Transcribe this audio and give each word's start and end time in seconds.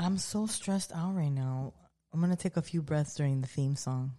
I'm 0.00 0.16
so 0.16 0.46
stressed 0.46 0.92
out 0.92 1.16
right 1.16 1.32
now. 1.32 1.72
I'm 2.12 2.20
gonna 2.20 2.36
take 2.36 2.56
a 2.56 2.62
few 2.62 2.82
breaths 2.82 3.16
during 3.16 3.40
the 3.40 3.48
theme 3.48 3.74
song. 3.74 4.12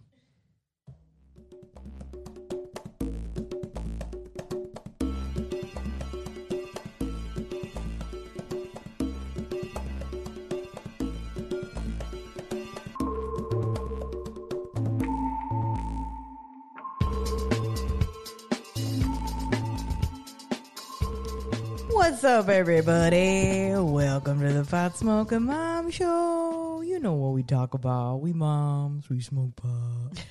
What's 22.20 22.36
up, 22.36 22.50
everybody? 22.50 23.72
Welcome 23.72 24.40
to 24.40 24.52
the 24.52 24.62
Pot 24.62 24.94
Smoking 24.94 25.44
Mom 25.44 25.90
Show. 25.90 26.82
You 26.84 27.00
know 27.00 27.14
what 27.14 27.32
we 27.32 27.42
talk 27.42 27.72
about. 27.72 28.16
We 28.16 28.34
moms, 28.34 29.08
we 29.08 29.22
smoke 29.22 29.56
pot. 29.56 30.22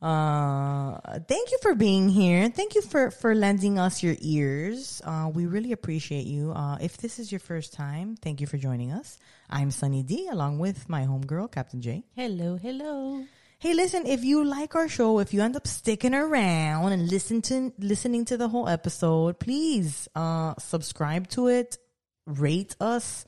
uh, 0.00 1.18
thank 1.28 1.50
you 1.50 1.58
for 1.60 1.74
being 1.74 2.08
here. 2.08 2.48
Thank 2.48 2.74
you 2.74 2.80
for 2.80 3.10
for 3.10 3.34
lending 3.34 3.78
us 3.78 4.02
your 4.02 4.16
ears. 4.20 5.02
Uh, 5.04 5.30
we 5.30 5.44
really 5.44 5.72
appreciate 5.72 6.24
you. 6.24 6.52
Uh, 6.52 6.78
if 6.80 6.96
this 6.96 7.18
is 7.18 7.30
your 7.30 7.40
first 7.40 7.74
time, 7.74 8.16
thank 8.16 8.40
you 8.40 8.46
for 8.46 8.56
joining 8.56 8.90
us. 8.90 9.18
I'm 9.50 9.70
Sunny 9.70 10.02
D, 10.02 10.26
along 10.32 10.58
with 10.58 10.88
my 10.88 11.02
homegirl, 11.02 11.52
Captain 11.52 11.82
J. 11.82 12.04
Hello, 12.16 12.56
hello. 12.56 13.26
Hey, 13.60 13.74
listen, 13.74 14.06
if 14.06 14.22
you 14.22 14.44
like 14.44 14.76
our 14.76 14.88
show, 14.88 15.18
if 15.18 15.34
you 15.34 15.42
end 15.42 15.56
up 15.56 15.66
sticking 15.66 16.14
around 16.14 16.92
and 16.92 17.10
listen 17.10 17.42
to 17.42 17.72
listening 17.80 18.24
to 18.26 18.36
the 18.36 18.46
whole 18.46 18.68
episode, 18.68 19.40
please 19.40 20.06
uh 20.14 20.54
subscribe 20.60 21.26
to 21.30 21.48
it, 21.48 21.76
rate 22.24 22.76
us, 22.80 23.24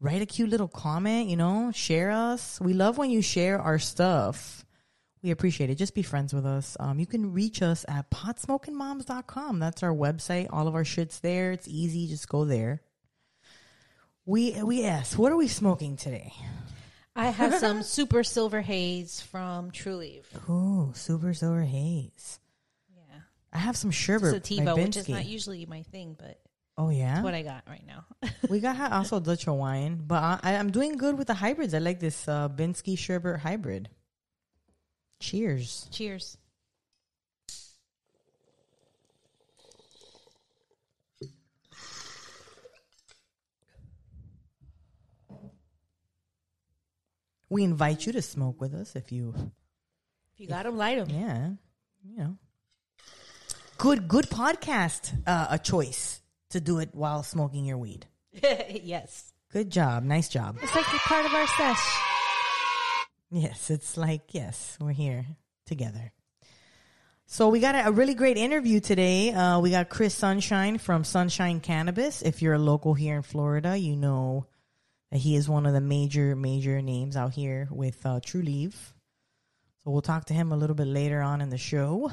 write 0.00 0.22
a 0.22 0.26
cute 0.26 0.48
little 0.48 0.66
comment, 0.66 1.28
you 1.28 1.36
know, 1.36 1.72
share 1.74 2.10
us. 2.10 2.58
We 2.58 2.72
love 2.72 2.96
when 2.96 3.10
you 3.10 3.20
share 3.20 3.60
our 3.60 3.78
stuff. 3.78 4.64
We 5.22 5.30
appreciate 5.30 5.68
it. 5.68 5.74
Just 5.74 5.94
be 5.94 6.02
friends 6.02 6.32
with 6.32 6.46
us. 6.46 6.78
Um, 6.80 6.98
you 6.98 7.04
can 7.04 7.34
reach 7.34 7.60
us 7.60 7.84
at 7.86 8.10
potsmokingmoms.com. 8.10 9.58
That's 9.58 9.82
our 9.82 9.92
website. 9.92 10.46
All 10.50 10.68
of 10.68 10.74
our 10.74 10.86
shit's 10.86 11.20
there. 11.20 11.52
It's 11.52 11.68
easy. 11.68 12.06
Just 12.06 12.30
go 12.30 12.46
there. 12.46 12.80
We 14.24 14.62
we 14.62 14.86
asked, 14.86 15.18
what 15.18 15.30
are 15.32 15.36
we 15.36 15.48
smoking 15.48 15.98
today? 15.98 16.32
I 17.16 17.30
have 17.30 17.54
some 17.56 17.82
super 17.96 18.22
silver 18.22 18.60
haze 18.60 19.20
from 19.20 19.70
Trulieve. 19.70 20.26
Ooh, 20.48 20.92
super 20.94 21.34
silver 21.34 21.62
haze. 21.62 22.40
Yeah. 22.94 23.20
I 23.52 23.58
have 23.58 23.76
some 23.76 23.90
sherbet. 23.90 24.30
Sativa, 24.30 24.74
which 24.74 24.96
is 24.96 25.08
not 25.08 25.26
usually 25.26 25.66
my 25.66 25.82
thing, 25.82 26.16
but 26.18 26.40
Oh 26.78 26.88
yeah, 26.88 27.22
what 27.22 27.34
I 27.34 27.42
got 27.42 27.64
right 27.68 27.84
now. 27.86 28.06
we 28.48 28.58
got 28.60 28.90
also 28.90 29.20
Dutch 29.20 29.46
wine, 29.46 30.00
but 30.06 30.22
I, 30.22 30.40
I, 30.42 30.56
I'm 30.56 30.70
doing 30.70 30.96
good 30.96 31.18
with 31.18 31.26
the 31.26 31.34
hybrids. 31.34 31.74
I 31.74 31.78
like 31.78 32.00
this 32.00 32.26
uh, 32.26 32.48
Binsky 32.48 32.96
sherbet 32.96 33.40
hybrid. 33.40 33.90
Cheers. 35.20 35.88
Cheers. 35.90 36.38
We 47.50 47.64
invite 47.64 48.06
you 48.06 48.12
to 48.12 48.22
smoke 48.22 48.60
with 48.60 48.72
us 48.74 48.94
if 48.96 49.10
you, 49.12 49.34
If 50.34 50.40
you 50.40 50.46
got 50.46 50.64
them, 50.64 50.76
light 50.78 51.04
them. 51.04 51.08
yeah, 51.14 51.48
you 52.04 52.16
know. 52.16 52.36
Good, 53.76 54.08
good 54.08 54.26
podcast. 54.30 55.12
Uh, 55.26 55.48
a 55.50 55.58
choice 55.58 56.22
to 56.50 56.60
do 56.60 56.78
it 56.78 56.90
while 56.92 57.22
smoking 57.22 57.64
your 57.64 57.76
weed. 57.78 58.06
yes. 58.42 59.32
Good 59.52 59.70
job. 59.70 60.04
Nice 60.04 60.28
job. 60.28 60.58
It's 60.62 60.74
like 60.74 60.86
a 60.86 60.98
part 60.98 61.26
of 61.26 61.34
our 61.34 61.46
sesh. 61.48 61.96
Yes, 63.32 63.70
it's 63.70 63.96
like, 63.96 64.32
yes, 64.34 64.76
we're 64.80 64.92
here 64.92 65.26
together. 65.66 66.12
So 67.26 67.48
we 67.48 67.60
got 67.60 67.74
a, 67.74 67.88
a 67.88 67.92
really 67.92 68.14
great 68.14 68.36
interview 68.36 68.80
today. 68.80 69.32
Uh, 69.32 69.60
we 69.60 69.70
got 69.70 69.88
Chris 69.88 70.14
Sunshine 70.14 70.78
from 70.78 71.04
Sunshine 71.04 71.60
Cannabis. 71.60 72.22
If 72.22 72.42
you're 72.42 72.54
a 72.54 72.58
local 72.58 72.94
here 72.94 73.16
in 73.16 73.22
Florida, 73.22 73.76
you 73.76 73.96
know 73.96 74.46
he 75.12 75.34
is 75.36 75.48
one 75.48 75.66
of 75.66 75.72
the 75.72 75.80
major, 75.80 76.36
major 76.36 76.80
names 76.82 77.16
out 77.16 77.32
here 77.32 77.68
with 77.70 78.04
uh, 78.06 78.20
Trulieve. 78.20 78.74
So 79.82 79.90
we'll 79.90 80.02
talk 80.02 80.26
to 80.26 80.34
him 80.34 80.52
a 80.52 80.56
little 80.56 80.76
bit 80.76 80.86
later 80.86 81.20
on 81.22 81.40
in 81.40 81.48
the 81.50 81.58
show. 81.58 82.12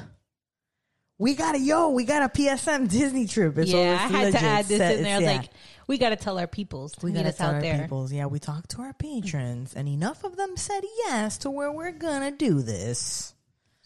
We 1.20 1.34
got 1.34 1.56
a 1.56 1.58
yo, 1.58 1.90
we 1.90 2.04
got 2.04 2.22
a 2.22 2.28
PSM 2.28 2.88
Disney 2.88 3.26
trip. 3.26 3.58
It's 3.58 3.72
yeah, 3.72 3.92
I 3.92 4.06
had 4.06 4.24
legit. 4.26 4.40
to 4.40 4.46
add 4.46 4.64
this 4.66 4.78
Set- 4.78 4.96
in 4.96 5.02
there. 5.02 5.14
I 5.14 5.18
was 5.18 5.24
yeah. 5.26 5.36
like, 5.38 5.50
we 5.88 5.98
got 5.98 6.10
to 6.10 6.16
tell 6.16 6.38
our 6.38 6.46
peoples 6.46 6.92
to 6.92 7.06
We 7.06 7.12
meet 7.12 7.26
us 7.26 7.36
tell 7.38 7.48
out 7.48 7.54
our 7.56 7.60
there. 7.60 7.82
peoples. 7.82 8.12
Yeah, 8.12 8.26
we 8.26 8.38
talked 8.38 8.70
to 8.70 8.82
our 8.82 8.92
patrons, 8.92 9.74
and 9.74 9.88
enough 9.88 10.22
of 10.24 10.36
them 10.36 10.56
said 10.56 10.82
yes 10.98 11.38
to 11.38 11.50
where 11.50 11.72
we're 11.72 11.90
gonna 11.92 12.30
do 12.30 12.62
this. 12.62 13.34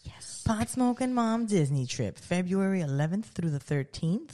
Yes. 0.03 0.43
Pot 0.47 0.69
Smoking 0.69 1.15
Mom 1.15 1.47
Disney 1.47 1.87
trip, 1.87 2.19
February 2.19 2.81
11th 2.81 3.27
through 3.27 3.51
the 3.51 3.61
13th. 3.61 4.31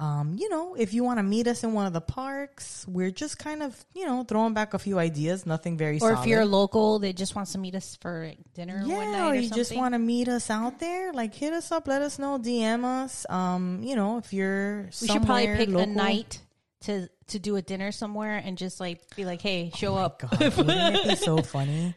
Um, 0.00 0.34
you 0.38 0.48
know, 0.48 0.74
if 0.76 0.94
you 0.94 1.04
want 1.04 1.18
to 1.18 1.22
meet 1.22 1.46
us 1.46 1.62
in 1.62 1.74
one 1.74 1.84
of 1.84 1.92
the 1.92 2.00
parks, 2.00 2.86
we're 2.88 3.10
just 3.10 3.38
kind 3.38 3.62
of, 3.62 3.76
you 3.94 4.06
know, 4.06 4.24
throwing 4.24 4.54
back 4.54 4.72
a 4.72 4.78
few 4.78 4.98
ideas. 4.98 5.44
Nothing 5.44 5.76
very. 5.76 5.98
Special. 5.98 6.16
Or 6.16 6.18
if 6.18 6.26
you're 6.26 6.40
a 6.40 6.46
local 6.46 7.00
that 7.00 7.16
just 7.16 7.36
wants 7.36 7.52
to 7.52 7.58
meet 7.58 7.74
us 7.74 7.98
for 8.00 8.32
dinner 8.54 8.78
one 8.78 8.88
yeah, 8.88 9.10
night 9.10 9.28
or 9.28 9.32
or, 9.32 9.34
you 9.34 9.50
just 9.50 9.68
something. 9.68 9.78
want 9.78 9.94
to 9.94 9.98
meet 9.98 10.28
us 10.28 10.48
out 10.48 10.80
there, 10.80 11.12
like 11.12 11.34
hit 11.34 11.52
us 11.52 11.70
up, 11.70 11.86
let 11.86 12.00
us 12.00 12.18
know, 12.18 12.38
DM 12.38 12.82
us. 12.82 13.26
Um, 13.28 13.82
you 13.82 13.94
know, 13.94 14.16
if 14.16 14.32
you're 14.32 14.88
we 15.02 15.08
should 15.08 15.22
probably 15.22 15.48
pick 15.48 15.68
a 15.68 15.86
night 15.86 16.40
to 16.82 17.10
to 17.26 17.38
do 17.38 17.56
a 17.56 17.62
dinner 17.62 17.92
somewhere 17.92 18.40
and 18.42 18.56
just 18.56 18.80
like 18.80 19.14
be 19.16 19.26
like, 19.26 19.42
hey, 19.42 19.70
show 19.76 19.96
up. 19.96 20.22
Oh 20.24 20.28
God, 20.38 20.56
wouldn't 20.56 20.96
it 20.96 21.08
be 21.08 21.16
so 21.16 21.38
funny 21.42 21.94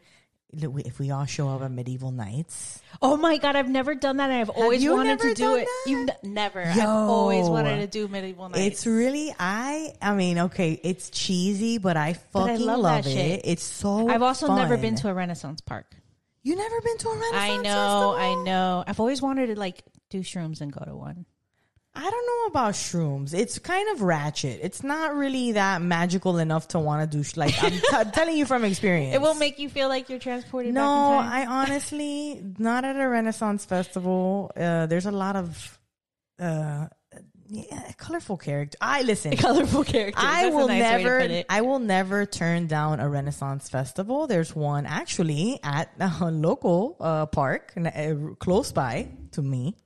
if 0.62 0.98
we 0.98 1.10
all 1.10 1.24
show 1.26 1.48
up 1.48 1.62
at 1.62 1.70
medieval 1.70 2.10
nights? 2.10 2.80
Oh 3.02 3.16
my 3.16 3.38
god, 3.38 3.56
I've 3.56 3.68
never 3.68 3.94
done 3.94 4.18
that. 4.18 4.30
I've 4.30 4.50
always 4.50 4.86
wanted 4.88 5.20
to 5.20 5.34
do 5.34 5.56
it. 5.56 5.66
that? 5.66 5.90
You 5.90 6.00
n- 6.02 6.10
never. 6.22 6.62
I've 6.62 6.78
always 6.88 7.48
wanted 7.48 7.80
to 7.80 7.86
do 7.86 8.08
medieval 8.08 8.48
nights. 8.48 8.60
It's 8.60 8.86
really 8.86 9.34
I. 9.38 9.94
I 10.00 10.14
mean, 10.14 10.38
okay, 10.38 10.78
it's 10.82 11.10
cheesy, 11.10 11.78
but 11.78 11.96
I 11.96 12.16
But 12.32 12.42
I 12.42 12.46
fucking 12.52 12.66
love 12.66 12.80
love, 12.80 13.04
that 13.04 13.10
it. 13.10 13.14
shit. 13.14 13.40
It's 13.44 13.62
so. 13.64 14.08
I've 14.08 14.22
also 14.22 14.54
never 14.54 14.76
been 14.76 14.94
to 14.96 15.08
a 15.08 15.14
Renaissance 15.14 15.60
park. 15.60 15.86
You 16.42 16.56
never 16.56 16.80
been 16.82 16.98
to 16.98 17.08
a 17.08 17.12
Renaissance? 17.12 17.32
Park. 17.32 17.50
I 17.50 17.56
know, 17.56 17.62
festival? 17.62 18.10
I 18.12 18.44
know. 18.44 18.84
I've 18.86 19.00
always 19.00 19.22
wanted 19.22 19.46
to 19.46 19.58
like 19.58 19.82
do 20.10 20.20
shrooms 20.20 20.60
and 20.60 20.72
go 20.72 20.84
to 20.84 20.94
one. 20.94 21.26
I 21.96 22.10
don't 22.10 22.26
know 22.26 22.46
about 22.46 22.74
shrooms. 22.74 23.32
It's 23.34 23.58
kind 23.60 23.88
of 23.90 24.02
ratchet. 24.02 24.60
It's 24.62 24.82
not 24.82 25.14
really 25.14 25.52
that 25.52 25.80
magical 25.80 26.38
enough 26.38 26.68
to 26.68 26.80
want 26.80 27.08
to 27.08 27.16
do. 27.16 27.22
Sh- 27.22 27.36
like 27.36 27.54
I'm 27.62 27.70
t- 27.72 28.10
telling 28.12 28.36
you 28.36 28.46
from 28.46 28.64
experience. 28.64 29.14
It 29.14 29.20
will 29.20 29.34
make 29.34 29.58
you 29.60 29.68
feel 29.68 29.88
like 29.88 30.10
you're 30.10 30.18
transported. 30.18 30.74
No, 30.74 30.80
back 30.80 31.24
in 31.24 31.30
time. 31.30 31.32
I 31.32 31.62
honestly 31.62 32.42
not 32.58 32.84
at 32.84 32.96
a 32.98 33.08
Renaissance 33.08 33.64
festival. 33.64 34.50
Uh, 34.56 34.86
there's 34.86 35.06
a 35.06 35.12
lot 35.12 35.36
of 35.36 35.78
uh, 36.40 36.86
yeah, 37.48 37.92
colorful 37.96 38.36
character. 38.36 38.76
I 38.80 39.02
listen. 39.02 39.36
colorful 39.36 39.84
characters. 39.84 40.24
I 40.24 40.44
That's 40.44 40.54
will 40.54 40.68
nice 40.68 40.80
never. 40.80 41.44
I 41.48 41.60
will 41.60 41.78
never 41.78 42.26
turn 42.26 42.66
down 42.66 43.00
a 43.00 43.08
Renaissance 43.08 43.68
festival. 43.68 44.26
There's 44.26 44.54
one 44.54 44.86
actually 44.86 45.60
at 45.62 45.90
a 46.00 46.30
local 46.30 46.96
uh, 47.00 47.26
park 47.26 47.72
uh, 47.76 48.14
close 48.38 48.72
by 48.72 49.08
to 49.32 49.42
me, 49.42 49.76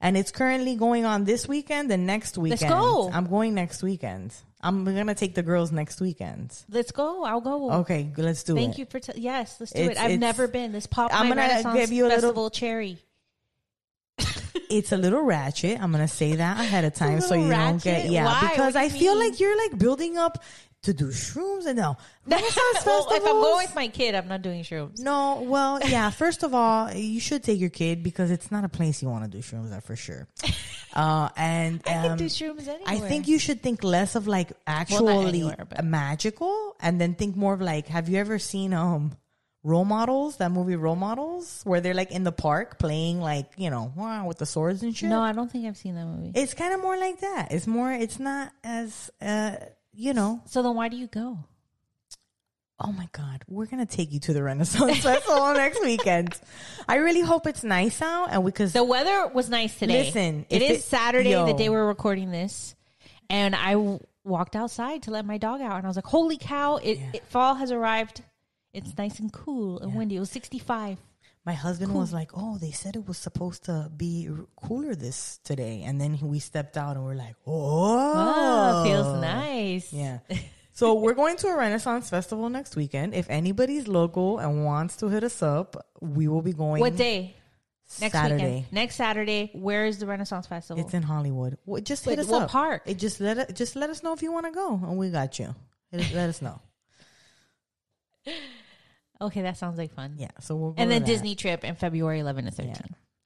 and 0.00 0.16
it's 0.16 0.30
currently 0.30 0.76
going 0.76 1.04
on 1.04 1.24
this 1.24 1.48
weekend 1.48 1.90
and 1.90 2.06
next 2.06 2.36
weekend. 2.38 2.60
Let's 2.62 2.72
go. 2.72 3.10
I'm 3.12 3.26
going 3.26 3.54
next 3.54 3.82
weekend. 3.82 4.34
I'm 4.60 4.84
gonna 4.84 5.14
take 5.14 5.34
the 5.34 5.42
girls 5.42 5.70
next 5.70 6.00
weekend. 6.00 6.56
Let's 6.68 6.90
go. 6.90 7.24
I'll 7.24 7.40
go. 7.40 7.70
Okay, 7.82 8.10
let's 8.16 8.42
do 8.42 8.56
it. 8.56 8.60
Thank 8.60 8.78
you 8.78 8.86
for 8.86 8.98
t- 8.98 9.12
yes. 9.16 9.56
Let's 9.60 9.72
do 9.72 9.82
It's- 9.82 9.96
it. 9.96 10.00
I've 10.00 10.18
never 10.18 10.48
been. 10.48 10.72
This 10.72 10.86
pop 10.86 11.10
I'm 11.14 11.28
gonna 11.28 11.40
Renaissance 11.42 11.76
give 11.78 11.92
you 11.92 12.06
a 12.06 12.08
little- 12.08 12.50
cherry. 12.50 12.98
it's 14.70 14.92
a 14.92 14.96
little 14.96 15.22
ratchet. 15.22 15.80
I'm 15.80 15.92
gonna 15.92 16.08
say 16.08 16.36
that 16.36 16.58
ahead 16.58 16.84
of 16.84 16.94
time 16.94 17.20
so 17.20 17.34
you 17.34 17.48
don't 17.50 17.82
get 17.82 18.10
yeah. 18.10 18.24
Why? 18.24 18.48
Because 18.50 18.74
I 18.76 18.84
you 18.84 18.90
feel 18.90 19.16
like 19.18 19.38
you're 19.40 19.56
like 19.56 19.78
building 19.78 20.16
up 20.16 20.42
to 20.86 20.94
do 20.94 21.08
shrooms 21.08 21.66
and 21.66 21.76
no 21.76 21.96
Renaissance 22.26 22.56
well, 22.86 23.02
if 23.02 23.06
I'm 23.06 23.20
festivals- 23.20 23.44
going 23.44 23.66
with 23.66 23.74
my 23.76 23.88
kid, 23.88 24.14
I'm 24.14 24.26
not 24.26 24.42
doing 24.42 24.62
shrooms. 24.64 24.98
No, 24.98 25.42
well, 25.42 25.78
yeah. 25.80 26.10
First 26.10 26.42
of 26.42 26.54
all, 26.54 26.92
you 26.92 27.20
should 27.20 27.44
take 27.44 27.60
your 27.60 27.70
kid 27.70 28.02
because 28.02 28.30
it's 28.32 28.50
not 28.50 28.64
a 28.64 28.68
place 28.68 29.00
you 29.02 29.08
want 29.08 29.24
to 29.24 29.30
do 29.30 29.38
shrooms 29.38 29.72
at 29.76 29.84
for 29.84 29.94
sure. 29.96 30.26
Uh, 30.96 31.28
and 31.36 31.82
I 31.86 31.90
can 31.90 32.10
um, 32.12 32.16
do 32.16 32.24
shrooms 32.24 32.66
anywhere. 32.66 32.84
I 32.86 32.98
think 33.00 33.28
you 33.28 33.38
should 33.38 33.60
think 33.62 33.84
less 33.84 34.14
of 34.14 34.26
like 34.26 34.52
actually 34.66 35.26
anywhere, 35.26 35.66
but- 35.68 35.84
magical, 35.84 36.74
and 36.80 36.98
then 36.98 37.12
think 37.14 37.36
more 37.36 37.52
of 37.52 37.60
like, 37.60 37.86
have 37.88 38.08
you 38.08 38.16
ever 38.16 38.38
seen 38.38 38.72
um 38.72 39.14
role 39.62 39.84
models? 39.84 40.38
That 40.38 40.52
movie 40.52 40.74
Role 40.74 40.96
Models, 40.96 41.60
where 41.64 41.82
they're 41.82 41.92
like 41.92 42.12
in 42.12 42.24
the 42.24 42.32
park 42.32 42.78
playing 42.78 43.20
like 43.20 43.44
you 43.58 43.68
know 43.68 43.92
wow, 43.94 44.26
with 44.26 44.38
the 44.38 44.46
swords 44.46 44.82
and 44.82 44.96
shit. 44.96 45.10
No, 45.10 45.20
I 45.20 45.32
don't 45.32 45.52
think 45.52 45.66
I've 45.66 45.76
seen 45.76 45.96
that 45.96 46.06
movie. 46.06 46.32
it's 46.34 46.54
kind 46.54 46.72
of 46.72 46.80
more 46.80 46.96
like 46.96 47.20
that. 47.20 47.52
It's 47.52 47.66
more. 47.66 47.92
It's 47.92 48.18
not 48.18 48.50
as 48.64 49.10
uh 49.20 49.56
you 49.96 50.14
know. 50.14 50.40
so 50.46 50.62
then, 50.62 50.74
why 50.74 50.88
do 50.88 50.96
you 50.96 51.06
go? 51.06 51.38
Oh 52.78 52.92
my 52.92 53.08
God, 53.12 53.42
we're 53.48 53.64
gonna 53.66 53.86
take 53.86 54.12
you 54.12 54.20
to 54.20 54.34
the 54.34 54.42
Renaissance 54.42 54.98
Festival 55.02 55.54
next 55.54 55.80
weekend. 55.82 56.38
I 56.86 56.96
really 56.96 57.22
hope 57.22 57.46
it's 57.46 57.64
nice 57.64 58.02
out, 58.02 58.28
and 58.30 58.44
we 58.44 58.50
because 58.50 58.74
The 58.74 58.84
weather 58.84 59.28
was 59.28 59.48
nice 59.48 59.78
today. 59.78 60.04
Listen, 60.04 60.44
it 60.50 60.60
is 60.60 60.78
it- 60.78 60.82
Saturday, 60.82 61.30
yo. 61.30 61.46
the 61.46 61.54
day 61.54 61.70
we're 61.70 61.86
recording 61.86 62.30
this, 62.30 62.74
and 63.30 63.54
I 63.56 63.72
w- 63.72 63.98
walked 64.24 64.54
outside 64.56 65.04
to 65.04 65.10
let 65.10 65.24
my 65.24 65.38
dog 65.38 65.62
out, 65.62 65.76
and 65.76 65.86
I 65.86 65.88
was 65.88 65.96
like, 65.96 66.04
"Holy 66.04 66.36
cow! 66.36 66.76
It, 66.76 66.98
Yeah. 66.98 67.10
it 67.14 67.26
fall 67.26 67.54
has 67.54 67.72
arrived. 67.72 68.20
It's 68.74 68.96
nice 68.98 69.20
and 69.20 69.32
cool 69.32 69.78
and 69.78 69.94
windy. 69.94 70.16
It 70.16 70.20
was 70.20 70.30
65. 70.30 70.98
My 71.46 71.52
husband 71.54 71.94
was 71.94 72.12
like, 72.12 72.32
"Oh, 72.34 72.58
they 72.58 72.72
said 72.72 72.96
it 72.96 73.06
was 73.06 73.18
supposed 73.18 73.64
to 73.66 73.88
be 73.96 74.28
cooler 74.56 74.96
this 74.96 75.38
today," 75.44 75.84
and 75.86 76.00
then 76.00 76.18
we 76.20 76.40
stepped 76.40 76.76
out 76.76 76.96
and 76.96 77.04
we're 77.04 77.14
like, 77.14 77.36
"Oh, 77.46 78.12
Oh, 78.16 78.84
feels 78.84 79.20
nice. 79.20 79.92
Yeah. 79.92 80.18
So 80.76 80.92
we're 80.92 81.14
going 81.14 81.38
to 81.38 81.46
a 81.48 81.56
Renaissance 81.56 82.10
festival 82.10 82.50
next 82.50 82.76
weekend. 82.76 83.14
If 83.14 83.30
anybody's 83.30 83.88
local 83.88 84.36
and 84.36 84.62
wants 84.62 84.96
to 84.96 85.08
hit 85.08 85.24
us 85.24 85.42
up, 85.42 85.86
we 86.02 86.28
will 86.28 86.42
be 86.42 86.52
going. 86.52 86.80
What 86.82 86.96
day? 86.96 87.34
Next 87.98 88.12
Saturday. 88.12 88.44
weekend. 88.44 88.72
Next 88.72 88.96
Saturday. 88.96 89.50
Where 89.54 89.86
is 89.86 89.96
the 90.00 90.06
Renaissance 90.06 90.46
Festival? 90.46 90.84
It's 90.84 90.92
in 90.92 91.02
Hollywood. 91.02 91.56
Well, 91.64 91.80
just 91.80 92.04
hit 92.04 92.18
Wait, 92.18 92.18
us 92.18 92.26
what 92.26 92.42
up. 92.42 92.50
park? 92.50 92.82
It 92.84 92.98
just 92.98 93.20
let 93.22 93.38
it, 93.38 93.56
just 93.56 93.74
let 93.74 93.88
us 93.88 94.02
know 94.02 94.12
if 94.12 94.20
you 94.20 94.30
want 94.32 94.44
to 94.44 94.52
go, 94.52 94.74
and 94.74 94.98
we 94.98 95.08
got 95.08 95.38
you. 95.38 95.54
Let 95.92 96.28
us 96.28 96.42
know. 96.42 96.60
okay, 99.20 99.42
that 99.42 99.56
sounds 99.56 99.78
like 99.78 99.92
fun. 99.94 100.14
Yeah. 100.18 100.28
So 100.40 100.56
we'll 100.56 100.72
go 100.72 100.82
and 100.82 100.90
then 100.90 101.02
that. 101.02 101.06
Disney 101.06 101.34
trip 101.34 101.64
in 101.64 101.74
February 101.74 102.20
11 102.20 102.44
to 102.46 102.50
13. 102.50 102.72
Yeah, 102.74 102.82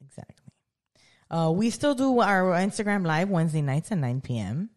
exactly. 0.06 0.34
Uh, 1.30 1.50
we 1.52 1.70
still 1.70 1.94
do 1.94 2.20
our 2.20 2.52
Instagram 2.54 3.06
live 3.06 3.28
Wednesday 3.30 3.62
nights 3.62 3.92
at 3.92 3.98
9 3.98 4.20
p.m. 4.20 4.70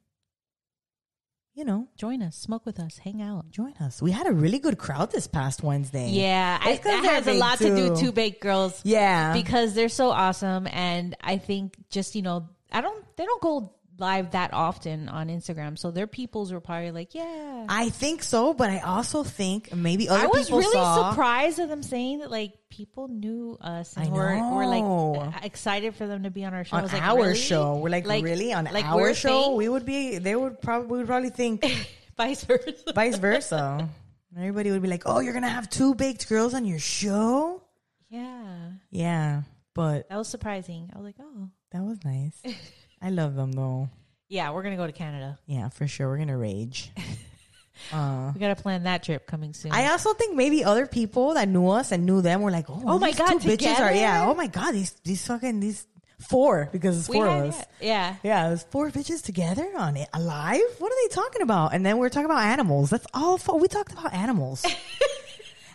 You 1.55 1.65
know, 1.65 1.87
Join 1.97 2.23
us, 2.23 2.35
smoke 2.35 2.65
with 2.65 2.79
us, 2.79 2.97
hang 2.97 3.21
out. 3.21 3.51
join 3.51 3.73
us. 3.73 4.01
We 4.01 4.09
had 4.09 4.25
a 4.25 4.31
really 4.33 4.57
good 4.57 4.79
crowd 4.79 5.11
this 5.11 5.27
past 5.27 5.61
Wednesday. 5.61 6.09
Yeah, 6.09 6.57
I, 6.59 6.77
that 6.77 7.05
has 7.05 7.27
a 7.27 7.33
lot 7.33 7.59
to 7.59 7.75
do 7.75 7.89
with 7.91 7.99
too. 7.99 8.07
two 8.07 8.11
baked 8.11 8.41
girls 8.41 8.81
Yeah. 8.83 9.33
because 9.33 9.75
they're 9.75 9.87
so 9.89 10.09
awesome, 10.09 10.67
and 10.71 11.15
I 11.21 11.37
think 11.37 11.75
just 11.91 12.15
you 12.15 12.23
know, 12.23 12.49
I 12.71 12.81
don't 12.81 13.05
they 13.17 13.25
don't 13.25 13.39
go 13.41 13.71
live 13.97 14.31
that 14.31 14.53
often 14.53 15.09
on 15.09 15.27
Instagram, 15.27 15.77
so 15.77 15.91
their 15.91 16.07
peoples 16.07 16.51
were 16.51 16.59
probably 16.59 16.91
like, 16.91 17.13
yeah. 17.13 17.65
I 17.69 17.89
think 17.89 18.23
so, 18.23 18.53
but 18.53 18.69
I 18.69 18.79
also 18.79 19.23
think 19.23 19.73
maybe 19.73 20.09
other 20.09 20.23
I 20.23 20.27
was 20.27 20.47
people 20.47 20.59
really 20.59 20.73
saw. 20.73 21.11
surprised 21.11 21.59
at 21.59 21.69
them 21.69 21.83
saying 21.83 22.19
that 22.19 22.31
like 22.31 22.53
people 22.69 23.07
knew 23.07 23.57
us 23.61 23.95
and 23.95 24.11
were, 24.11 24.35
were 24.53 24.65
like 24.65 25.43
excited 25.43 25.95
for 25.95 26.07
them 26.07 26.23
to 26.23 26.31
be 26.31 26.43
on 26.45 26.53
our 26.53 26.63
show. 26.63 26.77
On 26.77 26.83
was 26.83 26.93
like, 26.93 27.01
our 27.01 27.17
really? 27.17 27.35
show. 27.35 27.77
We're 27.77 27.89
like, 27.89 28.05
really 28.05 28.53
on 28.53 28.65
like 28.65 28.85
our 28.85 29.13
show. 29.13 29.55
We 29.55 29.69
would 29.69 29.85
be. 29.85 30.17
They 30.17 30.35
would 30.35 30.61
probably 30.61 30.87
we 30.87 30.97
would 30.99 31.07
probably 31.07 31.29
think 31.29 31.65
vice 32.17 32.43
versa. 32.43 32.73
vice 32.93 33.17
versa. 33.17 33.89
Everybody 34.37 34.71
would 34.71 34.81
be 34.81 34.87
like, 34.87 35.03
"Oh, 35.05 35.19
you're 35.19 35.33
gonna 35.33 35.47
have 35.47 35.69
two 35.69 35.93
baked 35.93 36.27
girls 36.27 36.55
on 36.55 36.65
your 36.65 36.79
show." 36.79 37.61
yeah, 38.09 38.71
Yeah, 38.91 39.41
but 39.73 40.07
that 40.09 40.17
was 40.17 40.27
surprising. 40.27 40.89
I 40.93 40.97
was 40.97 41.05
like, 41.05 41.15
oh, 41.19 41.49
that 41.71 41.83
was 41.83 41.97
nice. 42.05 42.41
I 43.03 43.09
love 43.09 43.35
them 43.35 43.51
though. 43.51 43.89
yeah, 44.29 44.51
we're 44.51 44.63
gonna 44.63 44.77
go 44.77 44.87
to 44.87 44.93
Canada. 44.93 45.37
Yeah, 45.45 45.69
for 45.69 45.87
sure. 45.87 46.07
We're 46.07 46.17
gonna 46.17 46.37
rage. 46.37 46.91
Uh, 47.91 48.31
We 48.33 48.39
gotta 48.39 48.55
plan 48.55 48.83
that 48.83 49.03
trip 49.03 49.25
coming 49.25 49.53
soon. 49.53 49.71
I 49.71 49.89
also 49.91 50.13
think 50.13 50.35
maybe 50.35 50.63
other 50.63 50.85
people 50.85 51.33
that 51.33 51.49
knew 51.49 51.67
us 51.69 51.91
and 51.91 52.05
knew 52.05 52.21
them 52.21 52.41
were 52.41 52.51
like, 52.51 52.69
"Oh, 52.69 52.81
Oh 52.85 52.99
my 52.99 53.07
these 53.07 53.17
God, 53.17 53.41
two 53.41 53.49
bitches 53.49 53.79
are 53.79 53.91
yeah. 53.91 54.27
Oh 54.29 54.35
my 54.35 54.45
god, 54.47 54.73
these 54.73 54.91
these 55.03 55.25
fucking 55.25 55.59
these 55.59 55.85
four 56.19 56.69
because 56.71 56.99
it's 56.99 57.07
four 57.07 57.27
had, 57.27 57.45
of 57.47 57.49
us." 57.55 57.65
yeah. 57.81 58.15
Yeah, 58.23 58.47
there's 58.49 58.63
four 58.63 58.91
bitches 58.91 59.23
together 59.23 59.67
on 59.75 59.97
it 59.97 60.07
alive. 60.13 60.61
What 60.77 60.91
are 60.91 60.95
they 61.03 61.13
talking 61.15 61.41
about? 61.41 61.73
And 61.73 61.83
then 61.83 61.97
we're 61.97 62.09
talking 62.09 62.25
about 62.25 62.43
animals. 62.43 62.91
That's 62.91 63.07
all. 63.13 63.39
We 63.59 63.67
talked 63.67 63.91
about 63.91 64.13
animals. 64.13 64.63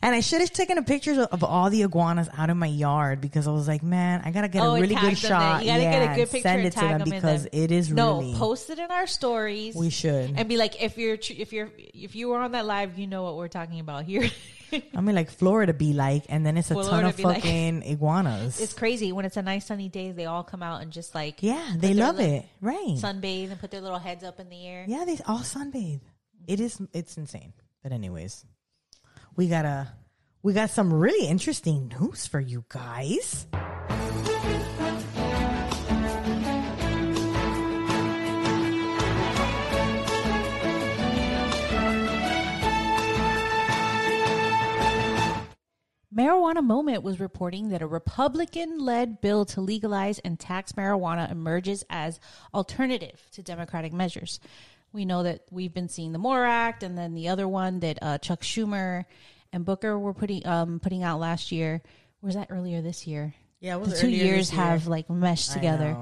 and 0.03 0.15
I 0.15 0.21
should 0.21 0.41
have 0.41 0.53
taken 0.53 0.79
a 0.79 0.83
picture 0.83 1.23
of 1.31 1.43
all 1.45 1.71
the 1.71 1.83
iguanas 1.83 2.29
out 2.37 2.51
of 2.51 2.57
my 2.57 2.67
yard 2.67 3.21
because 3.21 3.47
I 3.49 3.51
was 3.53 3.67
like, 3.69 3.83
man, 3.83 4.23
I 4.25 4.31
gotta 4.31 4.49
get 4.49 4.63
Oh, 4.63 4.75
a 4.77 4.81
really 4.81 4.95
good 4.95 5.17
shot. 5.19 5.63
You 5.65 5.71
gotta 5.71 5.83
yeah, 5.83 5.93
get 6.07 6.13
a 6.13 6.15
good 6.17 6.31
picture 6.31 6.49
Send 6.49 6.67
it 6.67 6.73
to 6.75 6.81
them 6.81 6.99
them 7.01 7.11
because 7.11 7.43
them. 7.45 7.51
it 7.53 7.71
is 7.71 7.91
No, 7.91 8.21
really. 8.21 8.35
post 8.35 8.71
it 8.71 8.79
in 8.79 8.91
our 8.91 9.07
stories. 9.07 9.75
we 9.75 9.91
should. 9.91 10.35
and 10.37 10.49
be 10.49 10.57
like, 10.57 10.83
if 10.83 10.99
you're 10.99 11.19
if 11.29 11.53
you're 11.53 11.71
if 11.77 12.15
you 12.17 12.29
were 12.29 12.39
on 12.39 12.53
that 12.53 12.67
live, 12.67 12.99
you 12.99 13.07
know 13.07 13.23
what 13.23 13.37
we're 13.37 13.49
talking 13.49 13.81
about 13.81 14.05
here. 14.05 14.29
I 14.95 15.01
mean, 15.01 15.15
like 15.15 15.31
Florida 15.31 15.73
be 15.73 15.95
like, 15.95 16.25
and 16.29 16.45
then 16.45 16.59
it's 16.59 16.71
a 16.71 16.75
ton 16.75 17.07
of 17.07 17.17
be 17.17 17.23
like- 17.23 17.37
fucking 17.43 17.83
iguanas. 17.87 18.61
it's 18.61 18.75
crazy 18.75 19.13
when 19.13 19.25
it's 19.25 19.39
a 19.39 19.43
nice 19.43 19.65
sunny 19.67 19.89
day. 19.89 20.13
They 20.13 20.27
all 20.27 20.43
come 20.45 20.63
out 20.63 20.83
and 20.83 20.93
just 20.93 21.15
like 21.15 21.43
yeah, 21.43 21.75
they 21.77 21.95
love 21.95 22.21
it. 22.21 22.45
Right. 22.61 22.77
sunbathe 22.99 23.51
and 23.51 23.59
put 23.59 23.71
their 23.71 23.81
little 23.81 23.99
heads 23.99 24.25
up 24.25 24.39
in 24.41 24.51
the 24.51 24.67
air. 24.67 24.85
Yeah, 24.87 25.05
they 25.07 25.19
all 25.27 25.39
sunbathe. 25.39 26.01
It 26.47 26.61
is 26.61 26.81
it's 26.93 27.17
insane. 27.17 27.55
But 27.83 27.93
anyways, 27.93 28.45
we 29.39 29.47
got 29.47 29.65
a 29.65 29.89
we 30.43 30.53
got 30.53 30.69
some 30.69 30.93
really 30.93 31.29
interesting 31.29 31.93
news 32.01 32.27
for 32.27 32.41
you 32.41 32.65
guys. 32.69 33.47
Marijuana 46.13 46.65
Moment 46.65 47.05
was 47.05 47.21
reporting 47.21 47.69
that 47.69 47.81
a 47.81 47.87
Republican 47.87 48.81
led 48.81 49.21
bill 49.21 49.45
to 49.45 49.61
legalize 49.61 50.19
and 50.19 50.41
tax 50.41 50.73
marijuana 50.73 51.31
emerges 51.31 51.85
as 51.89 52.19
alternative 52.53 53.23
to 53.31 53.43
Democratic 53.45 53.93
measures. 53.93 54.41
We 54.93 55.05
know 55.05 55.23
that 55.23 55.43
we've 55.51 55.73
been 55.73 55.89
seeing 55.89 56.13
the 56.13 56.19
MORE 56.19 56.45
Act 56.45 56.83
and 56.83 56.97
then 56.97 57.15
the 57.15 57.29
other 57.29 57.47
one 57.47 57.81
that 57.81 57.99
uh, 58.01 58.19
Chuck 58.19 58.41
Schumer 58.41 59.05
and 59.53 59.65
Booker 59.65 59.99
were 59.99 60.15
putting 60.15 60.47
um, 60.47 60.81
putting 60.81 61.03
out 61.03 61.21
last 61.21 61.53
year. 61.53 61.83
Was 62.23 62.35
that 62.35 62.49
earlier 62.51 62.83
this 62.83 63.07
year? 63.07 63.35
Yeah, 63.61 63.77
it 63.77 63.85
the 63.85 63.97
two 63.97 64.09
years 64.09 64.51
have 64.51 64.87
like 64.87 65.11
meshed 65.11 65.53
together. 65.53 65.97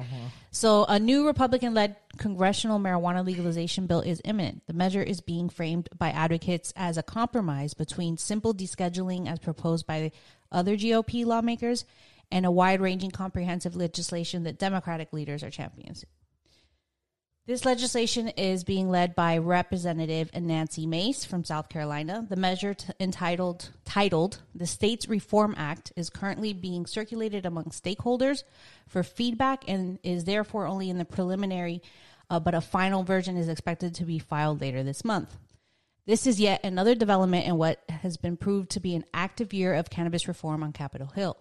So, 0.51 0.85
a 0.85 0.99
new 0.99 1.27
Republican 1.27 1.73
led 1.73 1.97
congressional 2.19 2.79
marijuana 2.79 3.25
legalization 3.25 3.87
bill 3.87 4.01
is 4.01 4.21
imminent. 4.25 4.67
The 4.67 4.73
measure 4.75 5.03
is 5.03 5.21
being 5.21 5.49
framed 5.49 5.89
by 5.97 6.11
advocates 6.11 6.73
as 6.77 6.99
a 6.99 7.03
compromise 7.03 7.73
between 7.73 8.19
simple 8.19 8.55
descheduling, 8.55 9.27
as 9.31 9.39
proposed 9.39 9.87
by 9.87 10.13
other 10.53 10.77
GOP 10.77 11.25
lawmakers, 11.25 11.87
and 12.31 12.45
a 12.45 12.51
wide 12.51 12.81
ranging 12.81 13.11
comprehensive 13.11 13.75
legislation 13.75 14.43
that 14.45 14.59
Democratic 14.59 15.13
leaders 15.13 15.43
are 15.43 15.51
champions. 15.51 16.05
This 17.47 17.65
legislation 17.65 18.27
is 18.31 18.65
being 18.65 18.91
led 18.91 19.15
by 19.15 19.39
Representative 19.39 20.35
Nancy 20.35 20.85
Mace 20.85 21.25
from 21.25 21.45
South 21.45 21.69
Carolina. 21.69 22.27
The 22.29 22.35
measure 22.35 22.75
t- 22.75 22.93
entitled 22.99 23.71
titled 23.85 24.43
"The 24.53 24.67
States 24.67 25.09
Reform 25.09 25.55
Act" 25.57 25.93
is 25.95 26.11
currently 26.11 26.53
being 26.53 26.87
circulated 26.87 27.47
among 27.47 27.67
stakeholders 27.67 28.43
for 28.89 29.05
feedback 29.05 29.63
and 29.69 30.01
is 30.03 30.25
therefore 30.25 30.67
only 30.67 30.91
in 30.91 30.99
the 30.99 31.05
preliminary, 31.05 31.83
uh, 32.31 32.41
but 32.41 32.57
a 32.57 32.61
final 32.61 33.05
version 33.05 33.37
is 33.37 33.49
expected 33.49 33.95
to 33.95 34.05
be 34.05 34.19
filed 34.19 34.61
later 34.61 34.83
this 34.83 35.05
month. 35.05 35.39
This 36.05 36.27
is 36.27 36.41
yet 36.41 36.65
another 36.65 36.97
development 36.97 37.47
in 37.47 37.59
what 37.59 37.81
has 37.89 38.17
been 38.17 38.37
proved 38.37 38.71
to 38.71 38.81
be 38.81 38.97
an 38.97 39.05
active 39.15 39.53
year 39.53 39.73
of 39.73 39.89
cannabis 39.89 40.27
reform 40.27 40.65
on 40.65 40.73
Capitol 40.73 41.13
Hill. 41.15 41.37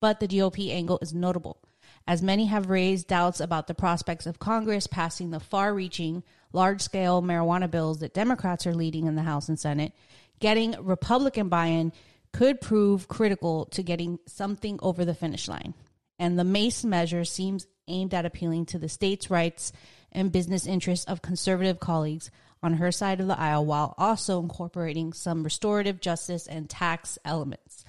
But 0.00 0.18
the 0.18 0.28
GOP 0.28 0.70
angle 0.70 0.98
is 1.02 1.12
notable, 1.12 1.58
as 2.06 2.22
many 2.22 2.46
have 2.46 2.70
raised 2.70 3.06
doubts 3.06 3.40
about 3.40 3.66
the 3.66 3.74
prospects 3.74 4.26
of 4.26 4.38
Congress 4.38 4.86
passing 4.86 5.30
the 5.30 5.40
far 5.40 5.72
reaching, 5.72 6.22
large 6.52 6.82
scale 6.82 7.22
marijuana 7.22 7.70
bills 7.70 8.00
that 8.00 8.14
Democrats 8.14 8.66
are 8.66 8.74
leading 8.74 9.06
in 9.06 9.14
the 9.14 9.22
House 9.22 9.48
and 9.48 9.58
Senate. 9.58 9.92
Getting 10.40 10.74
Republican 10.80 11.48
buy 11.48 11.66
in 11.66 11.92
could 12.32 12.60
prove 12.60 13.08
critical 13.08 13.66
to 13.66 13.82
getting 13.82 14.18
something 14.26 14.78
over 14.82 15.04
the 15.04 15.14
finish 15.14 15.48
line. 15.48 15.74
And 16.18 16.38
the 16.38 16.44
Mace 16.44 16.84
measure 16.84 17.24
seems 17.24 17.66
aimed 17.88 18.14
at 18.14 18.26
appealing 18.26 18.66
to 18.66 18.78
the 18.78 18.88
states' 18.88 19.30
rights 19.30 19.72
and 20.10 20.32
business 20.32 20.66
interests 20.66 21.06
of 21.06 21.22
conservative 21.22 21.80
colleagues 21.80 22.30
on 22.62 22.74
her 22.74 22.92
side 22.92 23.20
of 23.20 23.26
the 23.26 23.38
aisle 23.38 23.64
while 23.64 23.94
also 23.98 24.40
incorporating 24.40 25.12
some 25.12 25.42
restorative 25.42 26.00
justice 26.00 26.46
and 26.46 26.70
tax 26.70 27.18
elements, 27.24 27.84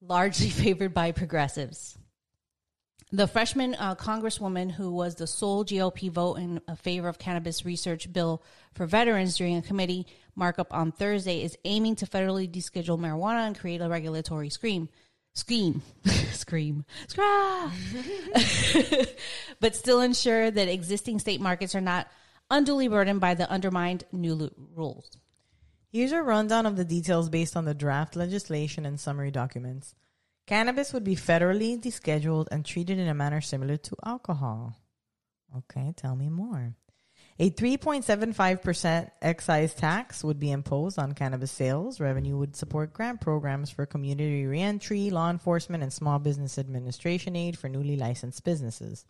largely 0.00 0.48
favored 0.50 0.92
by 0.92 1.12
progressives. 1.12 1.98
The 3.14 3.26
freshman 3.26 3.74
uh, 3.74 3.94
congresswoman 3.94 4.70
who 4.70 4.90
was 4.90 5.16
the 5.16 5.26
sole 5.26 5.66
GOP 5.66 6.10
vote 6.10 6.36
in 6.36 6.62
favor 6.76 7.08
of 7.08 7.18
cannabis 7.18 7.62
research 7.62 8.10
bill 8.10 8.42
for 8.72 8.86
veterans 8.86 9.36
during 9.36 9.58
a 9.58 9.62
committee 9.62 10.06
markup 10.34 10.72
on 10.72 10.92
Thursday 10.92 11.42
is 11.44 11.58
aiming 11.66 11.96
to 11.96 12.06
federally 12.06 12.50
deschedule 12.50 12.98
marijuana 12.98 13.46
and 13.46 13.58
create 13.58 13.82
a 13.82 13.88
regulatory 13.88 14.48
scream. 14.48 14.88
Scream, 15.34 15.80
scream, 16.32 16.84
scra, 17.08 17.72
but 19.60 19.74
still 19.74 20.02
ensure 20.02 20.50
that 20.50 20.68
existing 20.68 21.18
state 21.20 21.40
markets 21.40 21.74
are 21.74 21.80
not 21.80 22.06
unduly 22.50 22.86
burdened 22.86 23.18
by 23.22 23.32
the 23.32 23.50
undermined 23.50 24.04
new 24.12 24.50
rules. 24.74 25.10
Here's 25.90 26.12
a 26.12 26.20
rundown 26.20 26.66
of 26.66 26.76
the 26.76 26.84
details 26.84 27.30
based 27.30 27.56
on 27.56 27.64
the 27.64 27.72
draft 27.72 28.14
legislation 28.14 28.84
and 28.84 29.00
summary 29.00 29.30
documents. 29.30 29.94
Cannabis 30.46 30.92
would 30.92 31.04
be 31.04 31.16
federally 31.16 31.80
descheduled 31.80 32.48
and 32.50 32.64
treated 32.64 32.98
in 32.98 33.08
a 33.08 33.14
manner 33.14 33.40
similar 33.40 33.76
to 33.76 33.96
alcohol. 34.04 34.76
Okay, 35.56 35.92
tell 35.96 36.16
me 36.16 36.28
more. 36.28 36.74
A 37.38 37.50
3.75% 37.50 39.10
excise 39.22 39.74
tax 39.74 40.22
would 40.22 40.38
be 40.38 40.50
imposed 40.52 40.98
on 40.98 41.12
cannabis 41.12 41.50
sales. 41.50 41.98
Revenue 41.98 42.36
would 42.36 42.56
support 42.56 42.92
grant 42.92 43.20
programs 43.20 43.70
for 43.70 43.86
community 43.86 44.44
reentry, 44.46 45.10
law 45.10 45.30
enforcement, 45.30 45.82
and 45.82 45.92
small 45.92 46.18
business 46.18 46.58
administration 46.58 47.34
aid 47.34 47.58
for 47.58 47.68
newly 47.68 47.96
licensed 47.96 48.44
businesses. 48.44 49.06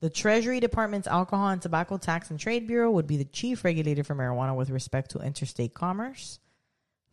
The 0.00 0.10
Treasury 0.10 0.60
Department's 0.60 1.08
Alcohol 1.08 1.48
and 1.48 1.62
Tobacco 1.62 1.96
Tax 1.96 2.30
and 2.30 2.38
Trade 2.38 2.66
Bureau 2.66 2.90
would 2.90 3.06
be 3.06 3.16
the 3.16 3.24
chief 3.24 3.64
regulator 3.64 4.04
for 4.04 4.14
marijuana 4.14 4.54
with 4.56 4.70
respect 4.70 5.10
to 5.12 5.20
interstate 5.20 5.74
commerce. 5.74 6.38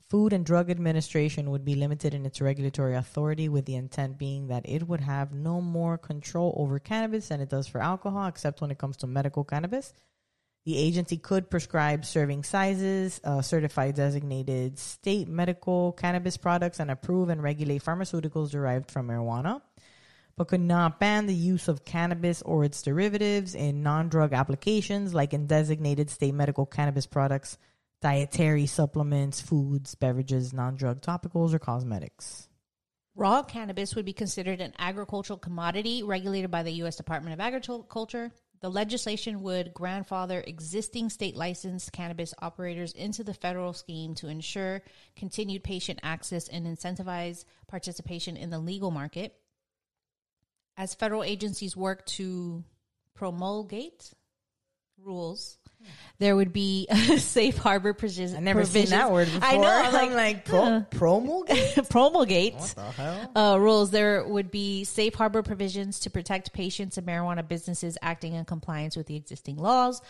Food 0.10 0.34
and 0.34 0.44
Drug 0.44 0.72
Administration 0.72 1.52
would 1.52 1.64
be 1.64 1.76
limited 1.76 2.16
in 2.16 2.26
its 2.26 2.42
regulatory 2.42 2.96
authority, 2.96 3.48
with 3.48 3.66
the 3.66 3.76
intent 3.76 4.18
being 4.18 4.48
that 4.48 4.68
it 4.68 4.88
would 4.88 5.02
have 5.02 5.34
no 5.34 5.62
more 5.62 6.00
control 6.00 6.56
over 6.58 6.80
cannabis 6.80 7.28
than 7.28 7.42
it 7.42 7.50
does 7.50 7.68
for 7.68 7.80
alcohol, 7.80 8.26
except 8.26 8.60
when 8.60 8.72
it 8.72 8.80
comes 8.80 8.98
to 8.98 9.08
medical 9.08 9.44
cannabis. 9.44 9.94
The 10.66 10.78
agency 10.78 11.18
could 11.18 11.52
prescribe 11.52 12.06
serving 12.06 12.44
sizes, 12.44 13.22
uh, 13.24 13.44
certify 13.44 13.92
designated 13.92 14.80
state 14.80 15.28
medical 15.28 15.92
cannabis 15.92 16.38
products, 16.38 16.80
and 16.80 16.90
approve 16.90 17.30
and 17.30 17.44
regulate 17.44 17.84
pharmaceuticals 17.84 18.50
derived 18.50 18.90
from 18.90 19.10
marijuana, 19.10 19.62
but 20.36 20.48
could 20.48 20.60
not 20.60 21.00
ban 21.00 21.28
the 21.28 21.36
use 21.36 21.68
of 21.68 21.86
cannabis 21.86 22.42
or 22.42 22.64
its 22.64 22.82
derivatives 22.82 23.54
in 23.54 23.84
non 23.84 24.10
drug 24.10 24.34
applications 24.34 25.14
like 25.14 25.36
in 25.36 25.46
designated 25.46 26.10
state 26.10 26.34
medical 26.34 26.66
cannabis 26.66 27.06
products, 27.06 27.60
dietary 28.02 28.66
supplements, 28.66 29.42
foods, 29.42 29.96
beverages, 29.96 30.54
non 30.54 30.76
drug 30.76 31.02
topicals, 31.02 31.54
or 31.54 31.60
cosmetics. 31.60 32.48
Raw 33.16 33.44
cannabis 33.44 33.96
would 33.96 34.06
be 34.06 34.14
considered 34.14 34.62
an 34.62 34.74
agricultural 34.80 35.38
commodity 35.38 36.04
regulated 36.04 36.50
by 36.50 36.64
the 36.64 36.72
U.S. 36.74 36.96
Department 36.96 37.34
of 37.34 37.42
Agriculture. 37.42 38.32
The 38.62 38.70
legislation 38.70 39.42
would 39.42 39.74
grandfather 39.74 40.44
existing 40.46 41.10
state 41.10 41.36
licensed 41.36 41.92
cannabis 41.92 42.34
operators 42.42 42.92
into 42.94 43.24
the 43.24 43.34
federal 43.34 43.74
scheme 43.74 44.16
to 44.16 44.28
ensure 44.28 44.82
continued 45.16 45.64
patient 45.64 46.00
access 46.04 46.48
and 46.50 46.66
incentivize 46.66 47.46
participation 47.68 48.36
in 48.38 48.50
the 48.50 48.60
legal 48.60 48.92
market. 48.92 49.36
As 50.78 50.94
federal 50.94 51.24
agencies 51.24 51.76
work 51.76 52.06
to 52.08 52.64
promulgate 53.16 54.14
rules, 54.98 55.58
there 56.20 56.36
would 56.36 56.52
be 56.52 56.88
safe 57.18 57.58
harbor 57.58 57.94
provisions. 57.94 58.34
I 58.34 58.40
never 58.40 58.66
seen 58.66 58.90
that 58.90 59.12
word 59.12 59.28
before. 59.28 59.44
I 59.44 59.58
know. 59.58 59.70
I'm 59.70 59.86
I'm 59.88 59.94
like, 59.94 60.12
like, 60.16 60.46
pro- 60.46 60.86
promulgate? 60.92 61.76
promulgate 61.90 62.54
What 62.56 62.74
the 62.76 62.92
hell? 62.92 63.32
uh, 63.36 63.60
rules, 63.60 63.92
there 63.92 64.28
would 64.28 64.52
be 64.52 64.84
safe 64.84 65.16
harbor 65.16 65.42
provisions 65.44 66.02
to 66.02 66.10
protect 66.10 66.52
patients 66.54 66.98
and 66.98 67.08
marijuana 67.08 67.48
businesses 67.48 67.98
acting 68.02 68.34
in 68.34 68.46
compliance 68.46 68.98
with 68.98 69.08
the 69.08 69.16
existing 69.16 69.58
laws. 69.58 70.02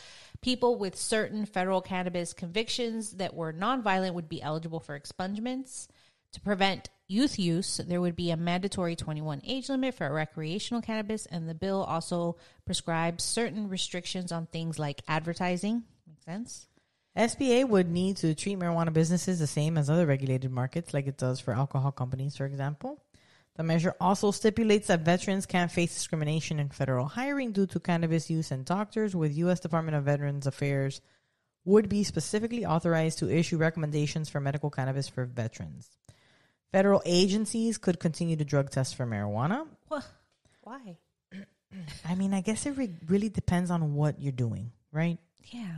People 0.42 0.78
with 0.78 0.96
certain 0.96 1.46
federal 1.46 1.82
cannabis 1.82 2.34
convictions 2.34 3.12
that 3.14 3.34
were 3.34 3.54
nonviolent 3.54 4.14
would 4.14 4.30
be 4.30 4.42
eligible 4.42 4.80
for 4.80 5.00
expungements. 5.00 5.88
To 6.34 6.42
prevent 6.42 6.90
youth 7.08 7.40
use, 7.40 7.78
there 7.78 8.00
would 8.00 8.16
be 8.16 8.30
a 8.30 8.38
mandatory 8.38 8.96
21 8.96 9.42
age 9.46 9.68
limit 9.70 9.96
for 9.96 10.12
recreational 10.14 10.82
cannabis, 10.82 11.26
and 11.26 11.50
the 11.50 11.56
bill 11.56 11.84
also 11.84 12.38
prescribes 12.66 13.24
certain 13.24 13.68
restrictions 13.68 14.32
on 14.32 14.46
things 14.46 14.78
like 14.78 15.02
advertising. 15.08 15.84
Makes 16.08 16.26
sense? 16.26 16.68
SBA 17.18 17.68
would 17.68 17.90
need 17.90 18.18
to 18.18 18.36
treat 18.36 18.60
marijuana 18.60 18.94
businesses 18.94 19.40
the 19.40 19.48
same 19.48 19.78
as 19.78 19.90
other 19.90 20.06
regulated 20.06 20.52
markets, 20.52 20.94
like 20.94 21.08
it 21.08 21.18
does 21.18 21.40
for 21.40 21.54
alcohol 21.54 21.92
companies, 21.92 22.38
for 22.38 22.46
example. 22.46 23.04
The 23.56 23.64
measure 23.64 23.96
also 24.00 24.32
stipulates 24.32 24.88
that 24.88 25.02
veterans 25.02 25.46
can't 25.46 25.72
face 25.72 25.94
discrimination 25.94 26.60
in 26.60 26.70
federal 26.70 27.08
hiring 27.08 27.52
due 27.52 27.66
to 27.68 27.80
cannabis 27.80 28.30
use, 28.30 28.52
and 28.52 28.64
doctors 28.64 29.16
with 29.16 29.36
U.S. 29.38 29.60
Department 29.60 29.98
of 29.98 30.06
Veterans 30.06 30.46
Affairs 30.46 31.02
would 31.66 31.90
be 31.90 32.04
specifically 32.04 32.66
authorized 32.66 33.20
to 33.20 33.30
issue 33.30 33.58
recommendations 33.58 34.30
for 34.30 34.40
medical 34.40 34.70
cannabis 34.70 35.10
for 35.10 35.26
veterans. 35.26 35.90
Federal 36.72 37.02
agencies 37.06 37.78
could 37.78 38.00
continue 38.00 38.36
to 38.36 38.46
drug 38.46 38.70
test 38.70 38.96
for 38.96 39.06
marijuana. 39.06 39.68
Why? 40.62 40.98
I 42.06 42.16
mean, 42.16 42.34
I 42.34 42.42
guess 42.42 42.66
it 42.66 42.78
re- 42.78 42.94
really 43.08 43.30
depends 43.30 43.72
on 43.72 43.96
what 43.96 44.22
you're 44.22 44.32
doing, 44.32 44.72
right? 44.92 45.18
Yeah. 45.46 45.78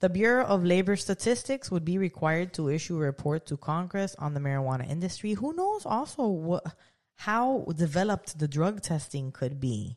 The 0.00 0.08
Bureau 0.08 0.44
of 0.44 0.64
Labor 0.64 0.96
Statistics 0.96 1.70
would 1.70 1.84
be 1.84 1.98
required 1.98 2.52
to 2.54 2.68
issue 2.68 2.96
a 2.96 3.00
report 3.00 3.46
to 3.46 3.56
Congress 3.56 4.14
on 4.18 4.34
the 4.34 4.40
marijuana 4.40 4.88
industry. 4.88 5.32
Who 5.32 5.54
knows 5.54 5.86
also 5.86 6.26
what 6.26 6.74
how 7.16 7.64
developed 7.76 8.38
the 8.38 8.48
drug 8.48 8.82
testing 8.82 9.32
could 9.32 9.60
be. 9.60 9.96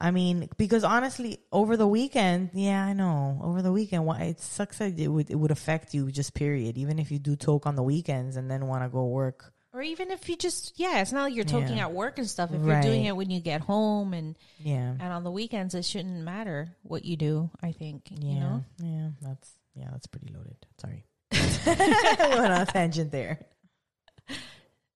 I 0.00 0.10
mean, 0.12 0.48
because 0.56 0.82
honestly, 0.82 1.40
over 1.52 1.76
the 1.76 1.86
weekend, 1.86 2.50
yeah, 2.54 2.84
I 2.84 2.94
know. 2.94 3.38
Over 3.42 3.60
the 3.60 3.70
weekend, 3.72 4.06
why 4.06 4.20
it 4.22 4.40
sucks 4.40 4.78
that 4.78 4.98
it 4.98 5.08
would 5.08 5.30
it 5.30 5.34
would 5.36 5.50
affect 5.50 5.92
you 5.92 6.10
just 6.10 6.32
period. 6.34 6.78
Even 6.78 6.98
if 6.98 7.10
you 7.10 7.18
do 7.18 7.36
toke 7.36 7.66
on 7.66 7.76
the 7.76 7.82
weekends 7.82 8.36
and 8.36 8.50
then 8.50 8.66
want 8.66 8.82
to 8.82 8.88
go 8.88 9.04
work. 9.06 9.52
Or 9.72 9.82
even 9.82 10.10
if 10.10 10.28
you 10.28 10.36
just, 10.36 10.80
yeah, 10.80 11.00
it's 11.00 11.12
not 11.12 11.24
like 11.24 11.34
you're 11.36 11.44
toking 11.44 11.76
Yeah. 11.76 11.82
at 11.82 11.92
work 11.92 12.18
and 12.18 12.28
stuff. 12.28 12.50
If 12.52 12.60
you're 12.64 12.80
doing 12.80 13.04
it 13.04 13.14
when 13.14 13.30
you 13.30 13.38
get 13.40 13.60
home 13.60 14.14
and 14.14 14.36
Yeah. 14.58 14.94
and 14.98 15.12
on 15.12 15.22
the 15.22 15.30
weekends, 15.30 15.74
it 15.76 15.84
shouldn't 15.84 16.22
matter 16.24 16.74
what 16.82 17.04
you 17.04 17.16
do. 17.16 17.50
I 17.62 17.70
think, 17.72 18.08
Yeah. 18.10 18.28
you 18.34 18.40
know. 18.40 18.64
Yeah, 18.82 19.08
that's 19.20 19.52
yeah, 19.76 19.88
that's 19.92 20.06
pretty 20.08 20.32
loaded. 20.34 20.56
Sorry. 20.78 21.04
Went 21.66 22.52
on 22.52 22.62
a 22.62 22.66
tangent 22.66 23.12
there. 23.12 23.46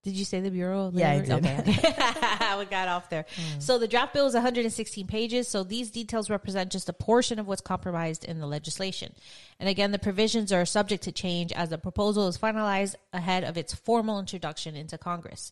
Did 0.05 0.17
you 0.17 0.25
say 0.27 0.41
the 0.41 0.51
Bureau? 0.51 0.91
Yeah, 0.95 1.13
I 1.13 1.21
did. 1.21 1.31
Okay, 1.31 1.57
we 2.59 2.67
got 2.67 2.89
off 2.89 3.09
there. 3.09 3.25
Hmm. 3.35 3.61
So 3.61 3.79
the 3.79 3.89
draft 3.89 4.13
bill 4.13 4.27
is 4.27 4.35
116 4.35 5.07
pages. 5.07 5.49
So 5.49 5.65
these 5.65 5.91
details 5.91 6.29
represent 6.29 6.71
just 6.71 6.91
a 6.91 6.93
portion 6.93 7.39
of 7.39 7.49
what's 7.49 7.63
compromised 7.63 8.25
in 8.25 8.39
the 8.39 8.47
legislation. 8.47 9.15
And 9.59 9.69
again, 9.69 9.93
the 9.93 9.99
provisions 9.99 10.53
are 10.53 10.67
subject 10.67 11.05
to 11.05 11.13
change 11.13 11.53
as 11.53 11.71
the 11.71 11.79
proposal 11.79 12.29
is 12.29 12.37
finalized 12.37 12.97
ahead 13.15 13.45
of 13.45 13.57
its 13.57 13.73
formal 13.73 14.21
introduction 14.21 14.77
into 14.77 14.99
Congress. 14.99 15.51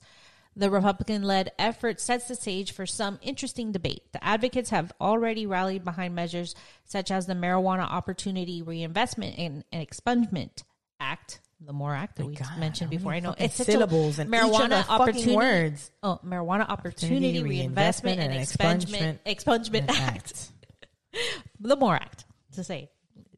The 0.54 0.70
Republican 0.70 1.22
led 1.22 1.52
effort 1.58 1.98
sets 1.98 2.28
the 2.28 2.34
stage 2.34 2.72
for 2.72 2.84
some 2.84 3.18
interesting 3.22 3.72
debate. 3.72 4.12
The 4.12 4.22
advocates 4.22 4.68
have 4.68 4.92
already 5.00 5.46
rallied 5.46 5.82
behind 5.82 6.14
measures 6.14 6.54
such 6.84 7.10
as 7.10 7.26
the 7.26 7.32
Marijuana 7.32 7.90
Opportunity 7.90 8.60
Reinvestment 8.60 9.38
and, 9.38 9.64
and 9.72 9.86
Expungement 9.86 10.62
Act, 11.00 11.40
the 11.66 11.72
MORE 11.72 11.94
Act 11.94 12.16
that 12.16 12.26
we 12.26 12.34
God, 12.34 12.58
mentioned 12.58 12.90
before. 12.90 13.12
I 13.12 13.20
know 13.20 13.34
it's 13.38 13.54
such 13.54 13.66
syllables 13.66 14.18
a 14.18 14.22
and 14.22 14.34
each 14.34 14.40
of 14.40 14.50
marijuana 14.50 14.68
the 14.68 14.90
opportunity 14.90 15.34
words. 15.34 15.90
Oh, 16.02 16.20
marijuana 16.24 16.68
opportunity, 16.68 17.38
Opportunity 17.38 17.42
reinvestment, 17.42 18.20
and 18.20 18.32
expungement 18.32 19.18
expungement 19.26 19.88
act. 19.88 20.52
the 21.60 21.76
MORE 21.76 21.96
Act, 21.96 22.24
to 22.54 22.64
say 22.64 22.90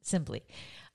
simply, 0.02 0.42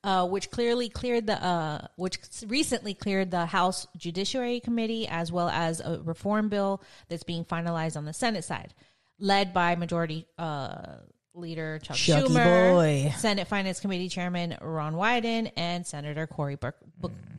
uh, 0.03 0.27
which 0.27 0.49
clearly 0.49 0.89
cleared 0.89 1.27
the, 1.27 1.43
uh, 1.43 1.87
which 1.95 2.19
recently 2.47 2.93
cleared 2.93 3.31
the 3.31 3.45
House 3.45 3.87
Judiciary 3.97 4.59
Committee, 4.59 5.07
as 5.07 5.31
well 5.31 5.49
as 5.49 5.81
a 5.81 6.01
reform 6.03 6.49
bill 6.49 6.81
that's 7.09 7.23
being 7.23 7.45
finalized 7.45 7.97
on 7.97 8.05
the 8.05 8.13
Senate 8.13 8.43
side, 8.43 8.73
led 9.19 9.53
by 9.53 9.75
Majority 9.75 10.25
uh, 10.37 10.97
Leader 11.39 11.79
Chuck 11.81 11.97
Chucky 11.97 12.27
Schumer, 12.27 12.71
boy. 12.71 13.13
Senate 13.17 13.47
Finance 13.47 13.79
Committee 13.79 14.09
Chairman 14.09 14.57
Ron 14.61 14.93
Wyden, 14.93 15.51
and 15.55 15.85
Senator 15.85 16.27
Cory 16.27 16.57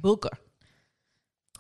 Booker. 0.01 0.31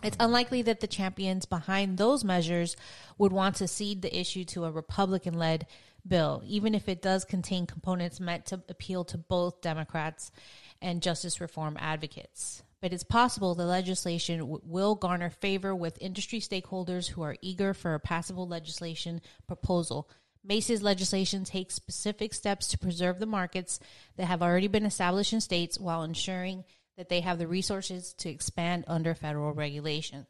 It's 0.02 0.16
unlikely 0.18 0.62
that 0.62 0.80
the 0.80 0.86
champions 0.86 1.44
behind 1.44 1.98
those 1.98 2.24
measures 2.24 2.76
would 3.18 3.32
want 3.32 3.56
to 3.56 3.68
cede 3.68 4.02
the 4.02 4.18
issue 4.18 4.44
to 4.46 4.64
a 4.64 4.70
Republican 4.70 5.34
led 5.34 5.66
bill, 6.06 6.42
even 6.46 6.74
if 6.74 6.88
it 6.88 7.02
does 7.02 7.24
contain 7.24 7.66
components 7.66 8.18
meant 8.20 8.46
to 8.46 8.62
appeal 8.68 9.04
to 9.04 9.18
both 9.18 9.60
Democrats 9.60 10.32
and 10.80 11.02
justice 11.02 11.40
reform 11.40 11.76
advocates. 11.78 12.62
But 12.80 12.94
it's 12.94 13.04
possible 13.04 13.54
the 13.54 13.66
legislation 13.66 14.38
w- 14.40 14.60
will 14.64 14.94
garner 14.94 15.28
favor 15.28 15.74
with 15.74 15.98
industry 16.00 16.40
stakeholders 16.40 17.08
who 17.08 17.20
are 17.20 17.36
eager 17.42 17.74
for 17.74 17.92
a 17.92 18.00
passable 18.00 18.48
legislation 18.48 19.20
proposal. 19.46 20.08
Mace's 20.42 20.82
legislation 20.82 21.44
takes 21.44 21.74
specific 21.74 22.32
steps 22.32 22.68
to 22.68 22.78
preserve 22.78 23.18
the 23.18 23.26
markets 23.26 23.78
that 24.16 24.26
have 24.26 24.42
already 24.42 24.68
been 24.68 24.86
established 24.86 25.32
in 25.32 25.40
states 25.40 25.78
while 25.78 26.02
ensuring 26.02 26.64
that 26.96 27.08
they 27.08 27.20
have 27.20 27.38
the 27.38 27.46
resources 27.46 28.14
to 28.14 28.28
expand 28.28 28.84
under 28.86 29.14
federal 29.14 29.52
regulations. 29.52 30.26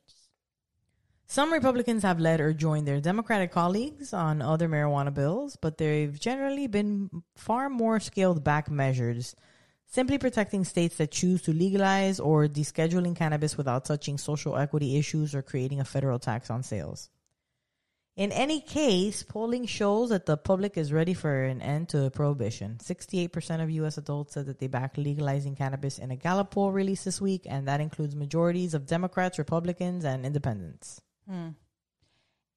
Some 1.26 1.52
Republicans 1.52 2.02
have 2.02 2.18
led 2.18 2.40
or 2.40 2.52
joined 2.52 2.88
their 2.88 3.00
Democratic 3.00 3.52
colleagues 3.52 4.12
on 4.12 4.42
other 4.42 4.68
marijuana 4.68 5.14
bills, 5.14 5.54
but 5.54 5.78
they've 5.78 6.18
generally 6.18 6.66
been 6.66 7.22
far 7.36 7.70
more 7.70 8.00
scaled 8.00 8.42
back 8.42 8.68
measures, 8.68 9.36
simply 9.86 10.18
protecting 10.18 10.64
states 10.64 10.96
that 10.96 11.12
choose 11.12 11.42
to 11.42 11.52
legalize 11.52 12.18
or 12.18 12.48
descheduling 12.48 13.14
cannabis 13.14 13.56
without 13.56 13.84
touching 13.84 14.18
social 14.18 14.56
equity 14.56 14.98
issues 14.98 15.32
or 15.32 15.40
creating 15.40 15.78
a 15.78 15.84
federal 15.84 16.18
tax 16.18 16.50
on 16.50 16.64
sales. 16.64 17.10
In 18.20 18.32
any 18.32 18.60
case, 18.60 19.22
polling 19.22 19.64
shows 19.64 20.10
that 20.10 20.26
the 20.26 20.36
public 20.36 20.76
is 20.76 20.92
ready 20.92 21.14
for 21.14 21.44
an 21.44 21.62
end 21.62 21.88
to 21.88 22.10
prohibition. 22.10 22.76
68% 22.82 23.62
of 23.62 23.70
U.S. 23.70 23.96
adults 23.96 24.34
said 24.34 24.44
that 24.44 24.58
they 24.58 24.66
back 24.66 24.98
legalizing 24.98 25.56
cannabis 25.56 25.98
in 25.98 26.10
a 26.10 26.16
Gallup 26.16 26.50
poll 26.50 26.70
released 26.70 27.06
this 27.06 27.18
week, 27.18 27.46
and 27.46 27.66
that 27.66 27.80
includes 27.80 28.14
majorities 28.14 28.74
of 28.74 28.84
Democrats, 28.84 29.38
Republicans, 29.38 30.04
and 30.04 30.26
independents. 30.26 31.00
Hmm. 31.26 31.52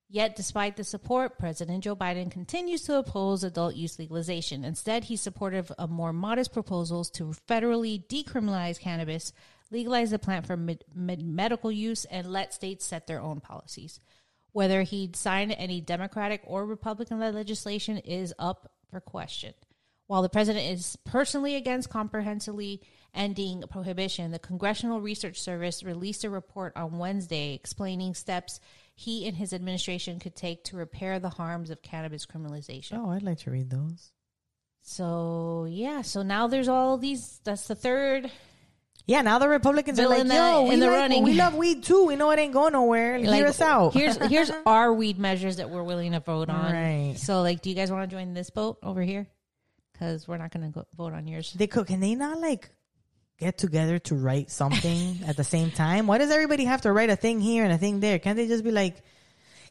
Yet, 0.09 0.35
despite 0.35 0.75
the 0.75 0.83
support, 0.83 1.39
President 1.39 1.85
Joe 1.85 1.95
Biden 1.95 2.29
continues 2.29 2.81
to 2.81 2.97
oppose 2.97 3.45
adult 3.45 3.75
use 3.75 3.97
legalization. 3.97 4.65
Instead, 4.65 5.05
he's 5.05 5.21
supportive 5.21 5.71
of 5.71 5.89
more 5.89 6.11
modest 6.11 6.51
proposals 6.51 7.09
to 7.11 7.33
federally 7.47 8.05
decriminalize 8.05 8.81
cannabis, 8.81 9.31
legalize 9.71 10.11
the 10.11 10.19
plant 10.19 10.45
for 10.45 10.57
med- 10.57 10.83
med- 10.93 11.23
medical 11.23 11.71
use, 11.71 12.03
and 12.03 12.29
let 12.29 12.53
states 12.53 12.85
set 12.85 13.07
their 13.07 13.21
own 13.21 13.39
policies. 13.39 14.01
Whether 14.53 14.83
he'd 14.83 15.15
sign 15.15 15.51
any 15.51 15.81
Democratic 15.81 16.41
or 16.45 16.65
Republican 16.65 17.19
led 17.19 17.35
legislation 17.35 17.97
is 17.97 18.33
up 18.39 18.71
for 18.89 19.01
question. 19.01 19.53
While 20.07 20.21
the 20.21 20.29
president 20.29 20.65
is 20.65 20.95
personally 21.05 21.55
against 21.55 21.89
comprehensively 21.89 22.81
ending 23.13 23.63
prohibition, 23.69 24.31
the 24.31 24.39
Congressional 24.39 25.01
Research 25.01 25.41
Service 25.41 25.83
released 25.83 26.23
a 26.23 26.29
report 26.29 26.73
on 26.75 26.99
Wednesday 26.99 27.53
explaining 27.53 28.13
steps 28.13 28.59
he 28.95 29.27
and 29.27 29.35
his 29.35 29.53
administration 29.53 30.19
could 30.19 30.35
take 30.35 30.63
to 30.65 30.77
repair 30.77 31.19
the 31.19 31.29
harms 31.29 31.69
of 31.69 31.81
cannabis 31.81 32.25
criminalization. 32.25 32.99
Oh, 32.99 33.09
I'd 33.09 33.23
like 33.23 33.39
to 33.39 33.51
read 33.51 33.69
those. 33.69 34.11
So, 34.81 35.65
yeah, 35.69 36.01
so 36.01 36.21
now 36.21 36.47
there's 36.47 36.67
all 36.67 36.97
these 36.97 37.39
that's 37.43 37.67
the 37.67 37.75
third 37.75 38.29
Yeah, 39.05 39.21
now 39.21 39.37
the 39.37 39.49
Republicans 39.49 39.99
Bill 39.99 40.13
are 40.13 40.23
like, 40.23 40.31
yo, 40.31 40.63
we, 40.63 40.73
in 40.75 40.79
the 40.79 40.87
like- 40.87 40.95
running. 40.95 41.23
we 41.23 41.33
love 41.33 41.55
weed 41.55 41.83
too. 41.83 42.05
We 42.05 42.15
know 42.15 42.31
it 42.31 42.39
ain't 42.39 42.53
going 42.53 42.71
nowhere. 42.73 43.17
Hear 43.17 43.47
us 43.47 43.59
out. 43.59 43.93
Here's 43.93 44.15
here's 44.29 44.51
our 44.65 44.93
weed 44.93 45.19
measures 45.19 45.57
that 45.57 45.69
we're 45.69 45.83
willing 45.83 46.13
to 46.13 46.21
vote 46.21 46.49
on. 46.49 46.71
Right. 46.71 47.15
So, 47.17 47.41
like, 47.41 47.61
do 47.61 47.69
you 47.69 47.75
guys 47.75 47.91
want 47.91 48.09
to 48.09 48.15
join 48.15 48.33
this 48.33 48.49
boat 48.49 48.77
over 48.81 49.01
here? 49.01 49.27
Because 49.91 50.27
we're 50.27 50.37
not 50.37 50.51
going 50.51 50.71
to 50.71 50.85
vote 50.95 51.13
on 51.13 51.27
yours. 51.27 51.53
they 51.53 51.67
could. 51.67 51.87
Can 51.87 51.99
they 51.99 52.15
not 52.15 52.39
like 52.39 52.69
get 53.37 53.57
together 53.57 53.99
to 53.99 54.15
write 54.15 54.49
something 54.51 55.19
at 55.27 55.35
the 55.35 55.43
same 55.43 55.69
time? 55.71 56.07
Why 56.07 56.17
does 56.17 56.31
everybody 56.31 56.63
have 56.65 56.81
to 56.81 56.91
write 56.91 57.09
a 57.09 57.15
thing 57.15 57.41
here 57.41 57.63
and 57.65 57.73
a 57.73 57.77
thing 57.77 57.99
there? 57.99 58.19
Can't 58.19 58.37
they 58.37 58.47
just 58.47 58.63
be 58.63 58.71
like, 58.71 59.03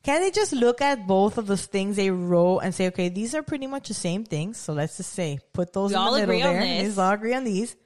can 0.03 0.21
they 0.21 0.31
just 0.31 0.53
look 0.53 0.81
at 0.81 1.07
both 1.07 1.39
of 1.39 1.47
those 1.47 1.67
things 1.67 1.97
they 1.97 2.11
wrote 2.11 2.59
and 2.59 2.75
say, 2.75 2.89
okay, 2.89 3.09
these 3.09 3.35
are 3.35 3.43
pretty 3.43 3.67
much 3.67 3.89
the 3.89 3.95
same 3.95 4.25
things. 4.25 4.59
So 4.59 4.73
let's 4.73 4.97
just 4.97 5.12
say, 5.12 5.39
put 5.53 5.73
those 5.73 5.93
We 5.93 5.97
in 5.97 6.05
the 6.05 6.27
middle 6.27 6.53
there. 6.53 6.83
Let's 6.83 6.99
all 6.99 7.12
agree 7.12 7.35
on 7.35 7.45
these. 7.45 7.77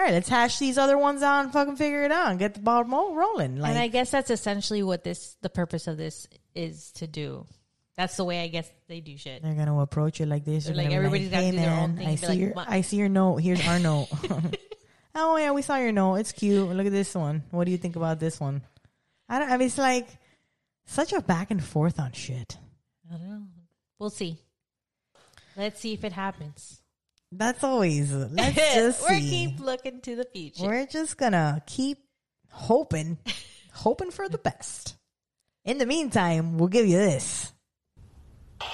All 0.00 0.06
right, 0.06 0.14
let's 0.14 0.30
hash 0.30 0.58
these 0.58 0.78
other 0.78 0.96
ones 0.96 1.22
out 1.22 1.44
and 1.44 1.52
fucking 1.52 1.76
figure 1.76 2.02
it 2.04 2.10
out 2.10 2.30
and 2.30 2.38
get 2.38 2.54
the 2.54 2.60
ball 2.60 2.84
rolling. 2.84 3.58
Like, 3.58 3.68
and 3.68 3.78
I 3.78 3.88
guess 3.88 4.10
that's 4.10 4.30
essentially 4.30 4.82
what 4.82 5.04
this 5.04 5.36
the 5.42 5.50
purpose 5.50 5.86
of 5.88 5.98
this 5.98 6.26
is 6.54 6.90
to 6.92 7.06
do. 7.06 7.44
That's 7.98 8.16
the 8.16 8.24
way 8.24 8.42
I 8.42 8.48
guess 8.48 8.66
they 8.88 9.00
do 9.00 9.18
shit. 9.18 9.42
they're 9.42 9.52
gonna 9.52 9.78
approach 9.78 10.22
it 10.22 10.26
like 10.26 10.46
this. 10.46 10.64
They're 10.64 10.74
They're 10.74 10.84
like, 10.84 10.90
gonna 10.90 11.10
gotta 11.10 11.42
hey 11.42 11.50
do 11.50 11.56
their 11.58 11.78
own 11.78 11.96
thing 11.98 12.08
I 12.08 12.14
see 12.14 12.26
like, 12.28 12.38
your, 12.38 12.52
I 12.56 12.80
see 12.80 12.96
your 12.96 13.10
note. 13.10 13.42
Here's 13.42 13.60
our 13.68 13.78
note. 13.78 14.08
oh 15.16 15.36
yeah, 15.36 15.50
we 15.50 15.60
saw 15.60 15.76
your 15.76 15.92
note. 15.92 16.14
It's 16.14 16.32
cute. 16.32 16.66
Look 16.66 16.86
at 16.86 16.92
this 16.92 17.14
one. 17.14 17.42
What 17.50 17.66
do 17.66 17.70
you 17.70 17.76
think 17.76 17.96
about 17.96 18.18
this 18.18 18.40
one? 18.40 18.62
I 19.28 19.38
don't. 19.38 19.50
I 19.50 19.58
mean, 19.58 19.66
it's 19.66 19.76
like 19.76 20.08
such 20.86 21.12
a 21.12 21.20
back 21.20 21.50
and 21.50 21.62
forth 21.62 22.00
on 22.00 22.12
shit. 22.12 22.56
I 23.06 23.18
don't 23.18 23.28
know. 23.28 23.42
We'll 23.98 24.08
see. 24.08 24.38
Let's 25.58 25.78
see 25.78 25.92
if 25.92 26.04
it 26.04 26.12
happens. 26.12 26.79
That's 27.32 27.62
always. 27.62 28.12
Let's 28.12 28.56
just 28.74 29.02
We're 29.02 29.18
see. 29.18 29.46
keep 29.46 29.60
looking 29.60 30.00
to 30.02 30.16
the 30.16 30.24
future. 30.24 30.64
We're 30.64 30.86
just 30.86 31.16
gonna 31.16 31.62
keep 31.66 31.98
hoping, 32.50 33.18
hoping 33.72 34.10
for 34.10 34.28
the 34.28 34.38
best. 34.38 34.96
In 35.64 35.78
the 35.78 35.86
meantime, 35.86 36.58
we'll 36.58 36.68
give 36.68 36.86
you 36.86 36.96
this. 36.98 37.52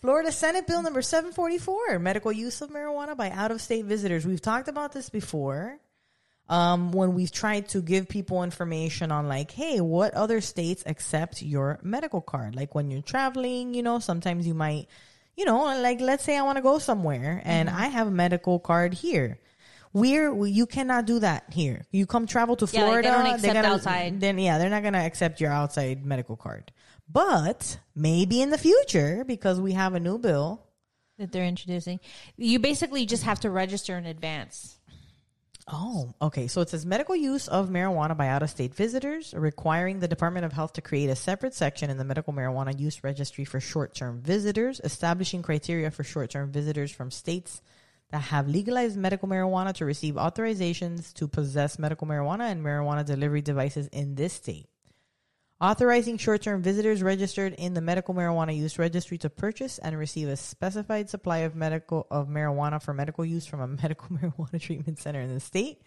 Florida 0.00 0.32
Senate 0.32 0.66
Bill 0.66 0.82
number 0.82 1.02
744, 1.02 1.98
medical 1.98 2.32
use 2.32 2.62
of 2.62 2.70
marijuana 2.70 3.14
by 3.16 3.30
out 3.30 3.50
of 3.50 3.60
state 3.60 3.84
visitors. 3.84 4.24
We've 4.26 4.40
talked 4.40 4.68
about 4.68 4.92
this 4.92 5.10
before. 5.10 5.78
Um, 6.50 6.90
when 6.92 7.14
we've 7.14 7.30
tried 7.30 7.68
to 7.70 7.80
give 7.80 8.08
people 8.08 8.42
information 8.42 9.12
on 9.12 9.28
like, 9.28 9.50
hey, 9.52 9.80
what 9.80 10.12
other 10.14 10.40
states 10.40 10.82
accept 10.84 11.42
your 11.42 11.78
medical 11.82 12.20
card? 12.20 12.56
Like 12.56 12.74
when 12.74 12.90
you're 12.90 13.02
traveling, 13.02 13.72
you 13.72 13.82
know, 13.84 14.00
sometimes 14.00 14.46
you 14.48 14.54
might, 14.54 14.86
you 15.36 15.44
know, 15.44 15.62
like 15.80 16.00
let's 16.00 16.24
say 16.24 16.36
I 16.36 16.42
want 16.42 16.56
to 16.56 16.62
go 16.62 16.78
somewhere 16.80 17.40
and 17.44 17.68
Mm-hmm. 17.68 17.78
I 17.78 17.86
have 17.86 18.08
a 18.08 18.10
medical 18.10 18.58
card 18.58 18.94
here. 18.94 19.38
We're 19.92 20.34
we- 20.34 20.50
you 20.50 20.66
cannot 20.66 21.06
do 21.06 21.20
that 21.20 21.52
here. 21.52 21.86
You 21.92 22.04
come 22.06 22.26
travel 22.26 22.56
to 22.56 22.66
Yeah, 22.66 22.80
like, 22.82 22.88
Florida, 22.88 23.08
they 23.10 23.14
don't 23.14 23.34
accept 23.34 23.54
gonna- 23.54 23.68
outside. 23.74 24.20
Then 24.20 24.36
yeah, 24.38 24.58
they're 24.58 24.70
not 24.70 24.82
gonna 24.82 24.98
accept 25.06 25.40
your 25.40 25.52
outside 25.52 26.04
medical 26.04 26.36
card. 26.36 26.72
But 27.08 27.78
maybe 27.94 28.40
in 28.42 28.50
the 28.50 28.58
future, 28.58 29.24
because 29.24 29.60
we 29.60 29.72
have 29.74 29.94
a 29.94 30.00
new 30.00 30.18
bill. 30.18 30.66
that 31.18 31.32
they're 31.32 31.44
introducing. 31.44 32.00
You 32.38 32.58
basically 32.58 33.04
just 33.06 33.22
have 33.24 33.40
to 33.40 33.50
register 33.50 33.96
in 33.98 34.06
advance. 34.06 34.78
Oh, 35.72 36.12
okay. 36.20 36.48
So 36.48 36.60
it 36.62 36.68
says 36.68 36.84
medical 36.84 37.14
use 37.14 37.46
of 37.46 37.68
marijuana 37.68 38.16
by 38.16 38.28
out 38.28 38.42
of 38.42 38.50
state 38.50 38.74
visitors, 38.74 39.32
requiring 39.34 40.00
the 40.00 40.08
Department 40.08 40.44
of 40.44 40.52
Health 40.52 40.72
to 40.74 40.80
create 40.80 41.10
a 41.10 41.16
separate 41.16 41.54
section 41.54 41.90
in 41.90 41.96
the 41.96 42.04
medical 42.04 42.32
marijuana 42.32 42.78
use 42.78 43.04
registry 43.04 43.44
for 43.44 43.60
short 43.60 43.94
term 43.94 44.20
visitors, 44.20 44.80
establishing 44.82 45.42
criteria 45.42 45.90
for 45.90 46.02
short 46.02 46.30
term 46.30 46.50
visitors 46.50 46.90
from 46.90 47.10
states 47.10 47.62
that 48.10 48.22
have 48.22 48.48
legalized 48.48 48.96
medical 48.96 49.28
marijuana 49.28 49.72
to 49.74 49.84
receive 49.84 50.14
authorizations 50.14 51.12
to 51.14 51.28
possess 51.28 51.78
medical 51.78 52.06
marijuana 52.06 52.50
and 52.50 52.64
marijuana 52.64 53.04
delivery 53.04 53.42
devices 53.42 53.86
in 53.88 54.16
this 54.16 54.32
state. 54.32 54.69
Authorizing 55.60 56.16
short 56.16 56.40
term 56.40 56.62
visitors 56.62 57.02
registered 57.02 57.52
in 57.52 57.74
the 57.74 57.82
medical 57.82 58.14
marijuana 58.14 58.56
use 58.56 58.78
registry 58.78 59.18
to 59.18 59.28
purchase 59.28 59.76
and 59.78 59.98
receive 59.98 60.26
a 60.28 60.36
specified 60.36 61.10
supply 61.10 61.38
of 61.38 61.54
medical 61.54 62.06
of 62.10 62.28
marijuana 62.28 62.82
for 62.82 62.94
medical 62.94 63.26
use 63.26 63.44
from 63.44 63.60
a 63.60 63.66
medical 63.82 64.08
marijuana 64.08 64.58
treatment 64.58 64.98
center 64.98 65.20
in 65.20 65.34
the 65.34 65.40
state. 65.40 65.82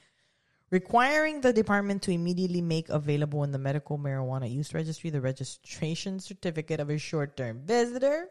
Requiring 0.70 1.42
the 1.42 1.54
department 1.54 2.04
to 2.04 2.12
immediately 2.12 2.62
make 2.62 2.90
available 2.90 3.44
in 3.44 3.52
the 3.52 3.58
medical 3.58 3.98
marijuana 3.98 4.52
use 4.52 4.76
registry 4.76 5.10
the 5.10 5.22
registration 5.22 6.20
certificate 6.20 6.80
of 6.80 6.92
a 6.92 7.00
short 7.00 7.36
term 7.36 7.62
visitor. 7.66 8.30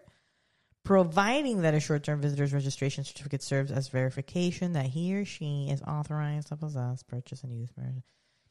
Providing 0.85 1.62
that 1.62 1.74
a 1.74 1.81
short 1.81 2.05
term 2.05 2.20
visitor's 2.20 2.52
registration 2.52 3.02
certificate 3.02 3.42
serves 3.42 3.72
as 3.72 3.88
verification 3.88 4.74
that 4.74 4.87
he 4.87 5.12
or 5.16 5.24
she 5.24 5.68
is 5.68 5.83
authorized 5.83 6.48
to 6.48 6.57
possess, 6.57 7.02
purchase, 7.02 7.42
and 7.42 7.52
use 7.52 7.70
marijuana 7.72 8.02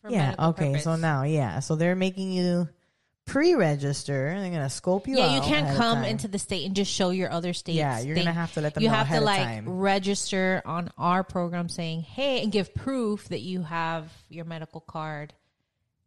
yeah. 0.09 0.35
Okay. 0.37 0.79
So 0.79 0.95
now, 0.95 1.23
yeah. 1.23 1.59
So 1.59 1.75
they're 1.75 1.95
making 1.95 2.31
you 2.31 2.67
pre-register. 3.25 4.33
They're 4.39 4.49
gonna 4.49 4.69
scope 4.69 5.07
you. 5.07 5.17
yeah, 5.17 5.35
you 5.35 5.41
can't 5.41 5.75
come 5.77 6.03
into 6.03 6.27
the 6.27 6.39
state 6.39 6.65
and 6.65 6.75
just 6.75 6.91
show 6.91 7.09
your 7.11 7.31
other 7.31 7.53
states. 7.53 7.77
Yeah, 7.77 7.99
you're 7.99 8.15
gonna 8.15 8.33
have 8.33 8.53
to 8.53 8.61
let 8.61 8.73
them 8.73 8.83
You 8.83 8.89
have 8.89 9.09
to 9.09 9.21
like 9.21 9.63
register 9.65 10.61
on 10.65 10.89
our 10.97 11.23
program 11.23 11.69
saying, 11.69 12.01
"Hey," 12.01 12.43
and 12.43 12.51
give 12.51 12.73
proof 12.73 13.29
that 13.29 13.41
you 13.41 13.63
have 13.63 14.11
your 14.29 14.45
medical 14.45 14.81
card. 14.81 15.33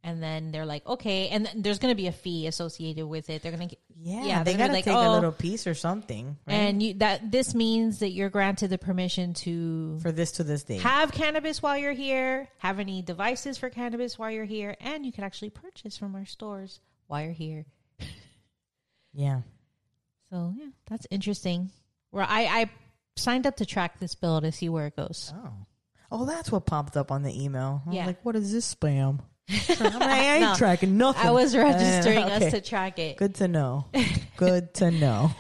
And 0.06 0.22
then 0.22 0.52
they're 0.52 0.66
like, 0.66 0.86
"Okay," 0.86 1.28
and 1.30 1.46
then 1.46 1.62
there's 1.62 1.78
to 1.78 1.94
be 1.94 2.08
a 2.08 2.12
fee 2.12 2.46
associated 2.46 3.06
with 3.06 3.30
it. 3.30 3.40
They're 3.42 3.52
going 3.52 3.70
to, 3.70 3.76
Yeah, 3.96 4.24
yeah, 4.26 4.42
they 4.44 4.52
gotta 4.52 4.74
like, 4.74 4.84
take 4.84 4.94
"Oh," 4.94 5.12
a 5.12 5.14
little 5.14 5.32
piece 5.32 5.66
or 5.66 5.72
something, 5.72 6.36
right? 6.46 6.52
and 6.54 6.82
you, 6.82 6.94
that 6.94 7.30
this 7.30 7.54
means 7.54 8.00
that 8.00 8.10
you're 8.10 8.28
granted 8.28 8.68
the 8.68 8.76
permission 8.76 9.32
to 9.32 9.98
for 10.00 10.12
this 10.12 10.32
to 10.32 10.44
this 10.44 10.62
day. 10.62 10.76
have 10.76 11.10
cannabis 11.10 11.62
while 11.62 11.78
you're 11.78 11.94
here, 11.94 12.48
have 12.58 12.80
any 12.80 13.00
devices 13.00 13.56
for 13.56 13.70
cannabis 13.70 14.18
while 14.18 14.30
you're 14.30 14.44
here, 14.44 14.76
and 14.78 15.06
you 15.06 15.12
can 15.12 15.24
actually 15.24 15.48
purchase 15.48 15.96
from 15.96 16.14
our 16.14 16.26
stores 16.26 16.80
while 17.06 17.22
you're 17.22 17.32
here. 17.32 17.64
yeah. 19.12 19.40
So 20.30 20.54
yeah, 20.56 20.68
that's 20.88 21.06
interesting. 21.10 21.70
Where 22.10 22.24
I, 22.24 22.44
I 22.44 22.70
signed 23.16 23.46
up 23.46 23.56
to 23.56 23.66
track 23.66 23.98
this 24.00 24.14
bill 24.14 24.40
to 24.40 24.50
see 24.52 24.68
where 24.68 24.86
it 24.86 24.96
goes. 24.96 25.32
Oh. 25.36 25.52
Oh, 26.10 26.24
that's 26.26 26.52
what 26.52 26.64
popped 26.66 26.96
up 26.96 27.10
on 27.10 27.22
the 27.22 27.42
email. 27.44 27.82
I 27.88 27.92
Yeah. 27.92 28.06
like, 28.06 28.24
what 28.24 28.36
is 28.36 28.52
this 28.52 28.72
spam? 28.72 29.20
I 29.50 30.36
ain't 30.36 30.40
No. 30.42 30.54
tracking 30.54 30.96
nothing. 30.96 31.26
I 31.26 31.30
was 31.32 31.56
registering 31.56 32.18
Uh, 32.24 32.26
okay. 32.36 32.46
us 32.46 32.52
to 32.52 32.60
track 32.60 32.98
it. 32.98 33.16
Good 33.16 33.34
to 33.36 33.48
know. 33.48 33.86
Good 34.36 34.74
to 34.74 34.90
know. 34.90 35.32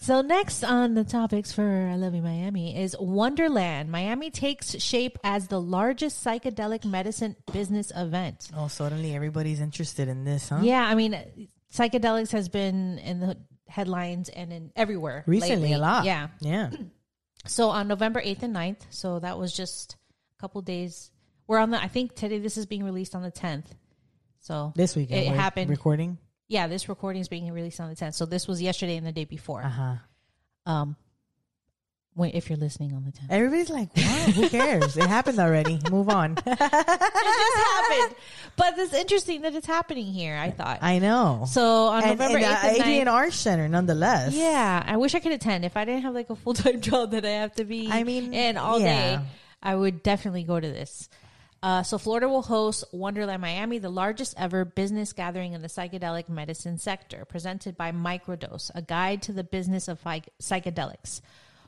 So 0.00 0.20
next 0.20 0.62
on 0.62 0.94
the 0.94 1.02
topics 1.04 1.52
for 1.52 1.88
I 1.90 1.96
Love 1.96 2.14
You 2.14 2.22
Miami 2.22 2.78
is 2.80 2.94
Wonderland. 2.98 3.90
Miami 3.90 4.30
takes 4.30 4.80
shape 4.80 5.18
as 5.24 5.48
the 5.48 5.60
largest 5.60 6.24
psychedelic 6.24 6.84
medicine 6.84 7.34
business 7.52 7.90
event. 7.94 8.48
Oh, 8.56 8.68
suddenly 8.68 9.14
everybody's 9.16 9.60
interested 9.60 10.06
in 10.08 10.24
this, 10.24 10.48
huh? 10.48 10.60
Yeah, 10.62 10.82
I 10.86 10.94
mean, 10.94 11.18
psychedelics 11.74 12.30
has 12.32 12.48
been 12.48 12.98
in 12.98 13.18
the 13.20 13.36
headlines 13.68 14.28
and 14.28 14.52
in 14.52 14.70
everywhere 14.76 15.24
Recently, 15.26 15.56
lately. 15.56 15.72
a 15.72 15.78
lot. 15.78 16.04
Yeah. 16.04 16.28
Yeah. 16.40 16.70
So 17.48 17.68
on 17.68 17.86
November 17.86 18.20
8th 18.20 18.42
and 18.42 18.56
9th, 18.56 18.86
so 18.90 19.20
that 19.20 19.38
was 19.38 19.52
just 19.52 19.94
a 20.36 20.40
couple 20.40 20.60
days. 20.62 21.12
We're 21.46 21.58
on 21.58 21.70
the, 21.70 21.80
I 21.80 21.86
think 21.86 22.16
today 22.16 22.40
this 22.40 22.56
is 22.56 22.66
being 22.66 22.82
released 22.82 23.14
on 23.14 23.22
the 23.22 23.30
10th. 23.30 23.66
So 24.40 24.72
This 24.74 24.96
weekend. 24.96 25.20
It 25.26 25.28
happened. 25.28 25.70
Recording. 25.70 26.18
Yeah, 26.48 26.68
this 26.68 26.88
recording 26.88 27.20
is 27.20 27.28
being 27.28 27.50
released 27.52 27.80
on 27.80 27.88
the 27.88 27.96
10th. 27.96 28.14
So 28.14 28.24
this 28.24 28.46
was 28.46 28.62
yesterday 28.62 28.96
and 28.96 29.06
the 29.06 29.12
day 29.12 29.24
before. 29.24 29.62
Uh 29.62 29.68
huh. 29.68 29.94
Um, 30.64 30.96
when, 32.16 32.30
if 32.30 32.48
you're 32.48 32.56
listening 32.56 32.94
on 32.94 33.04
the 33.04 33.12
10th. 33.12 33.26
Everybody's 33.28 33.68
like, 33.68 33.94
what? 33.94 34.30
Who 34.30 34.48
cares? 34.48 34.96
it 34.96 35.06
happened 35.06 35.38
already. 35.38 35.78
Move 35.90 36.08
on. 36.08 36.32
it 36.46 36.58
just 36.58 36.58
happened. 36.58 38.16
But 38.56 38.78
it's 38.78 38.94
interesting 38.94 39.42
that 39.42 39.54
it's 39.54 39.66
happening 39.66 40.06
here, 40.06 40.36
I 40.36 40.50
thought. 40.50 40.78
I 40.80 40.98
know. 40.98 41.44
so 41.48 41.88
on 41.88 42.02
and, 42.02 42.18
November 42.18 42.38
and, 42.38 42.46
uh, 42.46 42.56
8th 42.56 42.64
and 42.64 42.76
9th. 42.76 42.80
Adrienne 42.80 43.06
Arsht 43.06 43.32
Center, 43.34 43.68
nonetheless. 43.68 44.34
Yeah, 44.34 44.82
I 44.86 44.96
wish 44.96 45.14
I 45.14 45.20
could 45.20 45.32
attend. 45.32 45.66
If 45.66 45.76
I 45.76 45.84
didn't 45.84 46.02
have 46.02 46.14
like 46.14 46.30
a 46.30 46.36
full 46.36 46.54
time 46.54 46.80
job 46.80 47.10
that 47.10 47.26
I 47.26 47.30
have 47.30 47.54
to 47.56 47.64
be 47.64 47.88
I 47.90 48.02
mean, 48.04 48.32
in 48.32 48.56
all 48.56 48.80
yeah. 48.80 49.16
day, 49.16 49.24
I 49.62 49.74
would 49.74 50.02
definitely 50.02 50.44
go 50.44 50.58
to 50.58 50.68
this. 50.68 51.10
Uh, 51.66 51.82
so 51.82 51.98
Florida 51.98 52.28
will 52.28 52.42
host 52.42 52.84
Wonderland 52.92 53.42
Miami, 53.42 53.80
the 53.80 53.90
largest 53.90 54.36
ever 54.38 54.64
business 54.64 55.12
gathering 55.12 55.52
in 55.52 55.62
the 55.62 55.66
psychedelic 55.66 56.28
medicine 56.28 56.78
sector, 56.78 57.24
presented 57.24 57.76
by 57.76 57.90
Microdose, 57.90 58.70
a 58.76 58.80
guide 58.80 59.20
to 59.22 59.32
the 59.32 59.42
business 59.42 59.88
of 59.88 59.98
phy- 59.98 60.22
psychedelics. 60.40 61.22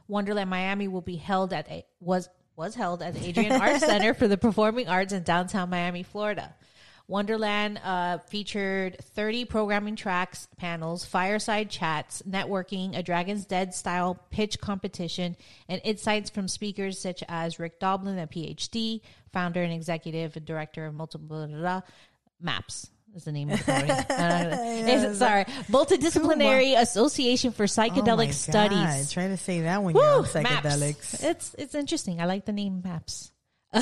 Wonderland 0.06 0.50
Miami 0.50 0.86
will 0.86 1.00
be 1.00 1.16
held 1.16 1.52
at 1.52 1.68
a, 1.68 1.84
was 1.98 2.28
was 2.54 2.76
held 2.76 3.02
at 3.02 3.14
the 3.14 3.28
Adrienne 3.28 3.60
Arsht 3.60 3.80
Center 3.86 4.14
for 4.14 4.28
the 4.28 4.38
Performing 4.38 4.86
Arts 4.86 5.12
in 5.12 5.24
downtown 5.24 5.68
Miami, 5.68 6.04
Florida. 6.04 6.54
Wonderland 7.08 7.80
uh, 7.82 8.18
featured 8.18 8.98
30 9.02 9.46
programming 9.46 9.96
tracks, 9.96 10.46
panels, 10.58 11.06
fireside 11.06 11.70
chats, 11.70 12.22
networking, 12.28 12.96
a 12.96 13.02
Dragons' 13.02 13.46
Den 13.46 13.72
style 13.72 14.22
pitch 14.30 14.60
competition, 14.60 15.34
and 15.70 15.80
insights 15.84 16.28
from 16.28 16.48
speakers 16.48 16.98
such 16.98 17.24
as 17.26 17.58
Rick 17.58 17.80
Doblin, 17.80 18.18
a 18.18 18.26
PhD, 18.26 19.00
founder 19.32 19.62
and 19.62 19.72
executive 19.72 20.36
and 20.36 20.44
director 20.44 20.84
of 20.84 20.94
multiple 20.94 21.26
blah, 21.26 21.46
blah, 21.46 21.58
blah, 21.58 21.80
MAPS. 22.40 22.90
Is 23.16 23.24
the 23.24 23.32
name 23.32 23.48
of 23.48 23.64
the? 23.64 23.72
Uh, 23.72 25.12
sorry, 25.14 25.44
Multidisciplinary 25.70 26.78
Association 26.78 27.52
for 27.52 27.64
Psychedelic 27.64 28.34
Studies. 28.34 28.78
Oh 28.78 28.84
God, 28.84 29.10
try 29.10 29.28
to 29.28 29.38
say 29.38 29.62
that 29.62 29.82
when 29.82 29.96
you're 29.96 30.04
on 30.04 30.24
psychedelics. 30.24 30.42
Maps. 30.44 31.22
It's 31.22 31.54
it's 31.58 31.74
interesting. 31.74 32.20
I 32.20 32.26
like 32.26 32.44
the 32.44 32.52
name 32.52 32.82
Maps. 32.84 33.32
Who, 33.72 33.80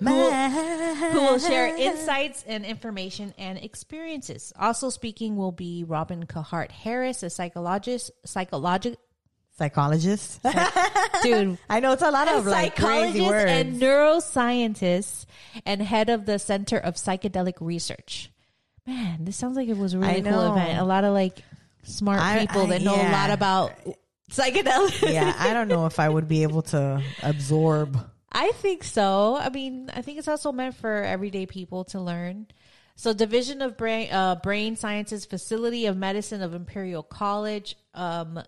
will, 0.00 0.30
who 0.32 1.20
will 1.20 1.38
share 1.40 1.66
insights 1.76 2.44
and 2.46 2.64
information 2.64 3.34
and 3.36 3.58
experiences. 3.58 4.52
Also 4.58 4.90
speaking 4.90 5.36
will 5.36 5.50
be 5.52 5.82
Robin 5.84 6.24
Carhart 6.26 6.70
Harris, 6.70 7.22
a 7.24 7.30
psychologist, 7.30 8.12
psychologic, 8.24 8.96
psychologist, 9.58 10.40
dude. 11.22 11.58
I 11.68 11.80
know 11.80 11.92
it's 11.92 12.02
a 12.02 12.10
lot 12.12 12.28
of 12.28 12.46
like 12.46 12.76
crazy 12.76 13.22
words. 13.22 13.50
and 13.50 13.80
neuroscientist, 13.80 15.26
and 15.66 15.82
head 15.82 16.10
of 16.10 16.26
the 16.26 16.38
Center 16.38 16.78
of 16.78 16.94
Psychedelic 16.94 17.54
Research. 17.60 18.30
Man, 18.86 19.24
this 19.24 19.36
sounds 19.36 19.56
like 19.56 19.68
it 19.68 19.76
was 19.76 19.94
a 19.94 19.98
really 19.98 20.22
cool 20.22 20.52
event. 20.52 20.78
A 20.78 20.84
lot 20.84 21.04
of 21.04 21.12
like 21.12 21.38
smart 21.82 22.20
I- 22.20 22.46
people 22.46 22.62
I- 22.62 22.66
that 22.66 22.82
know 22.82 22.94
a 22.94 23.10
lot 23.10 23.30
about 23.30 23.72
psychedelics. 24.30 25.12
yeah, 25.12 25.34
I 25.38 25.52
don't 25.54 25.68
know 25.68 25.86
if 25.86 25.98
I 25.98 26.08
would 26.08 26.28
be 26.28 26.42
able 26.44 26.62
to 26.62 27.02
absorb. 27.22 27.98
I 28.34 28.50
think 28.52 28.82
so. 28.82 29.36
I 29.36 29.48
mean, 29.48 29.90
I 29.94 30.02
think 30.02 30.18
it's 30.18 30.28
also 30.28 30.50
meant 30.50 30.74
for 30.74 30.92
everyday 30.92 31.46
people 31.46 31.84
to 31.86 32.00
learn. 32.00 32.48
So, 32.96 33.12
Division 33.12 33.62
of 33.62 33.76
Brain 33.76 34.12
uh, 34.12 34.36
Brain 34.36 34.76
Sciences 34.76 35.24
Facility 35.24 35.86
of 35.86 35.96
Medicine 35.96 36.42
of 36.42 36.52
Imperial 36.52 37.02
College, 37.02 37.76
um, 37.94 38.40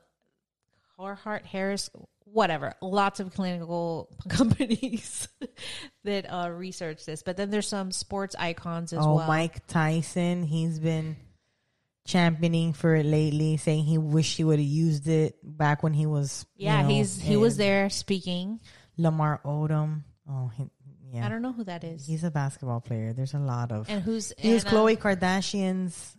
Carhart 0.96 1.46
Harris, 1.46 1.88
whatever. 2.24 2.74
Lots 2.80 3.20
of 3.20 3.34
clinical 3.34 4.10
companies 4.28 5.28
that 6.04 6.26
uh, 6.32 6.50
research 6.50 7.04
this. 7.04 7.22
But 7.22 7.36
then 7.36 7.50
there's 7.50 7.68
some 7.68 7.92
sports 7.92 8.34
icons 8.38 8.92
as 8.92 9.04
oh, 9.04 9.16
well. 9.16 9.28
Mike 9.28 9.66
Tyson, 9.66 10.42
he's 10.42 10.78
been 10.78 11.16
championing 12.06 12.72
for 12.72 12.94
it 12.94 13.06
lately, 13.06 13.56
saying 13.56 13.84
he 13.84 13.98
wished 13.98 14.36
he 14.36 14.44
would 14.44 14.58
have 14.58 14.68
used 14.68 15.08
it 15.08 15.38
back 15.42 15.82
when 15.82 15.92
he 15.92 16.06
was. 16.06 16.46
you 16.56 16.66
yeah, 16.66 16.82
know, 16.82 16.88
he's 16.88 17.20
he 17.20 17.36
was 17.36 17.56
there 17.56 17.90
speaking. 17.90 18.60
Lamar 18.98 19.40
Odom. 19.44 20.02
Oh, 20.28 20.50
he, 20.56 20.64
yeah. 21.12 21.24
I 21.24 21.28
don't 21.28 21.42
know 21.42 21.52
who 21.52 21.64
that 21.64 21.84
is. 21.84 22.06
He's 22.06 22.24
a 22.24 22.30
basketball 22.30 22.80
player. 22.80 23.12
There's 23.12 23.34
a 23.34 23.38
lot 23.38 23.72
of. 23.72 23.88
and 23.88 24.02
who's 24.02 24.32
he 24.38 24.52
was 24.54 24.64
uh, 24.64 24.70
Khloe 24.70 24.98
Kardashian's 24.98 26.16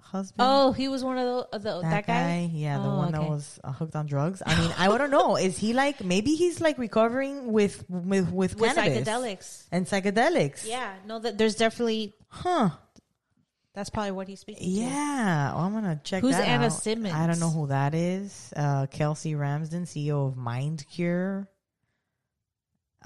husband. 0.00 0.36
Oh, 0.48 0.72
he 0.72 0.88
was 0.88 1.02
one 1.02 1.18
of 1.18 1.48
the, 1.52 1.58
the 1.58 1.80
that, 1.82 2.06
guy. 2.06 2.48
Yeah, 2.52 2.78
the 2.78 2.84
Oh, 2.88 2.96
one 2.96 3.12
that 3.12 3.22
was 3.22 3.58
uh, 3.64 3.72
hooked 3.72 3.96
on 3.96 4.06
drugs. 4.06 4.42
I 4.44 4.58
mean, 4.60 4.72
I 4.78 4.86
don't 4.98 5.10
know. 5.10 5.36
Is 5.36 5.58
he 5.58 5.72
like 5.72 6.04
maybe 6.04 6.34
he's 6.34 6.60
like 6.60 6.78
recovering 6.78 7.52
with 7.52 7.84
with 7.88 8.30
with, 8.30 8.56
with 8.56 8.76
psychedelics. 8.76 9.64
and 9.72 9.86
psychedelics? 9.86 10.66
Yeah, 10.68 10.94
no, 11.06 11.18
that 11.18 11.38
there's 11.38 11.56
definitely 11.56 12.14
Huh. 12.28 12.70
that's 13.74 13.90
probably 13.90 14.12
what 14.12 14.28
he's 14.28 14.40
speaking. 14.40 14.62
to. 14.62 14.68
Yeah. 14.68 15.54
Well, 15.54 15.64
I'm 15.64 15.72
gonna 15.72 16.00
check. 16.04 16.20
Who's 16.20 16.36
that 16.36 16.46
Anna 16.46 16.66
out. 16.66 16.72
Simmons? 16.72 17.14
I 17.14 17.26
don't 17.26 17.40
know 17.40 17.50
who 17.50 17.66
that 17.68 17.94
is. 17.94 18.52
Uh, 18.54 18.86
Kelsey 18.86 19.34
Ramsden, 19.34 19.84
CEO 19.86 20.28
of 20.28 20.36
Mind 20.36 20.84
Cure. 20.90 21.48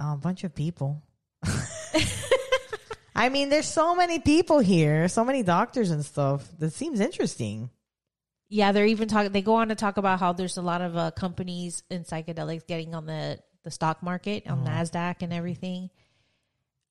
A 0.01 0.17
bunch 0.17 0.45
of 0.45 0.55
people. 0.55 1.03
I 3.15 3.29
mean, 3.29 3.51
there's 3.51 3.69
so 3.69 3.95
many 3.95 4.19
people 4.19 4.61
here, 4.61 5.09
so 5.09 5.25
many 5.25 5.43
doctors 5.43 5.91
and 5.91 6.05
stuff. 6.05 6.49
That 6.59 6.73
seems 6.73 7.01
interesting. 7.01 7.71
Yeah, 8.49 8.73
they're 8.73 8.87
even 8.87 9.09
talking. 9.09 9.31
They 9.31 9.43
go 9.43 9.55
on 9.55 9.69
to 9.69 9.75
talk 9.75 9.97
about 9.97 10.19
how 10.19 10.33
there's 10.33 10.57
a 10.57 10.63
lot 10.63 10.81
of 10.81 10.97
uh, 10.97 11.11
companies 11.13 11.83
in 11.91 12.05
psychedelics 12.05 12.67
getting 12.67 12.95
on 12.95 13.07
the 13.07 13.39
the 13.63 13.71
stock 13.71 14.03
market 14.03 14.49
on 14.49 14.65
Nasdaq 14.65 15.17
and 15.21 15.33
everything. 15.33 15.91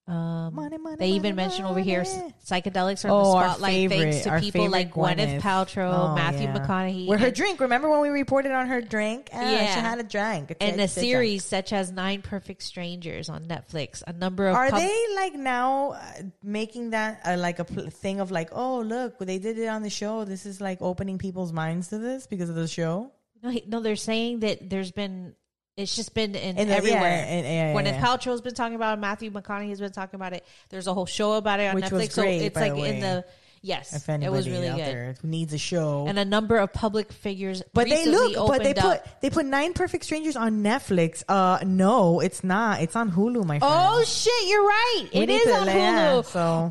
Um, 0.09 0.55
Money, 0.55 0.77
money, 0.79 0.95
they 0.97 1.09
even 1.09 1.35
money, 1.35 1.47
mention 1.49 1.65
over 1.65 1.79
here 1.79 2.01
psychedelics 2.01 3.05
are 3.05 3.09
in 3.09 3.13
Oh, 3.13 3.23
the 3.33 3.37
our 3.37 3.45
spotlight 3.49 3.73
favorite- 3.73 3.99
thanks 4.11 4.23
to 4.23 4.29
our 4.31 4.39
people 4.39 4.67
like 4.69 4.91
Gwyneth, 4.91 5.39
Gwyneth. 5.39 5.41
Paltrow, 5.41 5.93
Oh, 5.93 6.15
Matthew 6.15 6.47
yeah. 6.47 6.57
McConaughey, 6.57 7.07
With 7.07 7.19
her 7.19 7.29
drink. 7.29 7.59
Remember 7.59 7.89
when 7.91 8.01
we 8.01 8.09
reported 8.09 8.51
on 8.51 8.67
her 8.67 8.81
drink? 8.81 9.29
Ah, 9.31 9.39
Yeah. 9.41 9.73
She 9.75 9.79
had 9.81 9.99
a 9.99 10.03
drink. 10.03 10.55
and 10.59 10.81
a 10.81 10.87
series 10.87 11.45
such 11.45 11.71
as 11.73 11.91
Nine 11.91 12.23
Perfect 12.23 12.63
Strangers 12.63 13.29
on 13.29 13.45
Netflix. 13.45 14.01
A 14.07 14.13
number 14.13 14.47
of 14.47 14.55
Are 14.55 14.69
pub- 14.71 14.79
they 14.79 15.05
like 15.15 15.35
now 15.35 15.91
uh, 15.91 15.99
making 16.41 16.89
that 16.89 17.21
uh, 17.23 17.35
like 17.37 17.59
a 17.59 17.65
pl- 17.65 17.89
thing 17.91 18.19
of 18.19 18.31
like, 18.31 18.49
oh, 18.51 18.79
look, 18.79 19.19
they 19.19 19.37
did 19.37 19.59
it 19.59 19.67
on 19.67 19.83
the 19.83 19.91
show. 19.91 20.25
This 20.25 20.47
is 20.47 20.59
like 20.59 20.81
opening 20.81 21.19
people's 21.19 21.53
minds 21.53 21.89
to 21.89 21.99
this 21.99 22.25
because 22.25 22.49
of 22.49 22.55
the 22.55 22.67
show? 22.67 23.11
No, 23.43 23.49
he- 23.51 23.63
no, 23.67 23.79
they're 23.79 23.95
saying 23.95 24.39
that 24.39 24.69
there's 24.69 24.91
been. 24.91 25.35
It's 25.79 25.95
just 25.95 26.13
been 26.13 26.35
in, 26.35 26.57
In 26.57 26.67
the- 26.67 26.75
everywhere. 26.75 27.01
yeah, 27.01 27.25
and- 27.25 27.45
yeah, 27.45 27.73
Gwyneth 27.73 27.93
yeah. 27.99 28.05
Paltrow's 28.05 28.41
been 28.41 28.53
talking 28.53 28.75
about 28.75 28.97
it. 28.97 29.01
Matthew 29.01 29.31
McConaughey 29.31 29.69
has 29.69 29.79
been 29.79 29.91
talking 29.93 30.15
about 30.19 30.33
it. 30.33 30.45
There's 30.69 30.87
a 30.87 30.93
whole 30.93 31.05
show 31.05 31.33
about 31.33 31.59
it 31.61 31.67
on 31.69 31.75
Which 31.75 31.85
Netflix. 31.85 31.91
was 31.91 32.13
so 32.13 32.23
it's 32.23 32.55
like 32.57 32.73
in 32.73 32.99
the 32.99 33.23
yes, 33.61 33.93
If 33.93 34.07
it 34.09 34.11
anybody 34.13 34.31
was 34.37 34.49
really 34.49 34.67
out 34.69 34.77
good. 34.77 34.85
there 34.87 35.15
needs 35.23 35.53
a 35.53 35.57
show. 35.57 36.05
And 36.07 36.19
a 36.19 36.25
number 36.25 36.57
of 36.57 36.71
public 36.73 37.11
figures. 37.13 37.61
but 37.73 37.87
they 37.89 38.05
look, 38.07 38.35
but 38.47 38.61
they 38.63 38.73
put 38.73 38.83
up- 38.83 39.21
they 39.21 39.29
put 39.29 39.45
Nine 39.45 39.73
Perfect 39.73 40.03
Strangers 40.05 40.35
on 40.35 40.63
Netflix. 40.63 41.23
Uh, 41.29 41.59
no, 41.65 42.19
it's 42.19 42.43
not. 42.43 42.81
It's 42.81 42.95
on 42.97 43.11
Hulu, 43.11 43.45
my 43.45 43.59
friend. 43.59 43.73
Oh 43.77 44.03
shit! 44.05 44.47
You're 44.49 44.63
right. 44.65 45.07
We 45.13 45.21
It 45.21 45.29
is 45.29 45.47
on 45.53 45.67
Hulu. 45.67 46.25
so- 46.25 46.69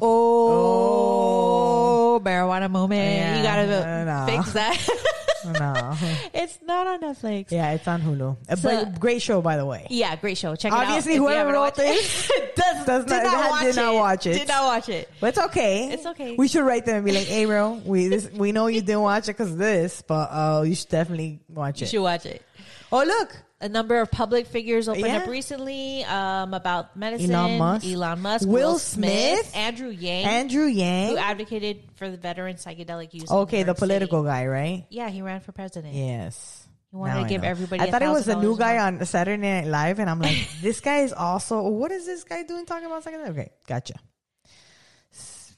oh, 0.88 2.20
marijuana 2.24 2.70
moment. 2.70 3.00
Yeah, 3.00 3.36
you 3.38 3.42
gotta 3.42 3.66
no, 3.66 4.04
no. 4.04 4.26
fix 4.26 4.52
that. 4.52 4.76
no, 5.52 5.96
it's 6.34 6.58
not 6.62 6.86
on 6.86 7.00
Netflix. 7.00 7.50
yeah, 7.50 7.72
it's 7.72 7.86
on 7.88 8.00
Hulu. 8.02 8.36
Uh, 8.48 8.56
So- 8.56 8.84
but 8.84 9.00
great 9.00 9.22
show, 9.22 9.40
by 9.42 9.56
the 9.56 9.64
way. 9.66 9.86
Yeah, 9.90 10.14
great 10.16 10.36
show. 10.38 10.54
Check 10.56 10.72
it 10.72 10.76
Obviously, 10.76 11.12
out. 11.12 11.14
if 11.14 11.14
you 11.16 11.22
whoever 11.22 11.38
haven't 11.38 11.52
wrote 11.54 11.60
watched 11.60 11.78
it. 11.80 11.84
this 12.02 12.30
does, 12.56 12.86
does 12.86 13.04
did 13.04 13.22
not, 13.22 13.62
did 13.62 13.76
not 13.76 13.94
it. 13.94 13.96
watch 13.98 14.26
it. 14.26 14.38
Did 14.38 14.48
not 14.48 14.64
watch 14.64 14.88
it. 14.88 15.08
But 15.20 15.26
it's 15.28 15.38
okay. 15.38 15.88
It's 15.92 16.06
okay. 16.06 16.34
We 16.36 16.48
should 16.48 16.64
write 16.64 16.86
them 16.86 16.96
and 16.96 17.04
be 17.04 17.12
like, 17.12 17.26
"Hey, 17.26 17.44
bro, 17.44 17.80
we 17.84 18.08
this 18.08 18.30
we 18.32 18.52
know 18.52 18.66
you 18.66 18.80
didn't 18.80 19.02
watch 19.02 19.24
it 19.24 19.36
because 19.36 19.52
of 19.52 19.58
this, 19.58 20.02
but 20.06 20.28
uh, 20.30 20.62
you 20.66 20.74
should 20.74 20.88
definitely 20.88 21.40
watch 21.48 21.76
it. 21.76 21.80
You 21.80 21.84
it." 21.86 21.90
should 21.90 22.02
watch 22.02 22.26
it. 22.26 22.42
Oh, 22.90 23.04
look, 23.04 23.36
A 23.60 23.68
number 23.68 24.00
of 24.00 24.10
public 24.12 24.46
figures 24.46 24.88
opened 24.88 25.06
Yeah. 25.06 25.18
up 25.18 25.26
recently 25.28 26.04
um, 26.04 26.54
about 26.54 26.94
medicine. 26.96 27.32
Elon 27.32 27.58
Musk. 27.58 27.86
Elon 27.86 28.20
Musk, 28.22 28.46
Will 28.46 28.54
Will, 28.54 28.78
Smith, 28.78 29.10
Smith, 29.46 29.56
Andrew 29.56 29.88
Yang, 29.88 30.24
Andrew 30.26 30.66
Yang, 30.66 31.10
who 31.10 31.16
advocated 31.16 31.82
for 31.96 32.08
the 32.08 32.16
veteran 32.16 32.54
psychedelic 32.54 33.12
use. 33.14 33.28
Okay, 33.28 33.64
the 33.64 33.74
political 33.74 34.20
City. 34.22 34.28
guy, 34.30 34.46
right? 34.46 34.86
Yeah, 34.90 35.08
he 35.08 35.22
ran 35.22 35.40
for 35.40 35.50
president. 35.50 35.92
Yes. 35.94 36.68
He 36.92 36.96
wanted 36.96 37.14
Now 37.14 37.18
to 37.20 37.24
I 37.26 37.28
give 37.28 37.42
know. 37.42 37.48
everybody. 37.48 37.82
I 37.82 37.90
thought 37.90 38.02
it 38.02 38.08
was 38.08 38.28
a 38.28 38.40
new 38.40 38.56
guy 38.56 38.78
on 38.78 39.04
Saturday 39.04 39.42
Night 39.42 39.66
Live, 39.66 39.98
and 39.98 40.08
I'm 40.08 40.20
like, 40.20 40.38
this 40.62 40.80
guy 40.80 40.98
is 40.98 41.12
also. 41.12 41.60
What 41.68 41.90
is 41.90 42.06
this 42.06 42.22
guy 42.24 42.44
doing 42.44 42.64
talking 42.64 42.86
about 42.86 43.04
psychedelics? 43.04 43.30
Okay, 43.30 43.50
gotcha. 43.66 43.94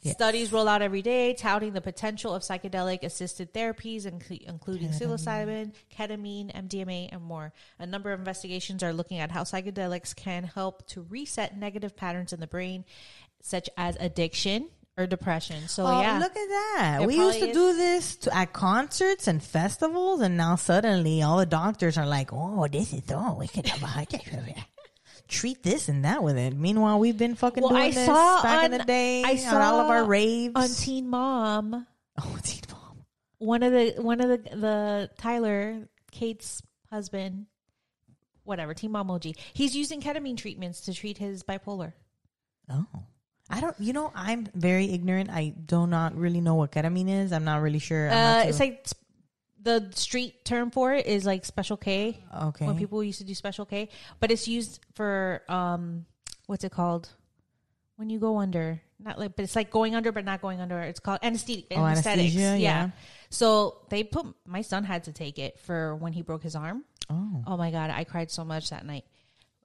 Yeah. 0.03 0.13
Studies 0.13 0.51
roll 0.51 0.67
out 0.67 0.81
every 0.81 1.03
day 1.03 1.35
touting 1.35 1.75
the 1.75 1.81
potential 1.83 2.35
of 2.35 2.43
psychedelic 2.43 3.03
assisted 3.03 3.53
therapies, 3.53 4.07
inclu- 4.07 4.41
including 4.43 4.89
psilocybin, 4.91 5.73
ketamine, 5.95 6.51
MDMA, 6.55 7.11
and 7.13 7.23
more. 7.23 7.53
A 7.79 7.87
number 7.87 8.11
of 8.13 8.19
investigations 8.19 8.83
are 8.83 8.95
looking 8.95 9.19
at 9.19 9.31
how 9.31 9.43
psychedelics 9.43 10.17
can 10.17 10.45
help 10.45 10.87
to 10.89 11.03
reset 11.03 11.57
negative 11.59 11.97
patterns 11.97 12.33
in 12.33 12.41
the 12.41 12.47
brain, 12.47 12.85
such 13.43 13.69
as 13.77 13.97
addiction 14.01 14.69
or 14.97 15.07
depression. 15.07 15.69
So, 15.69 15.87
Oh, 15.87 16.01
yeah. 16.01 16.19
look 16.19 16.35
at 16.37 16.49
that. 16.49 16.99
It 17.03 17.07
we 17.07 17.17
used 17.17 17.39
to 17.39 17.47
probably 17.47 17.53
do 17.55 17.77
this 17.77 18.17
to, 18.17 18.35
at 18.37 18.53
concerts 18.55 19.29
and 19.29 19.43
festivals, 19.43 20.21
and 20.23 20.37
now 20.37 20.57
suddenly 20.57 21.21
all 21.23 21.39
the 21.39 21.47
doctors 21.47 21.97
are 21.99 22.07
like, 22.07 22.31
oh, 22.33 22.67
this 22.69 22.93
is, 22.93 23.03
oh, 23.11 23.37
we 23.39 23.49
can 23.49 23.65
have 23.65 23.83
a. 23.83 24.07
Treat 25.31 25.63
this 25.63 25.89
and 25.89 26.05
that 26.05 26.23
with 26.23 26.37
it. 26.37 26.55
Meanwhile, 26.57 26.99
we've 26.99 27.17
been 27.17 27.37
fucking 27.37 27.63
Well, 27.63 27.71
doing 27.71 27.83
I 27.83 27.91
this 27.93 28.05
saw 28.05 28.43
back 28.43 28.65
in 28.67 28.73
on- 28.73 28.79
the 28.79 28.85
day 28.85 29.23
I 29.25 29.33
at 29.33 29.55
all 29.63 29.81
of 29.81 29.89
our 29.91 30.05
raves. 30.05 30.53
on 30.57 30.69
Teen 30.69 31.09
Mom, 31.09 31.87
oh, 32.21 32.39
Teen 32.43 32.63
Mom. 32.71 33.05
one 33.39 33.63
of 33.63 33.73
the 33.73 33.95
one 34.03 34.21
of 34.21 34.29
the 34.29 34.57
the 34.57 35.11
Tyler 35.19 35.89
Kate's 36.11 36.61
husband, 36.91 37.47
whatever 38.45 38.75
Teen 38.75 38.91
Mom 38.91 39.11
OG, 39.11 39.27
he's 39.53 39.77
using 39.77 40.01
ketamine 40.03 40.37
treatments 40.37 40.81
to 40.83 40.93
treat 40.95 41.17
his 41.19 41.43
bipolar. 41.45 41.93
Oh. 42.69 42.87
I 43.53 43.61
don't, 43.61 43.75
you 43.81 43.93
know, 43.93 44.13
I'm 44.15 44.47
very 44.55 44.93
ignorant. 44.93 45.29
I 45.31 45.49
do 45.49 45.87
not 45.87 46.15
really 46.17 46.41
know 46.41 46.55
what 46.57 46.71
ketamine 46.73 47.09
is. 47.25 47.33
I'm 47.33 47.45
not 47.45 47.63
really 47.63 47.81
sure. 47.81 48.09
Not 48.09 48.15
Uh, 48.17 48.43
too- 48.45 48.49
it's 48.51 48.61
like 48.61 48.87
the 49.63 49.91
street 49.95 50.45
term 50.45 50.71
for 50.71 50.95
it 50.95 51.07
is 51.07 51.25
like 51.27 51.45
special 51.45 51.77
K. 51.77 52.23
okay. 52.49 52.67
When 52.67 52.77
people 52.77 53.03
used 53.05 53.19
to 53.19 53.25
do 53.25 53.35
special 53.35 53.67
K, 53.67 53.89
but 54.19 54.31
it's 54.31 54.49
used 54.49 54.81
for 54.95 55.43
um, 55.49 56.07
what's 56.47 56.65
it 56.65 56.73
called? 56.73 57.09
When 57.97 58.09
you 58.09 58.19
go 58.19 58.39
under, 58.39 58.81
not 58.99 59.19
like, 59.19 59.37
but 59.37 59.43
it's 59.43 59.55
like 59.55 59.71
going 59.71 59.95
under, 59.95 60.11
but 60.13 60.25
not 60.25 60.41
going 60.41 60.61
under. 60.61 60.81
It's 60.81 61.01
called 61.01 61.19
anesthetic. 61.23 61.67
Oh, 61.73 61.85
anesthetics. 61.85 62.21
anesthesia, 62.35 62.41
yeah. 62.41 62.57
yeah. 62.59 62.91
So 63.29 63.83
they 63.91 64.05
put 64.05 64.27
my 64.47 64.63
son 64.63 64.85
had 64.85 65.05
to 65.05 65.13
take 65.13 65.39
it 65.39 65.59
for 65.61 65.95
when 65.97 66.15
he 66.15 66.23
broke 66.23 66.43
his 66.43 66.57
arm. 66.57 66.85
oh. 67.11 67.45
Oh 67.47 67.57
my 67.59 67.71
god, 67.71 67.91
I 67.91 68.05
cried 68.05 68.31
so 68.31 68.45
much 68.45 68.71
that 68.71 68.87
night. 68.87 69.05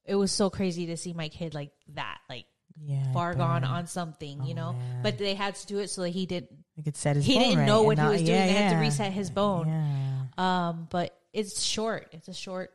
it 0.04 0.16
was 0.16 0.32
so 0.34 0.50
crazy 0.50 0.88
to 0.88 0.98
see 0.98 1.14
my 1.14 1.30
kid 1.30 1.54
like 1.54 1.72
that, 1.94 2.18
like 2.30 2.46
Yeah. 2.84 3.14
Far 3.14 3.34
gone 3.36 3.64
on 3.64 3.88
something, 3.88 4.44
you 4.44 4.52
Oh, 4.54 4.56
know. 4.58 4.74
man. 4.74 5.02
But 5.04 5.18
they 5.18 5.34
had 5.36 5.56
to 5.56 5.66
do 5.68 5.80
it 5.80 5.90
so 5.90 6.02
that 6.02 6.10
he 6.10 6.26
did. 6.26 6.50
He 6.76 6.84
could 6.84 6.96
set 6.96 7.16
his 7.16 7.26
He 7.26 7.40
didn't 7.40 7.60
right, 7.60 7.66
know 7.66 7.84
what 7.84 7.98
he 7.98 8.06
was 8.06 8.22
doing. 8.22 8.36
yeah, 8.38 8.46
They 8.48 8.52
had 8.54 8.70
to 8.74 8.80
reset 8.80 9.12
his 9.14 9.30
bone. 9.30 10.28
Um, 10.38 10.88
but 10.92 11.18
it's 11.34 11.62
short. 11.64 12.10
It's 12.12 12.28
a 12.28 12.34
short, 12.34 12.72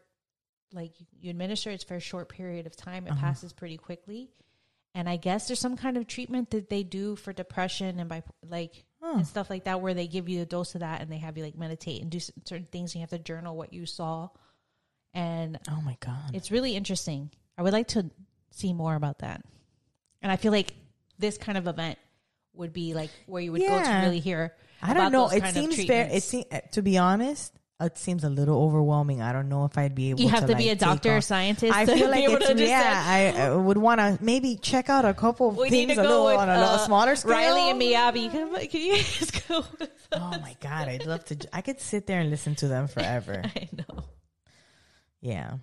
like 0.73 0.93
you 1.21 1.31
administer 1.31 1.71
it 1.71 1.85
for 1.87 1.95
a 1.97 2.01
short 2.01 2.29
period 2.29 2.67
of 2.67 2.75
time. 2.77 3.07
It 3.07 3.11
Uh-huh. 3.13 3.21
passes 3.21 3.53
pretty 3.53 3.77
quickly. 3.77 4.31
And 4.95 5.09
I 5.09 5.17
guess 5.17 5.47
there's 5.47 5.61
some 5.61 5.77
kind 5.77 5.97
of 5.97 6.07
treatment 6.07 6.51
that 6.51 6.69
they 6.71 6.83
do 6.83 7.15
for 7.17 7.33
depression 7.33 8.01
and 8.01 8.09
by 8.09 8.23
like 8.43 8.85
Huh. 9.03 9.15
and 9.17 9.27
stuff 9.27 9.49
like 9.49 9.65
that, 9.65 9.81
where 9.81 9.95
they 9.95 10.07
give 10.07 10.29
you 10.29 10.43
a 10.43 10.47
dose 10.47 10.75
of 10.75 10.81
that 10.81 11.01
and 11.01 11.11
they 11.11 11.17
have 11.19 11.37
you 11.39 11.45
like 11.45 11.57
meditate 11.57 12.03
and 12.03 12.11
do 12.11 12.21
certain 12.21 12.67
things. 12.73 12.91
And 12.93 12.97
you 12.97 13.01
have 13.01 13.11
to 13.11 13.19
journal 13.19 13.57
what 13.57 13.73
you 13.73 13.87
saw, 13.87 14.29
and 15.15 15.59
Oh 15.69 15.81
my 15.81 15.97
god. 16.01 16.35
it's 16.35 16.51
really 16.51 16.77
interesting. 16.77 17.31
I 17.57 17.63
would 17.63 17.73
like 17.73 17.89
to 17.89 18.11
see 18.51 18.73
more 18.73 18.95
about 18.95 19.21
that. 19.21 19.43
And 20.23 20.31
I 20.31 20.37
feel 20.37 20.53
like 20.53 20.75
this 21.19 21.39
kind 21.39 21.57
of 21.57 21.67
event 21.67 21.99
would 22.55 22.73
be 22.73 22.95
like 22.95 23.11
where 23.27 23.43
you 23.43 23.53
would 23.53 23.61
go 23.61 23.83
to 23.83 24.01
really 24.03 24.21
hear. 24.21 24.55
I 24.83 24.95
don't 24.95 25.13
know. 25.13 25.29
It 25.29 25.45
seems 25.47 25.85
fair. 25.85 26.09
It 26.11 26.23
seems 26.23 26.47
to 26.73 26.83
be 26.83 26.99
honest. 26.99 27.53
It 27.81 27.97
seems 27.97 28.25
a 28.25 28.29
little 28.29 28.63
overwhelming. 28.63 29.23
I 29.23 29.33
don't 29.33 29.49
know 29.49 29.65
if 29.65 29.79
I'd 29.79 29.95
be 29.95 30.11
able. 30.11 30.21
You 30.21 30.29
have 30.29 30.41
to 30.41 30.49
like, 30.49 30.59
be 30.59 30.69
a 30.69 30.77
doctor 30.77 31.17
or 31.17 31.21
scientist 31.23 31.75
I 31.75 31.85
to 31.87 31.95
feel 31.95 32.11
like 32.11 32.29
it's 32.29 32.47
to 32.49 32.67
yeah. 32.67 33.03
I, 33.07 33.41
I 33.41 33.57
would 33.57 33.79
want 33.79 34.01
to 34.01 34.19
maybe 34.21 34.57
check 34.57 34.91
out 34.91 35.07
a 35.07 35.15
couple 35.15 35.49
of 35.49 35.57
We 35.57 35.71
things 35.71 35.95
to 35.95 36.01
a 36.01 36.03
little 36.03 36.27
with, 36.27 36.37
on 36.37 36.51
a 36.51 36.53
uh, 36.53 36.79
smaller 36.79 37.17
scale. 37.17 37.33
Riley 37.33 37.71
and 37.71 37.81
Miyabi. 37.81 38.31
Can, 38.31 38.69
can 38.69 38.81
you 38.83 38.97
guys 38.97 39.31
go? 39.49 39.65
With 39.79 39.91
Oh 40.13 40.39
my 40.43 40.55
god, 40.61 40.89
I'd 40.89 41.07
love 41.07 41.25
to. 41.27 41.39
I 41.55 41.63
could 41.63 41.81
sit 41.81 42.07
there 42.07 42.21
and 42.21 42.29
listen 42.29 42.55
to 42.57 42.69
them 42.69 42.87
forever. 42.87 43.43
I 43.57 43.69
know. 43.73 44.05
Yeah. 45.23 45.55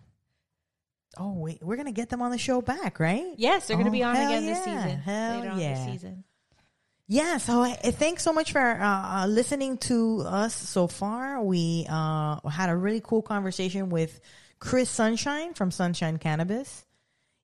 Oh 1.19 1.33
wait, 1.33 1.59
we're 1.61 1.77
gonna 1.77 1.91
get 1.91 2.09
them 2.09 2.23
on 2.23 2.31
the 2.31 2.39
show 2.39 2.61
back, 2.61 2.99
right? 2.99 3.33
Yes, 3.37 3.67
they're 3.67 3.77
going 3.77 3.85
to 3.85 3.91
Oh, 3.91 3.91
be 3.91 4.03
on 4.03 4.15
hell 4.15 4.27
again 4.27 4.45
this 4.45 4.57
season. 4.63 4.99
Hell 4.99 5.39
later 5.39 5.51
on 5.51 5.59
yeah. 5.59 5.73
this 5.73 5.93
season. 5.93 6.23
Yeah, 7.07 7.37
so 7.37 7.61
I, 7.63 7.77
I- 7.83 7.91
thanks 7.91 8.23
so 8.23 8.33
much 8.33 8.51
for 8.51 8.59
uh, 8.59 9.23
uh, 9.23 9.27
listening 9.27 9.77
to 9.89 10.23
us 10.25 10.53
so 10.53 10.87
far. 10.87 11.41
We 11.41 11.85
uh, 11.89 12.39
had 12.49 12.69
a 12.69 12.75
really 12.75 13.01
cool 13.01 13.21
conversation 13.21 13.89
with 13.89 14.19
Chris 14.59 14.89
Sunshine 14.89 15.53
from 15.53 15.71
Sunshine 15.71 16.17
Cannabis. 16.17 16.85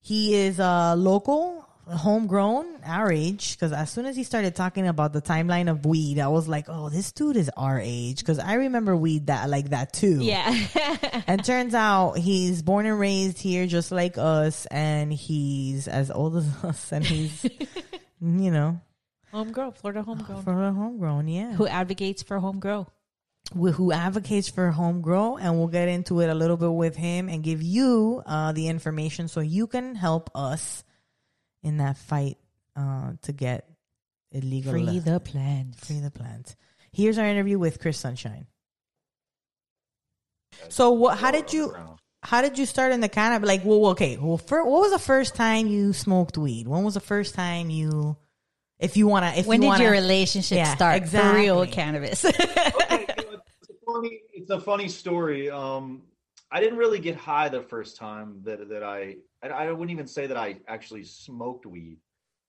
He 0.01 0.35
is 0.35 0.59
uh, 0.59 0.95
local, 0.97 1.65
homegrown, 1.87 2.81
our 2.85 3.09
age. 3.09 3.55
Because 3.55 3.71
as 3.71 3.89
soon 3.89 4.05
as 4.05 4.17
he 4.17 4.25
started 4.25 4.53
talking 4.53 4.85
about 4.85 5.13
the 5.13 5.21
timeline 5.21 5.71
of 5.71 5.85
weed, 5.85 6.19
I 6.19 6.27
was 6.27 6.45
like, 6.49 6.65
"Oh, 6.67 6.89
this 6.89 7.13
dude 7.13 7.37
is 7.37 7.49
our 7.55 7.79
age." 7.81 8.19
Because 8.19 8.39
I 8.39 8.55
remember 8.55 8.97
weed 8.97 9.27
that 9.27 9.49
like 9.49 9.69
that 9.69 9.93
too. 9.93 10.19
Yeah. 10.21 10.53
And 11.25 11.43
turns 11.45 11.73
out 11.73 12.17
he's 12.17 12.61
born 12.61 12.85
and 12.85 12.99
raised 12.99 13.37
here, 13.37 13.65
just 13.65 13.93
like 13.93 14.17
us, 14.17 14.65
and 14.65 15.13
he's 15.13 15.87
as 15.87 16.11
old 16.11 16.35
as 16.35 16.47
us, 16.65 16.91
and 16.91 17.05
he's, 17.05 17.45
you 18.21 18.51
know, 18.51 18.81
homegrown, 19.33 19.73
Florida 19.73 20.03
homegrown. 20.03 20.43
for 20.43 20.63
a 20.63 20.71
homegrown, 20.71 21.27
yeah. 21.27 21.53
Who 21.53 21.67
advocates 21.67 22.23
for 22.23 22.39
home 22.39 22.59
grow. 22.59 22.87
who 23.53 23.71
who 23.71 23.91
advocates 23.91 24.47
for 24.49 24.71
home 24.71 25.01
grow, 25.01 25.37
and 25.37 25.57
we'll 25.57 25.67
get 25.67 25.87
into 25.89 26.21
it 26.21 26.29
a 26.29 26.33
little 26.33 26.57
bit 26.57 26.71
with 26.71 26.95
him 26.95 27.29
and 27.29 27.43
give 27.43 27.61
you 27.61 28.21
uh, 28.25 28.51
the 28.53 28.67
information 28.67 29.27
so 29.27 29.39
you 29.41 29.67
can 29.67 29.95
help 29.95 30.29
us 30.35 30.83
in 31.63 31.77
that 31.77 31.97
fight 31.97 32.37
uh, 32.75 33.13
to 33.23 33.31
get 33.33 33.67
illegal 34.31 34.71
Free 34.71 34.99
the 34.99 35.19
plants. 35.19 35.85
free 35.85 35.99
the 35.99 36.11
plants. 36.11 36.55
Here's 36.91 37.17
our 37.17 37.25
interview 37.25 37.57
with 37.59 37.79
Chris 37.79 37.97
Sunshine. 37.97 38.47
So, 40.69 40.91
what? 40.91 41.17
How 41.17 41.31
did 41.31 41.51
you? 41.53 41.75
How 42.21 42.41
did 42.41 42.57
you 42.57 42.65
start 42.65 42.93
in 42.93 43.01
the 43.01 43.09
cannabis? 43.09 43.47
Like, 43.47 43.65
well, 43.65 43.87
okay. 43.87 44.17
Well, 44.17 44.37
fir- 44.37 44.63
what 44.63 44.81
was 44.81 44.91
the 44.91 44.99
first 44.99 45.35
time 45.35 45.67
you 45.67 45.91
smoked 45.91 46.37
weed? 46.37 46.67
When 46.67 46.83
was 46.83 46.93
the 46.93 47.01
first 47.01 47.35
time 47.35 47.69
you, 47.69 48.15
if 48.83 48.97
you 48.97 49.07
wanna, 49.07 49.33
if 49.35 49.45
When 49.47 49.61
you 49.61 49.63
did 49.63 49.67
wanna, 49.69 49.83
your 49.83 49.91
relationship 49.91 50.57
Yeah, 50.57 50.75
start? 50.75 51.07
For 51.07 51.33
real 51.33 51.65
cannabis? 51.65 52.25
okay, 52.25 52.35
you 52.41 53.31
know, 53.31 53.39
it's 53.61 53.69
a 53.69 53.85
funny 53.85 54.21
it's 54.33 54.49
a 54.51 54.59
funny 54.59 54.89
story. 54.89 55.49
Um 55.49 56.03
i 56.51 56.59
didn't 56.59 56.77
really 56.77 56.99
get 56.99 57.15
high 57.15 57.49
the 57.49 57.63
first 57.63 57.97
time 57.97 58.39
that 58.43 58.69
that 58.69 58.83
i 58.83 59.15
i, 59.41 59.47
I 59.47 59.71
wouldn't 59.71 59.89
even 59.89 60.05
say 60.05 60.27
that 60.27 60.37
i 60.37 60.57
actually 60.67 61.03
smoked 61.03 61.65
weed 61.65 61.97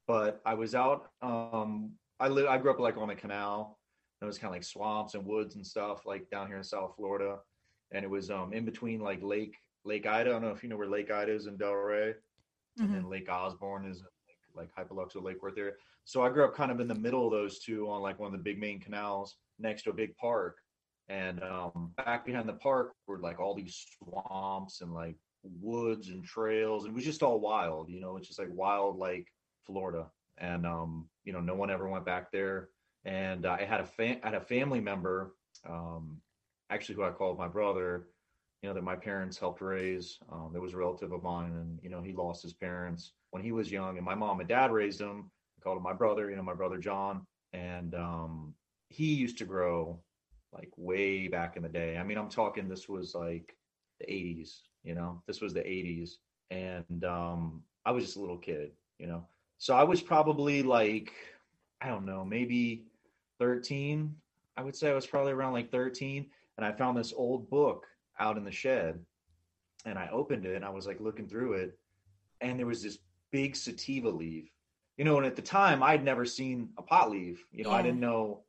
but 0.06 0.42
i 0.44 0.52
was 0.52 0.74
out 0.74 1.10
um 1.22 1.92
i 2.20 2.28
live 2.28 2.46
i 2.46 2.58
grew 2.58 2.70
up 2.70 2.78
like 2.80 2.98
on 2.98 3.08
a 3.10 3.16
canal. 3.16 3.78
And 4.20 4.26
it 4.26 4.30
was 4.32 4.38
kind 4.38 4.50
of 4.50 4.56
like 4.56 4.64
swamps 4.64 5.14
and 5.14 5.24
woods 5.24 5.54
and 5.56 5.66
stuff 5.66 6.04
like 6.04 6.28
down 6.30 6.48
here 6.48 6.58
in 6.58 6.64
south 6.64 6.92
florida. 6.96 7.38
And 7.92 8.04
it 8.04 8.10
was 8.10 8.30
um 8.30 8.52
in 8.52 8.64
between 8.66 9.00
like 9.00 9.22
lake 9.22 9.56
lake 9.84 10.06
ida. 10.06 10.30
I 10.30 10.32
don't 10.32 10.42
know 10.42 10.50
if 10.50 10.62
you 10.62 10.68
know 10.68 10.76
where 10.76 10.86
lake 10.86 11.10
ida 11.10 11.32
is 11.32 11.46
in 11.46 11.56
delray. 11.56 12.14
And 12.78 12.92
then 12.92 13.08
Lake 13.08 13.28
Osborne 13.30 13.86
is 13.86 14.02
like, 14.56 14.68
like 14.76 14.88
Hypoluxo 14.88 15.22
Lake 15.22 15.40
Worth 15.42 15.56
area. 15.56 15.74
So 16.04 16.22
I 16.22 16.28
grew 16.28 16.44
up 16.44 16.54
kind 16.54 16.70
of 16.70 16.80
in 16.80 16.88
the 16.88 16.94
middle 16.94 17.26
of 17.26 17.32
those 17.32 17.58
two 17.58 17.90
on 17.90 18.02
like 18.02 18.18
one 18.18 18.26
of 18.26 18.32
the 18.32 18.42
big 18.42 18.58
main 18.58 18.80
canals 18.80 19.36
next 19.58 19.82
to 19.82 19.90
a 19.90 19.94
big 19.94 20.16
park. 20.16 20.58
And 21.08 21.42
um, 21.42 21.92
back 21.96 22.24
behind 22.24 22.48
the 22.48 22.54
park 22.54 22.94
were 23.06 23.18
like 23.18 23.40
all 23.40 23.54
these 23.54 23.84
swamps 23.98 24.80
and 24.80 24.92
like 24.92 25.16
woods 25.42 26.08
and 26.08 26.24
trails. 26.24 26.84
And 26.84 26.92
it 26.92 26.94
was 26.94 27.04
just 27.04 27.22
all 27.22 27.40
wild, 27.40 27.90
you 27.90 28.00
know, 28.00 28.16
it's 28.16 28.28
just 28.28 28.38
like 28.38 28.48
wild 28.50 28.96
like 28.96 29.26
Florida. 29.66 30.06
And 30.38 30.66
um, 30.66 31.08
you 31.24 31.32
know, 31.32 31.40
no 31.40 31.54
one 31.54 31.70
ever 31.70 31.88
went 31.88 32.06
back 32.06 32.32
there. 32.32 32.68
And 33.04 33.46
I 33.46 33.64
had 33.64 33.80
a 33.80 33.86
fa- 33.86 34.18
I 34.22 34.30
had 34.30 34.34
a 34.34 34.40
family 34.40 34.80
member, 34.80 35.34
um, 35.68 36.20
actually 36.70 36.94
who 36.94 37.04
I 37.04 37.10
called 37.10 37.38
my 37.38 37.48
brother, 37.48 38.08
you 38.62 38.68
know, 38.68 38.74
that 38.74 38.82
my 38.82 38.96
parents 38.96 39.38
helped 39.38 39.60
raise. 39.60 40.18
Um, 40.32 40.50
there 40.52 40.62
was 40.62 40.72
a 40.72 40.78
relative 40.78 41.12
of 41.12 41.22
mine, 41.22 41.52
and 41.52 41.78
you 41.82 41.90
know, 41.90 42.00
he 42.00 42.12
lost 42.14 42.42
his 42.42 42.54
parents 42.54 43.12
when 43.30 43.42
he 43.42 43.52
was 43.52 43.70
young, 43.70 43.96
and 43.98 44.06
my 44.06 44.14
mom 44.14 44.40
and 44.40 44.48
dad 44.48 44.72
raised 44.72 45.00
him. 45.00 45.30
Called 45.64 45.78
him 45.78 45.82
my 45.82 45.92
brother, 45.92 46.30
you 46.30 46.36
know, 46.36 46.42
my 46.42 46.54
brother 46.54 46.78
John, 46.78 47.26
and 47.52 47.94
um, 47.94 48.54
he 48.88 49.14
used 49.14 49.38
to 49.38 49.44
grow 49.44 49.98
like 50.52 50.70
way 50.76 51.26
back 51.26 51.56
in 51.56 51.62
the 51.62 51.68
day. 51.68 51.96
I 51.96 52.04
mean, 52.04 52.18
I'm 52.18 52.28
talking 52.28 52.68
this 52.68 52.88
was 52.88 53.14
like 53.14 53.56
the 53.98 54.06
80s, 54.06 54.60
you 54.82 54.94
know, 54.94 55.22
this 55.26 55.40
was 55.40 55.54
the 55.54 55.60
80s, 55.60 56.16
and 56.50 57.04
um, 57.04 57.62
I 57.86 57.90
was 57.92 58.04
just 58.04 58.16
a 58.16 58.20
little 58.20 58.38
kid, 58.38 58.72
you 58.98 59.06
know, 59.06 59.26
so 59.58 59.74
I 59.74 59.82
was 59.82 60.02
probably 60.02 60.62
like, 60.62 61.12
I 61.80 61.88
don't 61.88 62.04
know, 62.04 62.24
maybe 62.24 62.84
13. 63.38 64.14
I 64.56 64.62
would 64.62 64.76
say 64.76 64.90
I 64.90 64.94
was 64.94 65.06
probably 65.06 65.32
around 65.32 65.54
like 65.54 65.70
13, 65.72 66.26
and 66.56 66.66
I 66.66 66.72
found 66.72 66.96
this 66.96 67.14
old 67.16 67.48
book 67.50 67.86
out 68.20 68.36
in 68.36 68.44
the 68.44 68.52
shed 68.52 69.00
and 69.84 69.98
I 69.98 70.08
opened 70.12 70.46
it 70.46 70.56
and 70.56 70.64
I 70.64 70.70
was 70.70 70.86
like 70.86 71.00
looking 71.00 71.28
through 71.28 71.54
it 71.54 71.78
and 72.40 72.58
there 72.58 72.66
was 72.66 72.82
this 72.82 72.98
big 73.30 73.56
sativa 73.56 74.08
leaf. 74.08 74.48
You 74.96 75.04
know, 75.04 75.16
and 75.16 75.26
at 75.26 75.36
the 75.36 75.42
time 75.42 75.82
I'd 75.82 76.04
never 76.04 76.24
seen 76.24 76.70
a 76.78 76.82
pot 76.82 77.10
leaf. 77.10 77.44
You 77.52 77.64
know, 77.64 77.70
I 77.70 77.82
didn't 77.82 78.02
oh. 78.04 78.08
know 78.08 78.40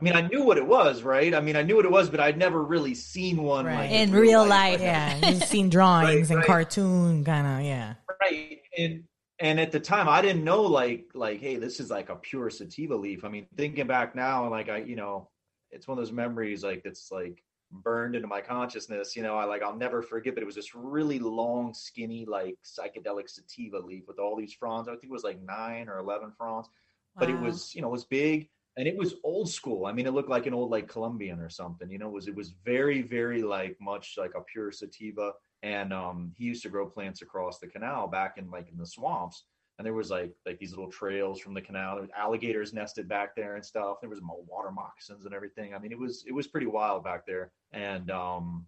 I 0.00 0.04
mean, 0.04 0.16
I 0.16 0.22
knew 0.22 0.42
what 0.42 0.58
it 0.58 0.66
was, 0.66 1.02
right? 1.02 1.32
I 1.32 1.40
mean, 1.40 1.54
I 1.54 1.62
knew 1.62 1.76
what 1.76 1.84
it 1.84 1.90
was, 1.90 2.10
but 2.10 2.18
I'd 2.18 2.36
never 2.36 2.64
really 2.64 2.92
seen 2.92 3.40
one 3.40 3.66
Right. 3.66 3.88
like 3.88 3.90
In 3.92 4.10
real 4.10 4.44
life. 4.44 4.80
Yeah, 4.80 5.16
you've 5.30 5.44
seen 5.44 5.68
drawings 5.68 6.28
Right, 6.28 6.30
and 6.30 6.38
right. 6.38 6.46
cartoon 6.46 7.24
kind 7.24 7.46
of, 7.46 7.64
yeah. 7.64 7.94
right 8.20 8.58
and 8.76 9.04
and 9.38 9.58
at 9.60 9.72
the 9.72 9.80
time 9.80 10.08
i 10.08 10.22
didn't 10.22 10.44
know 10.44 10.62
like 10.62 11.06
like 11.14 11.40
hey 11.40 11.56
this 11.56 11.80
is 11.80 11.90
like 11.90 12.08
a 12.08 12.16
pure 12.16 12.48
sativa 12.48 12.94
leaf 12.94 13.24
i 13.24 13.28
mean 13.28 13.46
thinking 13.56 13.86
back 13.86 14.14
now 14.14 14.42
and 14.42 14.50
like 14.50 14.68
i 14.68 14.78
you 14.78 14.96
know 14.96 15.28
it's 15.70 15.88
one 15.88 15.98
of 15.98 16.04
those 16.04 16.12
memories 16.12 16.62
like 16.62 16.82
that's 16.84 17.10
like 17.10 17.42
burned 17.72 18.14
into 18.14 18.28
my 18.28 18.40
consciousness 18.40 19.16
you 19.16 19.22
know 19.22 19.36
i 19.36 19.44
like 19.44 19.62
i'll 19.62 19.76
never 19.76 20.02
forget 20.02 20.34
but 20.34 20.42
it 20.42 20.46
was 20.46 20.54
this 20.54 20.74
really 20.74 21.18
long 21.18 21.72
skinny 21.72 22.26
like 22.26 22.56
psychedelic 22.64 23.28
sativa 23.28 23.78
leaf 23.78 24.04
with 24.06 24.18
all 24.18 24.36
these 24.36 24.52
fronds. 24.52 24.88
I 24.88 24.92
think 24.92 25.04
it 25.04 25.10
was 25.10 25.24
like 25.24 25.40
nine 25.42 25.88
or 25.88 25.98
11 25.98 26.32
fronds. 26.36 26.68
But 27.16 27.28
it 27.28 27.38
was 27.38 27.74
you 27.74 27.82
know 27.82 27.88
it 27.88 27.92
was 27.92 28.04
big 28.04 28.48
and 28.76 28.88
it 28.88 28.96
was 28.96 29.16
old 29.22 29.50
school. 29.50 29.86
I 29.86 29.92
mean 29.92 30.06
it 30.06 30.12
looked 30.12 30.30
like 30.30 30.46
an 30.46 30.54
old 30.54 30.70
like 30.70 30.88
colombian 30.88 31.40
or 31.40 31.50
something 31.50 31.90
you 31.90 31.98
know? 31.98 32.08
It 32.08 32.12
was 32.12 32.28
it 32.28 32.34
was 32.34 32.54
very 32.64 33.02
very 33.02 33.42
like 33.42 33.76
much 33.80 34.14
like 34.16 34.32
a 34.34 34.40
pure 34.40 34.72
sativa 34.72 35.32
and 35.62 35.92
um 35.92 36.32
he 36.36 36.44
used 36.44 36.62
to 36.62 36.70
grow 36.70 36.86
plants 36.86 37.22
across 37.22 37.58
the 37.58 37.66
canal 37.66 38.08
back 38.08 38.38
in 38.38 38.50
like 38.50 38.70
in 38.70 38.78
the 38.78 38.86
swamps 38.86 39.44
and 39.78 39.86
there 39.86 39.94
was 39.94 40.10
like 40.10 40.34
like 40.46 40.58
these 40.58 40.70
little 40.70 40.90
trails 40.90 41.40
from 41.40 41.54
the 41.54 41.60
canal. 41.60 41.94
There 41.94 42.02
was 42.02 42.10
alligators 42.16 42.72
nested 42.72 43.08
back 43.08 43.34
there 43.34 43.56
and 43.56 43.64
stuff. 43.64 43.96
There 44.00 44.10
was 44.10 44.20
water 44.22 44.70
moccasins 44.70 45.24
and 45.24 45.34
everything. 45.34 45.74
I 45.74 45.78
mean 45.78 45.92
it 45.92 45.98
was 45.98 46.24
it 46.26 46.32
was 46.32 46.46
pretty 46.46 46.66
wild 46.66 47.04
back 47.04 47.26
there. 47.26 47.52
And 47.72 48.10
um 48.10 48.66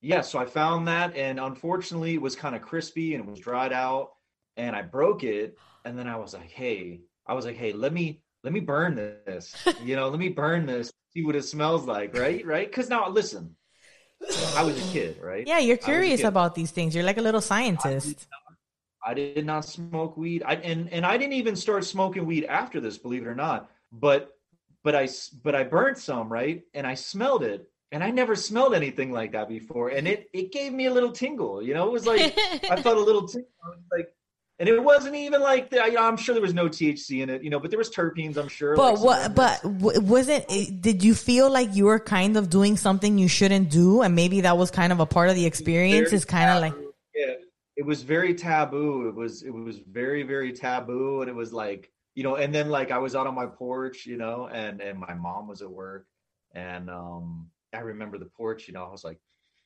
yeah 0.00 0.20
so 0.20 0.38
i 0.38 0.44
found 0.44 0.86
that 0.86 1.16
and 1.16 1.40
unfortunately 1.40 2.14
it 2.14 2.20
was 2.20 2.36
kind 2.36 2.54
of 2.54 2.60
crispy 2.60 3.14
and 3.14 3.24
it 3.24 3.30
was 3.30 3.40
dried 3.40 3.72
out 3.72 4.10
and 4.56 4.76
i 4.76 4.82
broke 4.82 5.24
it. 5.24 5.56
And 5.84 5.98
then 5.98 6.08
i 6.08 6.16
was 6.16 6.34
like 6.34 6.50
hey 6.50 7.00
i 7.26 7.34
was 7.34 7.44
like 7.44 7.56
hey 7.56 7.72
let 7.72 7.92
me 7.92 8.22
let 8.42 8.52
me 8.52 8.60
burn 8.60 8.94
this. 8.96 9.54
You 9.82 9.96
know 9.96 10.08
let 10.08 10.18
me 10.18 10.30
burn 10.30 10.66
this 10.66 10.90
see 11.12 11.24
what 11.24 11.36
it 11.36 11.44
smells 11.44 11.84
like 11.86 12.16
right 12.16 12.44
right? 12.44 12.66
Because 12.66 12.88
now 12.88 13.08
listen 13.08 13.56
i 14.56 14.62
was 14.64 14.78
a 14.78 14.92
kid 14.92 15.18
right? 15.20 15.46
Yeah, 15.46 15.58
you're 15.58 15.76
curious 15.76 16.24
about 16.24 16.54
these 16.54 16.70
things. 16.70 16.94
You're 16.94 17.04
like 17.04 17.18
a 17.18 17.22
little 17.22 17.42
scientist. 17.42 18.26
I 18.32 18.43
did 19.12 19.44
not 19.44 19.66
smoke 19.66 20.16
weed. 20.16 20.42
I 20.46 20.54
and 20.54 20.90
and 20.90 21.04
I 21.04 21.18
didn't 21.18 21.34
even 21.34 21.56
start 21.56 21.84
smoking 21.84 22.24
weed 22.24 22.46
after 22.46 22.80
this, 22.80 22.96
believe 22.96 23.22
it 23.22 23.28
or 23.28 23.34
not. 23.34 23.68
But 23.92 24.30
but 24.82 24.94
I 24.94 25.08
but 25.42 25.54
I 25.54 25.64
burnt 25.64 25.98
some, 25.98 26.32
right? 26.32 26.62
And 26.72 26.86
I 26.86 26.94
smelled 26.94 27.42
it 27.42 27.68
and 27.92 28.02
I 28.02 28.10
never 28.10 28.34
smelled 28.34 28.74
anything 28.74 29.12
like 29.12 29.32
that 29.32 29.48
before, 29.48 29.88
and 29.90 30.08
it 30.08 30.28
it 30.32 30.50
gave 30.52 30.72
me 30.72 30.86
a 30.86 30.92
little 30.92 31.12
tingle. 31.12 31.62
You 31.62 31.74
know, 31.74 31.86
it 31.86 31.92
was 31.92 32.06
like 32.06 32.36
I 32.70 32.80
felt 32.80 32.96
a 32.96 33.00
little 33.00 33.28
tingle. 33.28 33.48
like, 33.92 34.08
and 34.58 34.68
it 34.68 34.82
wasn't 34.82 35.14
even 35.16 35.40
like 35.40 35.70
the, 35.70 35.76
you 35.86 35.92
know, 35.92 36.02
I'm 36.02 36.16
sure 36.16 36.32
there 36.34 36.42
was 36.42 36.54
no 36.54 36.68
THC 36.68 37.22
in 37.22 37.30
it, 37.30 37.42
you 37.42 37.50
know, 37.50 37.58
but 37.60 37.70
there 37.70 37.78
was 37.78 37.90
terpenes. 37.90 38.36
I'm 38.36 38.48
sure. 38.48 38.74
But 38.76 38.94
like 38.94 39.02
what? 39.04 39.34
But 39.34 39.62
w- 39.62 40.00
wasn't? 40.00 40.44
it- 40.48 40.80
Did 40.80 41.02
you 41.04 41.14
feel 41.14 41.50
like 41.50 41.74
you 41.74 41.84
were 41.84 42.00
kind 42.00 42.36
of 42.36 42.50
doing 42.50 42.76
something 42.76 43.18
you 43.18 43.28
shouldn't 43.28 43.70
do, 43.70 44.02
and 44.02 44.14
maybe 44.14 44.40
that 44.42 44.56
was 44.58 44.70
kind 44.70 44.92
of 44.92 45.00
a 45.00 45.06
part 45.06 45.28
of 45.28 45.36
the 45.36 45.46
experience? 45.46 46.12
Is 46.12 46.24
kind 46.24 46.50
of 46.50 46.60
like 46.62 46.74
it 47.76 47.84
was 47.84 48.02
very 48.02 48.34
taboo. 48.34 49.08
It 49.08 49.14
was 49.14 49.42
it 49.42 49.50
was 49.50 49.78
very 49.78 50.22
very 50.22 50.52
taboo. 50.52 51.20
And 51.22 51.28
it 51.28 51.34
was 51.34 51.52
like 51.52 51.90
you 52.14 52.22
know 52.22 52.36
and 52.36 52.54
then 52.54 52.70
like 52.70 52.92
i 52.92 52.98
was 52.98 53.16
out 53.16 53.26
on 53.26 53.34
my 53.34 53.46
porch 53.46 54.06
you 54.06 54.16
know 54.16 54.46
and 54.46 54.80
and 54.80 54.98
my 54.98 55.14
mom 55.14 55.48
was 55.48 55.62
at 55.62 55.70
work. 55.70 56.06
And 56.54 56.88
um 56.90 57.50
i 57.74 57.80
remember 57.80 58.18
the 58.18 58.26
porch 58.26 58.68
you 58.68 58.74
know 58.74 58.84
i 58.84 58.90
was 58.90 59.02
like 59.02 59.18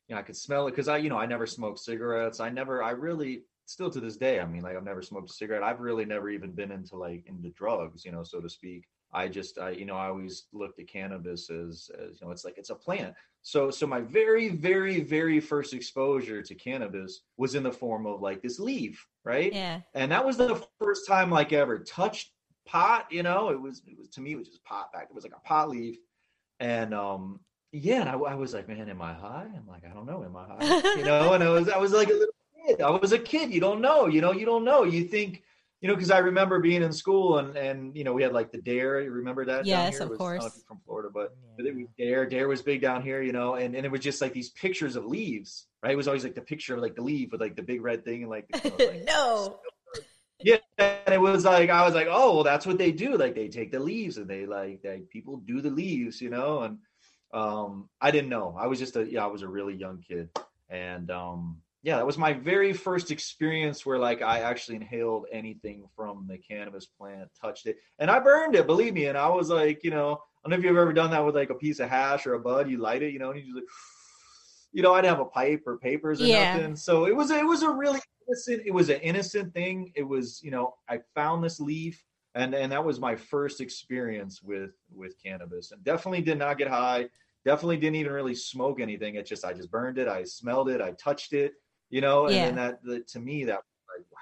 you 0.09 0.14
know 0.14 0.21
i 0.21 0.25
could 0.25 0.37
smell 0.37 0.66
it. 0.66 0.71
Because 0.71 0.88
i 0.88 0.97
you 0.97 1.11
know 1.11 1.18
i 1.18 1.27
never 1.27 1.47
smoked 1.47 1.81
cigarettes. 1.81 2.40
I 2.40 2.51
never 2.51 2.83
i 2.83 2.90
really 2.90 3.42
still 3.66 3.90
to 3.90 4.01
this 4.01 4.16
day 4.16 4.40
i 4.40 4.47
mean 4.47 4.62
like 4.62 4.77
i've 4.77 4.85
never 4.85 5.03
smoked 5.03 5.31
a 5.31 5.33
cigarette. 5.33 5.62
I've 5.62 5.81
really 5.81 6.07
never 6.07 6.31
even 6.31 6.53
been 6.53 6.73
into 6.73 6.97
like 6.97 7.25
into 7.27 7.51
drugs 7.51 8.05
you 8.05 8.12
know 8.12 8.23
so 8.23 8.40
to 8.40 8.49
speak 8.49 8.85
i 9.12 9.27
just 9.29 9.59
i 9.59 9.71
you 9.71 9.85
know 9.85 9.97
i 9.97 10.07
always 10.07 10.44
looked 10.53 10.79
at 10.79 10.87
cannabis 10.88 11.51
as 11.51 11.90
as 11.99 12.21
you 12.21 12.27
know 12.27 12.33
it's 12.33 12.44
like 12.44 12.59
it's 12.59 12.71
a 12.71 12.75
plant. 12.75 13.14
So 13.42 13.71
so 13.71 13.87
my 13.87 14.01
very 14.01 14.49
very 14.51 15.01
very 15.01 15.40
first 15.40 15.73
exposure 15.73 16.42
to 16.42 16.55
cannabis 16.55 17.21
was 17.37 17.55
in 17.55 17.62
the 17.62 17.73
form 17.73 18.07
of 18.07 18.21
like 18.21 18.42
this 18.42 18.59
leaf 18.59 19.07
right? 19.25 19.53
Yeah. 19.53 19.81
and 19.94 20.11
that 20.12 20.25
was 20.25 20.37
the 20.37 20.62
first 20.79 21.07
time 21.07 21.31
like 21.31 21.53
ever 21.53 21.79
touched 21.79 22.33
pot 22.66 23.07
you 23.11 23.23
know? 23.23 23.49
It 23.51 23.61
was 23.61 23.83
it 23.87 23.99
was 23.99 24.09
to 24.11 24.21
me 24.21 24.33
it 24.33 24.38
was 24.38 24.49
just 24.49 24.64
pot 24.64 24.92
back 24.92 25.07
it 25.11 25.14
was 25.14 25.25
like 25.25 25.37
a 25.37 25.40
pot 25.49 25.71
leaf. 25.71 25.97
And 26.61 26.92
um 26.92 27.40
yeah 27.73 28.01
and 28.01 28.09
I, 28.09 28.14
I 28.14 28.35
was 28.35 28.53
like 28.53 28.68
man 28.68 28.88
am 28.88 29.01
i 29.01 29.12
high? 29.14 29.47
I'm 29.57 29.66
like 29.66 29.85
i 29.85 29.94
don't 29.94 30.07
know. 30.07 30.25
Am 30.25 30.37
i 30.37 30.44
high? 30.44 30.97
You 30.97 31.05
know? 31.05 31.33
And 31.33 31.42
i 31.42 31.49
was 31.49 31.68
i 31.68 31.79
was 31.79 31.92
like 31.92 32.09
a 32.09 32.12
little 32.12 32.35
kid. 32.66 32.83
I 32.83 32.90
was 32.90 33.12
a 33.12 33.18
kid. 33.18 33.55
You 33.55 33.61
don't 33.61 33.81
know. 33.81 34.07
You 34.07 34.21
know? 34.21 34.33
You 34.33 34.44
don't 34.44 34.64
know. 34.64 34.85
You 34.85 35.05
think 35.05 35.42
you 35.80 35.88
know 35.88 35.94
because 35.94 36.10
i 36.10 36.18
remember 36.18 36.58
being 36.58 36.82
in 36.82 36.92
school 36.92 37.38
and 37.38 37.56
and 37.56 37.96
you 37.96 38.02
know 38.04 38.12
we 38.12 38.22
had 38.22 38.32
like 38.32 38.50
the 38.50 38.60
dare. 38.62 39.00
You 39.00 39.10
remember 39.12 39.44
that 39.44 39.58
down 39.58 39.66
Yes, 39.66 39.92
here? 39.94 40.02
of 40.02 40.10
was- 40.10 40.20
I 40.20 40.24
don't 40.24 40.34
know 40.36 40.40
course. 40.42 40.64
from 40.66 40.80
florida 40.84 41.08
but 41.12 41.36
but 41.56 41.66
it 41.66 41.74
was 41.74 41.86
dare. 41.96 42.26
Dare 42.26 42.48
was 42.48 42.62
big 42.62 42.80
down 42.80 43.02
here 43.02 43.22
you 43.22 43.32
know 43.32 43.54
and, 43.54 43.74
and 43.76 43.84
it 43.86 43.90
was 43.90 44.00
just 44.00 44.20
like 44.20 44.32
these 44.32 44.50
pictures 44.50 44.96
of 44.96 45.04
leaves 45.06 45.66
right? 45.82 45.92
It 45.92 45.96
was 45.96 46.08
always 46.08 46.24
like 46.24 46.34
the 46.34 46.40
picture 46.40 46.74
of 46.74 46.80
like 46.80 46.96
the 46.96 47.02
leaf 47.02 47.30
with 47.32 47.40
like 47.40 47.54
the 47.54 47.62
big 47.62 47.80
red 47.82 48.04
thing 48.04 48.22
and 48.22 48.30
like, 48.30 48.46
you 48.64 48.70
know, 48.70 48.76
like 48.92 49.04
no. 49.04 49.60
yeah 50.40 50.56
and 50.78 51.14
it 51.14 51.20
was 51.20 51.44
like 51.44 51.70
i 51.70 51.84
was 51.84 51.94
like 51.94 52.08
oh 52.10 52.34
well 52.34 52.44
that's 52.44 52.66
what 52.66 52.78
they 52.78 52.92
do. 52.92 53.16
Like 53.16 53.34
they 53.34 53.48
take 53.48 53.70
the 53.72 53.80
leaves 53.80 54.16
and 54.18 54.28
they 54.28 54.46
like 54.46 54.82
they 54.82 55.02
people 55.10 55.36
do 55.38 55.60
the 55.60 55.70
leaves 55.70 56.20
you 56.20 56.30
know 56.30 56.62
and 56.62 56.78
um 57.34 57.88
i 58.00 58.10
didn't 58.10 58.30
know. 58.30 58.56
I 58.58 58.66
was 58.66 58.78
just 58.78 58.96
a 58.96 59.04
yeah 59.10 59.24
i 59.24 59.26
was 59.26 59.42
a 59.42 59.48
really 59.48 59.74
young 59.74 59.98
kid. 60.06 60.28
And 60.70 61.10
um 61.10 61.58
yeah 61.82 61.96
that 61.96 62.06
was 62.06 62.18
my 62.18 62.32
very 62.32 62.72
first 62.72 63.10
experience 63.10 63.86
where 63.86 63.98
like 63.98 64.22
i 64.22 64.40
actually 64.40 64.76
inhaled 64.76 65.26
anything 65.32 65.84
from 65.94 66.26
the 66.28 66.38
cannabis 66.38 66.86
plant 66.86 67.28
touched 67.40 67.66
it 67.66 67.76
and 67.98 68.10
i 68.10 68.18
burned 68.18 68.54
it 68.54 68.66
believe 68.66 68.94
me 68.94 69.06
and 69.06 69.18
i 69.18 69.28
was 69.28 69.48
like 69.48 69.84
you 69.84 69.90
know 69.90 70.12
i 70.44 70.48
don't 70.48 70.50
know 70.50 70.56
if 70.56 70.64
you've 70.64 70.76
ever 70.76 70.92
done 70.92 71.10
that 71.10 71.24
with 71.24 71.34
like 71.34 71.50
a 71.50 71.54
piece 71.54 71.80
of 71.80 71.88
hash 71.88 72.26
or 72.26 72.34
a 72.34 72.40
bud 72.40 72.68
you 72.68 72.78
light 72.78 73.02
it 73.02 73.12
you 73.12 73.18
know 73.18 73.30
and 73.30 73.40
you 73.40 73.46
just 73.46 73.54
like 73.54 73.64
you 74.72 74.82
know 74.82 74.92
i 74.92 75.00
didn't 75.00 75.16
have 75.16 75.26
a 75.26 75.30
pipe 75.30 75.62
or 75.66 75.78
papers 75.78 76.20
or 76.20 76.26
Yeah. 76.26 76.54
nothing 76.54 76.76
so 76.76 77.06
it 77.06 77.14
was 77.14 77.30
it 77.30 77.46
was 77.46 77.62
a 77.62 77.70
really 77.70 78.00
innocent 78.26 78.62
it 78.66 78.72
was 78.72 78.88
an 78.90 79.00
innocent 79.00 79.54
thing 79.54 79.92
it 79.94 80.02
was 80.02 80.40
you 80.42 80.50
know 80.50 80.74
i 80.88 80.98
found 81.14 81.42
this 81.42 81.60
leaf 81.60 82.04
and 82.34 82.54
and 82.54 82.72
that 82.72 82.84
was 82.84 83.00
my 83.00 83.16
first 83.16 83.60
experience 83.60 84.42
with 84.42 84.72
with 84.94 85.14
cannabis 85.22 85.70
and 85.72 85.82
definitely 85.84 86.20
did 86.20 86.38
not 86.38 86.58
get 86.58 86.68
high 86.68 87.08
definitely 87.44 87.78
didn't 87.78 87.96
even 87.96 88.12
really 88.12 88.34
smoke 88.34 88.80
anything 88.80 89.14
it 89.14 89.24
just 89.24 89.44
i 89.44 89.52
just 89.52 89.70
burned 89.70 89.96
it 89.96 90.08
i 90.08 90.22
smelled 90.22 90.68
it 90.68 90.82
i 90.82 90.90
touched 90.92 91.32
it 91.32 91.54
you 91.90 92.01
know 92.01 92.27
and 92.27 92.35
Yeah. 92.37 92.46
then 92.46 92.55
that, 92.57 92.83
that 92.85 93.09
to 93.09 93.20
me 93.20 93.44
that 93.44 93.57
was 93.57 93.64
like 93.96 94.07
wow 94.12 94.18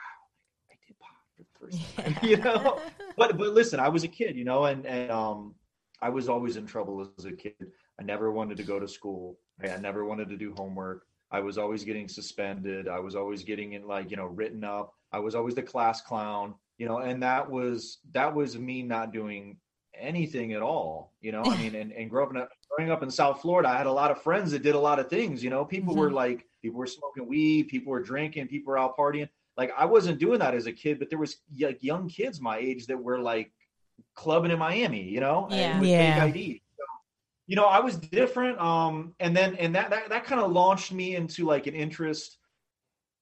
i 0.70 0.74
did 0.86 0.96
pop 0.98 1.16
for 1.34 1.42
the 1.42 1.48
first 1.58 1.96
time 1.96 2.28
you 2.28 2.36
know? 2.36 2.80
But 3.16 3.36
but 3.38 3.52
listen 3.54 3.80
i 3.80 3.88
was 3.88 4.04
a 4.04 4.08
kid 4.08 4.36
you 4.36 4.44
know 4.44 4.64
and 4.64 4.86
and 4.86 5.10
um 5.10 5.54
i 6.02 6.08
was 6.08 6.28
always 6.28 6.56
in 6.56 6.66
trouble 6.66 7.08
as 7.18 7.24
a 7.24 7.32
kid. 7.32 7.54
I 7.98 8.02
never 8.02 8.30
wanted 8.30 8.58
to 8.58 8.62
go 8.62 8.78
to 8.78 8.86
school. 8.86 9.38
Right? 9.60 9.72
i 9.72 9.76
never 9.78 10.04
wanted 10.04 10.28
to 10.28 10.36
do 10.36 10.52
homework. 10.54 11.06
I 11.30 11.40
was 11.40 11.56
always 11.58 11.82
getting 11.82 12.08
suspended. 12.08 12.88
I 12.88 13.00
was 13.00 13.14
always 13.16 13.42
getting 13.42 13.72
in 13.72 13.86
like 13.86 14.10
you 14.10 14.16
know 14.16 14.26
written 14.26 14.64
up. 14.64 14.92
I 15.12 15.18
was 15.18 15.34
always 15.34 15.54
the 15.54 15.62
class 15.62 16.00
clown 16.02 16.54
you 16.78 16.86
know 16.86 16.98
and 16.98 17.22
that 17.22 17.50
was 17.50 17.98
that 18.12 18.34
was 18.34 18.58
me 18.58 18.82
not 18.82 19.12
doing 19.12 19.56
anything 19.98 20.52
at 20.52 20.62
all 20.62 21.12
you 21.20 21.32
know? 21.32 21.42
I 21.44 21.56
mean 21.62 21.74
and, 21.74 21.92
and 21.92 22.10
growing 22.10 22.36
up 22.36 22.48
growing 22.70 22.90
up 22.90 23.02
in 23.02 23.10
south 23.10 23.40
florida 23.42 23.68
i 23.68 23.76
had 23.76 23.86
a 23.86 23.92
lot 23.92 24.10
of 24.10 24.22
friends 24.22 24.50
that 24.52 24.62
did 24.62 24.74
a 24.74 24.78
lot 24.78 24.98
of 24.98 25.08
things 25.08 25.42
you 25.42 25.50
know? 25.50 25.64
People 25.64 25.94
were 25.96 26.10
like 26.10 26.46
people 26.62 26.78
were 26.78 26.86
smoking 26.86 27.26
weed 27.28 27.68
people 27.68 27.90
were 27.90 28.02
drinking 28.02 28.48
people 28.48 28.70
were 28.72 28.78
out 28.78 28.96
partying. 28.96 29.28
Like 29.56 29.72
i 29.76 29.84
wasn't 29.84 30.18
doing 30.18 30.38
that 30.40 30.54
as 30.54 30.66
a 30.66 30.72
kid 30.72 30.98
but 30.98 31.08
there 31.10 31.18
was 31.18 31.36
like 31.60 31.82
young 31.82 32.08
kids 32.08 32.40
my 32.40 32.58
age 32.58 32.86
that 32.86 32.98
were 33.02 33.18
like 33.20 33.52
clubbing 34.14 34.50
in 34.50 34.58
miami 34.58 35.02
you 35.02 35.20
know? 35.20 35.48
Yeah. 35.50 35.56
and 35.56 35.80
with 35.80 35.88
Yeah. 35.90 36.20
fake 36.24 36.36
id 36.36 36.62
so, 36.76 36.84
you 37.46 37.56
know 37.56 37.64
i 37.64 37.80
was 37.80 37.96
different 37.96 38.58
um 38.60 39.14
and 39.20 39.34
then 39.36 39.54
and 39.56 39.74
that 39.74 39.90
that, 39.90 40.08
that 40.10 40.24
kind 40.24 40.40
of 40.40 40.50
launched 40.52 40.92
me 40.92 41.16
into 41.16 41.46
like 41.46 41.66
an 41.66 41.74
interest 41.74 42.38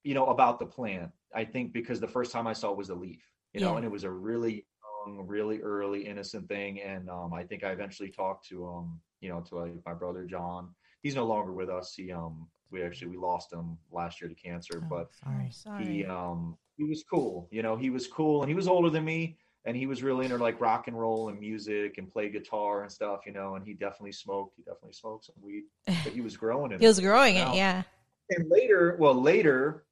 you 0.03 0.13
know 0.13 0.27
about 0.27 0.59
the 0.59 0.65
plant 0.65 1.11
i 1.33 1.45
think 1.45 1.71
because 1.71 1.99
the 1.99 2.07
first 2.07 2.31
time 2.31 2.45
i 2.47 2.53
saw 2.53 2.71
it 2.71 2.77
was 2.77 2.87
the 2.89 2.95
leaf 2.95 3.23
you 3.53 3.61
know? 3.61 3.71
Yeah. 3.71 3.77
and 3.77 3.85
it 3.85 3.91
was 3.91 4.03
a 4.03 4.11
really 4.11 4.65
young 5.05 5.25
really 5.27 5.61
early 5.61 6.05
innocent 6.05 6.47
thing. 6.47 6.81
And 6.81 7.09
um 7.09 7.33
i 7.33 7.43
think 7.43 7.63
i 7.63 7.71
eventually 7.71 8.09
talked 8.09 8.47
to 8.49 8.67
um 8.67 8.99
you 9.21 9.29
know 9.29 9.41
to 9.41 9.55
like 9.55 9.73
my 9.85 9.93
brother 9.93 10.25
john. 10.25 10.69
He's 11.01 11.15
no 11.15 11.25
longer 11.25 11.53
with 11.53 11.69
us. 11.69 11.93
He 11.95 12.11
um 12.11 12.47
we 12.71 12.81
actually 12.83 13.09
we 13.09 13.17
lost 13.17 13.53
him 13.53 13.77
last 13.91 14.19
year 14.21 14.27
to 14.29 14.35
cancer 14.35 14.81
Oh, 14.83 14.87
but 14.89 15.09
sorry. 15.23 15.49
sorry. 15.51 15.85
he 15.85 16.05
um 16.05 16.57
he 16.77 16.83
was 16.83 17.03
cool. 17.09 17.47
You 17.51 17.61
know 17.63 17.75
he 17.75 17.89
was 17.89 18.07
cool 18.07 18.41
and 18.41 18.49
he 18.49 18.55
was 18.55 18.67
older 18.67 18.89
than 18.89 19.05
me 19.05 19.37
and 19.65 19.75
he 19.75 19.87
was 19.87 20.03
really 20.03 20.25
into 20.25 20.37
like 20.37 20.59
rock 20.61 20.87
and 20.87 20.99
roll 20.99 21.29
and 21.29 21.39
music 21.39 21.97
and 21.97 22.11
play 22.11 22.29
guitar 22.29 22.83
and 22.83 22.91
stuff 22.91 23.21
you 23.25 23.33
know 23.33 23.55
and 23.55 23.65
he 23.65 23.73
definitely 23.73 24.11
smoked. 24.11 24.55
He 24.57 24.63
definitely 24.63 24.93
smoked 24.93 25.25
some 25.25 25.35
weed 25.41 25.63
but 25.85 26.13
he 26.13 26.21
was 26.29 26.37
growing 26.37 26.71
it 26.71 26.79
He 26.81 26.87
was 26.87 26.99
growing 26.99 27.35
Now- 27.35 27.53
it, 27.53 27.57
yeah. 27.57 27.83
and 28.31 28.49
later 28.49 28.97
well 28.99 29.19
later 29.21 29.85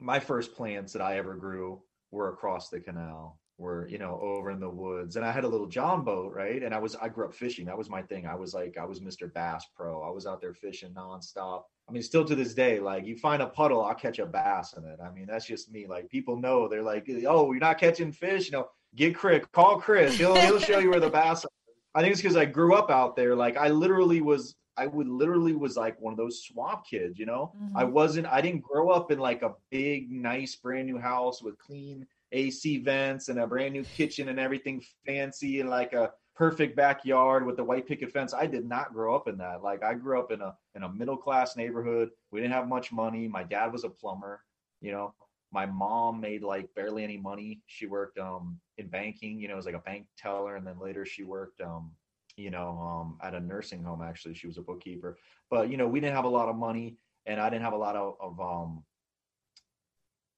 my 0.00 0.18
first 0.18 0.54
plants 0.56 0.92
that 0.92 1.00
i 1.02 1.16
ever 1.18 1.34
grew 1.36 1.80
were 2.10 2.28
across 2.30 2.68
the 2.68 2.80
canal 2.80 3.38
were 3.56 3.86
you 3.88 3.98
know 3.98 4.18
over 4.20 4.50
in 4.50 4.58
the 4.58 4.68
woods 4.68 5.14
and 5.16 5.24
i 5.24 5.30
had 5.30 5.44
a 5.44 5.48
little 5.48 5.66
john 5.68 6.02
boat 6.02 6.32
right? 6.34 6.62
And 6.62 6.74
i 6.74 6.78
was 6.78 6.96
i 6.96 7.08
grew 7.08 7.24
up 7.26 7.34
fishing 7.34 7.66
that 7.66 7.78
was 7.78 7.88
my 7.88 8.02
thing. 8.02 8.26
I 8.26 8.34
was 8.34 8.52
like 8.52 8.76
i 8.78 8.84
was 8.84 8.98
mr 9.00 9.32
bass 9.32 9.64
pro. 9.76 10.02
I 10.02 10.10
was 10.10 10.26
out 10.26 10.40
there 10.40 10.54
fishing 10.54 10.90
nonstop. 10.92 11.62
I 11.88 11.92
mean 11.92 12.02
still 12.02 12.24
to 12.24 12.34
this 12.34 12.52
day 12.54 12.80
like 12.80 13.06
you 13.06 13.16
find 13.16 13.42
a 13.42 13.46
puddle 13.46 13.84
i'll 13.84 13.94
catch 13.94 14.18
a 14.18 14.26
bass 14.26 14.74
in 14.76 14.84
it. 14.84 14.98
I 15.00 15.10
mean 15.10 15.26
that's 15.26 15.46
just 15.46 15.70
me. 15.70 15.86
Like 15.86 16.08
people 16.10 16.36
know 16.36 16.66
they're 16.68 16.82
like 16.82 17.08
oh 17.28 17.52
you're 17.52 17.60
not 17.60 17.78
catching 17.78 18.10
fish? 18.10 18.46
You 18.46 18.52
know 18.52 18.68
get 18.96 19.14
chris 19.14 19.44
call 19.52 19.78
chris. 19.80 20.16
He'll, 20.18 20.36
he'll 20.40 20.58
show 20.58 20.78
you 20.78 20.90
where 20.90 21.00
the 21.00 21.10
bass 21.10 21.44
are. 21.44 21.50
i 21.94 22.00
think 22.00 22.12
it's 22.12 22.20
because 22.22 22.36
i 22.36 22.44
grew 22.44 22.74
up 22.74 22.90
out 22.90 23.14
there. 23.14 23.36
Like 23.36 23.56
i 23.56 23.68
literally 23.68 24.20
was 24.20 24.56
i 24.76 24.88
would 24.88 25.06
literally 25.06 25.54
was 25.54 25.76
like 25.76 26.00
one 26.00 26.12
of 26.12 26.16
those 26.16 26.42
swamp 26.42 26.84
kids 26.84 27.20
you 27.20 27.26
know? 27.26 27.52
I 27.76 27.84
Mhm. 27.84 27.92
wasn't 27.92 28.26
I 28.26 28.40
didn't 28.40 28.62
grow 28.62 28.90
up 28.90 29.12
in 29.12 29.20
like 29.20 29.42
a 29.42 29.54
big 29.70 30.10
nice 30.10 30.56
brand 30.56 30.86
new 30.88 30.98
house 30.98 31.40
with 31.40 31.56
clean 31.58 32.04
AC 32.34 32.78
vents 32.78 33.28
and 33.28 33.38
a 33.38 33.46
brand 33.46 33.72
new 33.72 33.84
kitchen 33.84 34.28
and 34.28 34.38
everything 34.38 34.82
fancy 35.06 35.60
and 35.60 35.70
like 35.70 35.92
a 35.92 36.12
perfect 36.34 36.76
backyard 36.76 37.46
with 37.46 37.56
the 37.56 37.64
white 37.64 37.86
picket 37.86 38.10
fence. 38.10 38.34
I 38.34 38.46
did 38.46 38.66
not 38.68 38.92
grow 38.92 39.14
up 39.14 39.28
in 39.28 39.38
that. 39.38 39.62
Like 39.62 39.84
I 39.84 39.94
grew 39.94 40.18
up 40.18 40.32
in 40.32 40.40
a 40.40 40.54
in 40.74 40.82
a 40.82 40.88
middle 40.88 41.16
class 41.16 41.56
neighborhood. 41.56 42.10
We 42.30 42.40
didn't 42.40 42.54
have 42.54 42.68
much 42.68 42.92
money. 42.92 43.28
My 43.28 43.44
dad 43.44 43.72
was 43.72 43.84
a 43.84 43.88
plumber, 43.88 44.42
you 44.80 44.92
know. 44.92 45.14
My 45.52 45.66
mom 45.66 46.20
made 46.20 46.42
like 46.42 46.74
barely 46.74 47.04
any 47.04 47.16
money. 47.16 47.60
She 47.66 47.86
worked 47.86 48.18
um 48.18 48.58
in 48.78 48.88
banking, 48.88 49.38
you 49.38 49.48
know, 49.48 49.56
as 49.56 49.66
like 49.66 49.76
a 49.76 49.80
bank 49.80 50.06
teller 50.18 50.56
and 50.56 50.66
then 50.66 50.78
later 50.80 51.06
she 51.06 51.22
worked 51.22 51.60
um 51.60 51.92
you 52.36 52.50
know 52.50 52.70
um 52.80 53.18
at 53.22 53.34
a 53.34 53.40
nursing 53.40 53.84
home 53.84 54.02
actually. 54.02 54.34
She 54.34 54.48
was 54.48 54.58
a 54.58 54.62
bookkeeper. 54.62 55.16
But 55.50 55.70
you 55.70 55.76
know, 55.76 55.86
we 55.86 56.00
didn't 56.00 56.16
have 56.16 56.24
a 56.24 56.28
lot 56.28 56.48
of 56.48 56.56
money 56.56 56.96
and 57.26 57.40
I 57.40 57.48
didn't 57.48 57.62
have 57.62 57.72
a 57.74 57.78
lot 57.78 57.94
of, 57.94 58.16
of 58.20 58.40
um 58.40 58.82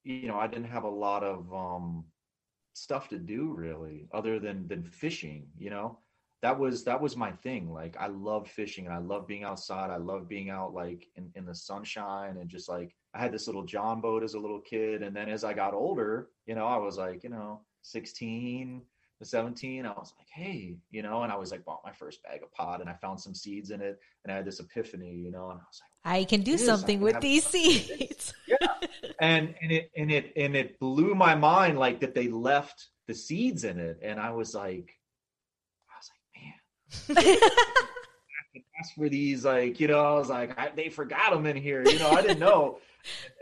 you 0.07 0.29
know, 0.29 0.39
I 0.39 0.47
didn't 0.47 0.69
have 0.69 0.85
a 0.85 0.89
lot 0.89 1.25
of 1.25 1.53
um 1.53 2.05
stuff 2.75 3.09
to 3.09 3.19
do 3.19 3.55
really 3.55 4.09
other 4.13 4.39
than 4.39 4.69
than 4.69 4.85
fishing, 4.85 5.49
you 5.59 5.71
know. 5.71 5.99
That 6.43 6.59
was 6.59 6.85
that 6.85 7.01
was 7.01 7.17
my 7.17 7.33
thing. 7.33 7.73
Like 7.73 7.97
I 7.99 8.07
love 8.07 8.49
fishing 8.49 8.87
and 8.87 8.95
I 8.95 8.99
love 8.99 9.27
being 9.27 9.43
outside. 9.43 9.91
I 9.91 9.97
love 9.97 10.29
being 10.29 10.51
out 10.51 10.75
like 10.75 11.07
in, 11.17 11.31
in 11.35 11.47
the 11.47 11.55
sunshine 11.55 12.37
and 12.37 12.49
just 12.49 12.69
like 12.69 12.95
I 13.15 13.21
had 13.21 13.33
this 13.33 13.47
little 13.47 13.65
John 13.65 14.01
boat 14.01 14.23
as 14.23 14.35
a 14.35 14.39
little 14.39 14.61
kid. 14.61 15.03
And 15.03 15.17
then 15.17 15.29
as 15.29 15.43
I 15.43 15.55
got 15.55 15.75
older, 15.75 16.29
you 16.47 16.55
know, 16.55 16.67
I 16.67 16.77
was 16.77 16.99
like, 16.99 17.25
you 17.25 17.31
know, 17.31 17.63
16 17.83 18.83
to 19.19 19.25
17, 19.25 19.87
I 19.87 19.91
was 19.91 20.13
like, 20.19 20.29
hey, 20.33 20.77
you 20.91 21.03
know, 21.03 21.23
and 21.23 21.33
I 21.33 21.37
was 21.37 21.51
like 21.51 21.65
bought 21.65 21.81
my 21.85 21.93
first 21.93 22.23
bag 22.23 22.43
of 22.43 22.53
pot 22.53 22.81
and 22.81 22.91
I 22.91 22.95
found 22.95 23.21
some 23.21 23.35
seeds 23.35 23.71
in 23.71 23.81
it 23.81 23.99
and 24.25 24.33
I 24.33 24.37
had 24.37 24.45
this 24.45 24.61
epiphany, 24.61 25.15
you 25.15 25.31
know, 25.31 25.51
and 25.51 25.61
I 25.61 25.65
was 25.65 25.81
like, 25.83 26.15
I 26.21 26.25
can 26.25 26.43
do 26.43 26.53
It 26.53 26.61
is, 26.61 26.69
I 26.69 26.77
something 26.77 26.99
can 26.99 27.05
with 27.05 27.21
these 27.21 27.45
seeds. 27.45 28.35
and 29.21 29.55
and 29.63 29.73
it 29.73 29.91
and 29.97 30.11
it 30.11 30.33
and 30.37 30.55
it 30.55 30.79
blew 30.79 31.15
my 31.15 31.35
mind 31.35 31.79
like 31.79 32.01
that 32.01 32.15
they 32.15 32.29
left 32.29 32.89
the 33.07 33.15
seeds 33.15 33.65
in 33.65 33.79
it 33.79 33.99
and 34.03 34.21
i 34.21 34.31
was 34.31 34.55
like 34.55 34.95
i 35.89 35.97
was 35.97 36.11
like 37.17 37.27
man 37.27 37.39
ask 38.79 38.95
for 38.95 39.09
these, 39.09 39.45
like, 39.45 39.81
you 39.81 39.89
know, 39.89 40.01
I 40.01 40.15
was 40.15 40.29
like, 40.29 40.59
I, 40.59 40.71
they 40.75 40.89
forgot 40.89 41.33
them 41.33 41.47
in 41.47 41.57
here, 41.57 41.83
you 41.85 41.99
know, 41.99 42.11
I 42.11 42.23
didn't 42.23 42.39
know. 42.39 42.79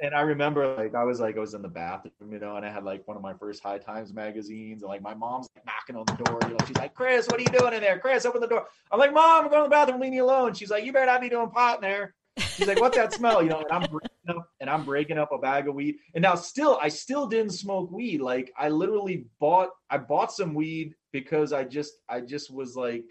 And 0.02 0.14
I 0.14 0.20
remember, 0.20 0.76
like, 0.76 0.94
I 0.94 1.04
was 1.04 1.20
like, 1.20 1.36
I 1.36 1.40
was 1.40 1.54
in 1.54 1.62
the 1.62 1.68
bathroom, 1.68 2.32
you 2.32 2.38
know, 2.38 2.56
and 2.56 2.64
I 2.64 2.70
had 2.70 2.84
like 2.84 3.06
one 3.06 3.16
of 3.16 3.22
my 3.22 3.34
first 3.34 3.62
High 3.62 3.78
Times 3.78 4.12
magazines, 4.12 4.82
and 4.82 4.88
like 4.88 5.02
my 5.02 5.14
mom's 5.14 5.48
like, 5.56 5.66
knocking 5.66 5.96
on 5.96 6.04
the 6.06 6.24
door, 6.24 6.38
you 6.42 6.50
know, 6.50 6.64
she's 6.66 6.76
like, 6.76 6.94
Chris, 6.94 7.26
what 7.26 7.38
are 7.38 7.42
you 7.42 7.58
doing 7.58 7.74
in 7.74 7.80
there? 7.80 7.98
Chris, 7.98 8.26
open 8.26 8.40
the 8.40 8.46
door. 8.46 8.66
I'm 8.90 8.98
like, 8.98 9.12
Mom, 9.12 9.44
I'm 9.44 9.50
going 9.50 9.62
to 9.62 9.68
the 9.68 9.70
bathroom, 9.70 10.00
leave 10.00 10.12
me 10.12 10.18
alone. 10.18 10.54
She's 10.54 10.70
like, 10.70 10.84
You 10.84 10.92
better 10.92 11.06
not 11.06 11.20
be 11.20 11.28
doing 11.28 11.50
pot 11.50 11.76
in 11.76 11.82
there. 11.82 12.14
She's 12.36 12.66
like, 12.66 12.80
"What's 12.80 12.96
that 12.96 13.12
smell?" 13.12 13.44
You 13.44 13.48
know, 13.48 13.58
and 13.60 13.70
I'm 13.70 13.88
breaking 13.88 14.10
up, 14.28 14.48
and 14.60 14.68
I'm 14.68 14.84
breaking 14.84 15.18
up 15.18 15.30
a 15.30 15.38
bag 15.38 15.68
of 15.68 15.74
weed. 15.76 15.98
And 16.14 16.22
now, 16.22 16.34
still, 16.34 16.78
I 16.82 16.88
still 16.88 17.26
didn't 17.28 17.52
smoke 17.52 17.92
weed. 17.92 18.20
Like, 18.20 18.52
I 18.58 18.70
literally 18.70 19.26
bought, 19.38 19.70
I 19.88 19.98
bought 19.98 20.32
some 20.32 20.52
weed 20.52 20.94
because 21.12 21.52
I 21.52 21.62
just, 21.62 21.92
I 22.08 22.20
just 22.20 22.52
was 22.52 22.74
like, 22.74 23.04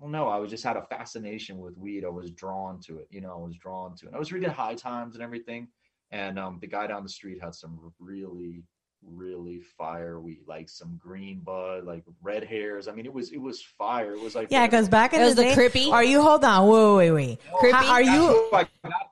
don't 0.00 0.12
know, 0.12 0.28
I 0.28 0.38
was 0.38 0.50
just 0.50 0.64
had 0.64 0.76
a 0.76 0.86
fascination 0.86 1.58
with 1.58 1.76
weed. 1.76 2.04
I 2.04 2.08
was 2.08 2.30
drawn 2.30 2.80
to 2.82 2.98
it. 2.98 3.08
You 3.10 3.20
know, 3.20 3.32
I 3.32 3.36
was 3.36 3.56
drawn 3.56 3.94
to 3.96 4.06
it. 4.06 4.14
I 4.14 4.18
was 4.18 4.32
reading 4.32 4.50
High 4.50 4.74
Times 4.74 5.14
and 5.14 5.22
everything, 5.22 5.68
and 6.10 6.38
um, 6.38 6.58
the 6.60 6.66
guy 6.66 6.86
down 6.86 7.02
the 7.02 7.08
street 7.08 7.38
had 7.42 7.54
some 7.54 7.78
really 7.98 8.62
really 9.06 9.60
fire 9.76 10.18
weed, 10.18 10.38
like 10.46 10.66
some 10.68 10.98
green 11.02 11.40
bud, 11.40 11.84
like 11.84 12.02
red 12.22 12.42
hairs. 12.42 12.88
I 12.88 12.92
mean, 12.92 13.04
it 13.04 13.12
was 13.12 13.32
it 13.32 13.38
was 13.40 13.62
fire. 13.62 14.14
It 14.14 14.20
was 14.22 14.34
like 14.34 14.48
Yeah, 14.50 14.66
because 14.66 14.88
back 14.88 15.12
in 15.12 15.20
It 15.20 15.24
was 15.24 15.34
the 15.34 15.42
the 15.42 15.48
day, 15.48 15.54
Crippy? 15.54 15.90
Are 15.92 16.02
you? 16.04 16.22
Hold 16.22 16.42
on. 16.44 16.68
Wait, 16.68 17.10
wait, 17.10 17.10
wait. 17.10 17.38
Crippy? 17.60 17.72
How- 17.72 17.92
are 17.92 18.02
you? 18.02 18.48
I 18.54 18.66
got 18.82 19.10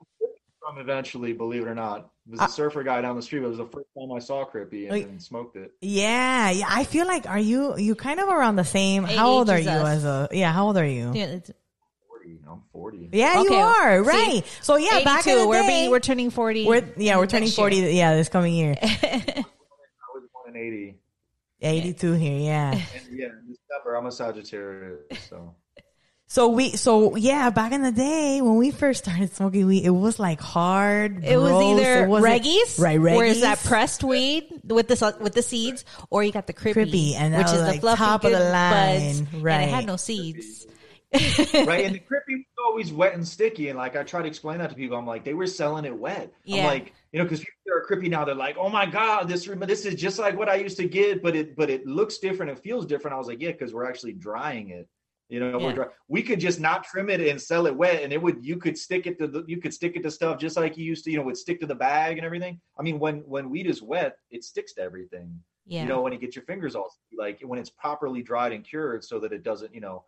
from 0.65 0.79
eventually, 0.79 1.33
believe 1.33 1.63
it 1.63 1.67
or 1.67 1.75
not. 1.75 2.09
It 2.25 2.31
was 2.31 2.39
a 2.39 2.43
Uh, 2.43 2.47
surfer 2.47 2.83
guy 2.83 3.01
down 3.01 3.15
the 3.17 3.21
street. 3.21 3.41
But 3.41 3.47
it 3.47 3.49
was 3.49 3.57
the 3.59 3.65
first 3.67 3.87
time 3.95 4.11
I 4.13 4.19
saw 4.19 4.45
Crippy 4.45 4.83
and, 4.83 4.91
Like- 4.91 5.03
and 5.05 5.21
smoked 5.21 5.57
it. 5.57 5.73
Yeah, 5.81 6.49
yeah. 6.49 6.65
I 6.69 6.85
feel 6.85 7.05
like 7.05 7.27
are 7.29 7.37
you? 7.39 7.77
You 7.77 7.93
kind 7.95 8.19
of 8.19 8.29
around 8.29 8.55
the 8.55 8.63
same. 8.65 9.05
Age 9.05 9.15
How 9.17 9.29
old 9.29 9.49
are 9.49 9.57
as 9.57 9.65
you? 9.65 9.71
us. 9.71 9.97
As 9.97 10.05
a 10.05 10.27
yeah, 10.31 10.51
how 10.53 10.65
old 10.65 10.77
are 10.77 10.85
you? 10.87 11.11
Yeah, 11.13 11.25
it's 11.25 11.51
40. 12.23 12.39
I'm 12.49 12.61
40. 12.71 13.09
Yeah, 13.11 13.41
you 13.41 13.47
Okay, 13.47 13.61
are 13.61 14.03
see? 14.03 14.09
right. 14.09 14.43
So 14.61 14.75
yeah, 14.77 15.03
back 15.03 15.27
in 15.27 15.37
the 15.39 15.47
We're 15.47 15.61
day, 15.61 15.67
being, 15.67 15.91
we're 15.91 15.99
turning 15.99 16.29
40. 16.29 16.65
we're 16.65 16.83
yeah, 16.97 17.17
we're 17.17 17.27
turning 17.27 17.45
next 17.47 17.57
year. 17.57 17.63
forty. 17.63 17.75
Yeah, 17.95 18.15
this 18.15 18.29
coming 18.29 18.53
year, 18.55 18.75
I 18.81 19.43
was 20.13 20.23
born 20.33 20.55
in 20.55 20.61
80. 20.61 20.95
eighty-two 21.61 22.13
here. 22.13 22.39
Yeah. 22.39 22.71
And 22.71 22.81
yeah, 23.11 23.25
in 23.27 23.55
December, 23.55 23.95
I'm 23.97 24.05
a 24.05 24.11
Sagittarius. 24.11 25.01
So 25.29 25.55
So 26.27 26.47
we, 26.49 26.71
so 26.71 27.15
yeah, 27.15 27.49
back 27.51 27.71
in 27.73 27.81
the 27.83 27.91
day 27.91 28.41
when 28.41 28.55
we 28.57 28.71
first 28.71 29.03
started 29.03 29.31
smoking 29.35 29.65
weed, 29.67 29.85
it 29.85 29.89
was 29.91 30.17
like 30.19 30.39
hard. 30.41 31.23
It 31.23 31.37
was 31.37 31.51
either 31.51 32.05
it 32.05 32.09
reggies, 32.09 32.79
right? 32.79 32.99
where 32.99 33.25
it's 33.25 33.39
Reggies. 33.39 33.41
that 33.41 33.59
pressed 33.63 34.03
weed 34.03 34.45
with 34.65 34.87
the 34.87 35.15
with 35.21 35.33
the 35.33 35.41
seeds, 35.43 35.85
or 36.09 36.23
you 36.23 36.31
got 36.31 36.47
the 36.47 36.53
crippy, 36.53 36.73
Crippy, 36.89 37.13
and 37.15 37.33
which 37.35 37.43
was 37.43 37.53
is 37.53 37.59
the 37.61 37.67
like 37.67 37.81
fluffy 37.81 37.97
top 37.97 38.23
of 38.23 38.31
good 38.31 38.41
the 38.41 38.49
line, 38.49 39.07
buds, 39.09 39.19
and 39.19 39.45
it 39.47 39.69
had 39.69 39.85
no 39.85 39.95
seeds. 39.97 40.65
right, 41.67 41.85
and 41.85 41.95
the 41.95 41.99
Crippy 41.99 42.37
was 42.37 42.45
always 42.65 42.91
wet 42.91 43.13
and 43.13 43.27
sticky. 43.27 43.69
And 43.69 43.77
like 43.77 43.95
I 43.95 44.03
try 44.03 44.21
to 44.21 44.27
explain 44.27 44.57
that 44.59 44.69
to 44.69 44.75
people, 44.75 44.97
I'm 44.97 45.05
like, 45.05 45.23
they 45.23 45.33
were 45.33 45.47
selling 45.47 45.85
it 45.85 45.95
wet. 45.97 46.31
Yeah. 46.43 46.61
I'm 46.61 46.65
like, 46.67 46.93
you 47.11 47.19
know, 47.19 47.25
because 47.25 47.39
people 47.39 47.53
that 47.67 47.73
are 47.73 47.85
Crippy 47.85 48.09
now, 48.09 48.25
they're 48.25 48.35
like, 48.35 48.57
oh 48.57 48.69
my 48.69 48.85
god, 48.85 49.27
this 49.27 49.45
this 49.45 49.85
is 49.85 49.95
just 49.95 50.17
like 50.19 50.37
what 50.37 50.49
I 50.49 50.55
used 50.55 50.77
to 50.77 50.85
get, 50.87 51.21
but 51.21 51.35
it 51.35 51.55
but 51.55 51.69
it 51.69 51.85
looks 51.85 52.17
different, 52.17 52.51
it 52.51 52.59
feels 52.59 52.85
different. 52.85 53.13
I 53.15 53.17
was 53.17 53.27
like, 53.27 53.41
yeah, 53.41 53.51
because 53.51 53.73
we're 53.73 53.85
actually 53.87 54.13
drying 54.13 54.69
it. 54.69 54.87
You 55.29 55.39
know, 55.39 55.57
Yeah. 55.57 55.65
we're 55.65 55.73
dry- 55.73 55.87
we 56.07 56.21
could 56.21 56.39
just 56.39 56.59
not 56.59 56.83
trim 56.83 57.09
it 57.09 57.21
and 57.21 57.41
sell 57.41 57.65
it 57.65 57.75
wet, 57.75 58.03
and 58.03 58.11
it 58.11 58.21
would 58.21 58.45
you 58.45 58.57
could 58.57 58.77
stick 58.77 59.07
it 59.07 59.17
to 59.19 59.27
the 59.27 59.43
you 59.47 59.57
could 59.61 59.73
stick 59.73 59.95
it 59.95 60.03
to 60.03 60.11
stuff 60.11 60.39
just 60.39 60.57
like 60.57 60.77
you 60.77 60.83
used 60.85 61.05
to, 61.05 61.11
you 61.11 61.17
know, 61.17 61.23
would 61.23 61.37
stick 61.37 61.59
to 61.61 61.65
the 61.65 61.75
bag 61.75 62.17
and 62.17 62.25
everything. 62.25 62.59
I 62.77 62.83
mean, 62.83 62.99
when 62.99 63.19
when 63.19 63.49
weed 63.49 63.67
is 63.67 63.81
wet, 63.81 64.17
it 64.31 64.43
sticks 64.43 64.73
to 64.73 64.81
everything. 64.81 65.41
Yeah, 65.65 65.83
You 65.83 65.87
know, 65.87 66.01
when 66.01 66.11
you 66.11 66.19
get 66.19 66.35
your 66.35 66.43
fingers 66.43 66.75
all 66.75 66.93
like 67.17 67.39
when 67.41 67.57
it's 67.57 67.69
properly 67.69 68.21
dried 68.21 68.51
and 68.51 68.63
cured, 68.65 69.03
so 69.03 69.17
that 69.21 69.31
it 69.31 69.43
doesn't, 69.43 69.73
you 69.73 69.79
know, 69.79 70.03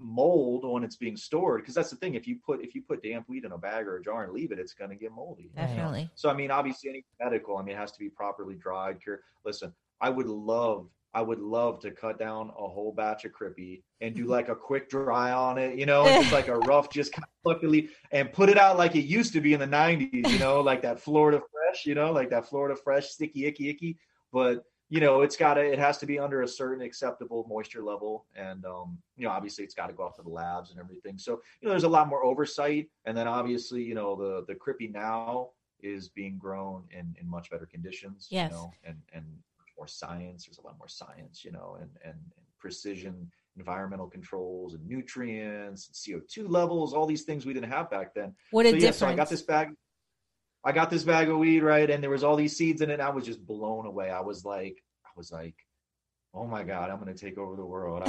mold 0.00 0.64
when 0.70 0.84
it's 0.84 0.96
being 0.96 1.16
stored. 1.16 1.62
Because 1.62 1.74
that's 1.74 1.90
the 1.90 1.96
thing, 1.96 2.14
if 2.14 2.26
you 2.26 2.38
put 2.44 2.62
if 2.62 2.74
you 2.74 2.82
put 2.82 3.02
damp 3.02 3.28
weed 3.28 3.44
in 3.44 3.52
a 3.52 3.58
bag 3.58 3.86
or 3.86 3.96
a 3.96 4.02
jar 4.02 4.24
and 4.24 4.32
leave 4.32 4.52
it, 4.52 4.58
it's 4.58 4.74
going 4.74 4.90
to 4.90 4.96
get 4.96 5.12
moldy. 5.12 5.50
definitely. 5.54 6.10
So 6.14 6.30
I 6.30 6.34
mean, 6.34 6.50
obviously, 6.50 6.90
any 6.90 7.04
medical, 7.20 7.56
I 7.56 7.62
mean, 7.62 7.76
it 7.76 7.78
has 7.78 7.92
to 7.92 7.98
be 7.98 8.08
properly 8.08 8.54
dried, 8.54 9.02
cured. 9.02 9.20
Listen, 9.44 9.72
I 10.00 10.10
would 10.10 10.26
love, 10.26 10.88
I 11.14 11.22
would 11.22 11.40
love 11.40 11.80
to 11.80 11.90
cut 11.90 12.18
down 12.18 12.50
a 12.50 12.68
whole 12.68 12.92
batch 12.92 13.24
of 13.24 13.32
crippy 13.32 13.82
and 14.00 14.14
do 14.14 14.26
like 14.26 14.48
a 14.48 14.54
quick 14.56 14.90
dry 14.90 15.32
on 15.32 15.58
it, 15.58 15.78
you 15.78 15.86
know, 15.86 16.04
just 16.04 16.32
like 16.32 16.48
a 16.48 16.56
rough, 16.68 16.90
just 16.90 17.12
kind 17.12 17.24
of 17.24 17.52
luckily, 17.52 17.88
and 18.12 18.32
put 18.32 18.48
it 18.48 18.58
out 18.58 18.76
like 18.76 18.94
it 18.96 19.04
used 19.04 19.32
to 19.32 19.40
be 19.40 19.54
in 19.54 19.60
the 19.60 19.66
'90s, 19.66 20.30
you 20.30 20.38
know, 20.38 20.60
like 20.60 20.82
that 20.82 21.00
Florida 21.00 21.40
fresh, 21.52 21.86
you 21.86 21.94
know, 21.94 22.12
like 22.12 22.30
that 22.30 22.48
Florida 22.48 22.76
fresh, 22.76 23.08
sticky, 23.08 23.46
icky, 23.46 23.70
icky. 23.70 23.96
But 24.32 24.64
you 24.88 25.00
know, 25.00 25.22
it's 25.22 25.36
got 25.36 25.54
to, 25.54 25.60
it 25.62 25.78
has 25.78 25.98
to 25.98 26.06
be 26.06 26.18
under 26.18 26.42
a 26.42 26.48
certain 26.48 26.82
acceptable 26.84 27.44
moisture 27.48 27.82
level, 27.82 28.26
and 28.36 28.64
um, 28.64 28.98
you 29.16 29.26
know, 29.26 29.32
obviously, 29.32 29.64
it's 29.64 29.74
got 29.74 29.88
to 29.88 29.92
go 29.92 30.04
off 30.04 30.16
to 30.16 30.22
the 30.22 30.28
labs 30.28 30.70
and 30.70 30.78
everything. 30.78 31.18
So 31.18 31.40
you 31.60 31.66
know, 31.66 31.70
there's 31.70 31.84
a 31.84 31.88
lot 31.88 32.08
more 32.08 32.24
oversight, 32.24 32.88
and 33.04 33.16
then 33.16 33.26
obviously, 33.26 33.82
you 33.82 33.94
know, 33.94 34.14
the 34.14 34.44
the 34.46 34.54
crippy 34.58 34.92
now 34.92 35.50
is 35.82 36.08
being 36.08 36.38
grown 36.38 36.84
in 36.90 37.14
in 37.20 37.28
much 37.28 37.50
better 37.50 37.66
conditions 37.66 38.28
Yes. 38.30 38.50
you 38.50 38.56
know 38.56 38.72
and 38.84 38.96
and 39.12 39.24
more 39.76 39.86
science 39.86 40.46
there's 40.46 40.56
a 40.56 40.62
lot 40.62 40.74
more 40.78 40.88
science 40.88 41.44
you 41.44 41.52
know 41.52 41.76
and 41.78 41.90
and, 42.02 42.14
and 42.14 42.46
precision 42.58 43.30
environmental 43.58 44.06
controls 44.06 44.72
and 44.72 44.82
nutrients 44.88 45.86
and 45.88 46.22
co2 46.22 46.48
levels 46.48 46.94
all 46.94 47.04
these 47.06 47.24
things 47.24 47.44
we 47.44 47.52
didn't 47.52 47.70
have 47.70 47.90
back 47.90 48.14
then 48.14 48.34
What 48.52 48.64
a 48.64 48.70
so 48.70 48.74
yeah 48.76 48.80
difference! 48.80 48.96
so 48.96 49.06
i 49.06 49.14
got 49.14 49.28
this 49.28 49.42
bag 49.42 49.68
i 50.64 50.72
got 50.72 50.90
this 50.90 51.04
bag 51.04 51.28
of 51.28 51.38
weed 51.38 51.60
right? 51.60 51.90
And 51.90 52.02
there 52.02 52.10
was 52.10 52.24
all 52.24 52.36
these 52.36 52.56
seeds 52.56 52.80
in 52.80 52.90
it 52.90 52.94
and 52.94 53.02
i 53.02 53.10
was 53.10 53.24
just 53.24 53.44
blown 53.46 53.86
away. 53.86 54.10
I 54.10 54.20
was 54.20 54.44
like 54.44 54.82
i 55.04 55.10
was 55.16 55.32
like 55.32 55.54
oh 56.34 56.46
my 56.46 56.62
god 56.62 56.90
i'm 56.90 57.00
going 57.00 57.14
to 57.14 57.24
take 57.24 57.38
over 57.38 57.56
the 57.56 57.64
world. 57.64 58.02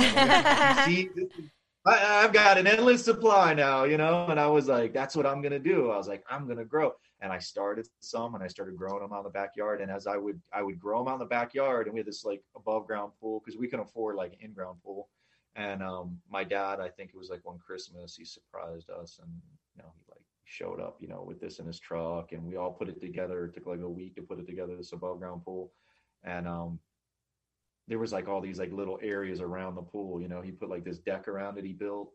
I, 1.85 2.23
I've 2.23 2.33
got 2.33 2.57
an 2.57 2.67
endless 2.67 3.05
supply 3.05 3.53
now 3.53 3.85
you 3.85 3.97
know? 3.97 4.27
And 4.27 4.39
i 4.39 4.47
was 4.47 4.67
like 4.67 4.93
that's 4.93 5.15
what 5.15 5.25
i'm 5.25 5.41
going 5.41 5.51
to 5.51 5.59
do. 5.59 5.91
I 5.91 5.97
was 5.97 6.07
like 6.07 6.23
i'm 6.29 6.45
going 6.45 6.57
to 6.57 6.65
grow. 6.65 6.93
And 7.21 7.31
I 7.31 7.39
started 7.39 7.87
some 7.99 8.35
and 8.35 8.43
I 8.43 8.47
started 8.47 8.77
growing 8.77 9.01
them 9.01 9.11
out 9.11 9.19
in 9.19 9.23
the 9.23 9.29
backyard. 9.31 9.81
And 9.81 9.89
as 9.89 10.05
I 10.05 10.17
would, 10.17 10.39
I 10.53 10.61
would 10.61 10.79
grow 10.79 10.99
them 10.99 11.07
out 11.07 11.15
in 11.15 11.19
the 11.19 11.25
backyard 11.25 11.87
and 11.87 11.93
we 11.93 11.99
had 11.99 12.07
this 12.07 12.23
like 12.23 12.43
above 12.55 12.85
ground 12.85 13.13
pool 13.19 13.41
because 13.43 13.59
we 13.59 13.67
can 13.67 13.79
afford 13.79 14.15
like 14.15 14.33
an 14.33 14.39
in 14.41 14.53
ground 14.53 14.79
pool. 14.83 15.09
And 15.55 15.81
um, 15.81 16.19
my 16.29 16.43
dad, 16.43 16.79
I 16.79 16.89
think 16.89 17.09
it 17.09 17.17
was 17.17 17.29
like 17.29 17.43
one 17.43 17.57
Christmas, 17.57 18.15
he 18.15 18.23
surprised 18.23 18.91
us 18.91 19.19
and, 19.21 19.31
you 19.75 19.81
know, 19.81 19.91
he 19.95 20.03
showed 20.47 20.79
up, 20.79 20.97
you 20.99 21.07
know, 21.07 21.23
with 21.27 21.39
this 21.41 21.59
in 21.59 21.65
his 21.65 21.79
truck 21.79 22.31
and 22.31 22.43
we 22.43 22.55
all 22.55 22.71
put 22.71 22.87
it 22.89 23.01
together. 23.01 23.45
It 23.45 23.53
took 23.53 23.67
like 23.67 23.81
a 23.81 23.89
week 23.89 24.15
to 24.15 24.21
put 24.21 24.39
it 24.39 24.47
together, 24.47 24.75
this 24.75 24.93
above 24.93 25.19
ground 25.19 25.43
pool. 25.43 25.71
And, 26.23 26.47
um, 26.47 26.79
there 27.87 27.99
was 27.99 28.11
like 28.11 28.27
all 28.27 28.41
these 28.41 28.59
like 28.59 28.71
little 28.71 28.99
areas 29.01 29.39
around 29.39 29.75
the 29.75 29.81
pool, 29.81 30.21
you 30.21 30.27
know, 30.27 30.41
he 30.41 30.51
put 30.51 30.69
like 30.69 30.83
this 30.83 30.99
deck 30.99 31.27
around 31.27 31.57
it 31.57 31.65
he 31.65 31.73
built. 31.73 32.11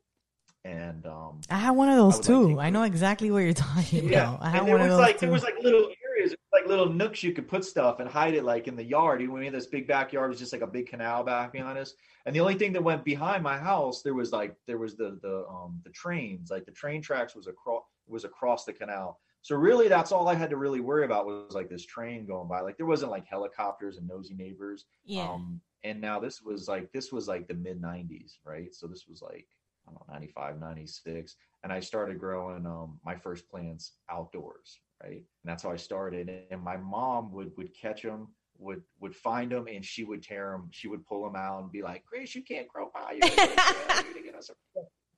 And, 0.64 1.04
um, 1.06 1.40
I 1.50 1.56
had 1.56 1.70
one 1.72 1.88
of 1.88 1.96
those 1.96 2.14
I 2.14 2.32
would 2.32 2.46
like 2.46 2.54
too. 2.54 2.60
I 2.60 2.70
know 2.70 2.82
exactly 2.82 3.30
what 3.30 3.40
you're 3.40 3.52
talking 3.54 4.08
yeah, 4.08 4.34
about. 4.34 4.42
I 4.42 4.50
had 4.50 4.58
and 4.60 4.68
there 4.68 4.74
one 4.76 4.80
of 4.82 4.88
was 4.88 4.96
those 4.96 5.06
like 5.06 5.18
too. 5.18 5.26
there 5.26 5.32
was 5.32 5.42
like 5.42 5.58
little 5.62 5.88
areas, 6.10 6.34
like 6.52 6.66
little 6.66 6.88
nooks 6.88 7.22
you 7.22 7.32
could 7.32 7.48
put 7.48 7.64
stuff 7.64 8.00
and 8.00 8.08
hide 8.08 8.34
it, 8.34 8.44
like 8.44 8.68
in 8.68 8.76
the 8.76 8.84
yard. 8.84 9.20
You 9.20 9.30
when 9.30 9.40
we 9.40 9.46
had 9.46 9.54
this 9.54 9.66
big 9.66 9.86
backyard, 9.86 10.26
it 10.26 10.28
was 10.30 10.38
just 10.38 10.52
like 10.52 10.62
a 10.62 10.66
big 10.66 10.88
canal 10.88 11.24
back 11.24 11.52
behind 11.52 11.78
us. 11.78 11.94
And 12.26 12.34
the 12.34 12.40
only 12.40 12.54
thing 12.54 12.72
that 12.74 12.82
went 12.82 13.04
behind 13.04 13.42
my 13.42 13.58
house, 13.58 14.02
there 14.02 14.14
was 14.14 14.32
like 14.32 14.54
there 14.66 14.78
was 14.78 14.96
the 14.96 15.18
the 15.22 15.44
um 15.48 15.80
the 15.84 15.90
trains, 15.90 16.50
like 16.50 16.64
the 16.64 16.72
train 16.72 17.02
tracks 17.02 17.34
was 17.34 17.46
across 17.46 17.82
was 18.06 18.24
across 18.24 18.64
the 18.64 18.72
canal. 18.72 19.18
So 19.42 19.56
really, 19.56 19.88
that's 19.88 20.12
all 20.12 20.28
I 20.28 20.34
had 20.34 20.50
to 20.50 20.56
really 20.56 20.80
worry 20.80 21.04
about 21.04 21.26
was 21.26 21.54
like 21.54 21.68
this 21.68 21.84
train 21.84 22.26
going 22.26 22.48
by. 22.48 22.60
Like 22.60 22.76
there 22.76 22.86
wasn't 22.86 23.10
like 23.10 23.26
helicopters 23.26 23.96
and 23.96 24.06
nosy 24.06 24.34
neighbors. 24.34 24.84
yeah, 25.04 25.28
Um, 25.28 25.60
and 25.82 26.00
now 26.00 26.20
this 26.20 26.40
was 26.42 26.68
like 26.68 26.92
this 26.92 27.10
was 27.10 27.26
like 27.26 27.48
the 27.48 27.54
mid 27.54 27.82
90s, 27.82 28.34
right? 28.44 28.72
So 28.72 28.86
this 28.86 29.06
was 29.08 29.20
like 29.20 29.48
I 29.86 29.90
don't 29.90 30.08
know 30.08 30.14
95, 30.14 30.60
96, 30.60 31.34
and 31.64 31.72
I 31.72 31.80
started 31.80 32.20
growing 32.20 32.66
um 32.66 33.00
my 33.04 33.16
first 33.16 33.48
plants 33.48 33.94
outdoors, 34.08 34.78
right? 35.02 35.16
And 35.16 35.24
that's 35.44 35.64
how 35.64 35.72
I 35.72 35.76
started. 35.76 36.30
And 36.52 36.62
my 36.62 36.76
mom 36.76 37.32
would 37.32 37.50
would 37.56 37.74
catch 37.74 38.02
them, 38.02 38.28
would 38.58 38.82
would 39.00 39.16
find 39.16 39.50
them, 39.50 39.66
and 39.66 39.84
she 39.84 40.04
would 40.04 40.22
tear 40.22 40.52
them. 40.52 40.68
She 40.70 40.86
would 40.86 41.04
pull 41.04 41.24
them 41.24 41.34
out 41.34 41.62
and 41.62 41.72
be 41.72 41.82
like, 41.82 42.04
"Grace, 42.04 42.32
you 42.36 42.44
can't 42.44 42.68
grow 42.68 42.86
pie. 42.90 43.14
You 43.14 43.28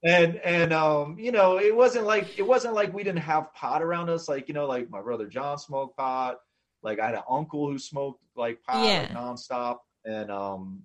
gotta 0.05 0.27
get- 0.27 0.35
you 0.35 0.41
gotta 0.41 0.49
get 0.49 0.53
us 0.53 0.55
a-" 0.55 0.55
and 0.55 0.63
and 0.63 0.73
um 0.73 1.19
you 1.19 1.33
know 1.33 1.59
it 1.59 1.75
wasn't 1.75 2.05
like 2.07 2.39
it 2.39 2.43
wasn't 2.43 2.75
like 2.75 2.93
we 2.93 3.03
didn't 3.05 3.21
have 3.21 3.53
pot 3.55 3.83
around 3.83 4.11
us. 4.11 4.29
Like 4.29 4.49
you 4.49 4.55
know 4.55 4.67
like 4.67 4.91
my 4.91 5.01
brother 5.03 5.27
john 5.27 5.59
smoked 5.59 5.97
pot. 5.97 6.41
Like 6.83 7.01
i 7.01 7.07
had 7.07 7.15
an 7.15 7.23
uncle 7.29 7.71
who 7.71 7.79
smoked 7.79 8.23
like 8.37 8.63
pot 8.63 8.77
like, 8.81 8.89
Yeah. 8.89 9.09
nonstop. 9.09 9.79
And 10.05 10.31
um 10.31 10.83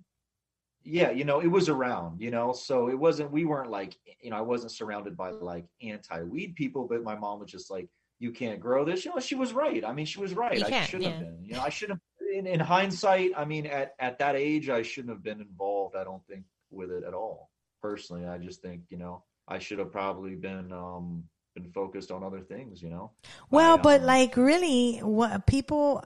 yeah 0.82 1.10
you 1.10 1.24
know 1.24 1.40
it 1.40 1.46
was 1.46 1.68
around 1.68 2.20
you 2.20 2.30
know? 2.30 2.52
So 2.52 2.88
it 2.88 2.98
wasn't 2.98 3.30
we 3.30 3.44
weren't 3.44 3.70
like 3.70 3.96
you 4.22 4.30
know 4.30 4.36
i 4.36 4.40
wasn't 4.40 4.72
surrounded 4.72 5.16
by 5.16 5.30
like 5.30 5.66
anti-weed 5.82 6.56
people 6.56 6.86
but 6.88 7.02
my 7.02 7.14
mom 7.14 7.40
was 7.40 7.50
just 7.50 7.70
like 7.70 7.88
you 8.18 8.32
can't 8.32 8.60
grow 8.60 8.84
this. 8.84 9.04
You 9.04 9.14
know 9.14 9.20
she 9.20 9.34
was 9.34 9.52
right. 9.54 9.84
I 9.84 9.92
mean 9.94 10.04
she 10.06 10.20
was 10.20 10.34
right. 10.34 10.58
You 10.58 10.64
i 10.66 10.84
should 10.84 11.02
yeah. 11.02 11.10
have 11.10 11.20
been. 11.20 11.38
You 11.44 11.54
know 11.54 11.62
i 11.62 11.68
should 11.70 11.88
have 11.90 11.98
in, 12.34 12.46
in 12.46 12.60
hindsight 12.60 13.32
i 13.36 13.44
mean 13.44 13.66
at 13.66 13.94
at 13.98 14.18
that 14.18 14.36
age 14.36 14.68
i 14.70 14.82
shouldn't 14.82 15.12
have 15.12 15.22
been 15.22 15.40
involved 15.40 15.96
i 15.96 16.04
don't 16.04 16.24
think 16.26 16.44
with 16.70 16.90
it 16.90 17.02
at 17.04 17.12
all 17.14 17.50
personally 17.80 18.26
i 18.26 18.38
just 18.38 18.62
think 18.62 18.82
you 18.88 18.98
know 18.98 19.22
i 19.48 19.58
should 19.58 19.78
have 19.78 19.92
probably 19.92 20.34
been 20.34 20.72
um 20.72 21.24
been 21.54 21.70
focused 21.72 22.10
on 22.10 22.22
other 22.22 22.40
things 22.40 22.82
you 22.82 22.90
know 22.90 23.10
Well, 23.50 23.74
I, 23.74 23.82
but 23.82 24.00
um, 24.00 24.06
like 24.06 24.36
really, 24.36 24.98
what 24.98 25.46
people 25.46 26.04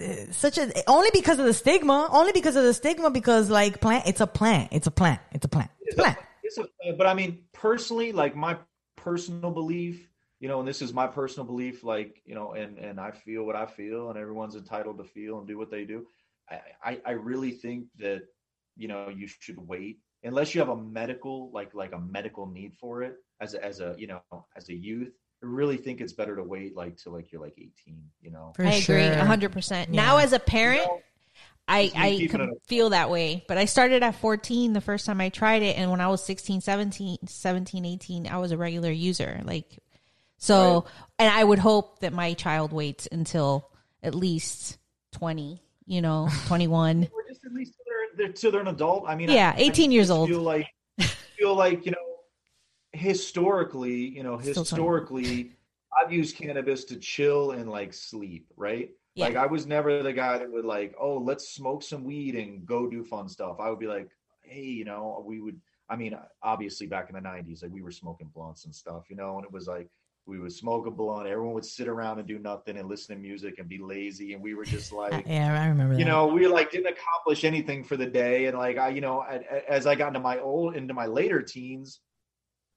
uh, 0.00 0.32
such 0.32 0.58
a 0.58 0.70
only 0.88 1.10
because 1.12 1.38
of 1.38 1.46
the 1.46 1.54
stigma, 1.54 2.08
only 2.10 2.32
because 2.32 2.56
of 2.56 2.64
the 2.64 2.74
stigma, 2.74 3.10
because 3.10 3.50
like 3.50 3.80
plant, 3.80 4.06
it's 4.06 4.20
a 4.20 4.26
plant, 4.26 4.68
it's 4.72 4.86
a 4.86 4.90
plant, 4.90 5.20
it's 5.32 5.44
a 5.44 5.48
plant, 5.48 5.70
it's 5.80 5.94
a 5.94 6.02
plant. 6.02 6.18
It's 6.42 6.58
a, 6.58 6.92
but 6.96 7.06
I 7.06 7.14
mean, 7.14 7.44
personally, 7.52 8.12
like 8.12 8.36
my 8.36 8.56
personal 8.96 9.50
belief, 9.50 10.08
you 10.40 10.48
know, 10.48 10.60
and 10.60 10.68
this 10.68 10.82
is 10.82 10.92
my 10.92 11.06
personal 11.06 11.46
belief, 11.46 11.82
like 11.82 12.20
you 12.24 12.34
know, 12.34 12.52
and 12.52 12.78
and 12.78 13.00
I 13.00 13.10
feel 13.10 13.44
what 13.44 13.56
I 13.56 13.66
feel, 13.66 14.10
and 14.10 14.18
everyone's 14.18 14.56
entitled 14.56 14.98
to 14.98 15.04
feel 15.04 15.38
and 15.38 15.48
do 15.48 15.58
what 15.58 15.70
they 15.70 15.84
do. 15.84 16.06
I 16.48 16.60
I, 16.84 17.00
I 17.06 17.10
really 17.12 17.52
think 17.52 17.86
that 17.98 18.22
you 18.76 18.88
know 18.88 19.08
you 19.08 19.26
should 19.26 19.58
wait 19.58 19.98
unless 20.24 20.54
you 20.54 20.60
have 20.60 20.70
a 20.70 20.76
medical 20.76 21.50
like 21.52 21.74
like 21.74 21.92
a 21.92 21.98
medical 21.98 22.46
need 22.46 22.72
for 22.80 23.02
it 23.02 23.16
as 23.40 23.54
a, 23.54 23.64
as 23.64 23.80
a 23.80 23.94
you 23.98 24.06
know 24.06 24.20
as 24.56 24.68
a 24.68 24.74
youth 24.74 25.12
I 25.42 25.46
really 25.46 25.76
think 25.76 26.00
it's 26.00 26.12
better 26.14 26.34
to 26.36 26.42
wait 26.42 26.74
like 26.74 26.96
till 26.96 27.12
like 27.12 27.30
you're 27.30 27.40
like 27.42 27.54
18 27.58 27.72
you 28.22 28.30
know 28.30 28.52
For 28.56 28.64
I 28.64 28.70
agree, 28.70 28.80
sure. 28.80 28.98
a 28.98 29.24
hundred 29.24 29.52
percent. 29.52 29.90
Now, 29.90 30.16
as 30.18 30.32
a 30.32 30.38
parent, 30.38 30.80
You 30.82 30.86
know, 30.88 31.00
I 31.68 31.92
I 31.96 32.10
keeping 32.12 32.28
com- 32.40 32.48
it- 32.50 32.62
feel 32.66 32.90
that 32.90 33.10
way. 33.10 33.44
But 33.48 33.58
I 33.58 33.64
started 33.66 34.02
at 34.02 34.14
14 34.16 34.72
the 34.72 34.80
first 34.80 35.04
time 35.06 35.20
I 35.20 35.28
tried 35.30 35.62
it, 35.62 35.76
and 35.78 35.90
when 35.90 36.00
I 36.00 36.08
was 36.08 36.24
16, 36.24 36.60
17, 36.62 37.26
17 37.26 37.84
18, 37.84 38.26
I 38.26 38.38
was 38.38 38.52
a 38.52 38.56
regular 38.56 38.90
user. 38.90 39.40
Like, 39.44 39.78
so, 40.38 40.74
Right. 40.74 40.92
and 41.20 41.34
I 41.34 41.42
would 41.44 41.58
hope 41.58 42.00
that 42.00 42.12
my 42.12 42.32
child 42.34 42.72
waits 42.72 43.06
until 43.12 43.70
at 44.02 44.14
least 44.14 44.76
20, 45.12 45.60
you 45.86 46.00
know, 46.02 46.28
21. 46.46 47.08
Or 48.18 48.26
just 48.26 48.28
at 48.28 48.28
least 48.28 48.40
till 48.40 48.50
they're, 48.50 48.50
they're 48.50 48.50
they're 48.52 48.60
an 48.60 48.68
adult. 48.68 49.04
I 49.08 49.14
mean, 49.14 49.30
Yeah, 49.30 49.52
I, 49.56 49.60
I 49.60 49.64
18 49.64 49.92
years 49.92 50.08
just 50.08 50.18
old. 50.18 50.28
Feel 50.28 50.42
like 50.42 50.68
feel 51.38 51.54
like 51.54 51.84
you 51.86 51.92
know, 51.92 51.98
historically, 52.92 53.94
you 53.94 54.22
know, 54.22 54.38
Still 54.40 54.54
21. 54.54 54.64
historically, 54.64 55.52
I've 56.00 56.12
used 56.12 56.36
cannabis 56.36 56.84
to 56.86 56.96
chill 56.96 57.52
and 57.52 57.70
like 57.70 57.92
sleep, 57.92 58.46
right? 58.56 58.90
Yeah. 59.14 59.26
Like 59.26 59.36
I 59.36 59.46
was 59.46 59.66
never 59.66 60.02
the 60.02 60.12
guy 60.12 60.38
that 60.38 60.50
would 60.50 60.64
like, 60.64 60.94
oh, 61.00 61.18
let's 61.18 61.48
smoke 61.48 61.82
some 61.82 62.04
weed 62.04 62.34
and 62.34 62.66
go 62.66 62.88
do 62.88 63.04
fun 63.04 63.28
stuff. 63.28 63.56
I 63.60 63.70
would 63.70 63.78
be 63.78 63.86
like, 63.86 64.08
hey, 64.42 64.62
you 64.62 64.84
know, 64.84 65.22
we 65.26 65.40
would. 65.40 65.60
I 65.88 65.96
mean, 65.96 66.18
obviously 66.42 66.86
back 66.86 67.10
in 67.10 67.14
the 67.14 67.20
'90s, 67.20 67.62
like 67.62 67.72
we 67.72 67.82
were 67.82 67.90
smoking 67.90 68.30
blunts 68.34 68.64
and 68.64 68.74
stuff, 68.74 69.04
you 69.10 69.16
know, 69.16 69.36
and 69.36 69.44
it 69.44 69.52
was 69.52 69.68
like 69.68 69.90
we 70.26 70.38
would 70.38 70.52
smoke 70.52 70.86
a 70.86 70.90
blunt. 70.90 71.26
Everyone 71.28 71.54
would 71.54 71.64
sit 71.64 71.86
around 71.88 72.18
and 72.18 72.26
do 72.26 72.38
nothing 72.38 72.78
and 72.78 72.88
listen 72.88 73.14
to 73.14 73.20
music 73.20 73.58
and 73.58 73.68
be 73.68 73.78
lazy, 73.78 74.32
and 74.32 74.42
we 74.42 74.54
were 74.54 74.64
just 74.64 74.92
like, 75.02 75.26
yeah, 75.26 75.60
I 75.60 75.66
remember 75.68 75.94
that. 75.94 76.00
you 76.00 76.06
know 76.06 76.26
we 76.26 76.46
like 76.46 76.70
didn't 76.70 76.92
accomplish 76.96 77.44
anything 77.44 77.84
for 77.84 77.96
the 77.96 78.06
day. 78.06 78.46
And 78.46 78.56
like 78.58 78.78
i 78.78 78.88
you 78.88 79.00
know 79.00 79.22
a- 79.28 79.70
as 79.70 79.86
i 79.86 79.94
got 79.94 80.08
into 80.08 80.20
my 80.20 80.38
old 80.38 80.76
into 80.76 80.94
my 80.94 81.06
later 81.06 81.42
teens 81.42 82.00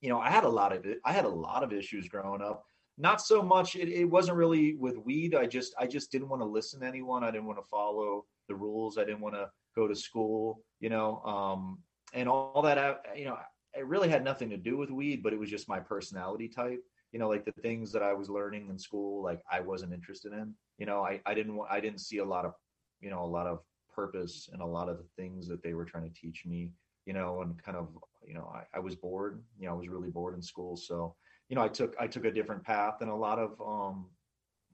you 0.00 0.08
know 0.08 0.18
i 0.20 0.30
had 0.30 0.44
a 0.44 0.48
lot 0.48 0.72
of 0.74 0.84
i 1.04 1.12
had 1.12 1.24
a 1.24 1.28
lot 1.28 1.62
of 1.62 1.72
issues 1.72 2.08
growing 2.08 2.42
up. 2.42 2.64
Not 3.00 3.20
so 3.20 3.42
much 3.42 3.76
it, 3.76 3.88
it 3.88 4.04
wasn't 4.06 4.36
really 4.36 4.74
with 4.74 4.96
weed. 4.98 5.34
I 5.34 5.46
just 5.46 5.72
i 5.78 5.86
just 5.86 6.10
didn't 6.12 6.28
want 6.28 6.42
to 6.42 6.46
listen 6.46 6.80
to 6.80 6.86
anyone. 6.86 7.22
I 7.24 7.30
didn't 7.30 7.46
want 7.46 7.58
to 7.58 7.68
follow 7.68 8.24
the 8.48 8.54
rules. 8.56 8.98
I 8.98 9.04
didn't 9.04 9.20
want 9.20 9.34
to 9.36 9.48
go 9.76 9.86
to 9.86 9.94
school 9.94 10.60
you 10.80 10.90
know 10.90 11.20
um 11.24 11.78
and 12.12 12.28
all 12.28 12.62
that 12.62 12.78
uh, 12.78 12.94
you 13.14 13.24
know 13.26 13.36
it 13.74 13.86
really 13.86 14.08
had 14.08 14.24
nothing 14.24 14.50
to 14.50 14.56
do 14.56 14.76
with 14.76 14.90
weed 14.90 15.22
but 15.22 15.32
it 15.32 15.38
was 15.38 15.48
just 15.50 15.68
my 15.68 15.78
personality 15.78 16.48
type 16.48 16.80
you 17.12 17.18
know 17.18 17.28
like 17.28 17.44
the 17.44 17.62
things 17.62 17.92
that 17.92 18.02
i 18.02 18.12
was 18.12 18.28
learning 18.28 18.68
in 18.68 18.78
school 18.78 19.22
like 19.22 19.40
i 19.50 19.60
wasn't 19.60 19.92
interested 19.92 20.32
in 20.32 20.52
you 20.78 20.86
know 20.86 21.02
i 21.02 21.20
i 21.26 21.34
didn't 21.34 21.58
i 21.70 21.80
didn't 21.80 22.00
see 22.00 22.18
a 22.18 22.24
lot 22.24 22.44
of 22.44 22.52
you 23.00 23.10
know 23.10 23.22
a 23.22 23.26
lot 23.26 23.46
of 23.46 23.60
purpose 23.94 24.48
in 24.52 24.60
a 24.60 24.66
lot 24.66 24.88
of 24.88 24.98
the 24.98 25.06
things 25.16 25.48
that 25.48 25.62
they 25.62 25.74
were 25.74 25.84
trying 25.84 26.04
to 26.08 26.20
teach 26.20 26.44
me 26.46 26.70
you 27.06 27.12
know 27.12 27.42
and 27.42 27.60
kind 27.62 27.76
of 27.76 27.88
you 28.26 28.34
know 28.34 28.52
I, 28.54 28.62
I 28.76 28.80
was 28.80 28.94
bored 28.94 29.42
you 29.58 29.66
know 29.66 29.72
i 29.72 29.76
was 29.76 29.88
really 29.88 30.10
bored 30.10 30.34
in 30.34 30.42
school. 30.42 30.76
So 30.76 31.16
you 31.48 31.56
know 31.56 31.62
i 31.62 31.68
took 31.68 31.96
i 31.98 32.06
took 32.06 32.26
a 32.26 32.30
different 32.30 32.62
path 32.62 32.96
than 33.00 33.08
a 33.08 33.16
lot 33.16 33.38
of 33.38 33.60
um 33.60 34.06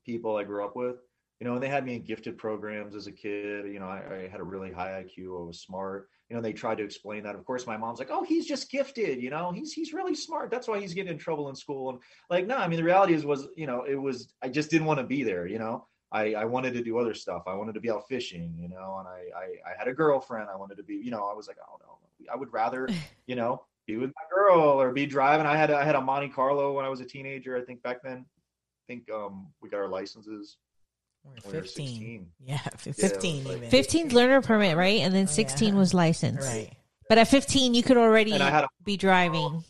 people 0.05 0.37
i 0.37 0.45
grew 0.45 0.65
up 0.65 0.77
with 0.77 0.97
you 1.45 1.51
know 1.51 1.57
and 1.57 1.63
they 1.63 1.69
had 1.69 1.85
me 1.85 1.97
in 1.97 2.03
gifted 2.03 2.39
programs 2.39 2.95
as 2.95 3.07
a 3.07 3.13
kid 3.13 3.67
you 3.71 3.79
know 3.79 3.87
i, 3.87 4.01
I 4.11 4.29
had 4.29 4.41
a 4.41 4.45
really 4.45 4.73
high 4.73 5.05
iq 5.05 5.19
i 5.19 5.47
was 5.47 5.61
smart 5.61 6.09
you 6.31 6.35
know 6.35 6.41
they 6.41 6.55
tried 6.55 6.79
to 6.79 6.85
explain 6.85 7.23
that 7.25 7.35
of 7.35 7.45
course 7.45 7.67
my 7.67 7.77
mom's 7.77 7.99
like 7.99 8.09
oh 8.11 8.23
he's 8.23 8.47
just 8.47 8.71
gifted 8.71 9.23
you 9.23 9.29
know 9.29 9.53
he's 9.53 9.75
he's 9.75 9.93
really 9.93 10.15
smart 10.15 10.51
that's 10.51 10.67
why 10.67 10.81
he's 10.81 10.95
getting 10.95 11.13
in 11.13 11.19
trouble 11.19 11.51
in 11.51 11.55
school 11.55 11.91
and 11.91 11.99
like 12.31 12.47
no 12.47 12.57
i 12.57 12.67
mean 12.67 12.79
the 12.79 12.85
reality 12.85 13.13
is 13.13 13.27
was 13.27 13.49
you 13.57 13.67
know 13.67 13.85
it 13.85 13.95
was 13.95 14.33
i 14.41 14.49
just 14.49 14.71
didn't 14.71 14.87
want 14.87 14.99
to 14.99 15.05
be 15.05 15.23
there 15.23 15.47
you 15.47 15.59
know 15.59 15.87
I, 16.11 16.35
I 16.35 16.45
wanted 16.45 16.75
to 16.75 16.85
do 16.85 16.97
other 16.99 17.13
stuff. 17.13 17.43
I 17.49 17.55
wanted 17.55 17.73
to 17.73 17.81
be 17.81 17.91
out 17.91 18.07
fishing, 18.09 18.55
you 18.57 18.69
know, 18.69 18.99
and 19.01 19.09
I, 19.09 19.37
I, 19.37 19.73
I 19.73 19.77
had 19.77 19.89
a 19.89 19.93
girlfriend. 19.93 20.49
I 20.49 20.55
wanted 20.55 20.77
to 20.77 20.85
be, 20.85 20.95
you 20.95 21.11
know, 21.11 21.27
I 21.29 21.35
was 21.35 21.49
like, 21.49 21.57
oh 21.69 21.77
no, 21.81 21.99
I 22.33 22.37
would 22.37 22.53
rather, 22.53 22.89
you 23.27 23.35
know, 23.35 23.65
be 23.85 23.97
with 23.97 24.11
my 24.11 24.23
girl 24.33 24.81
or 24.81 24.93
be 24.93 25.07
driving. 25.07 25.45
I 25.45 25.57
had, 25.57 25.73
I 25.73 25.83
had 25.83 25.97
a 25.97 26.01
Monte 26.01 26.29
Carlo 26.29 26.73
when 26.73 26.85
I 26.85 26.89
was 26.89 27.01
a 27.01 27.05
teenager. 27.05 27.57
I 27.57 27.63
think 27.63 27.83
back 27.83 28.01
then, 28.05 28.19
I 28.29 28.83
think 28.87 29.11
um, 29.11 29.49
we 29.61 29.69
got 29.69 29.79
our 29.79 29.89
licenses. 29.89 30.57
We're 30.59 30.85
when 30.85 31.01
we 31.01 31.11
were 31.11 31.14
15. 31.43 31.53
16. 31.53 32.31
Yeah, 32.41 32.61
f- 32.67 32.87
Yeah, 32.87 32.93
15 32.93 33.45
was 33.45 33.57
like- 33.61 33.71
15 33.71 34.09
learner 34.11 34.41
permit, 34.43 34.77
right? 34.77 35.01
And 35.01 35.15
then 35.15 35.25
Oh, 35.25 35.27
16 35.27 35.75
yeah. 35.75 35.79
was 35.79 35.95
license. 35.95 36.45
Right. 36.47 36.71
But 37.09 37.19
at 37.19 37.29
15, 37.29 37.75
you 37.75 37.83
could 37.83 37.97
already 37.97 38.33
I 38.35 38.51
had 38.51 38.65
a, 38.65 38.69
be 38.85 38.97
driving. 38.97 39.63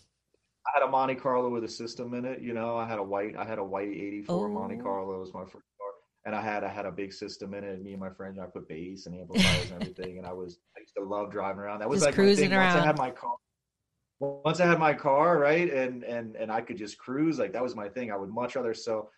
I 0.66 0.70
had 0.74 0.82
a 0.82 0.90
Monte 0.90 1.16
Carlo 1.16 1.50
with 1.50 1.64
a 1.64 1.68
system 1.68 2.14
in 2.14 2.24
it. 2.24 2.40
You 2.40 2.54
know, 2.54 2.76
I 2.76 2.86
had 2.86 2.98
a 2.98 3.02
white, 3.02 3.36
I 3.36 3.44
had 3.44 3.58
a 3.58 3.64
white 3.64 3.88
'84 3.88 4.48
Monte 4.48 4.76
Oh. 4.80 4.82
Carlo. 4.82 5.14
It 5.16 5.20
was 5.20 5.34
my 5.34 5.42
first 5.42 5.52
car, 5.78 5.90
and 6.26 6.34
I 6.34 6.40
had, 6.40 6.64
I 6.64 6.68
had 6.68 6.86
a 6.86 6.92
big 6.92 7.12
system 7.12 7.54
in 7.54 7.64
it. 7.64 7.74
And 7.74 7.82
me 7.84 7.92
and 7.92 8.00
my 8.00 8.10
friends, 8.10 8.38
I 8.38 8.46
put 8.46 8.68
bass 8.68 9.06
and 9.06 9.14
amplifiers 9.14 9.70
and 9.70 9.82
everything. 9.82 10.18
And 10.18 10.26
I 10.26 10.32
was, 10.32 10.58
I 10.76 10.80
used 10.80 10.94
to 10.96 11.04
love 11.04 11.30
driving 11.30 11.60
around. 11.60 11.80
That 11.80 11.88
was 11.88 11.98
Just 12.00 12.06
like 12.06 12.12
my 12.14 12.22
cruising 12.24 12.50
thing. 12.50 12.58
Once 12.58 12.74
I 12.76 12.84
had 12.84 12.98
my 12.98 13.10
car, 13.10 13.34
once 14.20 14.60
I 14.60 14.66
had 14.66 14.78
my 14.78 14.94
car, 14.94 15.38
right, 15.38 15.70
and 15.72 16.02
and 16.04 16.36
and 16.36 16.50
I 16.50 16.60
could 16.60 16.76
just 16.78 16.98
cruise. 16.98 17.38
Like 17.38 17.52
that 17.52 17.62
was 17.62 17.74
my 17.74 17.88
thing. 17.88 18.10
I 18.12 18.16
would 18.16 18.30
much 18.30 18.54
rather 18.56 18.74
so. 18.74 19.10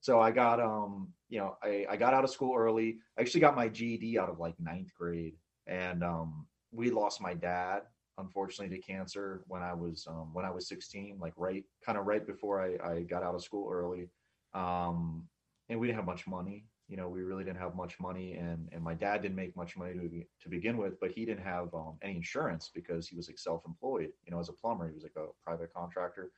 So 0.00 0.20
I 0.20 0.30
got, 0.30 0.60
um, 0.60 1.08
you 1.34 1.40
know, 1.40 1.56
I, 1.64 1.84
I 1.90 1.96
got 1.96 2.14
out 2.14 2.22
of 2.22 2.30
school 2.30 2.54
early. 2.56 2.98
I 3.18 3.22
actually 3.22 3.40
got 3.40 3.56
my 3.56 3.66
GED 3.66 4.16
out 4.20 4.30
of 4.30 4.38
like 4.38 4.54
ninth 4.60 4.94
grade, 4.96 5.34
and 5.66 6.04
um, 6.04 6.46
we 6.70 6.92
lost 6.92 7.20
my 7.20 7.34
dad 7.34 7.82
unfortunately 8.18 8.76
to 8.76 8.80
cancer 8.80 9.42
when 9.48 9.60
I 9.60 9.74
was 9.74 10.06
um, 10.08 10.32
when 10.32 10.44
I 10.44 10.50
was 10.52 10.68
16, 10.68 11.18
like 11.20 11.32
right 11.36 11.64
kind 11.84 11.98
of 11.98 12.06
right 12.06 12.24
before 12.24 12.62
I, 12.62 12.88
I 12.88 13.00
got 13.00 13.24
out 13.24 13.34
of 13.34 13.42
school 13.42 13.68
early. 13.68 14.10
Um, 14.54 15.24
and 15.68 15.80
we 15.80 15.88
didn't 15.88 15.96
have 15.96 16.06
much 16.06 16.24
money. 16.28 16.66
You 16.86 16.96
know, 16.96 17.08
we 17.08 17.22
really 17.22 17.42
didn't 17.42 17.58
have 17.58 17.74
much 17.74 17.98
money, 17.98 18.34
and 18.34 18.68
and 18.70 18.80
my 18.80 18.94
dad 18.94 19.22
didn't 19.22 19.34
make 19.34 19.56
much 19.56 19.76
money 19.76 19.94
to, 19.94 20.08
be- 20.08 20.28
to 20.40 20.48
begin 20.48 20.76
with, 20.76 21.00
but 21.00 21.10
he 21.10 21.24
didn't 21.24 21.42
have 21.42 21.74
um, 21.74 21.98
any 22.00 22.14
insurance 22.14 22.70
because 22.72 23.08
he 23.08 23.16
was 23.16 23.26
like 23.28 23.40
self-employed. 23.40 24.10
You 24.24 24.30
know, 24.30 24.38
as 24.38 24.50
a 24.50 24.52
plumber, 24.52 24.86
he 24.86 24.94
was 24.94 25.02
like 25.02 25.16
a 25.16 25.26
private 25.42 25.74
contractor, 25.74 26.30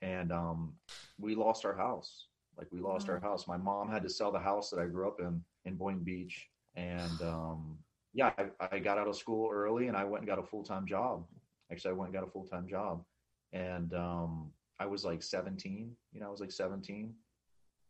and 0.00 0.32
um, 0.32 0.72
we 1.18 1.34
lost 1.34 1.66
our 1.66 1.76
house. 1.76 2.28
Like 2.58 2.68
we 2.72 2.80
lost 2.80 3.08
our 3.08 3.20
house. 3.20 3.46
My 3.46 3.56
mom 3.56 3.88
had 3.88 4.02
to 4.02 4.10
sell 4.10 4.32
the 4.32 4.38
house 4.38 4.68
that 4.70 4.80
I 4.80 4.86
grew 4.86 5.06
up 5.06 5.20
in 5.20 5.42
in 5.64 5.76
Boynton 5.76 6.02
Beach, 6.02 6.48
and 6.74 7.22
um, 7.22 7.78
yeah, 8.12 8.32
I, 8.36 8.68
I 8.72 8.78
got 8.80 8.98
out 8.98 9.06
of 9.06 9.16
school 9.16 9.48
early 9.52 9.86
and 9.86 9.96
I 9.96 10.04
went 10.04 10.22
and 10.22 10.28
got 10.28 10.40
a 10.40 10.42
full 10.42 10.64
time 10.64 10.86
job. 10.86 11.24
Actually, 11.70 11.90
I 11.90 11.94
went 11.94 12.08
and 12.08 12.14
got 12.14 12.26
a 12.26 12.30
full 12.30 12.44
time 12.44 12.66
job, 12.66 13.04
and 13.52 13.94
um, 13.94 14.50
I 14.80 14.86
was 14.86 15.04
like 15.04 15.22
17. 15.22 15.94
You 16.12 16.20
know, 16.20 16.26
I 16.26 16.30
was 16.30 16.40
like 16.40 16.52
17 16.52 17.14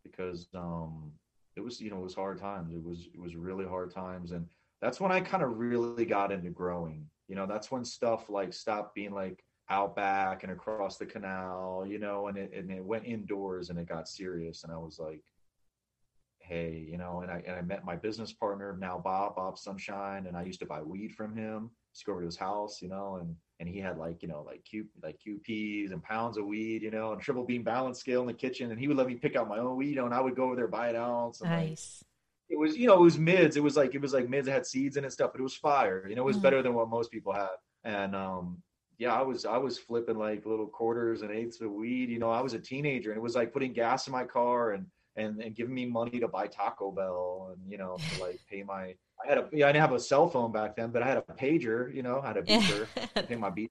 because 0.05 0.49
um, 0.55 1.13
it 1.57 1.61
was 1.61 1.81
you 1.81 1.91
know 1.91 1.99
it 1.99 2.05
was 2.05 2.15
hard 2.15 2.39
times. 2.39 2.75
It 2.75 2.83
was 2.83 3.09
it 3.15 3.21
was 3.21 3.37
really 3.37 3.65
hard 3.65 3.91
times, 3.93 4.33
and 4.33 4.47
that's 4.83 5.01
when 5.01 5.13
I 5.13 5.21
kind 5.21 5.43
of 5.43 5.59
really 5.59 6.05
got 6.05 6.31
into 6.31 6.51
growing. 6.51 7.07
You 7.29 7.37
know, 7.37 7.47
that's 7.47 7.71
when 7.71 7.85
stuff 7.85 8.29
like 8.29 8.53
stopped 8.53 8.95
being 8.95 9.13
like 9.13 9.43
out 9.71 9.95
back 9.97 10.43
and 10.43 10.53
across 10.53 10.97
the 10.99 11.07
canal. 11.07 11.85
You 11.87 11.99
know, 11.99 12.29
and 12.29 12.39
it 12.39 12.53
and 12.55 12.71
it 12.71 12.85
went 12.85 13.07
indoors 13.07 13.71
and 13.71 13.79
it 13.79 13.87
got 13.89 14.09
serious, 14.09 14.65
and 14.65 14.73
I 14.73 14.79
was 14.79 14.99
like 14.99 15.23
hey, 16.41 16.87
you 16.91 16.97
know, 16.99 17.21
and 17.21 17.31
I 17.31 17.43
and 17.47 17.57
I 17.57 17.63
met 17.63 17.85
my 17.85 17.97
business 17.97 18.33
partner 18.33 18.77
now, 18.81 18.99
Bob, 18.99 19.37
Bob 19.37 19.59
Sunshine, 19.59 20.27
and 20.27 20.37
I 20.37 20.43
used 20.45 20.61
to 20.61 20.67
buy 20.67 20.83
weed 20.83 21.15
from 21.15 21.37
him. 21.37 21.71
Just 21.95 22.07
go 22.07 22.13
over 22.13 22.23
to 22.23 22.27
his 22.27 22.37
house, 22.37 22.81
you 22.81 22.89
know, 22.89 23.17
and 23.17 23.37
and 23.61 23.69
he 23.69 23.79
had 23.79 23.99
like 23.99 24.23
you 24.23 24.29
know 24.29 24.43
like 24.43 24.65
Q 24.65 24.87
like 25.03 25.19
QPs 25.27 25.93
and 25.93 26.03
pounds 26.03 26.39
of 26.39 26.47
weed, 26.47 26.83
you 26.83 26.91
know, 26.91 27.13
and 27.13 27.21
triple 27.21 27.45
beam 27.45 27.63
balance 27.63 27.99
scale 27.99 28.21
in 28.23 28.27
the 28.27 28.33
kitchen, 28.35 28.71
and 28.71 28.81
he 28.81 28.89
would 28.89 28.97
let 28.97 29.07
me 29.07 29.17
pick 29.17 29.37
out 29.37 29.49
my 29.49 29.59
own 29.59 29.77
weed, 29.77 29.91
you 29.91 29.97
know, 29.97 30.07
and 30.07 30.15
I 30.15 30.21
would 30.21 30.37
go 30.37 30.45
over 30.45 30.57
there 30.57 30.69
buy 30.69 30.89
an 30.91 30.97
ounce. 30.97 31.41
And 31.41 31.51
like, 31.51 31.75
Nice. 31.75 32.05
it 32.49 32.59
was 32.59 32.77
you 32.77 32.87
know 32.89 32.97
it 32.99 33.03
was 33.03 33.19
mids. 33.19 33.57
It 33.57 33.63
was 33.63 33.77
like 33.77 33.95
it 33.95 34.01
was 34.03 34.13
like 34.15 34.29
mids 34.29 34.47
that 34.47 34.53
had 34.53 34.67
seeds 34.67 34.97
in 34.97 35.05
it 35.05 35.09
and 35.09 35.13
stuff, 35.13 35.33
but 35.33 35.41
it 35.41 35.45
was 35.45 35.57
fire. 35.57 36.07
You 36.09 36.17
know, 36.17 36.23
it 36.23 36.27
was 36.27 36.39
Mhm. 36.39 36.41
better 36.41 36.63
than 36.63 36.75
what 36.75 36.89
most 36.89 37.11
people 37.11 37.33
had. 37.33 37.51
And 37.85 38.15
um 38.17 38.63
yeah, 38.99 39.15
I 39.15 39.23
was 39.23 39.45
I 39.45 39.57
was 39.57 39.79
flipping 39.79 40.19
like 40.19 40.45
little 40.45 40.67
quarters 40.67 41.23
and 41.23 41.31
eighths 41.31 41.61
of 41.61 41.71
weed. 41.71 42.11
You 42.11 42.19
know, 42.19 42.31
I 42.31 42.41
was 42.41 42.55
a 42.55 42.59
teenager, 42.59 43.11
and 43.11 43.19
it 43.19 43.23
was 43.23 43.37
like 43.37 43.53
putting 43.53 43.73
gas 43.73 44.07
in 44.07 44.13
my 44.13 44.25
car 44.25 44.73
and 44.73 44.87
and 45.17 45.41
and 45.41 45.55
giving 45.55 45.75
me 45.75 45.87
money 45.87 46.19
to 46.19 46.29
buy 46.29 46.49
Taco 46.49 46.91
Bell 46.91 47.53
and 47.53 47.71
you 47.71 47.79
know 47.79 47.97
to 47.97 48.23
like 48.23 48.41
pay 48.51 48.63
my. 48.63 48.95
I 49.25 49.29
had 49.29 49.39
a 49.39 49.49
yeah, 49.53 49.67
I 49.67 49.73
didn't 49.73 49.83
have 49.83 49.93
a 49.93 50.01
cell 50.01 50.29
phone 50.29 50.53
back 50.53 50.77
then, 50.77 50.91
but 50.91 51.03
I 51.03 51.07
had 51.07 51.19
a 51.19 51.23
pager. 51.23 51.95
You 51.95 52.03
know, 52.03 52.21
I 52.23 52.27
had 52.29 52.37
a 52.37 52.43
beeper. 52.43 52.87
I 53.17 53.23
pay 53.23 53.37
my 53.37 53.51
beat 53.51 53.71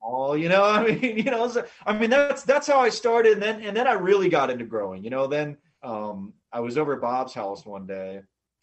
all 0.00 0.36
you 0.36 0.48
know 0.48 0.64
i 0.64 0.84
mean 0.84 1.18
you 1.18 1.24
know 1.24 1.48
so, 1.48 1.64
i 1.84 1.92
mean 1.92 2.10
that's 2.10 2.42
that's 2.42 2.66
how 2.66 2.78
i 2.78 2.88
started 2.88 3.34
and 3.34 3.42
then 3.42 3.60
and 3.62 3.76
then 3.76 3.86
i 3.86 3.92
really 3.92 4.28
got 4.28 4.50
into 4.50 4.64
growing 4.64 5.02
you 5.02 5.10
know 5.10 5.26
then 5.26 5.56
um 5.82 6.32
i 6.52 6.60
was 6.60 6.78
over 6.78 6.94
at 6.94 7.00
bob's 7.00 7.34
house 7.34 7.66
one 7.66 7.86
day 7.86 8.20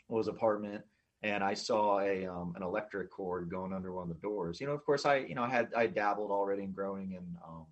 was 0.08 0.28
apartment 0.28 0.84
and 1.26 1.44
i 1.44 1.54
saw 1.54 2.00
a 2.00 2.26
um 2.28 2.54
an 2.56 2.64
electric 2.64 3.10
cord 3.10 3.50
going 3.50 3.74
under 3.74 3.92
one 3.92 4.10
of 4.10 4.16
the 4.16 4.22
doors 4.22 4.62
you 4.62 4.68
know 4.68 4.74
of 4.74 4.86
course 4.86 5.06
i 5.06 5.18
you 5.18 5.36
know 5.36 5.44
i 5.44 5.50
had 5.50 5.68
i 5.76 5.88
dabbled 5.88 6.32
already 6.32 6.64
in 6.64 6.72
growing 6.72 7.16
and 7.16 7.36
um 7.46 7.66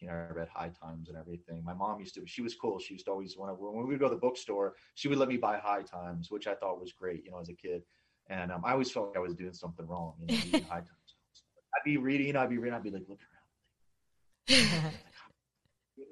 you 0.00 0.06
know, 0.06 0.14
I 0.14 0.32
read 0.32 0.48
High 0.48 0.70
Times 0.80 1.08
and 1.08 1.18
everything. 1.18 1.62
My 1.64 1.74
mom 1.74 1.98
used 1.98 2.14
to, 2.14 2.26
she 2.26 2.40
was 2.40 2.54
cool. 2.54 2.78
She 2.78 2.94
used 2.94 3.06
to 3.06 3.10
always, 3.10 3.36
when, 3.36 3.50
I, 3.50 3.52
when 3.52 3.84
we 3.84 3.94
would 3.94 3.98
go 3.98 4.08
to 4.08 4.14
the 4.14 4.20
bookstore, 4.20 4.74
she 4.94 5.08
would 5.08 5.18
let 5.18 5.28
me 5.28 5.36
buy 5.36 5.58
High 5.58 5.82
Times, 5.82 6.30
which 6.30 6.46
I 6.46 6.54
thought 6.54 6.80
was 6.80 6.92
great, 6.92 7.24
you 7.24 7.32
know, 7.32 7.40
as 7.40 7.48
a 7.48 7.52
kid. 7.54 7.82
And 8.30 8.52
um, 8.52 8.62
I 8.64 8.72
always 8.72 8.90
felt 8.90 9.08
like 9.08 9.16
I 9.16 9.20
was 9.20 9.34
doing 9.34 9.54
something 9.54 9.86
wrong, 9.86 10.14
you 10.20 10.26
know, 10.26 10.34
High 10.68 10.76
Times. 10.76 10.88
I'd 11.74 11.84
be 11.84 11.96
reading, 11.96 12.36
I'd 12.36 12.48
be 12.48 12.58
reading, 12.58 12.74
I'd 12.74 12.82
be 12.84 12.90
like 12.90 13.06
looking 13.08 13.26
around. 14.48 14.92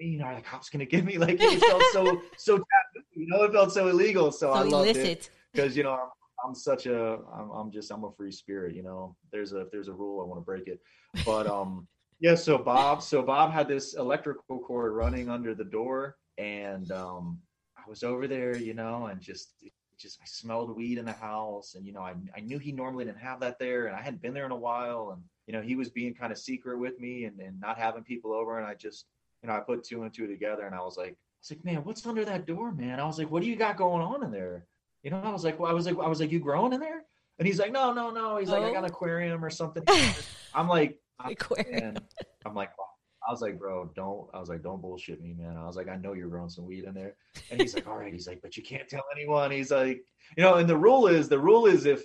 mean 0.01 0.21
are 0.21 0.35
the 0.35 0.43
cops 0.43 0.69
gonna 0.69 0.85
get 0.85 1.05
me 1.05 1.17
like 1.17 1.39
it 1.41 1.61
felt 1.61 1.83
so 1.93 2.21
so 2.37 2.57
taboo, 2.57 3.07
you 3.15 3.27
know 3.29 3.45
it 3.45 3.53
felt 3.53 3.73
so 3.73 3.89
illegal 3.89 4.31
so, 4.31 4.49
So 4.49 4.53
i 4.53 4.63
loved 4.63 4.91
illicit. 4.91 5.07
it 5.07 5.31
because 5.55 5.77
you 5.77 5.85
know 5.85 6.11
I'm, 6.47 6.55
such 6.55 6.87
a 6.87 7.19
I'm, 7.35 7.51
I'm 7.51 7.71
just 7.71 7.91
i'm 7.91 8.05
a 8.05 8.13
free 8.13 8.33
spirit 8.33 8.75
you 8.75 8.83
know? 8.83 9.17
There's 9.33 9.53
a 9.53 9.61
if 9.61 9.71
there's 9.71 9.89
a 9.89 9.93
rule 9.93 10.21
i 10.21 10.25
want 10.25 10.41
to 10.41 10.45
break 10.45 10.69
it. 10.69 10.81
But 11.25 11.47
um 11.47 11.89
yeah 12.21 12.35
so 12.35 12.57
bob 12.57 13.03
so 13.03 13.23
bob 13.23 13.53
had 13.53 13.69
this 13.69 13.95
electrical 13.95 14.59
cord 14.61 14.93
running 14.93 15.29
under 15.29 15.55
the 15.55 15.65
door 15.65 16.17
and 16.39 16.91
um 16.91 17.39
i 17.77 17.89
was 17.89 18.03
over 18.03 18.27
there 18.27 18.57
you 18.57 18.75
know 18.75 19.07
and 19.07 19.21
just 19.21 19.53
just 19.99 20.19
i 20.23 20.25
smelled 20.27 20.75
weed 20.75 20.99
in 20.99 21.05
the 21.05 21.13
house 21.13 21.75
and 21.75 21.87
you 21.87 21.93
know 21.93 22.01
i, 22.01 22.15
I 22.37 22.41
knew 22.41 22.59
he 22.59 22.73
normally 22.73 23.05
didn't 23.05 23.21
have 23.21 23.41
that 23.41 23.59
there 23.59 23.87
and 23.87 23.97
i 23.97 24.01
hadn't 24.01 24.23
been 24.23 24.35
there 24.35 24.47
in 24.47 24.53
a 24.53 24.57
while 24.57 25.11
and 25.13 25.23
you 25.47 25.53
know 25.53 25.63
he 25.63 25.77
was 25.77 25.91
being 25.91 26.15
kind 26.15 26.33
of 26.33 26.39
secret 26.39 26.79
with 26.79 26.99
me 26.99 27.25
and, 27.25 27.41
and 27.41 27.61
not 27.61 27.79
having 27.79 28.03
people 28.03 28.33
over 28.33 28.59
and 28.59 28.67
i 28.67 28.75
just 28.75 29.07
you 29.43 29.49
know 29.49 29.55
i 29.55 29.61
put 29.61 29.85
two 29.85 30.03
and 30.03 30.13
two 30.13 30.27
together 30.27 30.67
and 30.67 30.75
i 30.75 30.81
was 30.81 30.97
like 30.97 31.13
i 31.13 31.39
was 31.41 31.51
like 31.51 31.65
man 31.65 31.85
what's 31.85 32.05
under 32.07 32.25
that 32.25 32.47
door 32.47 32.73
man? 32.73 33.01
I 33.01 33.05
was 33.05 33.19
like 33.19 33.31
what 33.31 33.43
do 33.43 33.49
you 33.49 33.57
got 33.57 33.77
going 33.77 34.03
on 34.03 34.25
in 34.25 34.31
there 34.31 34.67
you 35.07 35.13
know 35.13 35.21
i 35.23 35.31
was 35.31 35.45
like 35.45 35.59
well, 35.61 35.71
i 35.71 35.75
was 35.75 35.87
like 35.87 35.97
i 36.01 36.09
was 36.09 36.19
like 36.19 36.33
you 36.33 36.41
growing 36.41 36.73
in 36.73 36.81
there 36.81 37.05
and 37.39 37.47
he's 37.47 37.61
like 37.61 37.71
no 37.71 37.93
no 37.93 38.11
no 38.11 38.39
he's 38.39 38.49
like 38.49 38.65
i 38.65 38.71
got 38.73 38.79
an 38.79 38.91
Oh. 38.91 38.95
aquarium 38.95 39.45
or 39.45 39.51
something 39.51 39.85
i'm 40.55 40.69
like 40.69 40.99
I'm, 41.21 41.31
Aquarium. 41.33 41.97
I'm 42.45 42.55
like 42.55 42.77
wow. 42.77 42.85
I 43.27 43.33
was 43.33 43.41
like, 43.41 43.59
bro, 43.59 43.91
don't. 43.97 44.29
I 44.35 44.39
was 44.39 44.49
like, 44.51 44.63
don't 44.63 44.81
bullshit 44.83 45.21
me, 45.21 45.33
man. 45.33 45.57
I 45.57 45.67
was 45.67 45.75
like, 45.75 45.89
I 45.89 45.97
know 45.97 46.13
you're 46.13 46.29
growing 46.29 46.51
some 46.51 46.65
weed 46.67 46.85
in 46.85 46.93
there. 46.95 47.17
And 47.51 47.61
he's 47.61 47.75
like, 47.75 47.87
all 47.89 47.97
right. 47.97 48.13
He's 48.13 48.29
like, 48.29 48.41
but 48.43 48.57
you 48.57 48.63
can't 48.63 48.87
tell 48.89 49.03
anyone. 49.17 49.51
He's 49.51 49.71
like, 49.73 50.05
you 50.37 50.45
know, 50.45 50.55
and 50.57 50.69
the 50.69 50.77
rule 50.77 51.07
is, 51.09 51.29
the 51.29 51.39
rule 51.39 51.65
is 51.67 51.87
if 51.87 52.03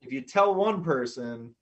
if 0.00 0.10
you 0.10 0.22
tell 0.22 0.54
one 0.54 0.82
person, 0.82 1.54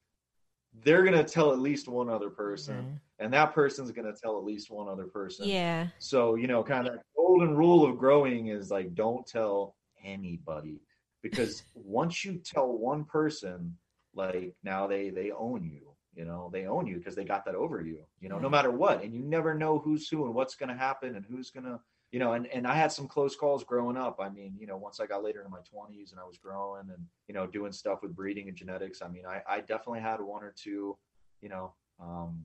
they're 0.85 1.03
gonna 1.03 1.25
tell 1.25 1.53
at 1.53 1.59
least 1.59 1.89
one 1.89 2.09
other 2.09 2.31
person, 2.31 2.77
Mhm. 2.77 3.01
and 3.19 3.33
that 3.35 3.53
person's 3.55 3.91
gonna 3.91 4.15
tell 4.15 4.39
at 4.39 4.45
least 4.45 4.71
one 4.71 4.89
other 4.89 5.07
person. 5.07 5.49
Yeah. 5.49 5.89
So 5.99 6.37
you 6.37 6.47
know, 6.47 6.63
kind 6.63 6.87
of 6.87 6.95
that 6.95 7.03
golden 7.17 7.57
rule 7.57 7.85
of 7.85 7.99
growing 7.99 8.47
is 8.47 8.71
like, 8.71 8.95
don't 8.95 9.27
tell 9.27 9.75
anybody 10.05 10.81
because 11.23 11.63
once 11.75 12.25
you 12.25 12.37
tell 12.45 12.69
one 12.69 13.05
person, 13.05 13.77
like 14.15 14.55
now 14.63 14.87
they 14.87 15.11
they 15.11 15.31
own 15.33 15.65
you. 15.65 15.91
You 16.15 16.25
know, 16.25 16.49
they 16.53 16.67
own 16.67 16.87
you 16.87 16.99
because 16.99 17.17
they 17.17 17.25
got 17.25 17.45
that 17.47 17.57
over 17.57 17.81
you. 17.81 18.05
You 18.21 18.29
know, 18.29 18.39
no 18.39 18.49
matter 18.49 18.71
what, 18.71 19.03
and 19.03 19.13
you 19.13 19.23
never 19.23 19.53
know 19.55 19.81
who's 19.81 20.09
who 20.09 20.27
and 20.27 20.35
what's 20.35 20.55
gonna 20.55 20.77
happen 20.77 21.17
and 21.17 21.25
who's 21.29 21.51
gonna. 21.51 21.81
You 22.13 22.21
know, 22.21 22.35
and, 22.35 22.47
and 22.47 22.65
I 22.65 22.77
had 22.77 22.93
some 22.93 23.09
close 23.09 23.35
calls 23.35 23.65
growing 23.65 23.97
up. 23.97 24.19
I 24.21 24.29
mean, 24.29 24.55
you 24.57 24.69
know, 24.69 24.77
once 24.77 25.01
I 25.01 25.07
got 25.07 25.25
later 25.25 25.43
in 25.45 25.51
my 25.51 25.59
20s 25.59 26.13
and 26.13 26.21
I 26.21 26.25
was 26.25 26.39
growing 26.39 26.83
and, 26.91 27.05
you 27.27 27.35
know, 27.35 27.45
doing 27.45 27.73
stuff 27.73 28.03
with 28.03 28.15
breeding 28.15 28.47
and 28.47 28.57
genetics, 28.57 29.03
I 29.03 29.09
mean, 29.09 29.27
I, 29.27 29.43
I 29.49 29.59
definitely 29.59 29.99
had 30.03 30.21
one 30.21 30.45
or 30.45 30.55
two, 30.57 30.97
you 31.41 31.49
know, 31.49 31.75
um, 32.01 32.45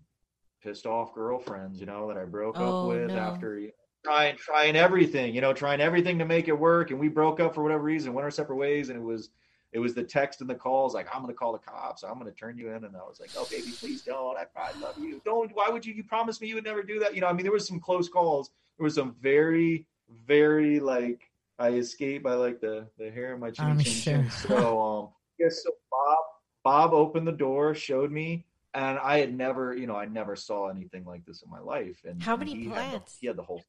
pissed 0.63 0.87
off 0.87 1.13
girlfriends, 1.13 1.79
you 1.79 1.85
know, 1.85 2.07
that 2.07 2.17
I 2.17 2.25
broke 2.25 2.55
Oh, 2.59 2.67
up 2.69 2.83
with 2.83 3.11
no. 3.11 3.19
after 3.19 3.59
you 3.59 3.67
know, 3.67 3.73
trying 4.09 4.35
trying 4.37 4.75
everything, 4.75 5.35
you 5.35 5.41
know, 5.41 5.53
trying 5.53 5.81
everything 5.81 6.17
to 6.19 6.25
make 6.25 6.47
it 6.47 6.57
work. 6.57 6.91
And 6.91 6.99
we 6.99 7.07
broke 7.09 7.39
up 7.39 7.53
for 7.55 7.63
whatever 7.63 7.83
reason, 7.83 8.13
went 8.13 8.23
our 8.25 8.31
separate 8.31 8.55
ways, 8.57 8.89
and 8.89 8.97
it 8.99 9.03
was 9.03 9.29
it 9.71 9.79
was 9.79 9.93
the 9.93 10.03
text 10.03 10.41
and 10.41 10.49
the 10.49 10.55
calls 10.55 10.93
like 10.93 11.07
I'm 11.13 11.21
gonna 11.21 11.33
call 11.33 11.51
the 11.53 11.59
cops, 11.59 12.03
I'm 12.03 12.17
gonna 12.17 12.31
turn 12.31 12.57
you 12.57 12.69
in, 12.69 12.83
and 12.83 12.95
I 12.95 12.99
was 13.01 13.19
like, 13.19 13.29
oh 13.37 13.47
baby, 13.51 13.71
please 13.79 14.01
don't. 14.01 14.37
I, 14.37 14.45
I 14.59 14.71
love 14.79 14.97
you. 14.97 15.21
Don't. 15.25 15.51
Why 15.53 15.69
would 15.69 15.85
you? 15.85 15.93
You 15.93 16.03
promised 16.03 16.41
me 16.41 16.47
you 16.47 16.55
would 16.55 16.63
never 16.63 16.81
do 16.83 16.99
that. 16.99 17.13
You 17.13 17.21
know, 17.21 17.27
I 17.27 17.33
mean, 17.33 17.43
there 17.43 17.51
was 17.51 17.67
some 17.67 17.79
close 17.79 18.09
calls. 18.09 18.49
There 18.77 18.83
was 18.83 18.95
some 18.95 19.15
very 19.21 19.85
very 20.25 20.79
like 20.79 21.29
I 21.59 21.69
escaped 21.69 22.23
by 22.23 22.33
like 22.33 22.59
the 22.61 22.87
the 22.97 23.11
hair 23.11 23.33
in 23.33 23.39
my 23.39 23.51
chin. 23.51 23.65
I'm 23.65 23.79
chin, 23.79 23.93
chin. 23.93 24.29
sure. 24.29 24.59
So 24.59 24.81
um, 24.81 25.09
yes 25.37 25.61
So 25.63 25.71
Bob 25.91 26.17
Bob 26.63 26.93
opened 26.93 27.27
the 27.27 27.31
door, 27.31 27.75
showed 27.75 28.11
me, 28.11 28.45
and 28.73 28.97
I 28.99 29.19
had 29.19 29.35
never, 29.35 29.73
you 29.75 29.85
know, 29.87 29.95
I 29.95 30.05
never 30.05 30.35
saw 30.35 30.69
anything 30.69 31.05
like 31.05 31.25
this 31.25 31.41
in 31.43 31.49
my 31.49 31.59
life. 31.59 32.01
And 32.05 32.21
How 32.21 32.35
many 32.35 32.51
he 32.55 32.63
Had 32.63 32.69
the, 32.69 32.73
plants? 32.73 33.17
he 33.21 33.27
had 33.27 33.35
the 33.35 33.43
whole. 33.43 33.63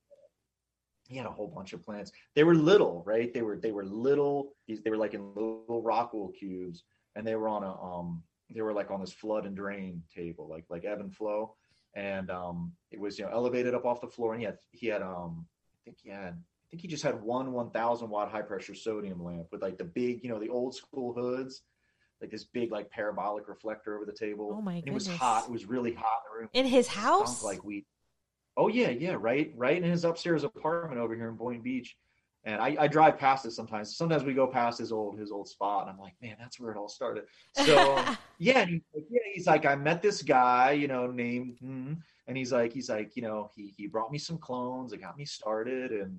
He 1.11 1.17
had 1.17 1.27
a 1.27 1.31
whole 1.31 1.49
bunch 1.49 1.73
of 1.73 1.85
plants. 1.85 2.13
They 2.37 2.45
were 2.45 2.55
little, 2.55 3.03
right? 3.05 3.35
They 3.35 3.43
were 3.43 3.57
they 3.57 3.73
were 3.73 3.85
little. 3.85 4.53
They 4.69 4.91
were 4.91 4.97
like 4.97 5.15
in 5.15 5.35
little 5.35 5.83
rockwool 5.85 6.33
cubes, 6.35 6.85
and 7.17 7.27
they 7.27 7.35
were 7.35 7.49
on 7.49 7.65
a 7.65 7.83
um. 7.83 8.23
They 8.53 8.63
were 8.63 8.73
like 8.73 8.91
on 8.91 9.01
this 9.01 9.13
flood 9.13 9.47
and 9.47 9.57
drain 9.57 10.03
table, 10.15 10.49
like 10.49 10.65
like 10.69 10.85
ebb 10.85 11.01
and 11.01 11.15
flow, 11.15 11.55
and 11.95 12.31
um, 12.31 12.73
it 12.91 13.01
was 13.01 13.19
you 13.19 13.25
know 13.25 13.31
elevated 13.33 13.75
up 13.75 13.85
off 13.85 14.01
the 14.01 14.09
floor, 14.09 14.35
and 14.35 14.41
he 14.41 14.47
had 14.47 14.59
he 14.71 14.87
had 14.87 15.03
um, 15.03 15.47
I 15.75 15.79
think 15.85 15.99
he 16.03 16.11
had 16.11 16.35
I 16.35 16.67
think 16.71 16.83
he 16.83 16.89
just 16.89 17.03
had 17.03 17.21
one 17.21 17.51
1000 17.51 18.09
watt 18.09 18.31
high 18.31 18.43
pressure 18.43 18.77
sodium 18.77 19.25
lamp 19.25 19.49
with 19.51 19.63
like 19.63 19.79
the 19.79 19.85
big, 19.85 20.23
you 20.23 20.31
know, 20.31 20.39
the 20.39 20.49
old 20.49 20.77
school 20.77 21.13
hoods, 21.13 21.63
like 22.21 22.31
this 22.31 22.45
big 22.45 22.71
like 22.71 22.89
parabolic 22.91 23.49
reflector 23.49 23.97
over 23.97 24.07
the 24.07 24.13
table. 24.13 24.55
Oh 24.57 24.63
my 24.63 24.75
and 24.75 24.87
It 24.87 24.95
was 24.95 25.09
hot. 25.09 25.47
It 25.47 25.51
was 25.51 25.65
really 25.65 25.93
hot 25.93 26.21
in 26.25 26.31
the 26.31 26.39
room. 26.39 26.49
In 26.53 26.67
his 26.67 26.87
house? 26.87 27.43
like 27.43 27.65
weed. 27.65 27.85
Oh 28.61 28.69
yeah, 28.69 28.91
yeah, 28.91 29.17
right, 29.19 29.51
right 29.57 29.83
in 29.83 29.91
his 29.91 30.05
upstairs 30.05 30.45
apartment 30.45 31.01
over 31.01 31.15
here 31.15 31.31
in 31.31 31.37
Boynton 31.37 31.63
Beach. 31.63 31.97
And 32.45 32.61
I, 32.61 32.77
I 32.79 32.89
drive 32.89 33.19
past 33.19 33.47
it 33.47 33.53
sometimes. 33.53 33.97
Sometimes 33.97 34.23
we 34.23 34.35
go 34.35 34.47
past 34.47 34.79
his 34.79 34.93
old 34.93 35.19
his 35.19 35.33
old 35.33 35.49
spot, 35.49 35.83
and 35.83 35.91
I'm 35.91 35.99
like, 35.99 36.13
man, 36.21 36.37
that's 36.39 36.61
where 36.61 36.71
it 36.71 36.77
all 36.77 36.89
started. 36.89 37.25
So 37.55 38.05
yeah, 38.39 38.61
and 38.61 38.71
he's 38.71 38.83
like, 38.95 39.05
yeah, 39.11 39.21
he's 39.33 39.47
like, 39.47 39.65
I 39.65 39.77
met 39.77 40.03
this 40.03 40.21
guy, 40.21 40.73
you 40.73 40.89
know, 40.89 41.07
named, 41.07 41.57
hmm, 41.59 41.95
and 42.27 42.37
he's 42.37 42.53
like, 42.53 42.75
he's 42.75 42.91
like, 42.91 43.17
you 43.17 43.23
know, 43.23 43.49
he 43.57 43.73
he 43.79 43.87
brought 43.87 44.13
me 44.13 44.19
some 44.19 44.37
clones, 44.37 44.93
it 44.93 45.01
got 45.01 45.17
me 45.17 45.25
started, 45.25 45.93
and 45.93 46.19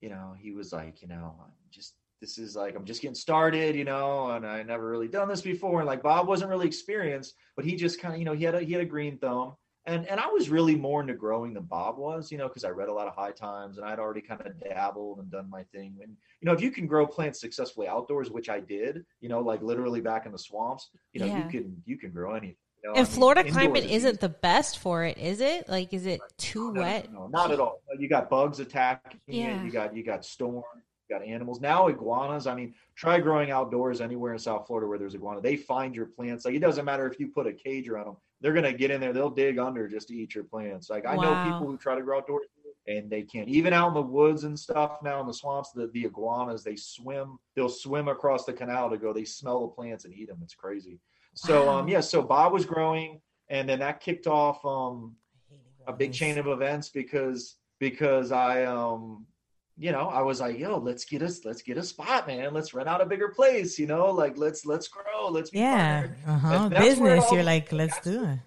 you 0.00 0.10
know, 0.10 0.36
he 0.38 0.52
was 0.52 0.72
like, 0.72 1.02
you 1.02 1.08
know, 1.08 1.34
I'm 1.40 1.52
just 1.72 1.94
this 2.20 2.38
is 2.38 2.54
like 2.54 2.76
I'm 2.76 2.84
just 2.84 3.02
getting 3.02 3.16
started, 3.16 3.74
you 3.74 3.84
know, 3.84 4.30
and 4.30 4.46
I 4.46 4.62
never 4.62 4.88
really 4.88 5.08
done 5.08 5.26
this 5.26 5.42
before, 5.42 5.80
and 5.80 5.88
like 5.88 6.04
Bob 6.04 6.28
wasn't 6.28 6.50
really 6.50 6.68
experienced, 6.68 7.34
but 7.56 7.64
he 7.64 7.74
just 7.74 8.00
kind 8.00 8.14
of, 8.14 8.20
you 8.20 8.24
know, 8.24 8.34
he 8.34 8.44
had 8.44 8.54
a 8.54 8.60
he 8.60 8.74
had 8.74 8.82
a 8.82 8.86
green 8.86 9.18
thumb, 9.18 9.54
and 9.88 10.06
and 10.06 10.20
I 10.20 10.26
was 10.28 10.50
really 10.50 10.76
more 10.76 11.00
into 11.00 11.14
growing 11.14 11.54
than 11.54 11.64
Bob 11.64 11.98
was, 11.98 12.30
you 12.30 12.38
know, 12.38 12.46
because 12.48 12.64
I 12.64 12.68
read 12.70 12.88
a 12.88 12.92
lot 12.92 13.08
of 13.08 13.14
high 13.14 13.30
times 13.32 13.78
and 13.78 13.86
I'd 13.86 13.98
already 13.98 14.20
kind 14.20 14.40
of 14.40 14.52
dabbled 14.62 15.18
and 15.18 15.30
done 15.30 15.48
my 15.50 15.64
thing. 15.72 15.96
And 16.02 16.16
you 16.40 16.46
know, 16.46 16.52
if 16.52 16.60
you 16.60 16.70
can 16.70 16.86
grow 16.86 17.06
plants 17.06 17.40
successfully 17.40 17.88
outdoors, 17.88 18.30
which 18.30 18.48
I 18.48 18.60
did, 18.60 19.04
you 19.20 19.28
know, 19.28 19.40
like 19.40 19.62
literally 19.62 20.00
back 20.00 20.26
in 20.26 20.32
the 20.32 20.38
swamps, 20.38 20.90
you 21.12 21.20
know, 21.20 21.26
Yeah. 21.26 21.44
you 21.44 21.50
can 21.50 21.82
you 21.86 21.96
can 21.98 22.10
grow 22.10 22.32
anything. 22.34 22.56
You 22.84 22.90
know? 22.90 22.94
and 22.96 23.06
I 23.06 23.10
mean, 23.10 23.16
Florida 23.16 23.50
climate 23.50 23.84
is 23.84 24.04
isn't 24.04 24.20
the 24.20 24.28
best 24.28 24.78
for 24.78 25.04
it, 25.04 25.18
is 25.18 25.40
it? 25.40 25.68
Like, 25.68 25.92
is 25.92 26.06
it 26.06 26.20
too 26.36 26.66
No, 26.72 26.74
no, 26.74 26.80
wet? 26.82 27.12
No, 27.12 27.26
not 27.26 27.50
at 27.50 27.58
all. 27.58 27.80
Uh, 27.90 27.98
you 27.98 28.08
got 28.08 28.30
bugs 28.30 28.60
attacking 28.60 29.18
Yeah. 29.26 29.60
it. 29.60 29.64
You 29.64 29.72
got 29.72 29.96
you 29.96 30.04
got 30.04 30.24
storm. 30.24 30.62
You 31.08 31.18
got 31.18 31.26
animals. 31.26 31.60
Now 31.60 31.88
iguanas. 31.88 32.46
I 32.46 32.54
mean, 32.54 32.74
try 32.94 33.18
growing 33.18 33.50
outdoors 33.50 34.00
anywhere 34.02 34.32
in 34.34 34.38
South 34.38 34.66
Florida 34.66 34.86
where 34.86 34.98
there's 34.98 35.14
iguana. 35.14 35.40
They 35.40 35.56
find 35.56 35.94
your 35.96 36.06
plants. 36.06 36.44
Like 36.44 36.54
it 36.54 36.58
doesn't 36.60 36.84
matter 36.84 37.06
if 37.10 37.18
you 37.18 37.28
put 37.28 37.46
a 37.46 37.52
cage 37.52 37.88
around 37.88 38.06
them. 38.06 38.16
They're 38.40 38.52
gonna 38.52 38.72
get 38.72 38.90
in 38.90 39.00
there. 39.00 39.12
They'll 39.12 39.30
dig 39.30 39.58
under 39.58 39.88
just 39.88 40.08
to 40.08 40.14
eat 40.14 40.34
your 40.34 40.44
plants. 40.44 40.88
Like 40.90 41.06
I 41.06 41.16
know 41.16 41.36
people 41.42 41.66
who 41.66 41.76
try 41.76 41.94
to 41.96 42.02
grow 42.02 42.18
outdoors 42.18 42.46
and 42.86 43.10
they 43.10 43.22
can't. 43.22 43.48
Even 43.48 43.72
out 43.72 43.88
in 43.88 43.94
the 43.94 44.02
woods 44.02 44.44
and 44.44 44.58
stuff 44.58 44.98
now 45.02 45.20
in 45.20 45.26
the 45.26 45.34
swamps, 45.34 45.72
the, 45.72 45.88
the 45.88 46.06
iguanas 46.06 46.64
they 46.64 46.76
swim. 46.76 47.38
They'll 47.54 47.68
swim 47.68 48.08
across 48.08 48.44
the 48.44 48.52
canal 48.52 48.90
to 48.90 48.96
go. 48.96 49.12
They 49.12 49.24
smell 49.24 49.62
the 49.62 49.68
plants 49.68 50.04
and 50.04 50.14
eat 50.14 50.28
them. 50.28 50.38
It's 50.42 50.54
crazy. 50.54 51.00
So 51.34 51.66
Wow. 51.66 51.78
um 51.80 51.88
yeah. 51.88 52.00
So 52.00 52.22
Bob 52.22 52.52
was 52.52 52.64
growing, 52.64 53.20
and 53.48 53.68
then 53.68 53.80
that 53.80 54.00
kicked 54.00 54.26
off 54.26 54.64
um 54.64 55.16
a 55.86 55.92
big 55.92 56.12
chain 56.12 56.38
of 56.38 56.46
events 56.46 56.88
because 56.90 57.56
because 57.78 58.32
I 58.32 58.64
um 58.64 59.26
you 59.78 59.92
know 59.92 60.08
I 60.08 60.22
was 60.22 60.40
like 60.40 60.58
yo 60.58 60.76
let's 60.78 61.04
get 61.04 61.22
us 61.22 61.44
let's 61.44 61.62
get 61.62 61.76
a 61.78 61.82
spot 61.82 62.26
man 62.26 62.52
let's 62.52 62.74
rent 62.74 62.88
out 62.88 63.00
a 63.00 63.06
bigger 63.06 63.28
place 63.28 63.78
you 63.78 63.86
know 63.86 64.06
like 64.10 64.36
let's 64.36 64.66
let's 64.66 64.88
grow 64.88 65.28
let's 65.30 65.50
be 65.50 65.58
Yeah. 65.60 66.08
Uh 66.26 66.38
huh. 66.38 66.48
And 66.54 66.72
that's 66.72 66.98
where 66.98 67.12
it 67.12 67.16
Business. 67.16 67.24
all- 67.26 67.34
You're 67.34 67.44
like, 67.44 67.72
let's 67.72 68.00
do 68.00 68.24
it. 68.24 68.38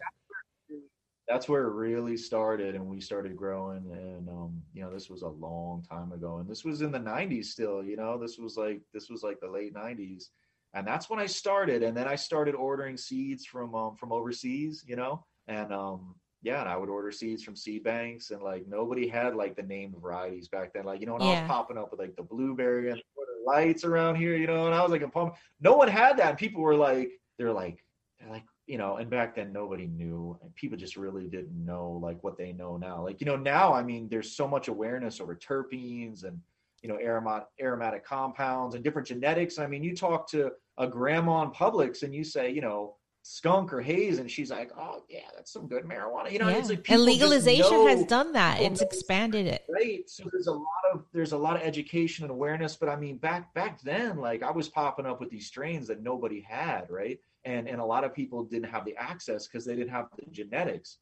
that's 1.28 1.48
where 1.48 1.64
it 1.64 1.74
really 1.74 2.18
started 2.18 2.76
and 2.76 2.86
we 2.86 3.00
started 3.00 3.36
growing 3.38 3.84
and 3.94 4.28
um 4.30 4.62
you 4.74 4.82
know 4.82 4.92
this 4.92 5.10
was 5.10 5.22
a 5.22 5.28
long 5.28 5.82
time 5.90 6.12
ago 6.12 6.40
and 6.40 6.50
this 6.50 6.66
was 6.66 6.82
in 6.82 6.92
the 6.92 7.00
90s 7.00 7.46
still 7.46 7.82
you 7.84 7.96
know 7.96 8.18
this 8.18 8.38
was 8.38 8.58
like 8.58 8.82
this 8.94 9.10
was 9.10 9.24
like 9.24 9.40
the 9.40 9.48
late 9.50 9.74
90s 9.74 10.26
and 10.74 10.86
that's 10.86 11.10
when 11.10 11.20
I 11.20 11.26
started 11.28 11.84
and 11.84 11.96
then 11.96 12.08
I 12.08 12.16
started 12.16 12.56
ordering 12.56 12.98
seeds 12.98 13.46
from 13.46 13.74
um 13.76 13.96
from 13.96 14.12
overseas 14.12 14.84
you 14.86 14.98
know 14.98 15.24
and 15.48 15.72
um 15.72 16.16
yeah 16.42 16.62
and 16.62 16.70
I 16.70 16.76
would 16.76 16.90
order 16.90 17.12
seeds 17.12 17.44
from 17.44 17.56
seed 17.56 17.84
banks 17.84 18.32
and 18.32 18.42
like 18.42 18.68
nobody 18.68 19.08
had 19.08 19.36
like 19.36 19.56
the 19.56 19.64
named 19.64 19.96
varieties 20.02 20.48
back 20.48 20.74
then. 20.74 20.86
Like 20.86 21.00
you 21.00 21.06
know 21.06 21.14
when 21.14 21.22
I 21.22 21.42
was 21.42 21.48
popping 21.48 21.78
up 21.78 21.92
with 21.92 22.00
like 22.00 22.16
the 22.16 22.24
blueberry 22.24 22.90
and 22.90 22.98
the 22.98 23.24
lights 23.46 23.84
around 23.84 24.16
here 24.16 24.36
you 24.36 24.48
know 24.48 24.66
and 24.66 24.76
I 24.76 24.82
was 24.82 24.92
like 24.92 25.02
a 25.02 25.08
pump 25.08 25.36
no 25.62 25.74
one 25.76 25.88
had 25.88 26.18
that 26.18 26.30
and 26.30 26.38
people 26.38 26.62
were 26.62 26.76
like 26.76 27.12
they're 27.38 27.52
like 27.52 27.84
they're 28.20 28.30
like 28.30 28.44
you 28.68 28.78
know 28.78 28.98
and 28.98 29.10
back 29.10 29.36
then 29.36 29.52
nobody 29.52 29.88
knew 29.88 30.38
and 30.42 30.54
people 30.56 30.78
just 30.78 30.96
really 30.96 31.28
didn't 31.28 31.66
know 31.66 32.00
like 32.02 32.24
what 32.24 32.38
they 32.38 32.54
know 32.54 32.78
now. 32.78 33.04
Like 33.04 33.20
you 33.22 33.26
know 33.26 33.36
now 33.36 33.74
i 33.74 33.84
mean 33.84 34.08
there's 34.10 34.32
so 34.32 34.48
much 34.48 34.68
awareness 34.68 35.20
over 35.20 35.36
terpenes 35.36 36.24
and 36.24 36.40
you 36.82 36.90
know 36.90 36.98
aromatic 37.00 37.48
aromatic 37.60 38.04
compounds 38.06 38.74
and 38.76 38.84
different 38.84 39.08
genetics. 39.08 39.60
I 39.60 39.68
mean 39.68 39.84
you 39.84 39.96
talk 39.96 40.30
to 40.32 40.52
a 40.78 40.88
grandma 40.88 41.44
in 41.44 41.52
publix 41.52 42.04
and 42.04 42.14
you 42.14 42.24
say 42.24 42.50
you 42.52 42.62
know 42.62 42.96
skunk 43.24 43.72
or 43.72 43.82
haze 43.82 44.18
and 44.18 44.30
she's 44.30 44.50
like 44.50 44.72
oh 44.78 45.04
yeah 45.08 45.20
that's 45.36 45.54
some 45.54 45.68
good 45.68 45.84
marijuana 45.84 46.32
you 46.32 46.40
know 46.40 46.50
yeah. 46.50 46.58
it's 46.58 46.70
like 46.70 46.90
and 46.90 47.04
legalization 47.04 47.88
has 47.88 48.04
done 48.06 48.34
that. 48.34 48.60
It's 48.60 48.82
expanded 48.82 49.46
it. 49.46 49.64
right 49.70 50.10
so 50.10 50.24
there's 50.32 50.48
a 50.48 50.54
lot 50.54 50.66
of 50.92 51.06
there's 51.14 51.32
a 51.32 51.38
lot 51.38 51.56
of 51.56 51.62
education 51.62 52.24
and 52.24 52.32
awareness 52.32 52.76
but 52.76 52.90
i 52.90 52.96
mean 52.96 53.18
back 53.18 53.54
back 53.54 53.80
then 53.82 54.18
like 54.18 54.42
i 54.42 54.50
was 54.50 54.70
popping 54.70 55.06
up 55.06 55.20
with 55.20 55.30
these 55.30 55.46
strains 55.46 55.88
that 55.88 56.02
nobody 56.02 56.42
had 56.42 56.90
right 56.90 57.20
and 57.46 57.68
and 57.68 57.80
a 57.80 57.86
lot 57.86 58.04
of 58.04 58.14
people 58.14 58.44
didn't 58.44 58.70
have 58.70 58.86
the 58.86 58.96
access 58.98 59.48
because 59.48 59.66
they 59.66 59.76
didn't 59.76 59.92
have 59.92 60.08
the 60.18 60.26
genetics 60.32 60.98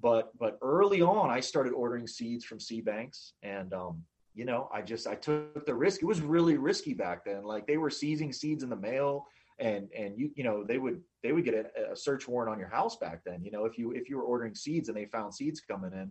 but 0.00 0.36
but 0.38 0.58
early 0.62 1.02
on, 1.02 1.30
I 1.30 1.40
started 1.40 1.72
ordering 1.72 2.06
seeds 2.06 2.44
from 2.44 2.60
seed 2.60 2.84
banks, 2.84 3.34
and 3.42 3.72
um, 3.72 4.02
you 4.34 4.44
know, 4.44 4.68
I 4.72 4.82
just 4.82 5.06
I 5.06 5.14
took 5.14 5.66
the 5.66 5.74
risk. 5.74 6.02
It 6.02 6.06
was 6.06 6.20
really 6.20 6.56
risky 6.56 6.94
back 6.94 7.24
then. 7.24 7.42
Like 7.42 7.66
they 7.66 7.76
were 7.76 7.90
seizing 7.90 8.32
seeds 8.32 8.62
in 8.62 8.70
the 8.70 8.76
mail, 8.76 9.26
and 9.60 9.88
and 9.96 10.18
you 10.18 10.30
you 10.34 10.44
know 10.44 10.64
they 10.64 10.78
would 10.78 11.00
they 11.22 11.32
would 11.32 11.44
get 11.44 11.54
a, 11.54 11.92
a 11.92 11.96
search 11.96 12.26
warrant 12.26 12.50
on 12.50 12.58
your 12.58 12.68
house 12.68 12.96
back 12.96 13.22
then. 13.24 13.44
You 13.44 13.50
know, 13.50 13.64
if 13.64 13.78
you 13.78 13.92
if 13.92 14.08
you 14.08 14.16
were 14.16 14.22
ordering 14.22 14.54
seeds 14.54 14.88
and 14.88 14.96
they 14.96 15.04
found 15.06 15.34
seeds 15.34 15.60
coming 15.60 15.92
in, 15.92 16.10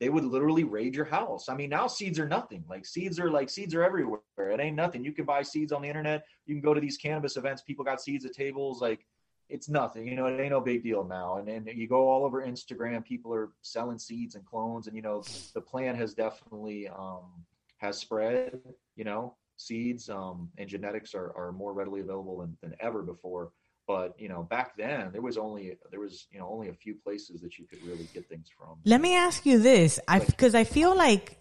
they 0.00 0.08
would 0.08 0.24
literally 0.24 0.64
raid 0.64 0.94
your 0.94 1.04
house. 1.04 1.48
I 1.48 1.54
mean, 1.54 1.70
now 1.70 1.86
seeds 1.86 2.18
are 2.18 2.28
nothing. 2.28 2.64
Like 2.68 2.86
seeds 2.86 3.18
are 3.18 3.30
like 3.30 3.50
seeds 3.50 3.74
are 3.74 3.82
everywhere. 3.82 4.20
It 4.36 4.60
ain't 4.60 4.76
nothing. 4.76 5.04
You 5.04 5.12
can 5.12 5.24
buy 5.24 5.42
seeds 5.42 5.72
on 5.72 5.82
the 5.82 5.88
internet. 5.88 6.24
You 6.46 6.54
can 6.54 6.62
go 6.62 6.74
to 6.74 6.80
these 6.80 6.96
cannabis 6.96 7.36
events. 7.36 7.62
People 7.62 7.84
got 7.84 8.00
seeds 8.00 8.24
at 8.24 8.32
tables. 8.32 8.80
Like 8.80 9.04
it's 9.48 9.68
nothing. 9.68 10.06
You 10.06 10.14
know, 10.14 10.26
it 10.26 10.40
ain't 10.40 10.50
no 10.50 10.60
big 10.60 10.82
deal 10.82 11.04
now. 11.04 11.36
And 11.36 11.48
then 11.48 11.66
you 11.66 11.88
go 11.88 12.08
all 12.08 12.24
over 12.24 12.44
Instagram. 12.44 13.04
People 13.04 13.32
are 13.34 13.50
selling 13.62 13.98
seeds 13.98 14.34
and 14.34 14.44
clones. 14.44 14.86
And 14.86 14.94
you 14.94 15.02
know, 15.02 15.22
the 15.54 15.60
plant 15.60 15.98
has 15.98 16.14
definitely 16.14 16.88
um, 16.88 17.44
has 17.78 17.98
spread. 17.98 18.60
You 18.94 19.04
know, 19.04 19.36
seeds 19.58 20.08
um, 20.08 20.50
and 20.56 20.68
genetics 20.68 21.14
are, 21.14 21.36
are 21.36 21.52
more 21.52 21.72
readily 21.72 22.00
available 22.00 22.38
than, 22.38 22.56
than 22.62 22.74
ever 22.80 23.02
before. 23.02 23.50
But 23.86 24.14
you 24.18 24.28
know 24.28 24.42
back 24.42 24.76
then 24.76 25.12
there 25.12 25.22
was 25.22 25.38
only 25.38 25.76
there 25.90 26.00
was 26.00 26.26
you 26.30 26.38
know 26.38 26.48
only 26.50 26.68
a 26.68 26.74
few 26.74 26.94
places 26.94 27.40
that 27.40 27.58
you 27.58 27.66
could 27.66 27.82
really 27.86 28.06
get 28.12 28.28
things 28.28 28.48
from. 28.56 28.78
Let 28.84 29.00
me 29.00 29.16
ask 29.16 29.46
you 29.46 29.58
this. 29.58 29.98
I 30.06 30.18
because 30.18 30.54
i 30.54 30.64
feel 30.64 30.94
like 30.94 31.38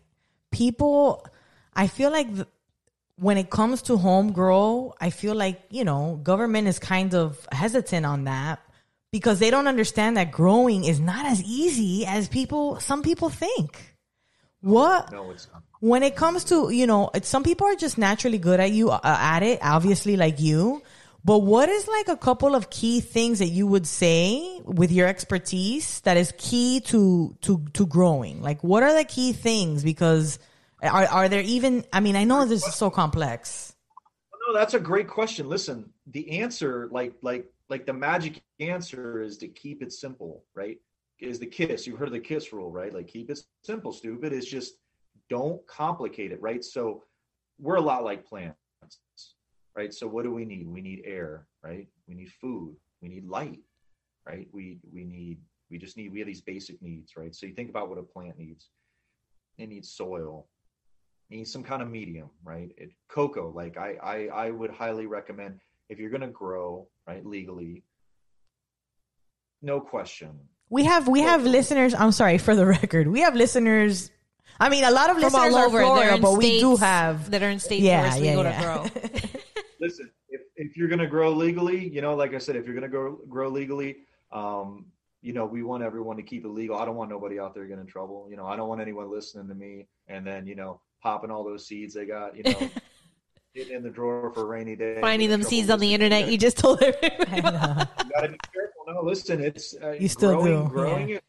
people 0.49 1.25
i 1.73 1.87
feel 1.87 2.09
like 2.09 2.33
the, 2.33 2.47
when 3.17 3.37
it 3.37 3.49
comes 3.49 3.81
to 3.81 3.97
home 3.97 4.31
grow 4.31 4.93
i 5.01 5.09
feel 5.09 5.35
like 5.35 5.61
you 5.69 5.83
know 5.83 6.21
government 6.23 6.69
is 6.69 6.79
kind 6.79 7.13
of 7.13 7.45
hesitant 7.51 8.05
on 8.05 8.23
that 8.23 8.61
because 9.11 9.39
they 9.39 9.49
don't 9.49 9.67
understand 9.67 10.17
that 10.17 10.31
growing 10.31 10.83
is 10.83 10.99
not 10.99 11.25
as 11.25 11.41
easy 11.43 12.05
as 12.05 12.27
people 12.27 12.79
some 12.79 13.01
people 13.01 13.29
think. 13.29 13.95
What 14.61 15.11
no 15.11 15.31
it's 15.31 15.47
not 15.53 15.63
when 15.79 16.03
it 16.03 16.15
comes 16.15 16.43
to 16.45 16.69
you 16.69 16.87
know 16.87 17.09
some 17.21 17.43
people 17.43 17.67
are 17.67 17.75
just 17.75 17.97
naturally 17.97 18.37
good 18.37 18.59
at 18.59 18.71
you 18.71 18.89
uh, 18.89 18.99
at 19.03 19.43
it 19.43 19.59
obviously 19.61 20.17
like 20.17 20.39
you 20.39 20.81
but 21.27 21.39
what 21.39 21.67
is 21.67 21.89
like 21.89 22.07
a 22.07 22.15
couple 22.15 22.55
of 22.55 22.69
key 22.69 23.01
things 23.01 23.39
that 23.39 23.49
you 23.49 23.67
would 23.67 23.85
say 23.85 24.61
with 24.63 24.93
your 24.93 25.09
expertise 25.09 25.99
that 26.01 26.15
is 26.15 26.33
key 26.37 26.79
to 26.85 27.35
to 27.41 27.65
to 27.73 27.85
growing? 27.85 28.41
Like 28.41 28.63
what 28.63 28.81
are 28.81 28.93
the 28.93 29.03
key 29.03 29.33
things 29.33 29.83
because 29.83 30.39
are 30.81 31.05
are 31.05 31.27
there 31.27 31.41
even 31.41 31.83
I 31.91 31.99
mean 31.99 32.15
I 32.15 32.23
know 32.23 32.45
this 32.45 32.65
is 32.65 32.75
so 32.75 32.89
complex. 32.89 33.75
No, 34.47 34.53
that's 34.53 34.73
a 34.73 34.79
great 34.79 35.09
question. 35.09 35.49
Listen, 35.49 35.91
the 36.05 36.39
answer 36.39 36.87
like 36.93 37.15
like 37.21 37.51
like 37.67 37.85
the 37.85 37.91
magic 37.91 38.41
answer 38.61 39.21
is 39.21 39.37
to 39.39 39.49
keep 39.49 39.81
it 39.81 39.91
simple, 39.91 40.45
right? 40.55 40.77
Is 41.19 41.39
the 41.39 41.47
kiss. 41.47 41.85
You've 41.85 41.99
heard 41.99 42.13
the 42.13 42.21
kiss 42.21 42.53
rule, 42.53 42.71
right? 42.71 42.93
Like 42.93 43.09
keep 43.09 43.29
it 43.29 43.39
simple, 43.63 43.91
stupid. 43.91 44.31
It's 44.31 44.49
just 44.49 44.75
don't 45.29 45.65
complicate 45.67 46.31
it, 46.31 46.41
right? 46.41 46.63
So 46.63 47.03
we're 47.59 47.75
a 47.75 47.81
lot 47.81 48.03
like 48.03 48.25
plants 48.25 48.57
right? 49.77 49.93
So 49.93 50.07
what 50.07 50.23
do 50.23 50.33
we 50.33 50.43
need? 50.43 50.67
We 50.67 50.81
need 50.81 51.03
air, 51.05 51.45
right? 51.63 51.87
We 52.07 52.15
need 52.15 52.31
food. 52.41 52.75
We 53.01 53.07
need 53.07 53.29
light, 53.29 53.59
right? 54.25 54.47
We 54.51 54.79
we 54.91 55.05
need 55.05 55.37
we 55.69 55.77
just 55.77 55.95
need 55.95 56.11
we 56.11 56.19
have 56.19 56.27
these 56.27 56.41
basic 56.41 56.81
needs, 56.81 57.15
right? 57.15 57.33
So 57.33 57.45
you 57.45 57.53
think 57.53 57.69
about 57.69 57.87
what 57.87 57.99
a 57.99 58.03
plant 58.03 58.37
needs. 58.39 58.69
It 59.59 59.69
needs 59.69 59.91
soil. 59.91 60.47
It 61.29 61.37
needs 61.37 61.51
some 61.51 61.63
kind 61.63 61.81
of 61.81 61.89
medium, 61.89 62.29
right? 62.43 62.71
It 62.75 62.89
coco, 63.07 63.51
like 63.55 63.77
I 63.77 63.97
I 64.03 64.45
I 64.45 64.51
would 64.51 64.71
highly 64.71 65.05
recommend 65.05 65.59
if 65.89 65.99
you're 65.99 66.09
gonna 66.09 66.27
grow, 66.27 66.87
right, 67.07 67.25
legally, 67.25 67.83
no 69.61 69.79
question. 69.79 70.31
We 70.69 70.85
have 70.85 71.07
we 71.07 71.21
have 71.21 71.43
listeners. 71.43 71.93
I'm 71.93 72.11
sorry 72.11 72.39
for 72.39 72.55
the 72.55 72.65
record. 72.65 73.07
We 73.07 73.21
have 73.21 73.35
listeners. 73.35 74.09
I 74.59 74.69
mean, 74.69 74.83
a 74.83 74.91
lot 74.91 75.09
of 75.09 75.15
From 75.17 75.23
listeners 75.25 75.53
all 75.53 75.65
over, 75.65 75.81
Florida, 75.81 76.05
they're 76.07 76.15
in 76.15 76.21
but 76.21 76.33
we 76.37 76.59
do 76.59 76.75
have. 76.77 77.29
that 77.31 77.43
are 77.43 77.49
in 77.49 77.59
states 77.59 77.83
Yeah, 77.83 78.01
where 78.01 78.07
it's 78.07 78.17
yeah, 78.19 78.29
legal 78.35 78.43
yeah. 78.43 78.57
to 78.59 78.63
grow. 78.63 79.09
listen 79.79 80.09
if, 80.29 80.41
if 80.55 80.75
you're 80.75 80.87
going 80.87 80.99
to 80.99 81.05
grow 81.07 81.31
legally 81.31 81.87
you 81.87 82.01
know 82.01 82.15
like 82.15 82.33
i 82.33 82.39
said 82.39 82.55
if 82.55 82.65
you're 82.65 82.73
going 82.73 82.81
to 82.81 82.89
grow 82.89 83.19
grow 83.29 83.47
legally 83.47 83.97
um 84.31 84.85
you 85.21 85.31
know 85.33 85.45
we 85.45 85.61
want 85.61 85.83
everyone 85.83 86.17
to 86.17 86.23
keep 86.23 86.43
it 86.43 86.47
legal 86.49 86.75
i 86.77 86.83
don't 86.83 86.95
want 86.95 87.11
nobody 87.11 87.39
out 87.39 87.53
there 87.53 87.65
getting 87.65 87.81
in 87.81 87.85
trouble 87.87 88.27
you 88.29 88.35
know 88.35 88.47
i 88.47 88.55
don't 88.55 88.67
want 88.67 88.81
anyone 88.81 89.09
listening 89.11 89.47
to 89.47 89.53
me 89.53 89.85
and 90.07 90.25
then 90.25 90.47
you 90.47 90.55
know 90.55 90.81
popping 91.03 91.29
all 91.29 91.43
those 91.43 91.67
seeds 91.67 91.93
they 91.93 92.05
got 92.07 92.35
you 92.35 92.41
know 92.41 92.69
getting 93.55 93.75
in 93.77 93.83
the 93.83 93.89
drawer 93.91 94.31
for 94.33 94.41
a 94.41 94.45
rainy 94.45 94.75
day 94.75 94.97
Finding 94.99 95.29
them 95.29 95.43
seeds 95.43 95.69
on 95.69 95.79
the 95.79 95.87
listening. 95.89 96.11
internet. 96.11 96.31
You 96.31 96.37
just 96.39 96.57
told 96.57 96.81
everybody. 96.81 97.31
I 97.31 97.39
know. 97.39 97.83
you 98.03 98.11
gotta 98.15 98.29
be 98.29 98.37
careful. 98.53 98.83
No, 98.87 99.01
listen, 99.03 99.43
it's 99.43 99.75
uh, 99.81 99.91
You 99.91 100.07
still 100.07 100.33
growing, 100.41 100.63
do, 100.65 100.69
growing 100.69 101.09
yeah. 101.09 101.15
it. 101.17 101.23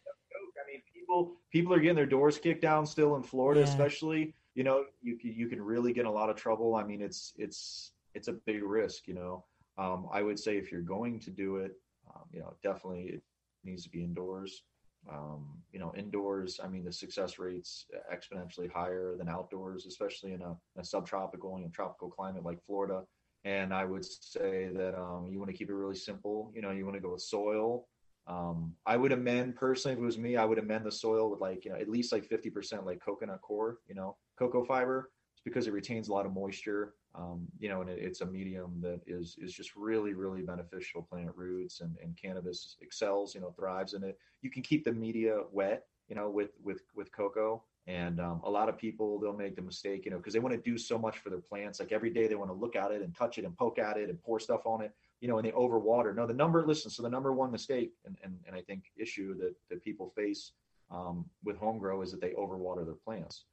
People 1.51 1.73
are 1.73 1.81
getting 1.81 1.97
their 1.97 2.07
doors 2.07 2.39
kicked 2.39 2.63
down 2.63 2.87
still 2.87 3.17
in 3.17 3.23
Florida, 3.23 3.61
Yeah. 3.61 3.65
especially. 3.67 4.35
You 4.55 4.65
know, 4.65 4.87
you 5.01 5.17
can- 5.17 5.33
you 5.33 5.49
can 5.49 5.63
really 5.63 5.93
get 5.93 6.03
in 6.03 6.07
a 6.07 6.13
lot 6.13 6.31
of 6.31 6.37
trouble. 6.37 6.75
I 6.75 6.85
mean, 6.85 7.01
it's 7.01 7.33
it's 7.37 7.93
it's 8.15 8.29
a 8.29 8.33
big 8.33 8.63
risk. 8.63 9.07
You 9.07 9.15
know, 9.15 9.45
um, 9.77 10.09
I 10.13 10.23
would 10.23 10.39
say 10.39 10.57
if 10.59 10.73
you're 10.73 10.83
going 10.83 11.21
to 11.21 11.31
do 11.31 11.57
it, 11.57 11.81
um, 12.13 12.25
you 12.33 12.41
know, 12.41 12.55
definitely 12.63 13.05
it 13.11 13.23
needs 13.65 13.85
to 13.85 13.91
be 13.91 14.03
indoors. 14.03 14.65
Um, 15.09 15.63
you 15.73 15.79
know, 15.79 15.95
indoors. 15.95 16.59
I 16.63 16.69
mean, 16.69 16.85
the 16.85 16.93
success 16.93 17.39
rates 17.39 17.87
exponentially 18.13 18.71
higher 18.71 19.17
than 19.17 19.29
outdoors, 19.29 19.87
especially 19.87 20.33
in 20.33 20.43
a, 20.43 20.57
a 20.77 20.85
subtropical 20.85 21.55
and 21.57 21.73
tropical 21.73 22.11
climate 22.11 22.45
like 22.45 22.61
Florida. 22.67 23.07
And 23.45 23.73
I 23.73 23.85
would 23.85 24.05
say 24.05 24.69
that 24.75 24.99
um, 24.99 25.29
you 25.31 25.39
want 25.39 25.51
to 25.51 25.57
keep 25.57 25.71
it 25.71 25.75
really 25.75 25.95
simple. 25.95 26.51
You 26.55 26.61
know, 26.63 26.73
you 26.73 26.85
want 26.85 26.97
to 26.97 27.01
go 27.01 27.13
with 27.13 27.23
soil. 27.23 27.87
Um, 28.29 28.75
I 28.85 28.97
would 28.97 29.13
amend 29.13 29.57
personally, 29.57 29.95
if 29.95 29.99
it 29.99 30.05
was 30.05 30.19
me, 30.19 30.37
I 30.37 30.45
would 30.45 30.59
amend 30.59 30.85
the 30.85 30.93
soil 30.93 31.31
with 31.31 31.41
like, 31.41 31.65
you 31.65 31.71
know, 31.71 31.79
at 31.79 31.89
least 31.89 32.13
like 32.13 32.29
50% 32.29 32.85
like 32.85 33.01
coconut 33.01 33.41
coir, 33.41 33.79
you 33.89 33.95
know, 33.95 34.17
coco 34.39 34.63
fiber, 34.65 35.11
it's 35.33 35.43
because 35.43 35.67
it 35.67 35.73
retains 35.73 36.09
a 36.09 36.13
lot 36.13 36.27
of 36.27 36.35
moisture. 36.35 36.95
Um, 37.15 37.47
you 37.59 37.71
know, 37.71 37.81
and 37.81 37.89
it, 37.89 37.99
it's 37.99 38.21
a 38.21 38.27
medium 38.27 38.81
that 38.83 39.01
is 39.07 39.37
is 39.41 39.55
just 39.55 39.75
really, 39.75 40.13
really 40.13 40.43
beneficial 40.43 41.03
plant 41.03 41.31
roots 41.35 41.81
and, 41.81 41.97
and 42.03 42.17
cannabis 42.21 42.77
excels, 42.81 43.35
you 43.35 43.41
know, 43.41 43.51
thrives 43.51 43.95
in 43.95 44.05
it. 44.05 44.19
You 44.43 44.51
can 44.51 44.63
keep 44.63 44.85
the 44.85 44.93
media 44.93 45.39
wet, 45.51 45.87
you 46.09 46.15
know, 46.15 46.29
with 46.29 46.51
with 46.63 46.83
with 46.95 47.11
coco. 47.13 47.65
And 47.87 48.21
um, 48.21 48.43
a 48.45 48.51
lot 48.51 48.69
of 48.69 48.77
people 48.77 49.19
they'll 49.19 49.33
make 49.33 49.57
the 49.57 49.63
mistake, 49.63 50.05
you 50.05 50.11
know, 50.11 50.19
because 50.19 50.35
they 50.35 50.39
want 50.39 50.55
to 50.55 50.61
do 50.61 50.77
so 50.77 50.99
much 50.99 51.19
for 51.19 51.31
their 51.31 51.41
plants. 51.41 51.81
Like 51.81 51.93
every 51.93 52.11
day 52.11 52.27
they 52.29 52.35
want 52.35 52.51
to 52.51 52.55
look 52.55 52.77
at 52.77 52.93
it 52.93 53.01
and 53.01 53.17
touch 53.17 53.39
it 53.39 53.47
and 53.47 53.57
poke 53.57 53.79
at 53.79 53.97
it 53.97 54.11
and 54.11 54.23
pour 54.23 54.39
stuff 54.39 54.67
on 54.67 54.83
it, 54.83 54.93
you 55.21 55.29
know, 55.29 55.39
and 55.39 55.47
they 55.47 55.53
overwater. 55.53 56.15
No, 56.15 56.27
the 56.27 56.35
number, 56.35 56.67
listen, 56.67 56.91
so 56.91 57.03
the 57.03 57.09
number 57.09 57.33
one 57.33 57.51
mistake 57.51 57.93
and 58.05 58.17
and, 58.23 58.39
and 58.47 58.55
I 58.57 58.63
think 58.63 58.85
issue 58.97 59.37
that 59.39 59.55
that 59.71 59.83
people 59.83 60.13
face 60.17 60.53
um, 60.91 61.25
with 61.45 61.57
home 61.57 61.79
grow 61.79 62.03
is 62.03 62.11
that 62.13 62.21
they 62.21 62.31
overwater 62.31 62.85
their 62.85 62.95
plants. 62.95 63.45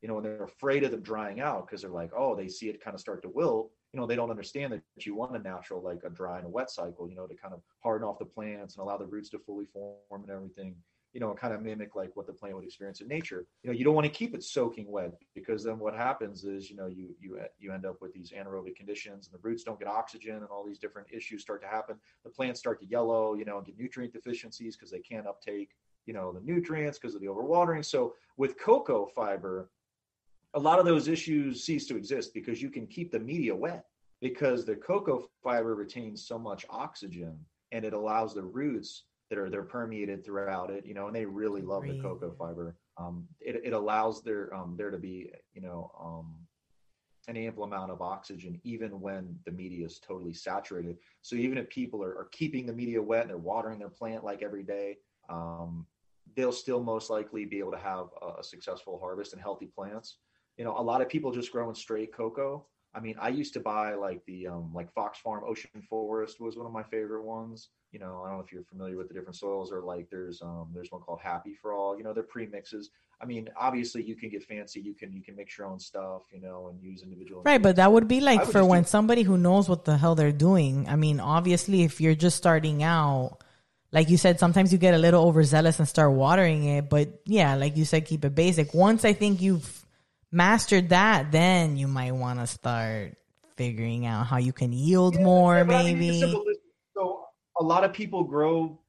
You 0.00 0.08
know, 0.08 0.18
and 0.18 0.24
they're 0.24 0.44
afraid 0.44 0.84
of 0.84 0.92
them 0.92 1.02
drying 1.02 1.40
out 1.40 1.66
because 1.66 1.82
they're 1.82 1.90
like, 1.90 2.12
oh, 2.16 2.36
they 2.36 2.46
see 2.46 2.68
it 2.68 2.82
kind 2.82 2.94
of 2.94 3.00
start 3.00 3.20
to 3.22 3.28
wilt. 3.28 3.72
You 3.92 3.98
know, 3.98 4.06
they 4.06 4.14
don't 4.14 4.30
understand 4.30 4.72
that 4.72 4.82
you 5.04 5.16
want 5.16 5.34
a 5.34 5.40
natural, 5.40 5.82
like 5.82 6.02
a 6.04 6.10
dry 6.10 6.36
and 6.38 6.46
a 6.46 6.50
wet 6.50 6.70
cycle. 6.70 7.08
You 7.08 7.16
know, 7.16 7.26
to 7.26 7.34
kind 7.34 7.52
of 7.52 7.62
harden 7.82 8.06
off 8.06 8.18
the 8.18 8.24
plants 8.24 8.76
and 8.76 8.82
allow 8.82 8.96
the 8.96 9.06
roots 9.06 9.30
to 9.30 9.38
fully 9.38 9.66
form 9.66 9.96
and 10.12 10.30
everything 10.30 10.76
you 11.18 11.26
know, 11.26 11.34
kind 11.34 11.52
of 11.52 11.62
mimic 11.62 11.96
like 11.96 12.14
what 12.14 12.28
the 12.28 12.32
plant 12.32 12.54
would 12.54 12.64
experience 12.64 13.00
in 13.00 13.08
nature. 13.08 13.44
You 13.64 13.70
know, 13.70 13.76
you 13.76 13.84
don't 13.84 13.96
want 13.96 14.04
to 14.04 14.08
keep 14.08 14.36
it 14.36 14.44
soaking 14.44 14.88
wet 14.88 15.14
because 15.34 15.64
then 15.64 15.80
what 15.80 15.92
happens 15.92 16.44
is, 16.44 16.70
you 16.70 16.76
know, 16.76 16.86
you 16.86 17.08
you 17.18 17.40
you 17.58 17.72
end 17.72 17.84
up 17.84 18.00
with 18.00 18.12
these 18.12 18.30
anaerobic 18.30 18.76
conditions 18.76 19.26
and 19.26 19.34
the 19.34 19.42
roots 19.42 19.64
don't 19.64 19.80
get 19.80 19.88
oxygen 19.88 20.36
and 20.36 20.46
all 20.46 20.64
these 20.64 20.78
different 20.78 21.08
issues 21.10 21.42
start 21.42 21.60
to 21.62 21.66
happen. 21.66 21.96
The 22.22 22.30
plants 22.30 22.60
start 22.60 22.78
to 22.82 22.86
yellow, 22.86 23.34
you 23.34 23.44
know, 23.44 23.56
and 23.56 23.66
get 23.66 23.76
nutrient 23.76 24.12
deficiencies 24.12 24.76
because 24.76 24.92
they 24.92 25.00
can't 25.00 25.26
uptake, 25.26 25.70
you 26.06 26.14
know, 26.14 26.30
the 26.30 26.40
nutrients 26.40 27.00
because 27.00 27.16
of 27.16 27.20
the 27.20 27.26
overwatering. 27.26 27.84
So 27.84 28.14
with 28.36 28.56
coco 28.56 29.04
fiber, 29.04 29.70
a 30.54 30.60
lot 30.60 30.78
of 30.78 30.84
those 30.84 31.08
issues 31.08 31.64
cease 31.64 31.88
to 31.88 31.96
exist 31.96 32.32
because 32.32 32.62
you 32.62 32.70
can 32.70 32.86
keep 32.86 33.10
the 33.10 33.18
media 33.18 33.56
wet 33.56 33.86
because 34.20 34.64
the 34.64 34.76
coco 34.76 35.28
fiber 35.42 35.74
retains 35.74 36.24
so 36.24 36.38
much 36.38 36.64
oxygen 36.70 37.36
and 37.72 37.84
it 37.84 37.92
allows 37.92 38.34
the 38.34 38.44
roots 38.44 39.02
that 39.30 39.38
are 39.38 39.50
they're 39.50 39.62
permeated 39.62 40.24
throughout 40.24 40.70
it, 40.70 40.86
you 40.86 40.94
know, 40.94 41.06
and 41.06 41.16
they 41.16 41.24
really 41.24 41.62
love 41.62 41.82
the 41.86 41.94
coco 41.94 42.34
fiber. 42.38 42.76
Um, 42.96 43.26
it, 43.40 43.60
it 43.64 43.72
allows 43.72 44.22
there 44.22 44.54
um, 44.54 44.74
there 44.76 44.90
to 44.90 44.98
be, 44.98 45.30
you 45.54 45.60
know, 45.60 45.90
um, 46.00 46.34
an 47.28 47.36
ample 47.36 47.64
amount 47.64 47.90
of 47.90 48.00
oxygen 48.00 48.58
even 48.64 49.00
when 49.00 49.38
the 49.44 49.52
media 49.52 49.84
is 49.84 50.00
totally 50.00 50.32
saturated. 50.32 50.96
So 51.20 51.36
even 51.36 51.58
if 51.58 51.68
people 51.68 52.02
are, 52.02 52.16
are 52.16 52.28
keeping 52.32 52.66
the 52.66 52.72
media 52.72 53.02
wet 53.02 53.22
and 53.22 53.30
they're 53.30 53.36
watering 53.36 53.78
their 53.78 53.90
plant 53.90 54.24
like 54.24 54.42
every 54.42 54.62
day, 54.62 54.96
um, 55.28 55.86
they'll 56.36 56.52
still 56.52 56.82
most 56.82 57.10
likely 57.10 57.44
be 57.44 57.58
able 57.58 57.72
to 57.72 57.78
have 57.78 58.06
a, 58.22 58.40
a 58.40 58.42
successful 58.42 58.98
harvest 58.98 59.34
and 59.34 59.42
healthy 59.42 59.66
plants. 59.66 60.16
You 60.56 60.64
know, 60.64 60.76
a 60.76 60.82
lot 60.82 61.02
of 61.02 61.08
people 61.08 61.30
just 61.30 61.52
growing 61.52 61.74
straight 61.74 62.14
coco. 62.14 62.66
I 62.94 63.00
mean, 63.00 63.16
I 63.20 63.28
used 63.28 63.52
to 63.52 63.60
buy 63.60 63.94
like 63.94 64.24
the 64.26 64.48
um, 64.48 64.72
like 64.74 64.92
Fox 64.92 65.18
Farm 65.18 65.44
Ocean 65.46 65.70
Forest 65.88 66.40
was 66.40 66.56
one 66.56 66.66
of 66.66 66.72
my 66.72 66.82
favorite 66.82 67.22
ones. 67.22 67.68
You 67.92 67.98
know, 67.98 68.22
I 68.24 68.28
don't 68.28 68.38
know 68.38 68.44
if 68.44 68.52
you're 68.52 68.64
familiar 68.64 68.96
with 68.96 69.08
the 69.08 69.14
different 69.14 69.36
soils 69.36 69.70
or 69.72 69.80
like 69.80 70.08
there's 70.10 70.40
um 70.42 70.68
there's 70.74 70.90
one 70.90 71.02
called 71.02 71.20
Happy 71.22 71.54
Frog. 71.54 71.98
You 71.98 72.04
know, 72.04 72.12
they're 72.12 72.22
pre-mixes. 72.22 72.90
I 73.20 73.26
mean, 73.26 73.48
obviously 73.56 74.02
you 74.02 74.14
can 74.14 74.30
get 74.30 74.42
fancy. 74.42 74.80
You 74.80 74.94
can 74.94 75.12
you 75.12 75.22
can 75.22 75.36
mix 75.36 75.58
your 75.58 75.66
own 75.66 75.78
stuff. 75.78 76.22
You 76.32 76.40
know, 76.40 76.68
and 76.68 76.82
use 76.82 77.02
individual. 77.02 77.42
Right, 77.42 77.62
but 77.62 77.76
that 77.76 77.92
would 77.92 78.08
be 78.08 78.20
like 78.20 78.40
would 78.40 78.52
for 78.52 78.64
when 78.64 78.82
do- 78.82 78.88
somebody 78.88 79.22
who 79.22 79.36
knows 79.36 79.68
what 79.68 79.84
the 79.84 79.96
hell 79.96 80.14
they're 80.14 80.32
doing. 80.32 80.88
I 80.88 80.96
mean, 80.96 81.20
obviously, 81.20 81.82
if 81.82 82.00
you're 82.00 82.14
just 82.14 82.36
starting 82.36 82.82
out, 82.82 83.38
like 83.92 84.08
you 84.08 84.16
said, 84.16 84.40
sometimes 84.40 84.72
you 84.72 84.78
get 84.78 84.94
a 84.94 84.98
little 84.98 85.26
overzealous 85.26 85.78
and 85.78 85.88
start 85.88 86.12
watering 86.12 86.64
it. 86.64 86.88
But 86.88 87.20
yeah, 87.26 87.54
like 87.54 87.76
you 87.76 87.84
said, 87.84 88.06
keep 88.06 88.24
it 88.24 88.34
basic. 88.34 88.72
Once 88.72 89.04
I 89.04 89.12
think 89.12 89.42
you've 89.42 89.77
mastered 90.30 90.90
that, 90.90 91.32
then 91.32 91.76
you 91.76 91.88
might 91.88 92.12
want 92.12 92.38
to 92.38 92.46
start 92.46 93.16
figuring 93.56 94.06
out 94.06 94.26
how 94.26 94.36
you 94.36 94.52
can 94.52 94.72
yield 94.72 95.14
yeah, 95.14 95.22
more, 95.22 95.56
yeah, 95.58 95.62
maybe. 95.64 96.22
I 96.22 96.26
mean, 96.26 96.44
so 96.94 97.24
a 97.58 97.64
lot 97.64 97.84
of 97.84 97.92
people 97.92 98.22
grow, 98.22 98.80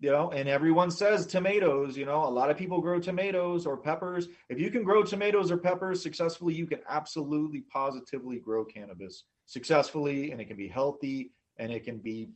you 0.00 0.10
know, 0.10 0.30
and 0.30 0.48
everyone 0.48 0.90
says 0.90 1.26
tomatoes, 1.26 1.96
you 1.96 2.04
know, 2.04 2.24
a 2.24 2.28
lot 2.28 2.50
of 2.50 2.56
people 2.56 2.80
grow 2.80 3.00
tomatoes 3.00 3.66
or 3.66 3.76
peppers. 3.76 4.28
If 4.48 4.60
you 4.60 4.70
can 4.70 4.84
grow 4.84 5.02
tomatoes 5.02 5.50
or 5.50 5.56
peppers 5.56 6.02
successfully, 6.02 6.54
you 6.54 6.66
can 6.66 6.80
absolutely 6.88 7.62
positively 7.62 8.38
grow 8.38 8.64
cannabis 8.64 9.24
successfully 9.46 10.30
and 10.30 10.40
it 10.40 10.44
can 10.44 10.56
be 10.56 10.68
healthy 10.68 11.32
and 11.56 11.72
it 11.72 11.84
can 11.84 11.98
be 11.98 12.28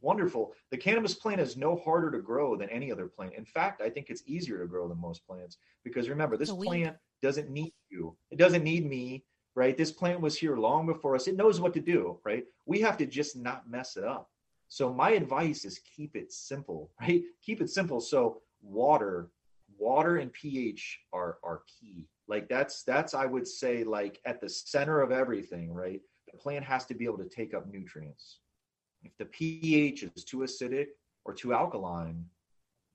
wonderful. 0.00 0.52
The 0.70 0.76
cannabis 0.76 1.14
plant 1.14 1.40
is 1.40 1.56
no 1.56 1.76
harder 1.76 2.10
to 2.10 2.18
grow 2.18 2.56
than 2.56 2.68
any 2.70 2.90
other 2.90 3.06
plant. 3.06 3.34
In 3.34 3.44
fact, 3.44 3.80
I 3.80 3.88
think 3.88 4.10
it's 4.10 4.22
easier 4.26 4.58
to 4.58 4.66
grow 4.66 4.88
than 4.88 5.00
most 5.00 5.26
plants 5.26 5.58
because 5.84 6.08
remember, 6.08 6.36
this 6.36 6.52
plant 6.52 6.96
doesn't 7.22 7.50
need 7.50 7.72
you. 7.90 8.16
It 8.30 8.38
doesn't 8.38 8.64
need 8.64 8.88
me, 8.88 9.24
right? 9.54 9.76
This 9.76 9.92
plant 9.92 10.20
was 10.20 10.38
here 10.38 10.56
long 10.56 10.86
before 10.86 11.14
us. 11.14 11.28
It 11.28 11.36
knows 11.36 11.60
what 11.60 11.74
to 11.74 11.80
do, 11.80 12.18
right? 12.24 12.44
We 12.66 12.80
have 12.80 12.96
to 12.98 13.06
just 13.06 13.36
not 13.36 13.68
mess 13.68 13.96
it 13.96 14.04
up. 14.04 14.28
So 14.68 14.92
my 14.92 15.10
advice 15.10 15.64
is 15.64 15.80
keep 15.96 16.16
it 16.16 16.32
simple, 16.32 16.90
right? 17.00 17.22
Keep 17.42 17.60
it 17.60 17.70
simple. 17.70 18.00
So 18.00 18.40
water, 18.62 19.30
water 19.78 20.16
and 20.16 20.32
pH 20.32 21.00
are 21.12 21.38
are 21.42 21.62
key. 21.80 22.06
Like 22.28 22.48
that's 22.48 22.82
that's 22.82 23.14
I 23.14 23.26
would 23.26 23.46
say 23.46 23.84
like 23.84 24.20
at 24.24 24.40
the 24.40 24.48
center 24.48 25.00
of 25.00 25.12
everything, 25.12 25.72
right? 25.72 26.00
The 26.32 26.38
plant 26.38 26.64
has 26.64 26.86
to 26.86 26.94
be 26.94 27.04
able 27.04 27.18
to 27.18 27.28
take 27.28 27.54
up 27.54 27.66
nutrients 27.72 28.38
if 29.06 29.16
the 29.18 29.26
pH 29.26 30.04
is 30.14 30.24
too 30.24 30.38
acidic 30.38 30.88
or 31.24 31.32
too 31.32 31.52
alkaline, 31.52 32.24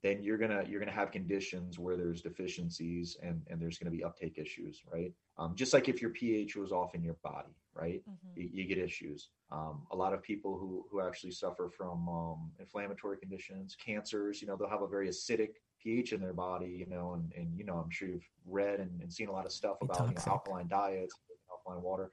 then 0.03 0.23
you're 0.23 0.37
gonna 0.37 0.63
you're 0.67 0.79
gonna 0.79 0.91
have 0.91 1.11
conditions 1.11 1.77
where 1.77 1.95
there's 1.95 2.21
deficiencies 2.21 3.17
and 3.21 3.41
and 3.47 3.61
there's 3.61 3.77
gonna 3.77 3.91
be 3.91 4.03
uptake 4.03 4.37
issues, 4.37 4.81
right? 4.91 5.13
Um, 5.37 5.55
just 5.55 5.73
like 5.73 5.89
if 5.89 6.01
your 6.01 6.09
pH 6.11 6.55
was 6.55 6.71
off 6.71 6.95
in 6.95 7.03
your 7.03 7.17
body, 7.23 7.55
right? 7.73 8.01
Mm-hmm. 8.09 8.39
You, 8.41 8.49
you, 8.51 8.65
get 8.65 8.77
issues. 8.77 9.29
Um, 9.51 9.83
a 9.91 9.95
lot 9.95 10.13
of 10.13 10.23
people 10.23 10.57
who 10.57 10.85
who 10.89 11.01
actually 11.01 11.31
suffer 11.31 11.69
from 11.69 12.09
um, 12.09 12.51
inflammatory 12.59 13.17
conditions, 13.17 13.75
cancers, 13.83 14.41
you 14.41 14.47
know, 14.47 14.55
they'll 14.55 14.69
have 14.69 14.81
a 14.81 14.87
very 14.87 15.07
acidic 15.07 15.55
pH 15.81 16.13
in 16.13 16.21
their 16.21 16.33
body, 16.33 16.69
you 16.79 16.87
know, 16.87 17.13
and 17.13 17.31
and 17.35 17.57
you 17.57 17.63
know, 17.63 17.75
I'm 17.75 17.91
sure 17.91 18.07
you've 18.07 18.27
read 18.47 18.79
and, 18.79 19.01
and 19.01 19.13
seen 19.13 19.27
a 19.27 19.31
lot 19.31 19.45
of 19.45 19.51
stuff 19.51 19.77
about 19.81 20.07
you 20.09 20.15
know, 20.15 20.21
alkaline 20.27 20.67
diets, 20.67 21.15
alkaline 21.49 21.83
water. 21.83 22.11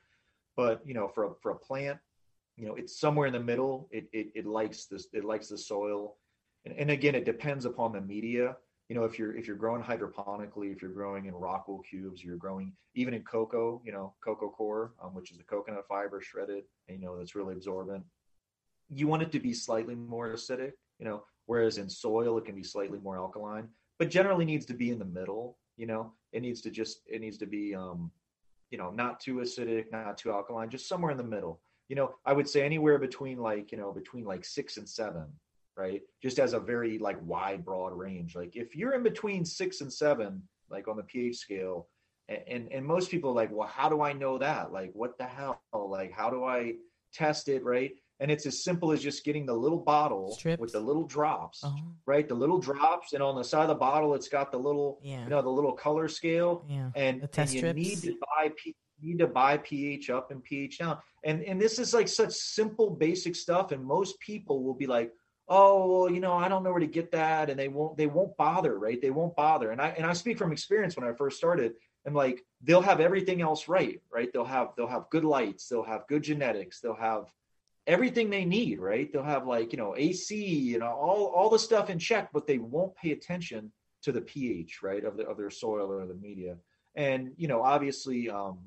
But 0.57 0.82
you 0.84 0.93
know, 0.93 1.09
for 1.09 1.24
a, 1.24 1.34
for 1.41 1.53
a 1.53 1.57
plant 1.57 1.99
you 2.59 2.66
know 2.66 2.74
it's 2.74 2.99
somewhere 2.99 3.28
in 3.28 3.32
the 3.32 3.39
middle 3.39 3.89
it 3.93 4.09
it, 4.12 4.32
it 4.34 4.45
likes 4.45 4.86
this 4.86 5.07
it 5.12 5.24
likes 5.24 5.47
the 5.47 5.57
soil 5.57 6.16
and, 6.65 6.75
and 6.77 6.91
again 6.91 7.15
it 7.15 7.25
depends 7.25 7.65
upon 7.65 7.93
the 7.93 8.01
media. 8.01 8.57
You 8.89 8.97
know 8.97 9.05
if 9.05 9.19
you're 9.19 9.37
if 9.37 9.47
you're 9.47 9.57
growing 9.57 9.83
hydroponically 9.83 10.73
if 10.73 10.81
you're 10.81 10.93
growing 10.93 11.27
in 11.27 11.35
rockwool 11.35 11.85
cubes 11.85 12.25
you're 12.25 12.37
growing 12.37 12.73
even 12.95 13.13
in 13.13 13.23
coco 13.23 13.83
you 13.85 13.93
know 13.93 14.15
coco 14.25 14.49
coir 14.49 14.93
um, 15.03 15.15
which 15.15 15.31
is 15.31 15.37
the 15.37 15.45
coconut 15.45 15.85
fiber 15.89 16.23
shredded 16.23 16.65
and 16.89 16.99
you 16.99 17.05
know 17.05 17.17
that's 17.19 17.35
really 17.35 17.55
absorbent. 17.55 18.03
You 18.91 19.07
want 19.07 19.23
it 19.23 19.33
to 19.33 19.41
be 19.41 19.53
slightly 19.53 19.95
more 19.95 20.33
acidic 20.33 20.73
you 20.99 21.05
know 21.05 21.25
whereas 21.47 21.79
in 21.79 21.91
soil 21.91 22.39
it 22.39 22.47
can 22.47 22.55
be 22.55 22.63
slightly 22.63 22.99
more 22.99 23.19
alkaline 23.19 23.69
but 23.99 24.11
generally 24.11 24.45
needs 24.45 24.65
to 24.67 24.75
be 24.75 24.91
in 24.91 24.99
the 24.99 25.05
middle 25.05 25.59
you 25.79 25.87
know? 25.87 26.13
It 26.33 26.43
needs 26.43 26.61
to 26.63 26.71
just 26.71 27.01
it 27.07 27.23
needs 27.23 27.39
to 27.39 27.47
be 27.47 27.75
um 27.75 28.11
you 28.71 28.77
know 28.77 28.91
not 28.91 29.19
too 29.21 29.37
acidic 29.37 29.91
not 29.91 30.19
too 30.19 30.31
alkaline 30.31 30.69
just 30.69 30.87
somewhere 30.87 31.11
in 31.13 31.17
the 31.17 31.25
middle. 31.25 31.63
You 31.89 31.97
know, 31.97 32.17
I 32.27 32.35
would 32.35 32.47
say 32.47 32.63
anywhere 32.67 32.99
between 32.99 33.39
like, 33.39 33.73
you 33.73 33.79
know, 33.79 33.93
between 33.93 34.27
like 34.27 34.45
six 34.45 34.77
and 34.77 34.87
seven, 34.87 35.25
right? 35.79 36.03
Just 36.22 36.39
as 36.39 36.53
a 36.53 36.61
very 36.61 36.99
like 36.99 37.18
wide, 37.22 37.64
broad 37.64 37.97
range. 37.97 38.35
Like 38.35 38.57
if 38.57 38.74
you're 38.74 38.95
in 38.95 39.03
between 39.03 39.45
six 39.45 39.81
and 39.81 39.93
seven, 39.93 40.43
like 40.68 40.89
on 40.89 40.97
the 40.97 41.05
pH 41.05 41.37
scale, 41.37 41.89
and, 42.29 42.41
and, 42.47 42.72
and 42.72 42.85
most 42.85 43.11
people 43.11 43.31
are 43.31 43.35
like, 43.35 43.51
well, 43.53 43.68
how 43.68 43.89
do 43.89 44.03
I 44.03 44.12
know 44.12 44.37
that? 44.39 44.72
Like, 44.72 44.91
what 44.93 45.16
the 45.16 45.24
hell? 45.24 45.61
Like, 45.72 46.12
how 46.12 46.29
do 46.29 46.45
I 46.45 46.74
test 47.14 47.49
it, 47.49 47.64
right? 47.64 47.93
And 48.20 48.31
it's 48.31 48.47
as 48.47 48.64
simple 48.64 48.91
as 48.91 49.01
just 49.01 49.24
getting 49.24 49.47
the 49.47 49.55
little 49.55 49.79
bottle 49.79 50.33
Strips. 50.33 50.61
with 50.61 50.72
the 50.72 50.81
little 50.81 51.05
drops, 51.05 51.62
uh-huh. 51.62 51.76
right? 52.05 52.29
The 52.29 52.35
little 52.35 52.59
drops, 52.59 53.12
and 53.12 53.22
on 53.22 53.37
the 53.37 53.45
side 53.45 53.62
of 53.62 53.68
the 53.68 53.76
bottle, 53.76 54.14
it's 54.14 54.29
got 54.29 54.51
the 54.51 54.59
little, 54.59 54.99
yeah. 55.03 55.22
you 55.22 55.31
know, 55.31 55.41
the 55.41 55.49
little 55.49 55.72
color 55.72 56.09
scale. 56.09 56.66
Yeah. 56.68 56.91
And, 56.97 57.29
and 57.33 57.51
you 57.51 57.72
need 57.72 58.03
to 58.03 58.16
buy 58.20 58.51
P- 58.57 58.74
need 59.01 59.18
to 59.18 59.26
buy 59.26 59.57
pH 59.59 60.11
up 60.11 60.31
and 60.31 60.43
pH 60.43 60.79
down. 60.79 60.99
And 61.24 61.43
and 61.43 61.61
this 61.61 61.79
is 61.79 61.95
like 61.95 62.09
such 62.09 62.33
simple 62.33 62.91
basic 62.91 63.37
stuff 63.37 63.72
and 63.72 63.85
most 63.85 64.18
people 64.20 64.62
will 64.62 64.74
be 64.74 64.87
like, 64.87 65.12
"Oh, 65.49 66.03
well, 66.03 66.11
you 66.11 66.20
know, 66.20 66.34
I 66.34 66.49
don't 66.49 66.62
know 66.62 66.70
where 66.70 66.80
to 66.80 66.86
get 66.86 67.12
that." 67.12 67.51
And 67.51 67.59
they 67.59 67.68
won't 67.68 67.96
they 67.96 68.07
won't 68.07 68.36
bother, 68.36 68.78
right? 68.78 69.01
They 69.01 69.11
won't 69.11 69.36
bother. 69.36 69.70
And 69.70 69.80
I 69.80 69.88
and 69.90 70.07
I 70.07 70.12
speak 70.12 70.38
from 70.38 70.53
experience 70.53 70.96
when 70.96 71.09
I 71.09 71.12
first 71.12 71.38
started. 71.38 71.74
And 72.05 72.14
like 72.14 72.44
they'll 72.62 72.80
have 72.80 73.01
everything 73.01 73.42
else 73.42 73.68
right, 73.68 74.01
right? 74.11 74.30
They'll 74.32 74.44
have 74.44 74.68
they'll 74.76 74.86
have 74.86 75.11
good 75.11 75.24
lights, 75.24 75.68
they'll 75.68 75.82
have 75.82 76.07
good 76.09 76.22
genetics, 76.22 76.80
they'll 76.80 76.94
have 76.94 77.26
everything 77.86 78.30
they 78.30 78.44
need, 78.44 78.78
right? 78.78 79.12
They'll 79.12 79.22
have 79.22 79.46
like, 79.46 79.72
you 79.72 79.78
know, 79.78 79.96
AC, 79.96 80.36
you 80.36 80.78
know, 80.78 80.86
all 80.86 81.26
all 81.34 81.51
the 81.51 81.59
stuff 81.59 81.90
in 81.90 81.99
check, 81.99 82.30
but 82.32 82.46
they 82.46 82.59
won't 82.59 82.94
pay 82.96 83.12
attention 83.12 83.72
to 84.03 84.12
the 84.12 84.20
pH, 84.20 84.80
right, 84.82 85.05
of 85.05 85.16
the 85.16 85.26
of 85.26 85.36
their 85.36 85.51
soil 85.51 85.90
or 85.90 86.07
the 86.07 86.14
media. 86.14 86.57
And 86.94 87.32
you 87.36 87.49
know, 87.49 87.62
obviously, 87.62 88.30
um, 88.30 88.59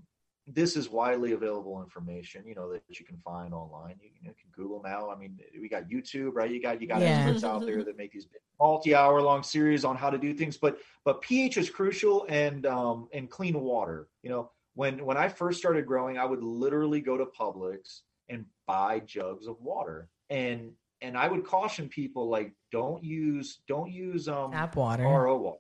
this 0.47 0.75
is 0.75 0.89
widely 0.89 1.33
available 1.33 1.81
information, 1.81 2.43
you 2.45 2.55
know, 2.55 2.71
that 2.71 2.81
you 2.99 3.05
can 3.05 3.17
find 3.17 3.53
online. 3.53 3.95
You, 4.01 4.09
you, 4.19 4.27
know, 4.27 4.33
can 4.39 4.49
Google 4.51 4.81
now. 4.83 5.09
I 5.09 5.15
mean, 5.15 5.39
we 5.59 5.69
got 5.69 5.87
YouTube, 5.87 6.31
right? 6.33 6.49
You 6.49 6.61
got 6.61 6.81
you 6.81 6.87
got 6.87 7.01
yeah. 7.01 7.19
experts 7.19 7.43
out 7.43 7.65
there 7.65 7.83
that 7.83 7.97
make 7.97 8.11
these 8.11 8.27
multi-hour 8.59 9.21
long 9.21 9.43
series 9.43 9.85
on 9.85 9.95
how 9.95 10.09
to 10.09 10.17
do 10.17 10.33
things. 10.33 10.57
But 10.57 10.79
but 11.05 11.21
pH 11.21 11.57
is 11.57 11.69
crucial, 11.69 12.25
and 12.27 12.65
um, 12.65 13.07
and 13.13 13.29
clean 13.29 13.59
water. 13.59 14.07
You 14.23 14.31
know, 14.31 14.51
when 14.73 15.05
when 15.05 15.17
I 15.17 15.29
first 15.29 15.59
started 15.59 15.85
growing, 15.85 16.17
I 16.17 16.25
would 16.25 16.43
literally 16.43 17.01
go 17.01 17.17
to 17.17 17.25
Publix 17.25 18.01
and 18.29 18.45
buy 18.67 18.99
jugs 18.99 19.47
of 19.47 19.61
water, 19.61 20.09
and 20.29 20.71
and 21.01 21.17
I 21.17 21.27
would 21.27 21.45
caution 21.45 21.89
people 21.89 22.29
like, 22.29 22.53
don't 22.71 23.03
use 23.03 23.61
don't 23.67 23.91
use 23.91 24.27
um 24.27 24.51
tap 24.51 24.75
water, 24.75 25.03
RO 25.03 25.37
water. 25.37 25.59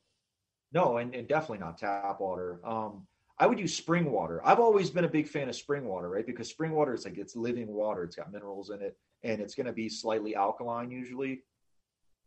No, 0.73 0.97
and, 0.97 1.13
and 1.13 1.27
definitely 1.27 1.59
not 1.59 1.77
tap 1.77 2.19
water. 2.19 2.59
Um, 2.63 3.05
I 3.41 3.47
would 3.47 3.59
use 3.59 3.73
spring 3.75 4.11
water. 4.11 4.39
I've 4.45 4.59
always 4.59 4.91
been 4.91 5.03
a 5.03 5.09
big 5.09 5.27
fan 5.27 5.49
of 5.49 5.55
spring 5.55 5.85
water, 5.85 6.07
right? 6.07 6.27
Because 6.27 6.47
spring 6.47 6.73
water 6.73 6.93
is 6.93 7.05
like 7.05 7.17
it's 7.17 7.35
living 7.35 7.73
water. 7.73 8.03
It's 8.03 8.15
got 8.15 8.31
minerals 8.31 8.69
in 8.69 8.83
it, 8.83 8.95
and 9.23 9.41
it's 9.41 9.55
going 9.55 9.65
to 9.65 9.73
be 9.73 9.89
slightly 9.89 10.35
alkaline 10.35 10.91
usually. 10.91 11.41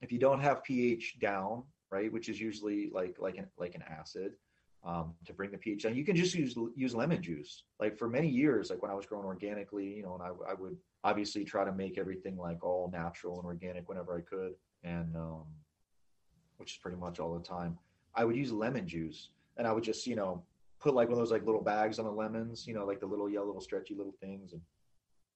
If 0.02 0.10
you 0.10 0.18
don't 0.18 0.40
have 0.40 0.64
pH 0.64 1.20
down, 1.20 1.62
right, 1.92 2.12
which 2.12 2.28
is 2.28 2.40
usually 2.40 2.90
like 2.92 3.14
like 3.20 3.36
an 3.36 3.46
like 3.56 3.76
an 3.76 3.84
acid, 3.88 4.32
um, 4.82 5.14
to 5.24 5.32
bring 5.32 5.52
the 5.52 5.56
pH 5.56 5.84
down, 5.84 5.94
you 5.94 6.04
can 6.04 6.16
just 6.16 6.34
use 6.34 6.56
use 6.74 6.96
lemon 6.96 7.22
juice. 7.22 7.62
Like 7.78 7.96
for 7.96 8.08
many 8.08 8.28
years, 8.28 8.68
like 8.68 8.82
when 8.82 8.90
I 8.90 8.94
was 8.94 9.06
growing 9.06 9.24
organically, 9.24 9.86
you 9.86 10.02
know, 10.02 10.14
and 10.14 10.22
I, 10.24 10.50
I 10.50 10.54
would 10.54 10.76
obviously 11.04 11.44
try 11.44 11.64
to 11.64 11.72
make 11.72 11.96
everything 11.96 12.36
like 12.36 12.64
all 12.64 12.90
natural 12.92 13.38
and 13.38 13.46
organic 13.46 13.88
whenever 13.88 14.18
I 14.18 14.22
could, 14.22 14.54
and 14.82 15.14
um, 15.14 15.44
which 16.56 16.72
is 16.72 16.78
pretty 16.78 16.96
much 16.96 17.20
all 17.20 17.38
the 17.38 17.44
time. 17.44 17.78
I 18.16 18.24
would 18.24 18.34
use 18.34 18.50
lemon 18.50 18.88
juice, 18.88 19.28
and 19.56 19.64
I 19.64 19.70
would 19.70 19.84
just 19.84 20.08
you 20.08 20.16
know 20.16 20.42
put 20.84 20.94
like 20.94 21.08
one 21.08 21.14
of 21.14 21.18
those 21.18 21.32
like 21.32 21.46
little 21.46 21.62
bags 21.62 21.98
on 21.98 22.04
the 22.04 22.10
lemons, 22.10 22.66
you 22.66 22.74
know, 22.74 22.84
like 22.84 23.00
the 23.00 23.06
little 23.06 23.28
yellow, 23.28 23.46
little 23.46 23.60
stretchy 23.60 23.94
little 23.94 24.14
things, 24.20 24.52
and 24.52 24.60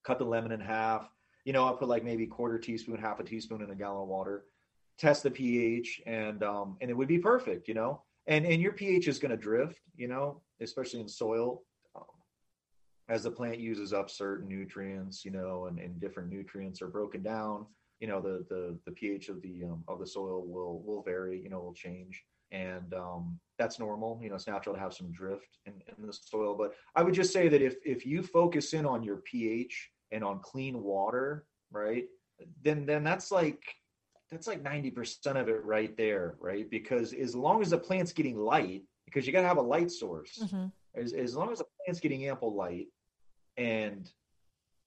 cut 0.05 0.19
the 0.19 0.25
lemon 0.25 0.53
in 0.53 0.61
half. 0.61 1.09
You 1.45 1.55
know, 1.55 1.65
I'll 1.65 1.77
put 1.77 1.89
like 1.89 2.05
maybe 2.05 2.27
quarter 2.27 2.59
teaspoon, 2.59 2.99
half 2.99 3.19
a 3.19 3.25
teaspoon 3.25 3.63
in 3.63 3.71
a 3.71 3.75
gallon 3.75 4.03
of 4.03 4.09
water. 4.09 4.45
Test 4.99 5.23
the 5.23 5.31
pH, 5.31 6.03
and 6.07 6.43
um, 6.43 6.77
and 6.83 6.91
it 6.91 6.95
would 6.95 7.09
be 7.09 7.19
perfect. 7.19 7.67
You 7.67 7.75
know, 7.75 8.03
and 8.27 8.45
and 8.45 8.61
your 8.61 8.73
pH 8.73 9.09
is 9.09 9.19
going 9.19 9.31
to 9.31 9.39
drift. 9.39 9.81
You 9.97 10.09
know, 10.09 10.43
especially 10.61 11.01
in 11.01 11.09
soil. 11.09 11.63
Um, 11.97 12.05
as 13.09 13.23
the 13.23 13.31
plant 13.31 13.59
uses 13.59 13.95
up 13.95 14.11
certain 14.11 14.49
nutrients, 14.49 15.25
you 15.25 15.31
know, 15.31 15.67
and, 15.67 15.79
and 15.79 15.99
different 15.99 16.29
nutrients 16.29 16.83
are 16.83 16.89
broken 16.89 17.23
down, 17.23 17.65
you 18.01 18.07
know, 18.07 18.21
the 18.21 18.45
the 18.51 18.79
the 18.85 18.93
pH 18.93 19.31
of 19.31 19.41
the 19.41 19.65
um, 19.65 19.83
of 19.89 19.99
the 19.99 20.07
soil 20.07 20.45
will 20.47 20.83
will 20.85 21.03
vary, 21.03 21.41
you 21.41 21.49
know, 21.49 21.61
will 21.61 21.73
change 21.73 22.23
and 22.53 22.95
um, 22.95 23.39
that's 23.59 23.79
normal. 23.79 24.19
You 24.23 24.31
know, 24.31 24.37
it's 24.37 24.47
natural 24.47 24.75
to 24.75 24.81
have 24.81 24.95
some 24.95 25.13
drift 25.13 25.59
in, 25.67 25.75
in 25.97 26.07
the 26.07 26.13
soil. 26.13 26.55
But 26.57 26.75
I 26.95 27.03
would 27.03 27.15
just 27.15 27.33
say 27.33 27.49
that 27.49 27.63
if 27.63 27.77
if 27.85 28.07
you 28.07 28.23
focus 28.23 28.73
in 28.73 28.87
on 28.87 29.03
your 29.03 29.17
pH 29.17 29.91
and 30.13 30.25
on 30.25 30.41
clean 30.41 30.83
water, 30.83 31.47
right, 31.71 32.07
then 32.63 32.87
then 32.87 33.05
that's 33.05 33.31
like 33.31 33.63
that's 34.31 34.47
like 34.47 34.63
90% 34.63 35.41
of 35.41 35.49
it 35.49 35.65
right 35.65 35.97
there, 35.97 36.37
right? 36.39 36.69
Because 36.69 37.15
as 37.15 37.35
long 37.35 37.63
as 37.63 37.71
the 37.71 37.79
plant's 37.79 38.13
getting 38.13 38.37
light, 38.37 38.83
because 39.07 39.27
you 39.27 39.33
got 39.33 39.41
to 39.41 39.49
have 39.49 39.57
a 39.57 39.63
light 39.63 39.91
source, 39.91 40.39
mm-hmm. 40.43 40.67
as, 40.95 41.15
as 41.15 41.35
long 41.35 41.51
as 41.51 41.61
the 41.61 41.65
plant's 41.87 41.99
getting 41.99 42.27
ample 42.27 42.55
light 42.55 42.89
and 43.59 44.11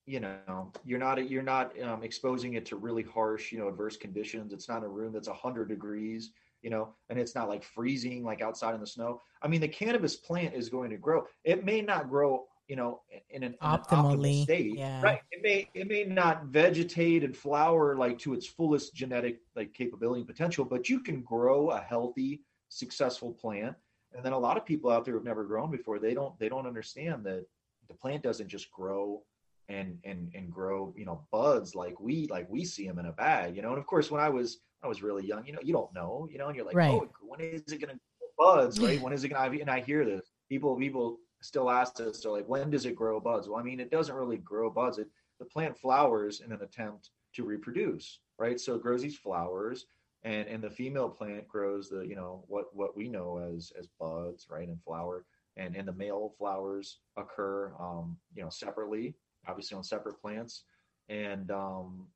you 0.07 0.20
know 0.20 0.72
you're 0.84 0.99
not 0.99 1.30
you're 1.30 1.43
not 1.43 1.80
um, 1.82 2.01
exposing 2.03 2.55
it 2.55 2.66
to 2.66 2.76
really 2.76 3.03
harsh 3.03 3.51
you 3.51 3.59
know 3.59 3.68
adverse 3.68 3.97
conditions 3.97 4.53
it's 4.53 4.68
not 4.68 4.84
a 4.84 4.88
room 4.88 5.14
that's 5.14 5.28
100 5.28 5.70
degrees 5.70 6.32
you 6.62 6.70
know, 6.70 6.93
and 7.09 7.20
it's 7.20 7.36
not 7.36 7.49
like 7.49 7.64
freezing 7.64 8.24
like 8.24 8.41
outside 8.41 8.76
in 8.76 8.82
the 8.82 8.88
snow. 8.88 9.22
I 9.41 9.47
mean, 9.47 9.62
the 9.62 9.68
cannabis 9.68 10.16
plant 10.16 10.53
is 10.53 10.70
going 10.70 10.89
to 10.91 10.97
grow. 10.97 11.26
It 11.43 11.66
may 11.66 11.82
not 11.82 12.09
grow, 12.09 12.45
you 12.68 12.76
know, 12.76 13.01
in 13.30 13.43
an, 13.43 13.55
Optimally, 13.62 13.88
optimal 13.89 14.43
state, 14.43 14.78
yeah. 14.78 15.01
right? 15.01 15.20
It 15.32 15.41
may 15.41 15.70
it 15.74 15.88
may 15.88 16.03
not 16.03 16.45
vegetate 16.45 17.24
and 17.24 17.36
flower 17.36 17.95
like 17.95 18.20
to 18.20 18.34
its 18.34 18.45
fullest 18.45 18.93
genetic 18.93 19.39
like 19.55 19.74
capability 19.74 20.22
and 20.22 20.28
potential, 20.28 20.66
but 20.66 20.89
you 20.89 20.99
can 20.99 21.22
grow 21.22 21.72
a 21.72 21.80
healthy, 21.80 22.41
successful 22.70 23.34
plant. 23.34 23.76
And 24.14 24.26
then 24.26 24.34
a 24.34 24.39
lot 24.39 24.57
of 24.57 24.66
people 24.66 24.91
out 24.91 25.05
there 25.05 25.14
who've 25.14 25.24
never 25.24 25.45
grown 25.45 25.72
before, 25.72 25.97
they 25.97 26.14
don't 26.14 26.38
they 26.39 26.49
don't 26.49 26.68
understand 26.68 27.24
that 27.26 27.45
the 27.88 27.93
plant 27.95 28.24
doesn't 28.24 28.47
just 28.47 28.72
grow 28.72 29.24
and 29.70 29.97
and 30.03 30.32
and 30.36 30.51
grow 30.51 30.93
you 30.97 31.05
know 31.05 31.22
buds 31.32 31.76
like 31.76 31.99
we 31.99 32.28
like 32.28 32.49
we 32.49 32.66
see 32.66 32.88
them 32.88 32.99
in 32.99 33.05
a 33.05 33.12
bag 33.12 33.55
you 33.55 33.62
know 33.62 33.70
and 33.70 33.78
of 33.78 33.86
course 33.86 34.12
when 34.12 34.22
i 34.22 34.30
was 34.30 34.59
i 34.84 34.88
was 34.88 35.02
really 35.04 35.26
young 35.26 35.46
you 35.46 35.54
know 35.54 35.60
you 35.62 35.74
don't 35.74 35.94
know 35.94 36.28
you 36.32 36.38
know 36.38 36.48
and 36.48 36.56
you're 36.56 36.66
like 36.66 36.76
Right. 36.76 36.90
oh 36.92 37.08
when 37.22 37.40
is 37.40 37.62
it 37.72 37.82
gonna 37.82 38.00
grow 38.38 38.56
buds? 38.56 38.80
Right? 38.80 39.02
When 39.04 39.14
is 39.14 39.24
it 39.24 39.30
gonna 39.30 39.58
and 39.58 39.70
i 39.70 39.80
hear 39.80 40.06
this. 40.06 40.32
People 40.50 40.76
people 40.76 41.18
still 41.42 41.70
ask 41.70 42.00
us 42.00 42.22
they're 42.22 42.32
like 42.32 42.48
when 42.48 42.70
does 42.70 42.86
it 42.86 42.96
grow 42.96 43.20
buds? 43.20 43.48
Well 43.48 43.60
i 43.60 43.64
mean 43.64 43.80
it 43.80 43.92
doesn't 43.92 44.16
really 44.16 44.38
grow 44.38 44.70
buds. 44.70 44.98
It 44.98 45.08
the 45.40 45.46
plant 45.46 45.78
flowers 45.78 46.42
in 46.42 46.52
an 46.52 46.62
attempt 46.62 47.10
to 47.36 47.44
reproduce 47.44 48.20
right? 48.38 48.60
So 48.60 48.76
it 48.76 48.82
grows 48.82 49.02
these 49.02 49.18
flowers 49.18 49.86
and 50.24 50.48
and 50.48 50.64
the 50.64 50.70
female 50.70 51.10
plant 51.10 51.48
grows 51.48 51.90
the 51.90 52.02
you 52.02 52.16
know 52.16 52.44
what 52.48 52.76
what 52.76 52.96
we 52.96 53.08
know 53.08 53.38
as 53.56 53.72
as 53.80 53.88
buds 54.00 54.48
right 54.50 54.68
and 54.68 54.82
flower 54.84 55.26
and 55.58 55.76
and 55.76 55.88
the 55.88 55.94
male 55.94 56.34
flowers 56.38 57.00
occur 57.18 57.74
um 57.80 58.18
you 58.36 58.44
know 58.44 58.50
separately 58.50 59.16
obviously 59.48 59.76
on 59.76 59.84
separate 59.84 60.20
plants. 60.22 60.64
And 61.10 61.52
um 61.52 62.08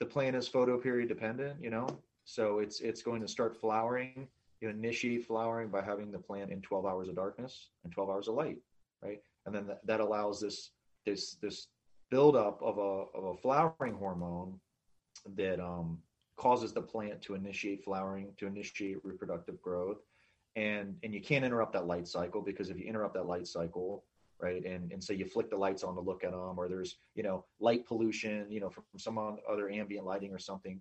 the 0.00 0.06
plant 0.06 0.34
is 0.34 0.48
photoperiod 0.48 1.08
dependent 1.08 1.62
you 1.62 1.70
know? 1.70 1.86
So 2.24 2.58
it's 2.58 2.80
it's 2.80 3.02
going 3.02 3.20
to 3.22 3.28
start 3.28 3.56
flowering 3.56 4.28
you 4.60 4.68
know, 4.68 4.74
initiate 4.74 5.26
flowering 5.26 5.68
by 5.68 5.82
having 5.82 6.10
the 6.10 6.18
plant 6.18 6.50
in 6.50 6.60
12 6.60 6.84
hours 6.84 7.08
of 7.08 7.14
darkness 7.14 7.68
and 7.84 7.92
12 7.92 8.10
hours 8.10 8.28
of 8.28 8.34
light 8.34 8.58
right? 9.02 9.20
And 9.46 9.54
then 9.54 9.66
that, 9.66 9.86
that 9.86 10.00
allows 10.00 10.40
this 10.40 10.70
this 11.06 11.36
this 11.42 11.68
buildup 12.10 12.60
of 12.62 12.78
a 12.78 13.18
of 13.18 13.24
a 13.24 13.36
flowering 13.36 13.94
hormone 13.94 14.58
that 15.36 15.60
um 15.60 15.98
causes 16.36 16.72
the 16.72 16.80
plant 16.80 17.20
to 17.22 17.34
initiate 17.34 17.84
flowering 17.84 18.32
to 18.38 18.46
initiate 18.46 18.98
reproductive 19.04 19.60
growth. 19.62 19.98
And 20.56 20.96
and 21.02 21.14
you 21.14 21.20
can't 21.20 21.44
interrupt 21.44 21.72
that 21.74 21.86
light 21.86 22.08
cycle 22.08 22.42
because 22.42 22.70
if 22.70 22.78
you 22.78 22.84
interrupt 22.84 23.14
that 23.14 23.26
light 23.26 23.46
cycle 23.46 24.04
right? 24.42 24.64
And 24.64 24.92
and 24.92 25.02
so 25.02 25.12
you 25.12 25.24
flick 25.24 25.50
the 25.50 25.56
lights 25.56 25.84
on 25.84 25.94
to 25.94 26.00
look 26.00 26.24
at 26.24 26.32
them 26.32 26.58
or 26.58 26.68
there's 26.68 26.96
you 27.14 27.22
know 27.22 27.44
light 27.60 27.86
pollution 27.86 28.46
you 28.50 28.60
know 28.60 28.70
from, 28.70 28.84
from 28.90 29.00
some 29.00 29.18
other 29.18 29.70
ambient 29.70 30.04
lighting 30.04 30.32
or 30.32 30.38
something 30.38 30.80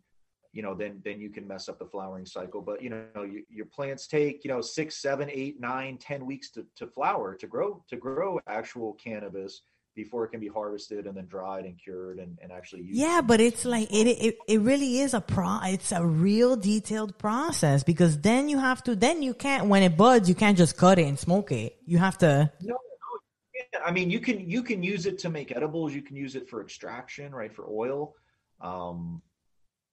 you 0.51 0.61
know 0.61 0.73
then 0.73 1.01
then 1.03 1.19
you 1.19 1.29
can 1.29 1.47
mess 1.47 1.69
up 1.69 1.79
the 1.79 1.85
flowering 1.85 2.25
cycle. 2.25 2.61
But 2.61 2.81
you 2.81 2.89
know 2.89 3.23
you, 3.23 3.43
your 3.49 3.65
plants 3.65 4.07
take 4.07 4.43
you 4.43 4.49
know 4.49 4.61
six 4.61 4.97
seven 4.97 5.29
eight 5.31 5.59
nine 5.59 5.97
ten 5.97 6.25
weeks 6.25 6.49
to, 6.51 6.65
to 6.77 6.87
flower 6.87 7.35
to 7.35 7.47
grow 7.47 7.83
to 7.89 7.97
grow 7.97 8.39
actual 8.47 8.93
cannabis 8.93 9.61
before 9.95 10.23
it 10.23 10.29
can 10.29 10.39
be 10.39 10.47
harvested 10.47 11.07
and 11.07 11.17
then 11.17 11.25
dried 11.27 11.65
and 11.65 11.77
cured 11.77 12.19
and, 12.19 12.37
and 12.41 12.51
actually 12.51 12.81
used. 12.83 12.97
Yeah, 12.97 13.21
but 13.21 13.41
it's 13.41 13.65
like 13.65 13.91
it, 13.91 14.07
it 14.07 14.37
it 14.47 14.61
really 14.61 14.99
is 14.99 15.13
a 15.13 15.21
pro 15.21 15.59
it's 15.63 15.91
a 15.91 16.03
real 16.03 16.55
detailed 16.55 17.17
process 17.17 17.83
because 17.83 18.17
then 18.19 18.49
you 18.49 18.57
have 18.59 18.83
to 18.83 18.95
then 18.95 19.21
you 19.21 19.33
can't 19.33 19.67
when 19.67 19.83
it 19.83 19.97
buds 19.97 20.27
you 20.29 20.35
can't 20.35 20.57
just 20.57 20.77
cut 20.77 20.97
it 20.99 21.05
and 21.05 21.19
smoke 21.19 21.51
it. 21.51 21.77
You 21.85 21.99
have 21.99 22.17
to 22.19 22.51
No, 22.61 22.77
I 23.85 23.91
mean, 23.91 24.09
you 24.09 24.19
can 24.19 24.49
you 24.49 24.63
can 24.63 24.83
use 24.83 25.05
it 25.05 25.17
to 25.19 25.29
make 25.29 25.55
edibles. 25.55 25.93
You 25.93 26.01
can 26.01 26.15
use 26.15 26.35
it 26.35 26.49
for 26.49 26.61
extraction, 26.61 27.33
right? 27.33 27.53
For 27.53 27.67
oil. 27.69 28.15
Um, 28.61 29.21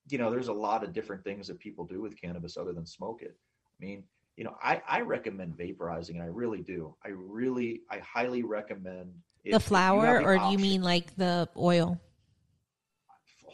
you 0.09 0.19
know, 0.19 0.31
there's 0.31 0.49
a 0.49 0.53
lot 0.53 0.85
of 0.85 0.93
different 0.93 1.25
things 1.25 1.47
that 1.49 1.59
people 1.59 1.85
do 1.85 2.01
with 2.01 2.21
cannabis 2.21 2.57
other 2.57 2.73
than 2.73 2.87
smoke 2.87 3.23
it. 3.23 3.37
I 3.81 3.85
mean, 3.85 4.05
you 4.37 4.45
know, 4.45 4.57
I 4.63 4.83
I 4.89 5.01
recommend 5.01 5.57
vaporizing, 5.57 6.11
and 6.11 6.23
I 6.23 6.27
really 6.27 6.63
do. 6.63 6.95
I 7.05 7.09
really, 7.09 7.83
I 7.91 7.99
highly 7.99 8.43
recommend 8.43 9.13
if- 9.45 9.53
the 9.53 9.61
flower, 9.61 10.19
the 10.19 10.25
or 10.25 10.39
do 10.39 10.51
you 10.51 10.59
mean 10.59 10.83
like 10.83 11.15
the 11.17 11.49
oil? 11.57 12.01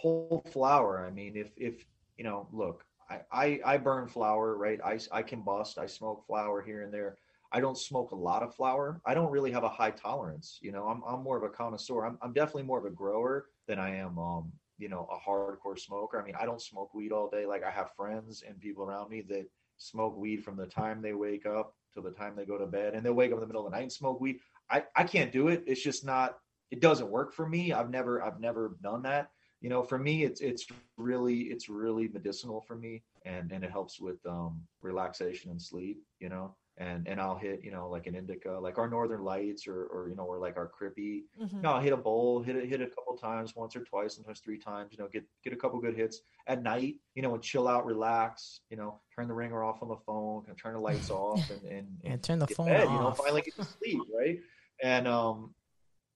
whole 0.03 0.43
flower. 0.51 1.07
I 1.07 1.11
mean, 1.11 1.37
if 1.37 1.53
if 1.57 1.85
you 2.17 2.25
know, 2.25 2.49
look, 2.53 2.85
I 3.09 3.21
I, 3.33 3.61
I 3.65 3.77
burn 3.79 4.09
flower, 4.09 4.57
right? 4.57 4.81
I 4.85 4.99
I 5.13 5.23
combust. 5.23 5.79
I 5.79 5.87
smoke 5.87 6.27
flower 6.27 6.61
here 6.63 6.83
and 6.83 6.93
there. 6.93 7.17
I 7.53 7.61
don't 7.61 7.77
smoke 7.77 8.13
a 8.13 8.17
lot 8.17 8.43
of 8.43 8.55
flower. 8.55 9.01
I 9.05 9.15
don't 9.15 9.31
really 9.31 9.53
have 9.53 9.65
a 9.65 9.69
high 9.69 9.91
tolerance. 9.91 10.59
You 10.63 10.73
know, 10.73 10.87
I'm 10.89 11.03
I'm 11.07 11.23
more 11.23 11.37
of 11.37 11.43
a 11.43 11.49
connoisseur. 11.49 12.05
I'm 12.05 12.19
I'm 12.23 12.33
definitely 12.33 12.65
more 12.65 12.79
of 12.79 12.87
a 12.87 12.91
grower 12.91 13.47
than 13.69 13.79
I 13.79 13.97
am 13.97 14.19
um 14.19 14.53
you 14.79 14.89
know 14.89 15.09
a 15.11 15.19
hardcore 15.31 15.79
smoker. 15.79 16.21
I 16.21 16.25
mean, 16.25 16.35
I 16.41 16.47
don't 16.47 16.61
smoke 16.61 16.95
weed 16.95 17.13
all 17.13 17.29
day. 17.29 17.47
Like 17.47 17.63
I 17.63 17.71
have 17.71 17.95
friends 17.95 18.43
and 18.47 18.59
people 18.59 18.85
around 18.85 19.11
me 19.11 19.23
that 19.29 19.47
smoke 19.77 20.17
weed 20.17 20.43
from 20.43 20.57
the 20.57 20.67
time 20.67 21.03
they 21.03 21.13
wake 21.13 21.47
up 21.47 21.75
till 21.93 22.03
the 22.03 22.11
time 22.11 22.35
they 22.37 22.47
go 22.47 22.59
to 22.59 22.67
bed, 22.67 22.95
and 22.95 23.05
they'll 23.05 23.13
wake 23.13 23.31
up 23.33 23.37
in 23.37 23.41
the 23.41 23.47
middle 23.47 23.67
of 23.67 23.71
the 23.71 23.77
night 23.77 23.83
and 23.83 23.93
smoke 23.93 24.21
weed. 24.21 24.39
I 24.71 24.85
I 24.97 25.05
can't 25.05 25.33
do 25.33 25.49
it. 25.49 25.65
It's 25.67 25.83
just 25.83 26.05
not. 26.05 26.39
It 26.71 26.81
doesn't 26.81 27.11
work 27.11 27.35
for 27.35 27.47
me. 27.47 27.73
I've 27.73 27.91
never 27.91 28.23
I've 28.23 28.41
never 28.41 28.77
done 28.83 29.03
that 29.03 29.31
you 29.61 29.69
know 29.69 29.83
for 29.83 29.99
me 29.99 30.25
it's 30.25 30.41
it's 30.41 30.67
really 30.99 31.43
it's 31.43 31.69
really 31.69 32.09
medicinal 32.09 32.61
for 32.61 32.75
me 32.75 33.03
and 33.25 33.53
and 33.53 33.63
it 33.65 33.71
helps 33.71 34.01
with 34.01 34.19
um 34.27 34.61
relaxation 34.83 35.51
and 35.51 35.63
sleep 35.63 36.03
you 36.19 36.29
know 36.29 36.55
and 36.79 37.07
and 37.07 37.21
i'll 37.21 37.37
hit 37.37 37.61
you 37.63 37.71
know 37.71 37.89
like 37.89 38.07
an 38.07 38.15
indica 38.15 38.51
like 38.51 38.79
our 38.79 38.89
northern 38.89 39.23
lights 39.23 39.67
or 39.67 39.85
or 39.87 40.09
you 40.09 40.17
know 40.17 40.25
or 40.25 40.39
like 40.39 40.57
our 40.57 40.69
crippy 40.69 41.23
Mm-hmm. 41.41 41.61
no 41.61 41.73
i'll 41.73 41.81
hit 41.81 41.93
a 41.93 41.97
bowl 41.97 42.43
hit 42.43 42.57
it 42.57 42.67
hit 42.69 42.81
it 42.81 42.89
a 42.91 42.95
couple 42.95 43.17
times 43.17 43.55
once 43.55 43.77
or 43.77 43.81
twice 43.85 44.15
sometimes 44.15 44.41
three 44.41 44.59
times 44.59 44.89
you 44.93 44.99
know 44.99 45.09
get 45.13 45.25
get 45.45 45.53
a 45.53 45.57
couple 45.57 45.79
good 45.81 45.95
hits. 45.95 46.21
At 46.47 46.63
night 46.63 46.97
you 47.15 47.23
know 47.23 47.35
and 47.35 47.43
chill 47.43 47.69
out 47.69 47.85
relax 47.85 48.61
you 48.71 48.77
know 48.77 49.01
turn 49.15 49.29
the 49.29 49.35
ringer 49.35 49.63
off 49.63 49.83
on 49.83 49.89
the 49.89 49.97
phone 50.07 50.43
kind 50.43 50.53
of 50.53 50.63
turn 50.63 50.75
the 50.75 50.81
lights 50.81 51.11
off 51.23 51.51
and 51.51 51.63
and, 51.71 51.87
yeah, 52.03 52.17
turn 52.17 52.39
the 52.39 52.47
phone 52.47 52.67
bed, 52.67 52.85
you 52.89 52.99
know 52.99 53.13
finally 53.13 53.43
get 53.43 53.55
to 53.57 53.65
sleep 53.65 54.01
right? 54.19 54.39
And 54.83 55.07
um 55.07 55.55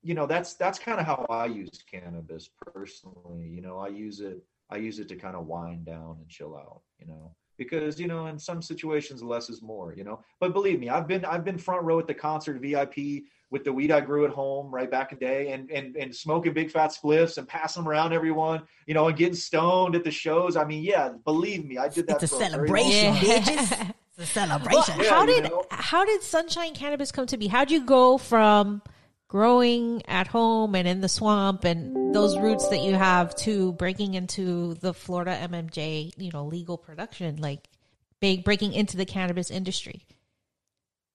you 0.03 0.15
know 0.15 0.27
that's 0.27 0.55
that's 0.55 0.79
kind 0.79 1.01
of 1.01 1.07
how 1.07 1.27
i 1.31 1.47
use 1.47 1.83
cannabis 1.91 2.49
personally 2.73 3.45
you 3.47 3.61
know 3.61 3.79
i 3.79 3.89
use 3.89 4.21
it 4.21 4.43
i 4.71 4.77
use 4.77 4.99
it 5.01 5.09
to 5.09 5.17
kind 5.17 5.35
of 5.35 5.47
wind 5.47 5.85
down 5.85 6.17
and 6.21 6.29
chill 6.29 6.57
out 6.57 6.83
you 7.01 7.07
know 7.07 7.35
because 7.57 7.99
you 8.01 8.07
know 8.07 8.27
in 8.27 8.39
some 8.39 8.61
situations 8.63 9.23
less 9.23 9.49
is 9.51 9.63
more 9.63 9.93
you 9.95 10.05
know 10.05 10.21
but 10.41 10.53
believe 10.53 10.79
me 10.81 10.89
i've 10.89 11.07
been 11.09 11.25
i've 11.25 11.45
been 11.45 11.59
front 11.59 11.83
row 11.85 11.99
at 11.99 12.07
the 12.07 12.15
concert 12.15 12.61
vip 12.61 12.95
with 13.51 13.65
the 13.65 13.73
weed 13.73 13.91
i 13.91 14.01
grew 14.01 14.25
at 14.25 14.31
home 14.31 14.73
right 14.75 14.91
back 14.91 15.13
in 15.13 15.19
the 15.19 15.25
day 15.25 15.53
and 15.53 15.71
and 15.71 15.97
and 15.97 16.15
smoking 16.15 16.53
big 16.53 16.71
fat 16.71 16.93
spliffs 16.93 17.39
and 17.39 17.47
passing 17.49 17.83
them 17.83 17.89
around 17.91 18.13
everyone 18.13 18.63
you 18.87 18.95
know 18.95 19.09
and 19.09 19.17
getting 19.17 19.35
stoned 19.35 19.95
at 19.95 20.05
the 20.05 20.11
shows 20.11 20.57
i 20.57 20.65
mean 20.65 20.83
yeah 20.83 21.11
believe 21.25 21.65
me 21.65 21.79
i 21.79 21.89
did 21.89 22.07
that 22.07 22.23
It's 22.23 22.33
a 22.33 22.37
for 22.37 22.39
very 22.39 22.51
celebration, 22.51 23.15
time. 23.15 23.25
bitches. 23.25 23.93
It's 24.19 24.19
a 24.19 24.27
celebration. 24.41 24.97
Well, 24.99 25.05
Yeah, 25.07 25.11
how 25.11 25.21
you 25.27 25.27
did 25.43 25.45
know? 25.51 25.65
how 25.71 26.05
did 26.05 26.23
Sunshine 26.23 26.75
Cannabis 26.75 27.13
come 27.13 27.27
to 27.27 27.37
be? 27.37 27.49
How'd 27.49 27.71
you 27.71 27.85
go 27.85 28.17
from 28.19 28.81
growing 29.37 30.01
at 30.09 30.27
home 30.27 30.75
and 30.75 30.89
in 30.89 31.03
the 31.03 31.11
swamp 31.11 31.65
and 31.65 32.15
those 32.15 32.39
roots 32.39 32.69
that 32.69 32.81
you 32.81 32.95
have 32.95 33.35
to 33.35 33.75
breaking 33.75 34.15
into 34.15 34.73
the 34.77 34.95
Florida 34.95 35.39
MMJ, 35.43 36.11
you 36.17 36.31
know, 36.33 36.47
legal 36.47 36.79
production, 36.79 37.37
like 37.37 37.69
big 38.19 38.45
breaking 38.45 38.73
into 38.73 38.97
the 38.97 39.05
cannabis 39.05 39.51
industry? 39.51 40.07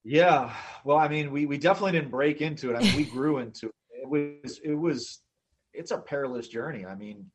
Yeah, 0.04 0.54
well, 0.84 0.98
I 0.98 1.08
mean, 1.08 1.32
we 1.32 1.48
we 1.48 1.58
definitely 1.58 1.94
didn't 1.94 2.12
break 2.12 2.42
into 2.42 2.70
it. 2.70 2.76
I 2.76 2.82
mean, 2.82 2.96
we 2.96 3.06
grew 3.18 3.40
into 3.40 3.70
it. 3.70 3.76
It 4.04 4.08
was 4.08 4.60
it 4.64 4.76
was 4.76 5.22
it's 5.74 5.90
a 5.90 5.98
perilous 5.98 6.48
journey. 6.48 6.86
I 6.86 6.94
mean, 6.94 7.26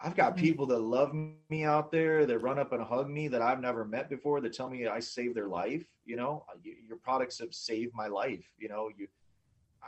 I've 0.00 0.16
got 0.16 0.34
mm. 0.34 0.40
people 0.40 0.64
that 0.68 0.80
love 0.80 1.12
me 1.12 1.64
out 1.64 1.92
there 1.92 2.24
that 2.24 2.38
run 2.38 2.58
up 2.58 2.72
and 2.72 2.82
hug 2.82 3.10
me 3.10 3.28
that 3.28 3.42
I've 3.42 3.60
never 3.60 3.84
met 3.84 4.08
before 4.08 4.40
that 4.40 4.54
tell 4.54 4.70
me 4.70 4.86
I 4.86 5.00
saved 5.00 5.34
their 5.34 5.48
life. 5.48 5.84
You 6.06 6.16
know, 6.16 6.46
your 6.64 6.96
products 6.96 7.38
have 7.40 7.52
saved 7.52 7.92
my 7.94 8.06
life. 8.06 8.46
You 8.56 8.70
know, 8.70 8.88
you 8.96 9.08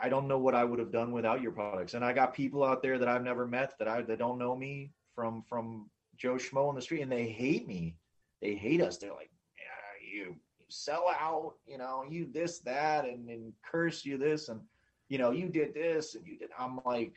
I 0.01 0.09
don't 0.09 0.28
know 0.28 0.38
what 0.38 0.55
I 0.55 0.64
would 0.64 0.78
have 0.78 0.92
done 0.92 1.12
without 1.12 1.42
your 1.42 1.53
products. 1.53 1.94
And 1.94 2.05
I 2.05 2.12
got 2.12 2.34
people 2.34 2.64
out 2.64 2.82
there 2.82 2.99
that 2.99 3.09
I've 3.09 3.24
never 3.24 3.46
met 3.46 3.74
that 3.78 3.88
I 3.88 4.03
that 4.03 4.18
don't 4.18 4.38
know 4.38 4.57
me 4.57 4.92
from 5.14 5.42
from 5.49 5.90
Joe 6.16 6.34
Schmo 6.34 6.68
on 6.68 6.74
the 6.74 6.82
street, 6.82 7.03
and 7.03 7.12
they 7.12 7.28
hate 7.28 7.66
me. 7.66 7.96
They 8.40 8.55
hate 8.55 8.80
us. 8.80 8.99
They're 8.99 9.12
like, 9.12 9.30
yeah, 9.57 10.12
you 10.12 10.24
you 10.59 10.66
sell 10.68 11.07
out. 11.20 11.55
You 11.66 11.78
know, 11.78 12.05
you 12.09 12.28
this 12.32 12.61
that, 12.61 13.05
and 13.05 13.28
and 13.28 13.53
curse 13.70 14.05
you 14.05 14.18
this, 14.18 14.49
and 14.49 14.61
you 15.09 15.18
know, 15.18 15.30
you 15.30 15.49
did 15.49 15.74
this, 15.74 16.14
and 16.14 16.26
you 16.26 16.38
did. 16.38 16.51
I'm 16.59 16.80
like, 16.84 17.14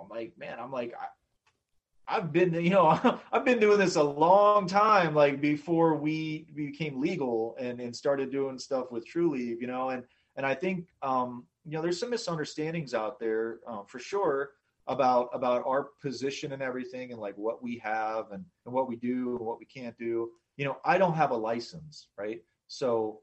I'm 0.00 0.08
like, 0.08 0.32
man, 0.38 0.58
I'm 0.60 0.70
like, 0.70 0.94
I, 1.00 1.06
I've 2.08 2.32
been, 2.32 2.54
you 2.54 2.70
know, 2.70 3.20
I've 3.32 3.44
been 3.44 3.58
doing 3.58 3.78
this 3.78 3.96
a 3.96 4.02
long 4.02 4.66
time, 4.66 5.14
like 5.14 5.40
before 5.40 5.94
we 5.94 6.46
became 6.54 7.00
legal 7.00 7.56
and 7.58 7.80
and 7.80 7.94
started 7.94 8.30
doing 8.30 8.58
stuff 8.58 8.90
with 8.90 9.06
Trulieve, 9.06 9.60
you 9.60 9.66
know, 9.66 9.90
and 9.90 10.04
and 10.36 10.44
I 10.44 10.54
think, 10.54 10.86
um, 11.02 11.44
you 11.66 11.72
know, 11.72 11.82
there's 11.82 11.98
some 11.98 12.10
misunderstandings 12.10 12.94
out 12.94 13.18
there 13.18 13.58
um, 13.66 13.84
for 13.86 13.98
sure 13.98 14.50
about 14.86 15.28
about 15.32 15.64
our 15.66 15.88
position 16.00 16.52
and 16.52 16.62
everything, 16.62 17.10
and 17.10 17.20
like 17.20 17.36
what 17.36 17.62
we 17.62 17.76
have 17.78 18.30
and 18.30 18.44
and 18.64 18.74
what 18.74 18.88
we 18.88 18.94
do 18.94 19.36
and 19.36 19.40
what 19.40 19.58
we 19.58 19.66
can't 19.66 19.98
do. 19.98 20.30
You 20.56 20.64
know, 20.64 20.76
I 20.84 20.96
don't 20.96 21.14
have 21.14 21.32
a 21.32 21.36
license, 21.36 22.08
right? 22.16 22.40
So, 22.68 23.20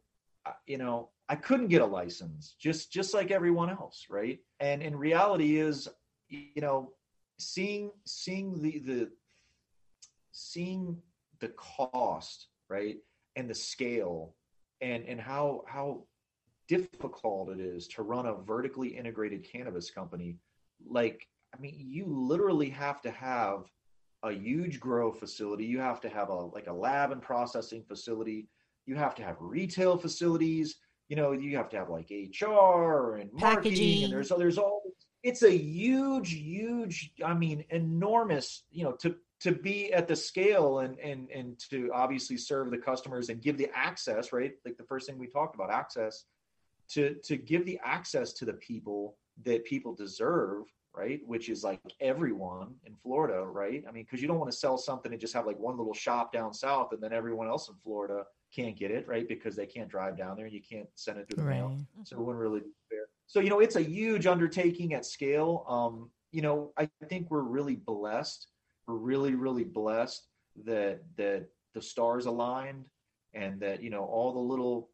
you 0.68 0.78
know, 0.78 1.10
I 1.30 1.36
couldn't 1.36 1.70
get 1.70 1.82
a 1.82 1.86
license, 1.86 2.56
just 2.60 2.92
just 2.92 3.14
like 3.14 3.32
everyone 3.32 3.70
else, 3.70 4.08
right? 4.10 4.40
And 4.60 4.84
in 4.84 4.96
reality 4.96 5.58
is, 5.58 5.88
you 6.28 6.62
know, 6.62 6.92
seeing 7.40 7.92
seeing 8.06 8.62
the 8.62 8.80
the 8.80 9.12
seeing 10.34 10.98
the 11.40 11.50
cost 11.50 12.48
right 12.70 12.98
and 13.36 13.50
the 13.50 13.56
scale 13.56 14.36
and 14.82 15.06
and 15.06 15.20
how 15.20 15.64
how 15.66 16.04
difficult 16.68 17.50
it 17.50 17.60
is 17.60 17.88
to 17.90 18.04
run 18.04 18.26
a 18.26 18.36
vertically 18.36 18.90
integrated 18.90 19.44
cannabis 19.44 19.90
company. 19.92 20.38
Like, 20.86 21.28
I 21.56 21.60
mean, 21.60 21.76
you 21.78 22.06
literally 22.06 22.70
have 22.70 23.02
to 23.02 23.12
have 23.12 23.66
a 24.24 24.32
huge 24.32 24.80
grow 24.80 25.12
facility. 25.12 25.66
You 25.66 25.80
have 25.80 26.02
to 26.02 26.10
have 26.10 26.30
a 26.30 26.34
like 26.34 26.68
a 26.68 26.74
lab 26.74 27.12
and 27.12 27.22
processing 27.22 27.84
facility. 27.84 28.48
You 28.86 28.96
have 28.96 29.16
to 29.16 29.24
have 29.24 29.36
retail 29.40 29.98
facilities. 29.98 30.78
You 31.10 31.18
know, 31.18 31.34
you 31.34 31.58
have 31.58 31.70
to 31.70 31.78
have 31.78 31.90
like 31.90 32.10
HR 32.10 33.18
and 33.18 33.32
marketing, 33.34 33.40
Packaging. 33.40 34.04
and 34.06 34.14
there's 34.14 34.30
there's 34.30 34.58
all. 34.58 34.82
It's 35.22 35.44
a 35.44 35.56
huge, 35.56 36.34
huge. 36.34 37.12
I 37.24 37.34
mean, 37.34 37.66
enormous. 37.70 38.64
You 38.72 38.86
know, 38.86 38.92
to 38.94 39.16
to 39.42 39.52
be 39.52 39.92
at 39.94 40.08
the 40.08 40.16
scale 40.16 40.80
and 40.80 40.98
and 41.00 41.30
and 41.30 41.60
to 41.70 41.92
obviously 41.94 42.38
serve 42.38 42.72
the 42.72 42.78
customers 42.78 43.30
and 43.30 43.42
give 43.42 43.58
the 43.58 43.70
access, 43.76 44.32
right? 44.32 44.54
Like 44.66 44.78
the 44.78 44.86
first 44.86 45.08
thing 45.08 45.20
we 45.20 45.28
talked 45.28 45.56
about, 45.56 45.70
access 45.70 46.26
to 46.94 47.16
to 47.24 47.38
give 47.38 47.66
the 47.66 47.80
access 47.84 48.34
to 48.34 48.46
the 48.46 48.54
people 48.54 49.18
that 49.44 49.66
people 49.66 49.94
deserve 49.94 50.64
right? 50.96 51.22
Which 51.26 51.50
is 51.50 51.64
like 51.64 51.82
everyone 52.02 52.76
in 52.86 52.94
florida 53.02 53.42
right? 53.42 53.84
I 53.88 53.92
mean 53.92 54.04
because 54.04 54.22
you 54.22 54.28
don't 54.28 54.40
want 54.40 54.52
to 54.52 54.58
sell 54.58 54.78
something 54.78 55.12
and 55.12 55.20
just 55.20 55.34
have 55.34 55.48
like 55.48 55.60
one 55.60 55.78
little 55.78 55.94
shop 55.94 56.32
down 56.32 56.54
south 56.54 56.92
and 56.92 57.02
then 57.02 57.12
everyone 57.14 57.48
else 57.48 57.68
in 57.68 57.76
florida 57.84 58.24
can't 58.56 58.78
get 58.78 58.92
it 58.92 59.08
right? 59.08 59.28
Because 59.28 59.56
they 59.56 59.66
can't 59.66 59.90
drive 59.90 60.18
down 60.18 60.38
there 60.38 60.46
and 60.46 60.54
you 60.54 60.62
can't 60.62 60.88
send 60.96 61.18
it 61.18 61.28
through 61.28 61.44
the 61.44 61.50
mail. 61.50 61.76
So 62.04 62.18
it 62.18 62.20
wouldn't 62.20 62.42
really 62.42 62.60
be 62.60 62.72
fair. 62.90 63.06
So 63.26 63.40
you 63.40 63.50
know 63.50 63.60
it's 63.60 63.76
a 63.76 63.82
huge 63.82 64.28
undertaking 64.28 64.94
at 64.94 65.06
scale. 65.06 65.66
Um 65.68 66.12
you 66.34 66.42
know 66.42 66.74
i 66.78 66.90
think 67.08 67.30
we're 67.30 67.44
really 67.44 67.76
blessed 67.76 68.48
we're 68.88 68.96
really 68.96 69.36
really 69.36 69.64
blessed 69.64 70.28
that 70.66 71.02
that 71.16 71.48
the 71.74 71.82
stars 71.82 72.26
aligned 72.26 72.84
and 73.34 73.60
that 73.62 73.82
you 73.82 73.90
know 73.90 74.04
all 74.04 74.34
the 74.34 74.40
little 74.40 74.90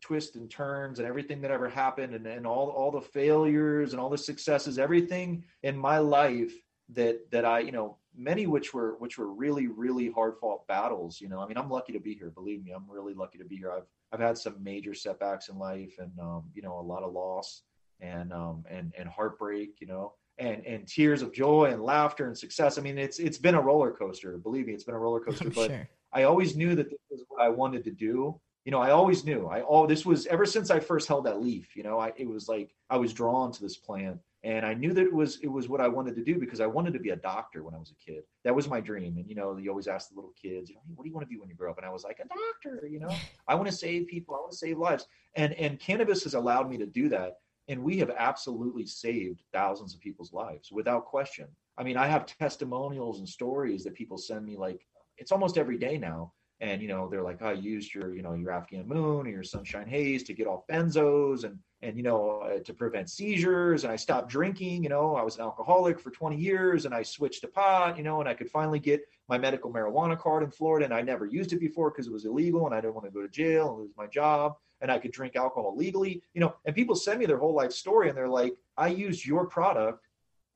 twists 0.00 0.36
and 0.36 0.50
turns 0.50 0.98
and 0.98 1.06
everything 1.06 1.40
that 1.40 1.50
ever 1.50 1.68
happened 1.68 2.14
and, 2.14 2.26
and 2.26 2.46
all 2.46 2.68
all 2.70 2.90
the 2.90 3.00
failures 3.00 3.92
and 3.92 4.00
all 4.00 4.10
the 4.10 4.18
successes 4.18 4.78
everything 4.78 5.44
in 5.62 5.76
my 5.76 5.98
life 5.98 6.52
that 6.88 7.30
that 7.30 7.44
i 7.44 7.60
you 7.60 7.72
know 7.72 7.96
many 8.16 8.46
which 8.46 8.74
were 8.74 8.96
which 8.98 9.18
were 9.18 9.32
really 9.32 9.66
really 9.66 10.10
hard 10.10 10.34
fought 10.40 10.66
battles 10.66 11.20
you 11.20 11.28
know 11.28 11.40
i 11.40 11.46
mean 11.46 11.56
i'm 11.56 11.70
lucky 11.70 11.92
to 11.92 12.00
be 12.00 12.14
here 12.14 12.30
believe 12.30 12.64
me 12.64 12.72
i'm 12.72 12.88
really 12.88 13.14
lucky 13.14 13.38
to 13.38 13.44
be 13.44 13.56
here 13.56 13.72
i've 13.72 13.86
i've 14.12 14.20
had 14.20 14.36
some 14.36 14.62
major 14.62 14.94
setbacks 14.94 15.48
in 15.48 15.58
life 15.58 15.94
and 15.98 16.10
um 16.20 16.44
you 16.54 16.62
know 16.62 16.78
a 16.78 16.80
lot 16.80 17.02
of 17.02 17.12
loss 17.12 17.62
and 18.00 18.32
um 18.32 18.64
and 18.68 18.92
and 18.98 19.08
heartbreak 19.08 19.80
you 19.80 19.86
know 19.86 20.12
and 20.38 20.64
and 20.66 20.88
tears 20.88 21.22
of 21.22 21.32
joy 21.32 21.66
and 21.66 21.82
laughter 21.82 22.26
and 22.26 22.36
success 22.36 22.78
i 22.78 22.80
mean 22.80 22.98
it's 22.98 23.18
it's 23.18 23.38
been 23.38 23.54
a 23.54 23.60
roller 23.60 23.92
coaster 23.92 24.38
believe 24.38 24.66
me 24.66 24.72
it's 24.72 24.84
been 24.84 24.94
a 24.94 24.98
roller 24.98 25.20
coaster 25.20 25.44
I'm 25.46 25.52
but 25.52 25.70
sure. 25.70 25.88
I 26.12 26.24
always 26.24 26.56
knew 26.56 26.74
that 26.74 26.90
this 26.90 26.98
was 27.10 27.24
what 27.28 27.40
I 27.40 27.48
wanted 27.48 27.84
to 27.84 27.90
do. 27.90 28.40
You 28.64 28.72
know, 28.72 28.80
I 28.80 28.90
always 28.90 29.24
knew. 29.24 29.46
I 29.46 29.62
all 29.62 29.86
this 29.86 30.04
was 30.04 30.26
ever 30.26 30.44
since 30.44 30.70
I 30.70 30.80
first 30.80 31.08
held 31.08 31.24
that 31.24 31.40
leaf. 31.40 31.74
You 31.74 31.82
know, 31.82 31.98
I 31.98 32.12
it 32.16 32.28
was 32.28 32.48
like 32.48 32.74
I 32.90 32.98
was 32.98 33.14
drawn 33.14 33.52
to 33.52 33.62
this 33.62 33.76
plant, 33.76 34.18
and 34.44 34.66
I 34.66 34.74
knew 34.74 34.92
that 34.92 35.04
it 35.04 35.12
was 35.12 35.38
it 35.40 35.48
was 35.48 35.68
what 35.68 35.80
I 35.80 35.88
wanted 35.88 36.14
to 36.16 36.24
do 36.24 36.38
because 36.38 36.60
I 36.60 36.66
wanted 36.66 36.92
to 36.92 36.98
be 36.98 37.10
a 37.10 37.16
doctor 37.16 37.62
when 37.62 37.74
I 37.74 37.78
was 37.78 37.90
a 37.90 38.04
kid. 38.04 38.22
That 38.44 38.54
was 38.54 38.68
my 38.68 38.80
dream. 38.80 39.16
And 39.16 39.26
you 39.26 39.34
know, 39.34 39.56
you 39.56 39.70
always 39.70 39.86
ask 39.86 40.10
the 40.10 40.14
little 40.14 40.34
kids, 40.40 40.68
you 40.68 40.76
know, 40.76 40.82
hey, 40.86 40.92
what 40.94 41.04
do 41.04 41.08
you 41.08 41.14
want 41.14 41.26
to 41.26 41.30
be 41.30 41.38
when 41.38 41.48
you 41.48 41.54
grow 41.54 41.70
up? 41.70 41.78
And 41.78 41.86
I 41.86 41.90
was 41.90 42.04
like, 42.04 42.20
a 42.20 42.28
doctor. 42.28 42.86
You 42.86 43.00
know, 43.00 43.14
I 43.48 43.54
want 43.54 43.68
to 43.68 43.74
save 43.74 44.08
people. 44.08 44.34
I 44.34 44.38
want 44.38 44.52
to 44.52 44.58
save 44.58 44.78
lives. 44.78 45.06
And 45.36 45.54
and 45.54 45.80
cannabis 45.80 46.22
has 46.24 46.34
allowed 46.34 46.68
me 46.68 46.76
to 46.78 46.86
do 46.86 47.08
that. 47.08 47.38
And 47.68 47.82
we 47.82 47.98
have 47.98 48.10
absolutely 48.10 48.84
saved 48.84 49.42
thousands 49.52 49.94
of 49.94 50.00
people's 50.00 50.32
lives 50.32 50.72
without 50.72 51.06
question. 51.06 51.46
I 51.78 51.84
mean, 51.84 51.96
I 51.96 52.08
have 52.08 52.26
testimonials 52.26 53.20
and 53.20 53.28
stories 53.28 53.84
that 53.84 53.94
people 53.94 54.18
send 54.18 54.44
me 54.44 54.56
like 54.56 54.86
it's 55.16 55.32
almost 55.32 55.58
every 55.58 55.78
day 55.78 55.96
now 55.96 56.32
and 56.60 56.82
you 56.82 56.88
know 56.88 57.08
they're 57.08 57.22
like 57.22 57.42
i 57.42 57.52
used 57.52 57.94
your 57.94 58.14
you 58.14 58.22
know 58.22 58.34
your 58.34 58.50
afghan 58.50 58.86
moon 58.86 59.26
or 59.26 59.30
your 59.30 59.42
sunshine 59.42 59.86
haze 59.86 60.22
to 60.22 60.34
get 60.34 60.46
off 60.46 60.66
benzos 60.66 61.44
and 61.44 61.58
and 61.82 61.96
you 61.96 62.02
know 62.02 62.40
uh, 62.40 62.58
to 62.60 62.74
prevent 62.74 63.08
seizures. 63.08 63.84
And 63.84 63.92
i 63.92 63.96
stopped 63.96 64.28
drinking 64.28 64.82
you 64.82 64.88
know 64.88 65.16
i 65.16 65.22
was 65.22 65.36
an 65.36 65.42
alcoholic 65.42 65.98
for 65.98 66.10
20 66.10 66.36
years 66.36 66.84
and 66.84 66.94
i 66.94 67.02
switched 67.02 67.40
to 67.42 67.48
pot 67.48 67.96
you 67.96 68.02
know 68.02 68.20
and 68.20 68.28
i 68.28 68.34
could 68.34 68.50
finally 68.50 68.78
get 68.78 69.02
my 69.28 69.38
medical 69.38 69.72
marijuana 69.72 70.18
card 70.18 70.42
in 70.42 70.50
florida 70.50 70.84
and 70.84 70.94
i 70.94 71.00
never 71.00 71.26
used 71.26 71.52
it 71.52 71.60
before 71.60 71.90
because 71.90 72.06
it 72.06 72.12
was 72.12 72.24
illegal 72.24 72.66
and 72.66 72.74
i 72.74 72.80
didn't 72.80 72.94
want 72.94 73.06
to 73.06 73.12
go 73.12 73.22
to 73.22 73.28
jail 73.28 73.70
and 73.70 73.78
lose 73.78 73.92
my 73.96 74.06
job 74.06 74.54
and 74.80 74.90
i 74.90 74.98
could 74.98 75.12
drink 75.12 75.36
alcohol 75.36 75.74
legally. 75.76 76.22
You 76.34 76.40
know 76.40 76.54
and 76.64 76.74
people 76.74 76.94
send 76.94 77.18
me 77.18 77.26
their 77.26 77.38
whole 77.38 77.54
life 77.54 77.72
story 77.72 78.08
and 78.08 78.16
they're 78.16 78.28
like 78.28 78.54
i 78.76 78.88
used 78.88 79.24
your 79.24 79.46
product 79.46 80.06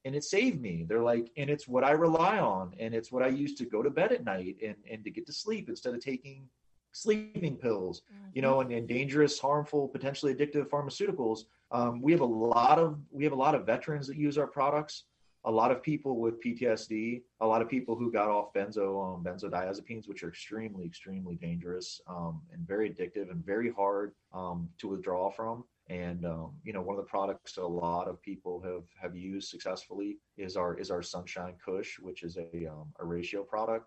and 0.05 0.15
it 0.15 0.25
saved 0.25 0.61
me. 0.61 0.85
They're 0.87 1.03
like, 1.03 1.31
and 1.37 1.49
it's 1.49 1.67
what 1.67 1.85
I 1.85 1.93
rely 1.93 2.39
on, 2.39 2.75
and 2.79 2.95
it's 2.95 3.11
what 3.11 3.23
I 3.23 3.29
use 3.29 3.55
to 3.57 3.65
go 3.65 3.83
to 3.83 3.91
bed 3.91 4.13
at 4.13 4.25
night 4.25 4.57
and 4.63 4.77
and 4.91 5.05
to 5.05 5.11
get 5.11 5.27
to 5.27 5.33
sleep 5.33 5.69
instead 5.69 5.95
of 5.95 6.01
taking 6.01 6.49
sleeping 6.93 7.57
pills, 7.57 8.03
you 8.35 8.41
know, 8.41 8.61
and, 8.61 8.71
and 8.71 8.87
dangerous, 8.89 9.39
harmful, 9.39 9.89
potentially 9.89 10.35
addictive 10.35 10.69
pharmaceuticals. 10.69 11.41
Um, 11.73 12.01
we 12.01 12.13
have 12.13 12.21
a 12.21 12.25
lot 12.25 12.79
of 12.79 12.99
we 13.11 13.25
have 13.25 13.33
a 13.33 13.37
lot 13.37 13.55
of 13.55 13.67
veterans 13.67 14.07
that 14.07 14.17
use 14.17 14.39
our 14.39 14.47
products. 14.47 15.05
A 15.47 15.51
lot 15.51 15.71
of 15.71 15.83
people 15.83 16.21
with 16.21 16.43
PTSD, 16.43 17.21
a 17.43 17.47
lot 17.47 17.61
of 17.61 17.69
people 17.69 17.97
who 17.97 18.11
got 18.11 18.31
off 18.31 18.55
benzo 18.55 19.17
um, 19.17 19.23
benzodiazepines, 19.23 20.09
which 20.09 20.23
are 20.23 20.29
extremely, 20.29 20.87
extremely 20.87 21.35
dangerous 21.35 22.01
um, 22.09 22.41
and 22.51 22.67
very 22.67 22.89
addictive 22.89 23.31
and 23.31 23.45
very 23.45 23.71
hard 23.71 24.13
um, 24.33 24.71
to 24.79 24.89
withdraw 24.89 25.31
from 25.31 25.65
and 25.89 26.25
um, 26.25 26.53
you 26.65 26.73
know 26.73 26.81
one 26.81 26.97
of 26.97 27.05
the 27.05 27.09
products 27.09 27.57
a 27.59 27.63
lot 27.67 28.09
of 28.09 28.21
people 28.23 28.61
have 28.63 28.85
have 29.01 29.15
used 29.17 29.49
successfully 29.49 30.19
is 30.37 30.57
our 30.57 30.75
is 30.79 30.91
our 30.91 31.03
sunshine 31.03 31.55
kush 31.65 31.99
which 32.01 32.23
is 32.23 32.37
a 32.37 32.67
um, 32.67 32.87
a 33.01 33.05
ratio 33.05 33.43
product. 33.43 33.87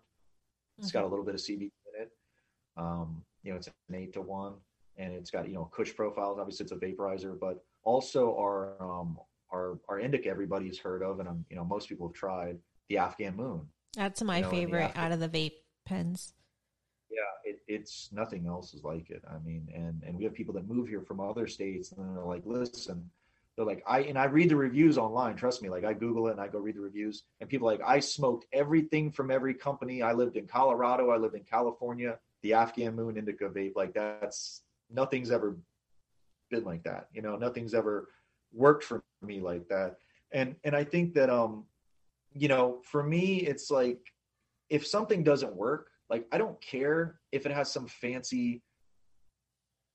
It's 0.78 0.92
got 0.92 1.02
a 1.02 1.08
little 1.08 1.24
bit 1.24 1.34
of 1.34 1.40
cbd 1.40 1.62
in 1.62 2.02
it. 2.02 2.10
Um, 2.76 3.24
you 3.42 3.50
know 3.50 3.56
it's 3.56 3.66
an 3.66 3.94
eight 3.94 4.12
to 4.12 4.20
one 4.20 4.54
and 4.96 5.12
it's 5.12 5.30
got 5.30 5.48
you 5.48 5.54
know 5.54 5.64
kush 5.74 5.94
profiles. 5.94 6.38
Obviously 6.38 6.64
it's 6.64 6.72
a 6.72 6.76
vaporizer 6.76 7.38
but 7.38 7.64
also 7.82 8.36
our 8.36 8.80
um 8.80 9.18
our 9.52 9.80
our 9.88 9.98
indica 9.98 10.28
everybody's 10.28 10.78
heard 10.78 11.02
of 11.02 11.18
and 11.18 11.28
um, 11.28 11.44
you 11.50 11.56
know 11.56 11.64
most 11.64 11.88
people 11.88 12.06
have 12.08 12.14
tried 12.14 12.58
the 12.88 12.98
afghan 12.98 13.34
moon. 13.34 13.66
That's 13.96 14.22
my 14.22 14.38
You 14.38 14.42
know, 14.44 14.50
favorite 14.50 14.92
out 14.94 15.10
of 15.10 15.18
the 15.18 15.28
vape 15.28 15.56
pens. 15.84 16.32
It, 17.48 17.60
it's 17.66 18.10
nothing 18.12 18.46
else 18.46 18.74
is 18.74 18.84
like 18.84 19.10
it. 19.10 19.22
I 19.28 19.38
mean 19.44 19.68
and 19.74 20.02
and 20.06 20.16
we 20.16 20.24
have 20.24 20.34
people 20.34 20.54
that 20.54 20.68
move 20.68 20.88
here 20.88 21.02
from 21.02 21.20
other 21.20 21.46
states 21.46 21.92
and 21.92 22.16
they're 22.16 22.24
like 22.24 22.42
listen 22.44 23.10
they're 23.56 23.66
like 23.66 23.82
i 23.86 24.00
and 24.00 24.16
i 24.16 24.24
read 24.24 24.48
the 24.48 24.56
reviews 24.56 24.96
online 24.96 25.34
trust 25.34 25.62
me 25.62 25.68
like 25.68 25.84
i 25.84 25.92
google 25.92 26.28
it 26.28 26.32
and 26.32 26.40
i 26.40 26.46
go 26.46 26.58
read 26.58 26.76
the 26.76 26.80
reviews 26.80 27.24
and 27.40 27.50
people 27.50 27.66
like 27.66 27.80
i 27.84 27.98
smoked 27.98 28.46
everything 28.52 29.10
from 29.10 29.30
every 29.30 29.52
company. 29.52 30.00
I 30.00 30.12
lived 30.12 30.36
in 30.36 30.46
colorado 30.46 31.10
i 31.10 31.16
lived 31.16 31.34
in 31.34 31.42
california 31.42 32.18
the 32.42 32.52
afghan 32.54 32.94
moon 32.94 33.16
indica 33.16 33.48
vape 33.48 33.74
like 33.74 33.92
that's 33.94 34.62
nothing's 34.90 35.30
ever 35.32 35.56
been 36.50 36.64
like 36.64 36.84
that 36.84 37.08
you 37.12 37.20
know 37.20 37.36
nothing's 37.36 37.74
ever 37.74 38.08
worked 38.52 38.84
for 38.84 39.02
me 39.22 39.40
like 39.40 39.68
that. 39.68 39.96
And 40.32 40.54
and 40.64 40.74
i 40.76 40.84
think 40.84 41.14
that 41.14 41.30
um 41.30 41.64
you 42.34 42.48
know 42.48 42.78
for 42.84 43.02
me 43.02 43.38
it's 43.38 43.70
like 43.70 43.98
if 44.70 44.86
something 44.86 45.22
doesn't 45.24 45.54
work 45.54 45.88
like 46.10 46.26
i 46.32 46.38
don't 46.38 46.60
care 46.60 47.20
if 47.32 47.46
it 47.46 47.52
has 47.52 47.70
some 47.70 47.86
fancy 47.86 48.62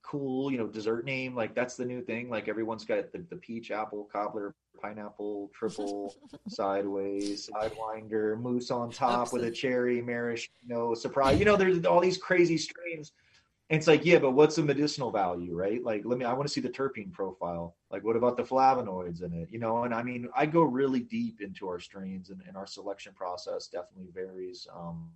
cool 0.03 0.51
you 0.51 0.57
know 0.57 0.68
dessert 0.68 1.05
name 1.05 1.34
like 1.34 1.55
that's 1.55 1.76
the 1.76 1.86
new 1.86 2.01
thing. 2.01 2.30
Like 2.30 2.47
everyone's 2.47 2.86
got 2.86 3.11
the, 3.11 3.26
the 3.30 3.38
peach 3.38 3.72
apple 3.72 4.07
cobbler 4.11 4.53
pineapple 4.80 5.49
triple 5.55 6.16
sideways 6.47 7.50
sidewinder 7.51 8.39
moose 8.39 8.70
on 8.70 8.92
top 8.92 9.33
with 9.33 9.43
a 9.43 9.51
cherry 9.51 10.01
maraschino 10.01 10.93
surprise. 10.93 11.39
You 11.39 11.46
know 11.46 11.55
there's 11.55 11.83
all 11.86 12.01
these 12.01 12.17
crazy 12.17 12.58
strains. 12.58 13.13
And 13.70 13.78
it's 13.79 13.87
like 13.87 14.05
yeah 14.05 14.20
but 14.20 14.32
what's 14.32 14.58
the 14.58 14.62
medicinal 14.62 15.09
value 15.09 15.55
right? 15.55 15.83
Like 15.83 16.04
let 16.05 16.20
me 16.20 16.25
i 16.25 16.33
want 16.33 16.47
to 16.47 16.54
see 16.54 16.62
the 16.62 16.70
terpene 16.70 17.12
profile. 17.12 17.75
Like 17.89 18.04
what 18.04 18.17
about 18.17 18.36
the 18.37 18.43
flavonoids 18.43 19.24
in 19.24 19.33
it? 19.33 19.50
You 19.51 19.59
know 19.59 19.83
and 19.86 19.96
i 19.96 20.04
mean 20.04 20.28
i 20.36 20.46
go 20.46 20.62
really 20.62 21.00
deep 21.00 21.42
into 21.42 21.67
our 21.67 21.79
strains 21.79 22.29
and, 22.29 22.42
and 22.47 22.58
our 22.58 22.67
selection 22.67 23.13
process 23.13 23.67
definitely 23.67 24.12
varies 24.13 24.67
um 24.75 25.09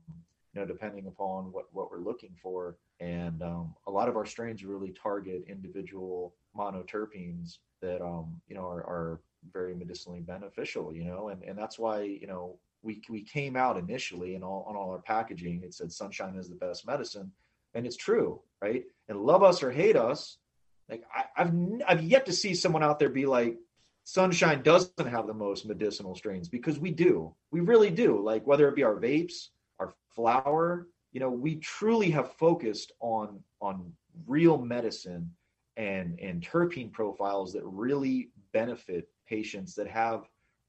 you 0.58 0.64
know 0.64 0.68
depending 0.68 1.06
upon 1.06 1.52
what 1.52 1.66
what 1.72 1.92
we're 1.92 2.00
looking 2.00 2.36
for. 2.42 2.78
And 3.00 3.44
um, 3.44 3.76
a 3.86 3.92
lot 3.92 4.10
of 4.10 4.16
our 4.18 4.26
strains 4.26 4.64
really 4.64 4.92
target 4.92 5.44
individual 5.48 6.34
monoterpenes 6.58 7.60
that 7.82 8.02
um 8.02 8.42
you 8.48 8.56
know 8.56 8.66
are, 8.66 8.82
are 8.82 9.22
very 9.54 9.76
medicinally 9.76 10.22
beneficial 10.22 10.94
you 10.94 11.04
know? 11.04 11.30
And 11.30 11.44
and 11.44 11.58
that's 11.58 11.78
why 11.78 12.02
you 12.02 12.26
know 12.26 12.58
we 12.82 13.02
we 13.08 13.22
came 13.22 13.56
out 13.56 13.78
initially 13.78 14.34
and 14.34 14.44
all 14.44 14.66
on 14.68 14.76
all 14.76 14.90
our 14.90 15.02
packaging 15.02 15.62
it 15.64 15.76
said 15.76 15.92
sunshine 15.92 16.36
is 16.36 16.50
the 16.50 16.56
best 16.56 16.88
medicine. 16.88 17.32
And 17.76 17.86
it's 17.86 17.98
true 17.98 18.42
right? 18.60 18.84
And 19.08 19.22
love 19.22 19.44
us 19.44 19.62
or 19.62 19.72
hate 19.72 19.96
us 19.96 20.40
like 20.90 21.04
I, 21.16 21.26
i've 21.38 21.54
I've 21.88 22.04
yet 22.04 22.26
to 22.26 22.34
see 22.34 22.56
someone 22.56 22.84
out 22.84 22.98
there 22.98 23.10
be 23.10 23.28
like 23.28 23.58
sunshine 24.06 24.64
doesn't 24.64 25.08
have 25.08 25.28
the 25.28 25.34
most 25.36 25.68
medicinal 25.68 26.16
strains 26.16 26.48
because 26.50 26.80
we 26.80 26.92
do. 26.92 27.36
We 27.52 27.60
really 27.60 27.92
do. 27.92 28.24
Like 28.24 28.48
whether 28.48 28.68
it 28.70 28.76
be 28.76 28.84
our 28.84 28.96
vapes 28.96 29.50
flower 30.18 30.88
you 31.14 31.20
know 31.22 31.30
we 31.30 31.56
truly 31.58 32.10
have 32.10 32.34
focused 32.34 32.92
on 33.00 33.40
on 33.62 33.76
real 34.26 34.58
medicine 34.58 35.30
and 35.78 36.20
and 36.20 36.42
terpene 36.42 36.92
profiles 36.92 37.54
that 37.54 37.64
really 37.64 38.32
benefit 38.52 39.08
patients 39.28 39.76
that 39.76 39.88
have 39.88 40.20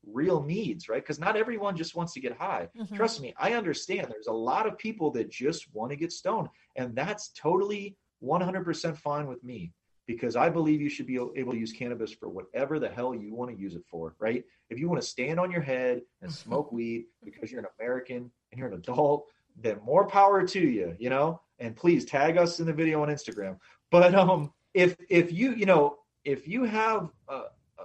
real 0.06 0.40
needs 0.44 0.88
right 0.90 1.02
because 1.02 1.18
not 1.18 1.34
everyone 1.34 1.74
just 1.82 1.96
wants 1.96 2.12
to 2.12 2.20
get 2.20 2.32
high 2.36 2.68
Mhm. 2.76 2.94
trust 2.94 3.16
me 3.22 3.34
i 3.38 3.54
understand 3.54 4.06
there's 4.10 4.26
a 4.36 4.40
lot 4.50 4.66
of 4.68 4.76
people 4.86 5.10
that 5.12 5.30
just 5.30 5.62
want 5.74 5.90
to 5.92 5.96
get 5.96 6.12
stoned 6.12 6.48
and 6.76 6.94
that's 6.94 7.24
totally 7.46 7.96
100% 8.22 8.96
fine 8.98 9.26
with 9.32 9.42
me 9.44 9.72
because 10.08 10.36
I 10.36 10.48
believe 10.48 10.80
you 10.80 10.88
should 10.88 11.06
be 11.06 11.16
able 11.36 11.52
to 11.52 11.58
use 11.58 11.72
cannabis 11.72 12.12
for 12.12 12.28
whatever 12.30 12.78
the 12.78 12.88
hell 12.88 13.14
you 13.14 13.34
want 13.34 13.50
to 13.52 13.56
use 13.66 13.74
it 13.74 13.84
for, 13.90 14.16
right? 14.18 14.42
If 14.70 14.78
you 14.80 14.88
want 14.88 15.00
to 15.02 15.06
stand 15.06 15.38
on 15.38 15.50
your 15.50 15.60
head 15.60 16.00
and 16.22 16.32
smoke 16.32 16.72
weed 16.72 17.04
because 17.22 17.52
you're 17.52 17.60
an 17.60 17.66
American 17.78 18.22
and 18.50 18.58
you're 18.58 18.68
an 18.68 18.74
adult, 18.74 19.26
then 19.60 19.78
more 19.84 20.06
power 20.06 20.46
to 20.46 20.60
you, 20.60 20.94
you 20.98 21.10
know? 21.10 21.40
And 21.58 21.74
please 21.74 22.04
tag 22.04 22.36
us 22.36 22.60
in 22.60 22.66
the 22.66 22.72
video 22.72 23.02
on 23.02 23.08
Instagram. 23.08 23.58
But 23.90 24.14
um 24.14 24.52
if 24.74 24.96
if 25.08 25.32
you, 25.32 25.54
you 25.54 25.66
know, 25.66 25.98
if 26.24 26.46
you 26.46 26.64
have 26.64 27.10
a, 27.28 27.42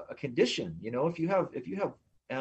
a 0.10 0.16
condition, 0.16 0.78
you 0.82 0.92
know, 0.92 1.08
if 1.08 1.18
you 1.18 1.28
have 1.28 1.50
if 1.54 1.68
you 1.68 1.78
have 1.78 1.94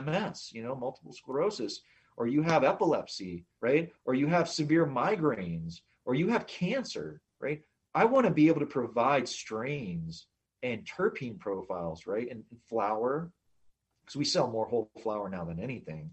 MS, 0.05 0.51
you 0.53 0.63
know, 0.63 0.75
multiple 0.75 1.13
sclerosis, 1.13 1.81
or 2.17 2.27
you 2.27 2.43
have 2.43 2.65
epilepsy, 2.65 3.45
right? 3.61 3.91
Or 4.05 4.15
you 4.15 4.27
have 4.27 4.49
severe 4.49 4.87
migraines, 4.87 5.81
or 6.05 6.15
you 6.15 6.29
have 6.29 6.47
cancer, 6.47 7.21
right? 7.41 7.63
I 7.95 8.05
want 8.05 8.27
to 8.27 8.33
be 8.33 8.49
able 8.49 8.61
to 8.61 8.67
provide 8.67 9.29
strains 9.29 10.27
and 10.63 10.85
terpene 10.85 11.39
profiles, 11.39 12.07
right? 12.07 12.29
And, 12.31 12.45
and 12.51 12.61
flower, 12.69 13.31
because 14.01 14.17
we 14.17 14.25
sell 14.25 14.49
more 14.49 14.67
whole 14.67 14.91
flower 15.03 15.29
now 15.29 15.45
than 15.45 15.61
anything. 15.61 16.11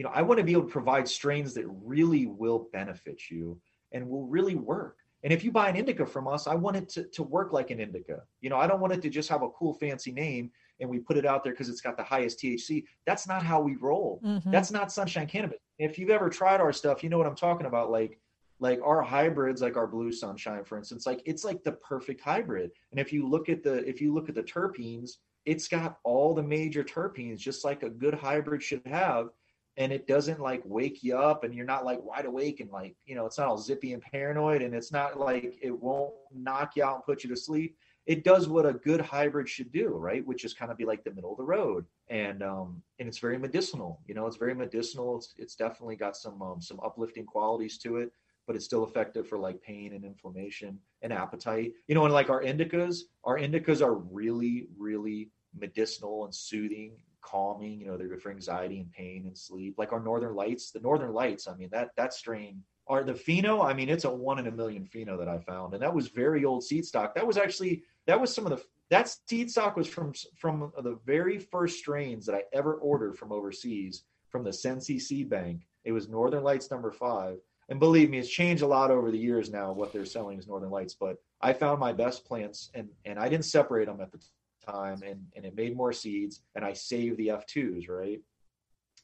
You 0.00 0.04
know, 0.04 0.12
I 0.14 0.22
want 0.22 0.38
to 0.38 0.44
be 0.44 0.52
able 0.52 0.62
to 0.62 0.68
provide 0.68 1.06
strains 1.06 1.52
that 1.52 1.66
really 1.84 2.24
will 2.24 2.70
benefit 2.72 3.20
you 3.30 3.60
and 3.92 4.08
will 4.08 4.26
really 4.26 4.54
work. 4.54 4.96
And 5.22 5.30
if 5.30 5.44
you 5.44 5.52
buy 5.52 5.68
an 5.68 5.76
indica 5.76 6.06
from 6.06 6.26
us, 6.26 6.46
I 6.46 6.54
want 6.54 6.78
it 6.78 6.88
to, 6.94 7.04
to 7.04 7.22
work 7.22 7.52
like 7.52 7.68
an 7.68 7.80
indica. 7.80 8.22
You 8.40 8.48
know, 8.48 8.56
I 8.56 8.66
don't 8.66 8.80
want 8.80 8.94
it 8.94 9.02
to 9.02 9.10
just 9.10 9.28
have 9.28 9.42
a 9.42 9.50
cool, 9.50 9.74
fancy 9.74 10.10
name 10.10 10.52
and 10.80 10.88
we 10.88 11.00
put 11.00 11.18
it 11.18 11.26
out 11.26 11.44
there 11.44 11.52
because 11.52 11.68
it's 11.68 11.82
got 11.82 11.98
the 11.98 12.02
highest 12.02 12.40
THC. 12.40 12.84
That's 13.04 13.28
not 13.28 13.42
how 13.42 13.60
we 13.60 13.76
roll. 13.76 14.22
Mm-hmm. 14.24 14.50
That's 14.50 14.70
not 14.70 14.90
sunshine 14.90 15.26
cannabis. 15.26 15.58
If 15.78 15.98
you've 15.98 16.08
ever 16.08 16.30
tried 16.30 16.62
our 16.62 16.72
stuff, 16.72 17.04
you 17.04 17.10
know 17.10 17.18
what 17.18 17.26
I'm 17.26 17.36
talking 17.36 17.66
about. 17.66 17.90
Like 17.90 18.18
like 18.58 18.80
our 18.82 19.02
hybrids 19.02 19.60
like 19.60 19.76
our 19.76 19.86
blue 19.86 20.12
sunshine 20.12 20.64
for 20.64 20.76
instance 20.76 21.06
like 21.06 21.22
it's 21.24 21.44
like 21.44 21.64
the 21.64 21.72
perfect 21.72 22.20
hybrid 22.20 22.70
and 22.90 23.00
if 23.00 23.10
you 23.10 23.26
look 23.26 23.48
at 23.48 23.62
the 23.62 23.88
if 23.88 24.02
you 24.02 24.12
look 24.12 24.28
at 24.28 24.34
the 24.34 24.42
terpenes 24.42 25.12
it's 25.46 25.66
got 25.66 25.96
all 26.04 26.34
the 26.34 26.42
major 26.42 26.84
terpenes 26.84 27.38
just 27.38 27.64
like 27.64 27.82
a 27.82 27.88
good 27.88 28.12
hybrid 28.12 28.62
should 28.62 28.82
have 28.86 29.30
and 29.80 29.92
it 29.92 30.06
doesn't 30.06 30.38
like 30.38 30.62
wake 30.66 31.02
you 31.02 31.16
up 31.16 31.42
and 31.42 31.54
you're 31.54 31.64
not 31.64 31.86
like 31.86 32.04
wide 32.04 32.26
awake 32.26 32.60
and 32.60 32.70
like 32.70 32.94
you 33.06 33.14
know 33.14 33.24
it's 33.24 33.38
not 33.38 33.48
all 33.48 33.56
zippy 33.56 33.94
and 33.94 34.02
paranoid 34.02 34.60
and 34.60 34.74
it's 34.74 34.92
not 34.92 35.18
like 35.18 35.58
it 35.62 35.70
won't 35.70 36.12
knock 36.32 36.76
you 36.76 36.84
out 36.84 36.96
and 36.96 37.04
put 37.04 37.24
you 37.24 37.30
to 37.30 37.36
sleep. 37.36 37.76
It 38.06 38.22
does 38.22 38.48
what 38.48 38.66
a 38.66 38.74
good 38.74 39.00
hybrid 39.00 39.48
should 39.48 39.72
do 39.72 39.88
right? 39.88 40.24
Which 40.24 40.44
is 40.44 40.52
kind 40.52 40.70
of 40.70 40.76
be 40.76 40.84
like 40.84 41.02
the 41.02 41.14
middle 41.14 41.32
of 41.32 41.38
the 41.38 41.44
road. 41.44 41.86
And 42.08 42.42
um 42.42 42.82
and 42.98 43.08
it's 43.08 43.18
very 43.18 43.38
medicinal 43.38 44.00
you 44.06 44.14
know 44.14 44.26
it's 44.26 44.36
very 44.36 44.54
medicinal. 44.54 45.16
It's 45.16 45.34
it's 45.38 45.56
definitely 45.56 45.96
got 45.96 46.14
some 46.14 46.42
um, 46.42 46.60
some 46.60 46.78
uplifting 46.84 47.24
qualities 47.24 47.78
to 47.78 47.96
it 47.96 48.12
but 48.46 48.56
it's 48.56 48.64
still 48.64 48.84
effective 48.84 49.28
for 49.28 49.38
like 49.38 49.62
pain 49.62 49.92
and 49.92 50.04
inflammation 50.04 50.76
and 51.02 51.12
appetite. 51.12 51.72
You 51.86 51.94
know, 51.94 52.04
and 52.04 52.12
like 52.12 52.30
our 52.30 52.42
indicas, 52.42 53.02
our 53.22 53.38
indicas 53.38 53.80
are 53.80 53.94
really, 53.94 54.66
really 54.76 55.30
medicinal 55.56 56.24
and 56.24 56.34
soothing, 56.34 56.96
calming. 57.30 57.80
You 57.80 57.86
know, 57.86 57.96
they're 57.96 58.08
good 58.08 58.22
for 58.22 58.30
anxiety 58.30 58.80
and 58.80 58.90
pain 58.90 59.24
and 59.26 59.36
sleep. 59.36 59.74
Like 59.78 59.92
our 59.92 60.00
Northern 60.00 60.34
Lights, 60.34 60.70
the 60.70 60.80
Northern 60.80 61.12
Lights. 61.12 61.46
I 61.48 61.54
mean, 61.54 61.68
that 61.72 61.90
that 61.96 62.14
strain 62.14 62.62
are 62.86 63.04
the 63.04 63.12
pheno. 63.12 63.64
I 63.64 63.74
mean, 63.74 63.88
it's 63.88 64.04
a 64.04 64.10
one 64.10 64.38
in 64.38 64.46
a 64.46 64.52
million 64.52 64.84
pheno 64.84 65.18
that 65.18 65.28
I 65.28 65.38
found, 65.38 65.74
and 65.74 65.82
that 65.82 65.94
was 65.94 66.08
very 66.08 66.44
old 66.44 66.64
seed 66.64 66.84
stock. 66.84 67.14
That 67.14 67.26
was 67.26 67.36
actually 67.36 67.82
that 68.06 68.20
was 68.20 68.34
some 68.34 68.46
of 68.46 68.50
the 68.50 68.64
that 68.90 69.14
seed 69.28 69.50
stock 69.50 69.76
was 69.76 69.86
from 69.86 70.12
from 70.36 70.72
the 70.82 70.98
very 71.04 71.38
first 71.38 71.78
strains 71.78 72.26
that 72.26 72.34
I 72.34 72.42
ever 72.52 72.74
ordered 72.74 73.16
from 73.16 73.32
overseas 73.32 74.04
from 74.28 74.44
the 74.44 74.52
Sensi 74.52 74.98
Seed 74.98 75.28
Bank. 75.28 75.66
It 75.84 75.92
was 75.92 76.08
Northern 76.08 76.44
Lights 76.44 76.70
number 76.70 76.90
five 76.90 77.38
and 77.70 77.78
believe 77.78 78.10
me, 78.10 78.18
it's 78.18 78.28
changed 78.28 78.64
a 78.64 78.66
lot 78.66 78.90
over 78.90 79.12
the 79.12 79.18
years 79.18 79.48
now 79.48 79.72
what 79.72 79.92
they're 79.92 80.04
selling 80.04 80.38
is 80.38 80.48
Northern 80.48 80.70
Lights. 80.70 80.94
But 80.94 81.18
I 81.40 81.52
found 81.52 81.78
my 81.78 81.92
best 81.92 82.26
plants, 82.26 82.70
and 82.74 82.88
and 83.04 83.18
I 83.18 83.28
didn't 83.28 83.44
separate 83.44 83.86
them 83.86 84.00
at 84.00 84.10
the 84.10 84.18
time, 84.60 85.02
and 85.06 85.26
and 85.36 85.44
it 85.44 85.54
made 85.54 85.76
more 85.76 85.92
seeds, 85.92 86.42
and 86.54 86.64
I 86.64 86.72
saved 86.72 87.16
the 87.16 87.28
F2s, 87.28 87.88
right? 87.88 88.20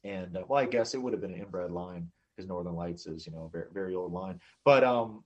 And 0.04 0.36
uh, 0.36 0.42
well, 0.48 0.60
I 0.60 0.66
guess 0.66 0.94
it 0.94 1.02
would 1.02 1.12
have 1.12 1.20
been 1.20 1.34
an 1.34 1.40
inbred 1.40 1.70
line 1.70 2.10
because 2.36 2.48
Northern 2.48 2.74
Lights 2.74 3.06
is 3.06 3.26
you 3.26 3.32
know 3.32 3.44
a 3.44 3.48
very 3.48 3.66
very 3.72 3.94
old 3.94 4.12
line, 4.12 4.40
but 4.64 4.84
um, 4.84 5.24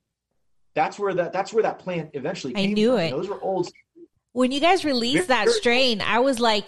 that's 0.74 0.98
where 0.98 1.14
that 1.14 1.32
that's 1.32 1.52
where 1.52 1.62
that 1.62 1.78
plant 1.78 2.10
eventually. 2.14 2.54
I 2.56 2.66
knew 2.66 2.92
from. 2.92 3.00
it. 3.00 3.10
Those 3.10 3.28
were 3.28 3.40
old. 3.40 3.70
When 4.32 4.52
you 4.52 4.60
guys 4.60 4.84
released 4.84 5.28
that 5.28 5.48
strain, 5.48 6.00
I 6.00 6.20
was 6.20 6.38
like, 6.38 6.66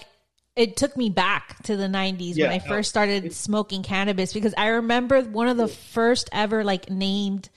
it 0.56 0.76
took 0.76 0.96
me 0.96 1.10
back 1.10 1.62
to 1.64 1.76
the 1.76 1.86
90s 1.86 2.32
yeah, 2.34 2.46
when 2.46 2.54
I 2.54 2.58
first 2.58 2.90
started 2.90 3.32
smoking 3.32 3.82
cannabis 3.82 4.32
because 4.32 4.52
I 4.56 4.68
remember 4.68 5.22
one 5.22 5.48
of 5.48 5.56
the 5.56 5.68
first 5.68 6.28
ever 6.32 6.64
like 6.64 6.90
named 6.90 7.48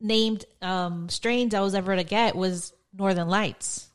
named 0.00 0.44
um 0.60 1.08
strains 1.08 1.54
I 1.54 1.60
was 1.60 1.74
ever 1.74 1.94
to 1.96 2.04
get 2.04 2.34
was 2.36 2.72
Northern 2.92 3.28
Lights. 3.28 3.88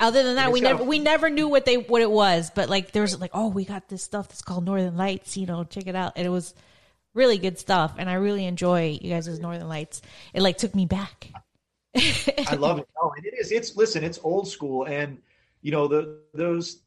Other 0.00 0.22
than 0.22 0.36
that, 0.36 0.52
we 0.52 0.60
never 0.60 0.84
we 0.84 0.98
never 0.98 1.30
knew 1.30 1.48
what 1.48 1.64
they 1.64 1.76
what 1.76 2.02
it 2.02 2.10
was, 2.10 2.50
but 2.54 2.68
like 2.68 2.92
there 2.92 3.02
was 3.02 3.20
like, 3.20 3.30
oh, 3.34 3.48
we 3.48 3.64
got 3.64 3.88
this 3.88 4.02
stuff 4.02 4.28
that's 4.28 4.42
called 4.42 4.64
Northern 4.64 4.96
Lights, 4.96 5.36
you 5.36 5.46
know, 5.46 5.64
check 5.64 5.86
it 5.86 5.96
out. 5.96 6.14
And 6.16 6.26
it 6.26 6.30
was 6.30 6.54
really 7.14 7.38
good 7.38 7.58
stuff 7.58 7.94
and 7.96 8.10
I 8.10 8.14
really 8.14 8.44
enjoy 8.44 8.98
you 9.00 9.10
guys' 9.10 9.38
Northern 9.38 9.68
Lights. 9.68 10.02
It 10.34 10.42
like 10.42 10.58
took 10.58 10.74
me 10.74 10.86
back. 10.86 11.30
I 11.96 12.56
love 12.58 12.78
it. 12.78 12.88
Oh, 13.00 13.12
and 13.16 13.24
it 13.24 13.34
is. 13.38 13.52
It's 13.52 13.76
listen, 13.76 14.04
it's 14.04 14.18
old 14.22 14.48
school 14.48 14.84
and 14.86 15.18
you 15.62 15.72
know 15.72 15.88
the 15.88 16.20
those 16.34 16.80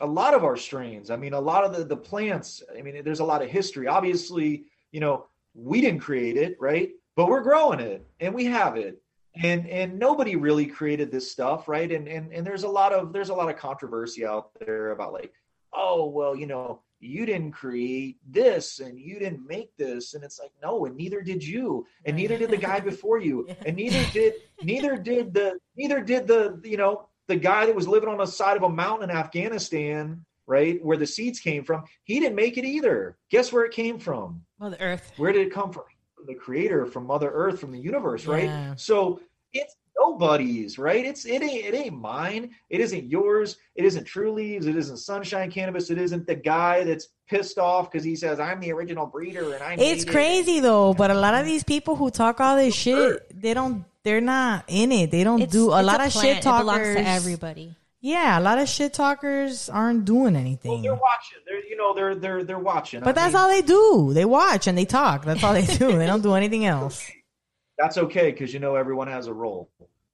a 0.00 0.06
lot 0.06 0.34
of 0.34 0.44
our 0.44 0.56
strains. 0.56 1.10
I 1.10 1.16
mean, 1.16 1.32
a 1.32 1.40
lot 1.40 1.64
of 1.64 1.74
the, 1.74 1.84
the 1.84 1.96
plants, 1.96 2.62
I 2.76 2.82
mean, 2.82 3.02
there's 3.02 3.20
a 3.20 3.24
lot 3.24 3.42
of 3.42 3.48
history. 3.48 3.86
Obviously, 3.86 4.64
you 4.92 5.00
know, 5.00 5.26
we 5.54 5.80
didn't 5.80 6.00
create 6.00 6.36
it, 6.36 6.56
right? 6.60 6.90
But 7.14 7.28
we're 7.28 7.42
growing 7.42 7.80
it 7.80 8.06
and 8.20 8.34
we 8.34 8.44
have 8.44 8.76
it. 8.76 9.02
And 9.42 9.68
and 9.68 9.98
nobody 9.98 10.36
really 10.36 10.66
created 10.66 11.10
this 11.10 11.30
stuff, 11.30 11.68
right? 11.68 11.90
And 11.90 12.08
and 12.08 12.32
and 12.32 12.46
there's 12.46 12.62
a 12.64 12.68
lot 12.68 12.92
of 12.92 13.12
there's 13.12 13.28
a 13.28 13.34
lot 13.34 13.50
of 13.50 13.56
controversy 13.56 14.24
out 14.24 14.50
there 14.58 14.90
about 14.90 15.12
like, 15.12 15.32
oh, 15.72 16.08
well, 16.08 16.34
you 16.34 16.46
know, 16.46 16.82
you 17.00 17.26
didn't 17.26 17.52
create 17.52 18.16
this 18.26 18.80
and 18.80 18.98
you 18.98 19.18
didn't 19.18 19.46
make 19.46 19.76
this 19.76 20.14
and 20.14 20.24
it's 20.24 20.38
like 20.38 20.50
no 20.62 20.86
and 20.86 20.96
neither 20.96 21.20
did 21.20 21.44
you 21.46 21.86
and 22.06 22.16
neither 22.16 22.38
did 22.38 22.50
the 22.50 22.56
guy 22.56 22.80
before 22.80 23.18
you 23.18 23.46
and 23.66 23.76
neither 23.76 24.02
did 24.12 24.32
neither 24.62 24.96
did 24.96 25.34
the 25.34 25.58
neither 25.76 26.00
did 26.00 26.26
the 26.26 26.58
you 26.64 26.78
know 26.78 27.06
the 27.26 27.36
guy 27.36 27.66
that 27.66 27.74
was 27.74 27.88
living 27.88 28.08
on 28.08 28.18
the 28.18 28.26
side 28.26 28.56
of 28.56 28.62
a 28.62 28.68
mountain 28.68 29.10
in 29.10 29.16
Afghanistan, 29.16 30.24
right, 30.46 30.82
where 30.84 30.96
the 30.96 31.06
seeds 31.06 31.40
came 31.40 31.64
from, 31.64 31.84
he 32.04 32.20
didn't 32.20 32.36
make 32.36 32.56
it 32.56 32.64
either. 32.64 33.16
Guess 33.30 33.52
where 33.52 33.64
it 33.64 33.72
came 33.72 33.98
from? 33.98 34.42
well 34.58 34.70
the 34.70 34.80
Earth. 34.80 35.12
Where 35.16 35.32
did 35.32 35.46
it 35.46 35.52
come 35.52 35.72
from? 35.72 35.84
The 36.26 36.34
creator 36.34 36.86
from 36.86 37.06
Mother 37.06 37.30
Earth, 37.32 37.60
from 37.60 37.72
the 37.72 37.78
universe, 37.78 38.26
right? 38.26 38.44
Yeah. 38.44 38.74
So 38.76 39.20
it's 39.52 39.76
nobody's, 39.98 40.78
right? 40.78 41.04
It's 41.04 41.24
it 41.24 41.42
ain't 41.42 41.64
it 41.64 41.74
ain't 41.74 41.98
mine. 41.98 42.50
It 42.70 42.80
isn't 42.80 43.10
yours. 43.10 43.56
It 43.74 43.84
isn't 43.84 44.06
Trulieve's. 44.06 44.66
It 44.66 44.76
isn't 44.76 44.98
Sunshine 44.98 45.50
Cannabis. 45.50 45.90
It 45.90 45.98
isn't 45.98 46.26
the 46.26 46.34
guy 46.34 46.84
that's 46.84 47.08
pissed 47.28 47.58
off 47.58 47.90
because 47.90 48.04
he 48.04 48.16
says 48.16 48.38
I'm 48.40 48.60
the 48.60 48.72
original 48.72 49.06
breeder 49.06 49.54
and 49.54 49.62
I. 49.62 49.76
It's 49.78 50.04
crazy 50.04 50.58
it. 50.58 50.62
though, 50.62 50.94
but 50.94 51.10
a 51.10 51.14
lot 51.14 51.34
of 51.34 51.46
these 51.46 51.64
people 51.64 51.96
who 51.96 52.10
talk 52.10 52.40
all 52.40 52.56
this 52.56 52.74
shit, 52.74 53.40
they 53.40 53.54
don't 53.54 53.84
they're 54.02 54.20
not 54.20 54.64
in 54.68 54.92
it. 54.92 55.10
They 55.10 55.24
don't 55.24 55.42
it's, 55.42 55.52
do 55.52 55.70
a 55.70 55.82
lot 55.82 56.00
a 56.00 56.06
of 56.06 56.12
shit 56.12 56.42
talkers. 56.42 56.96
to 56.96 57.06
everybody. 57.06 57.74
Yeah, 58.06 58.38
a 58.38 58.40
lot 58.40 58.58
of 58.58 58.68
shit 58.68 58.92
talkers 58.92 59.68
aren't 59.68 60.04
doing 60.04 60.36
anything. 60.36 60.70
Well, 60.70 60.80
they're 60.80 60.94
watching. 60.94 61.38
They're 61.44 61.66
you 61.66 61.76
know 61.76 61.92
they're 61.92 62.14
they're 62.14 62.44
they're 62.44 62.58
watching. 62.60 63.00
But 63.00 63.10
I 63.10 63.12
that's 63.12 63.34
mean, 63.34 63.42
all 63.42 63.48
they 63.48 63.62
do. 63.62 64.14
They 64.14 64.24
watch 64.24 64.68
and 64.68 64.78
they 64.78 64.84
talk. 64.84 65.24
That's 65.24 65.42
all 65.42 65.52
they 65.52 65.66
do. 65.66 65.98
they 65.98 66.06
don't 66.06 66.22
do 66.22 66.34
anything 66.34 66.66
else. 66.66 67.04
That's 67.78 67.98
okay 67.98 68.30
because 68.30 68.54
you 68.54 68.60
know 68.60 68.76
everyone 68.76 69.08
has 69.08 69.26
a 69.26 69.34
role. 69.34 69.70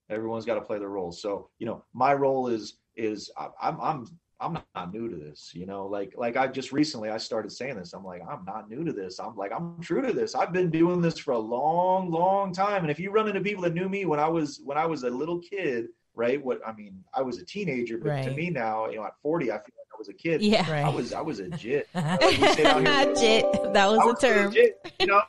Everyone's 0.08 0.46
got 0.46 0.54
to 0.54 0.62
play 0.62 0.78
their 0.78 0.88
role. 0.88 1.12
So 1.12 1.50
you 1.58 1.66
know 1.66 1.84
my 1.92 2.14
role 2.14 2.48
is 2.48 2.78
is 2.96 3.30
I'm 3.38 3.78
I'm 3.78 4.06
I'm 4.40 4.58
not 4.74 4.92
new 4.92 5.08
to 5.08 5.16
this, 5.16 5.52
you 5.54 5.66
know, 5.66 5.86
like, 5.86 6.14
like 6.16 6.36
I 6.36 6.48
just 6.48 6.72
recently, 6.72 7.10
I 7.10 7.18
started 7.18 7.52
saying 7.52 7.76
this. 7.76 7.92
I'm 7.92 8.04
like, 8.04 8.22
I'm 8.28 8.44
not 8.44 8.68
new 8.68 8.82
to 8.84 8.92
this. 8.92 9.20
I'm 9.20 9.36
like, 9.36 9.52
I'm 9.52 9.80
true 9.80 10.02
to 10.02 10.12
this. 10.12 10.34
I've 10.34 10.52
been 10.52 10.68
doing 10.68 11.00
this 11.00 11.16
for 11.16 11.30
a 11.30 11.38
long, 11.38 12.10
long 12.10 12.52
time. 12.52 12.82
And 12.82 12.90
if 12.90 12.98
you 12.98 13.12
run 13.12 13.28
into 13.28 13.40
people 13.40 13.62
that 13.62 13.74
knew 13.74 13.88
me 13.88 14.04
when 14.04 14.18
I 14.18 14.26
was, 14.26 14.60
when 14.64 14.76
I 14.76 14.84
was 14.84 15.04
a 15.04 15.10
little 15.10 15.38
kid, 15.38 15.86
right. 16.14 16.42
What, 16.42 16.60
I 16.66 16.72
mean, 16.72 17.04
I 17.14 17.22
was 17.22 17.38
a 17.38 17.44
teenager, 17.44 17.98
but 17.98 18.08
right. 18.08 18.24
to 18.24 18.30
me 18.30 18.50
now, 18.50 18.88
you 18.88 18.96
know, 18.96 19.04
at 19.04 19.14
40, 19.22 19.50
I 19.50 19.54
feel 19.54 19.60
like 19.60 19.88
I 19.94 19.98
was 19.98 20.08
a 20.08 20.14
kid. 20.14 20.42
Yeah. 20.42 20.70
Right. 20.70 20.84
I 20.84 20.88
was, 20.88 21.12
I 21.12 21.20
was 21.20 21.40
a 21.40 21.48
jit. 21.50 21.88
Like 21.94 23.16
jit. 23.16 23.44
That 23.72 23.88
was, 23.88 23.98
was 23.98 24.22
a 24.22 24.26
term. 24.26 24.52
Jit, 24.52 24.78
you 25.00 25.06
know, 25.06 25.22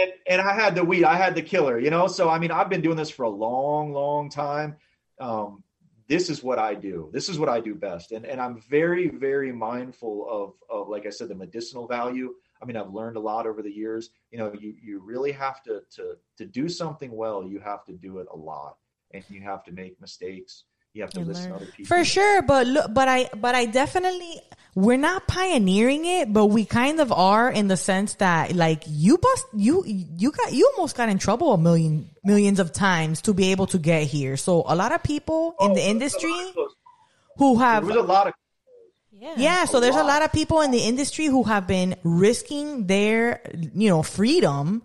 and, 0.00 0.12
and 0.26 0.40
I 0.40 0.54
had 0.54 0.74
the 0.74 0.84
weed, 0.84 1.04
I 1.04 1.16
had 1.16 1.34
the 1.34 1.42
killer, 1.42 1.78
you 1.78 1.90
know? 1.90 2.06
So, 2.06 2.28
I 2.28 2.38
mean, 2.38 2.50
I've 2.50 2.68
been 2.68 2.80
doing 2.80 2.96
this 2.96 3.10
for 3.10 3.24
a 3.24 3.30
long, 3.30 3.92
long 3.92 4.30
time. 4.30 4.76
Um, 5.20 5.62
this 6.08 6.28
is 6.28 6.42
what 6.42 6.58
I 6.58 6.74
do. 6.74 7.10
This 7.12 7.28
is 7.28 7.38
what 7.38 7.48
I 7.48 7.60
do 7.60 7.74
best. 7.74 8.12
And 8.12 8.26
and 8.26 8.40
I'm 8.40 8.60
very, 8.60 9.08
very 9.08 9.52
mindful 9.52 10.26
of 10.28 10.54
of 10.68 10.88
like 10.88 11.06
I 11.06 11.10
said, 11.10 11.28
the 11.28 11.34
medicinal 11.34 11.86
value. 11.86 12.34
I 12.62 12.66
mean, 12.66 12.76
I've 12.76 12.92
learned 12.92 13.16
a 13.16 13.20
lot 13.20 13.46
over 13.46 13.62
the 13.62 13.70
years. 13.70 14.10
You 14.30 14.38
know, 14.38 14.52
you 14.52 14.74
you 14.82 15.00
really 15.00 15.32
have 15.32 15.62
to 15.64 15.82
to 15.96 16.16
to 16.36 16.46
do 16.46 16.68
something 16.68 17.10
well, 17.10 17.42
you 17.42 17.58
have 17.60 17.84
to 17.86 17.92
do 17.92 18.18
it 18.18 18.26
a 18.32 18.36
lot. 18.36 18.76
And 19.14 19.24
you 19.30 19.40
have 19.42 19.62
to 19.64 19.72
make 19.72 20.00
mistakes 20.00 20.64
You 20.94 21.02
have 21.02 21.12
to 21.12 21.20
And 21.20 21.28
listen 21.28 21.50
learn. 21.50 21.50
to 21.52 21.56
other 21.64 21.72
people. 21.76 21.86
For 21.86 22.04
sure, 22.04 22.42
but 22.42 22.66
look, 22.66 22.86
but 22.94 23.08
I, 23.08 23.28
but 23.34 23.54
I 23.54 23.64
definitely, 23.66 24.40
we're 24.76 24.96
not 25.10 25.26
pioneering 25.26 26.04
it, 26.04 26.32
but 26.32 26.46
we 26.56 26.64
kind 26.64 27.00
of 27.00 27.10
are 27.10 27.50
in 27.50 27.66
the 27.68 27.76
sense 27.76 28.14
that, 28.14 28.54
like, 28.54 28.82
you 28.86 29.18
bust, 29.18 29.46
you, 29.54 29.82
you 29.86 30.30
got, 30.30 30.52
you 30.52 30.70
almost 30.74 30.96
got 30.96 31.08
in 31.08 31.18
trouble 31.18 31.52
a 31.52 31.58
million, 31.58 32.10
millions 32.22 32.58
of 32.60 32.72
times 32.72 33.22
to 33.22 33.34
be 33.34 33.50
able 33.50 33.66
to 33.74 33.78
get 33.78 34.02
here. 34.04 34.36
So 34.36 34.62
a 34.66 34.76
lot 34.76 34.92
of 34.92 35.02
people 35.02 35.54
in 35.60 35.70
Oh, 35.70 35.74
the 35.74 35.82
there 35.82 35.82
was 35.82 35.86
a 35.86 35.90
industry 35.90 36.30
lot 36.30 36.56
of 36.58 36.70
who 37.38 37.58
There 37.58 37.66
have 37.66 37.84
was 37.90 37.96
a 37.96 38.02
lot 38.02 38.26
of 38.28 38.34
Yeah. 39.10 39.34
Yeah, 39.36 39.64
so 39.64 39.78
A 39.78 39.80
there's 39.80 39.96
a 39.96 40.06
lot. 40.06 40.06
lot 40.14 40.22
of 40.22 40.32
people 40.32 40.60
in 40.60 40.70
the 40.70 40.82
industry 40.92 41.26
who 41.26 41.42
have 41.44 41.66
been 41.66 41.96
risking 42.04 42.86
their, 42.86 43.40
you 43.74 43.88
know, 43.88 44.02
freedom 44.02 44.82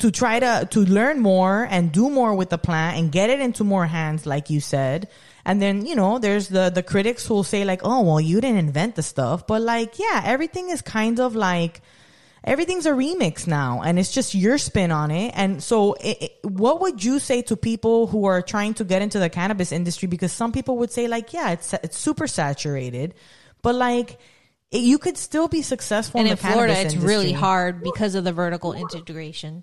to 0.00 0.10
try 0.10 0.40
to 0.40 0.66
to 0.70 0.80
learn 0.80 1.20
more 1.20 1.66
and 1.70 1.92
do 1.92 2.10
more 2.10 2.34
with 2.34 2.50
the 2.50 2.58
plant 2.58 2.98
and 2.98 3.12
get 3.12 3.30
it 3.30 3.40
into 3.40 3.64
more 3.64 3.86
hands, 3.86 4.26
like 4.26 4.50
you 4.50 4.60
said. 4.60 5.08
And 5.44 5.60
then 5.60 5.86
you 5.86 5.94
know, 5.94 6.18
there's 6.18 6.48
the 6.48 6.70
the 6.70 6.82
critics 6.82 7.26
who'll 7.26 7.44
say 7.44 7.64
like, 7.64 7.80
"Oh, 7.84 8.02
well, 8.02 8.20
you 8.20 8.40
didn't 8.40 8.58
invent 8.58 8.96
the 8.96 9.02
stuff," 9.02 9.46
but 9.46 9.62
like, 9.62 9.98
yeah, 9.98 10.22
everything 10.24 10.70
is 10.70 10.82
kind 10.82 11.20
of 11.20 11.36
like 11.36 11.80
everything's 12.42 12.86
a 12.86 12.90
remix 12.90 13.46
now, 13.46 13.82
and 13.82 13.98
it's 13.98 14.12
just 14.12 14.34
your 14.34 14.58
spin 14.58 14.90
on 14.90 15.10
it. 15.10 15.32
And 15.34 15.62
so, 15.62 15.94
it, 15.94 16.22
it, 16.22 16.32
what 16.42 16.80
would 16.80 17.02
you 17.02 17.18
say 17.18 17.42
to 17.42 17.56
people 17.56 18.06
who 18.06 18.24
are 18.26 18.42
trying 18.42 18.74
to 18.74 18.84
get 18.84 19.00
into 19.00 19.18
the 19.18 19.30
cannabis 19.30 19.70
industry? 19.70 20.08
Because 20.08 20.32
some 20.32 20.52
people 20.52 20.78
would 20.78 20.90
say 20.90 21.08
like, 21.08 21.32
yeah, 21.32 21.50
it's 21.52 21.72
it's 21.74 21.98
super 21.98 22.26
saturated, 22.26 23.14
but 23.62 23.74
like. 23.74 24.18
It, 24.70 24.82
you 24.82 24.98
could 24.98 25.16
still 25.16 25.46
be 25.46 25.62
successful 25.62 26.18
And 26.18 26.26
in 26.26 26.32
in 26.32 26.36
the 26.36 26.42
cannabis 26.42 26.64
Florida, 26.64 26.80
it's 26.80 26.96
really 26.96 27.30
hard 27.30 27.80
because 27.80 28.16
of 28.16 28.24
the 28.24 28.32
vertical 28.32 28.72
integration. 28.72 29.62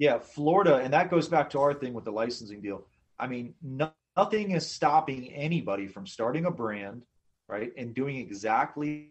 Yeah, 0.00 0.18
Florida, 0.18 0.76
and 0.76 0.94
that 0.94 1.10
goes 1.10 1.28
back 1.28 1.50
to 1.50 1.60
our 1.60 1.74
thing 1.74 1.92
with 1.92 2.06
the 2.06 2.10
licensing 2.10 2.62
deal. 2.62 2.86
I 3.18 3.26
mean, 3.26 3.52
no, 3.62 3.92
nothing 4.16 4.52
is 4.52 4.66
stopping 4.66 5.30
anybody 5.30 5.86
from 5.86 6.06
starting 6.06 6.46
a 6.46 6.50
brand, 6.50 7.02
right, 7.48 7.70
and 7.76 7.94
doing 7.94 8.16
exactly 8.16 9.10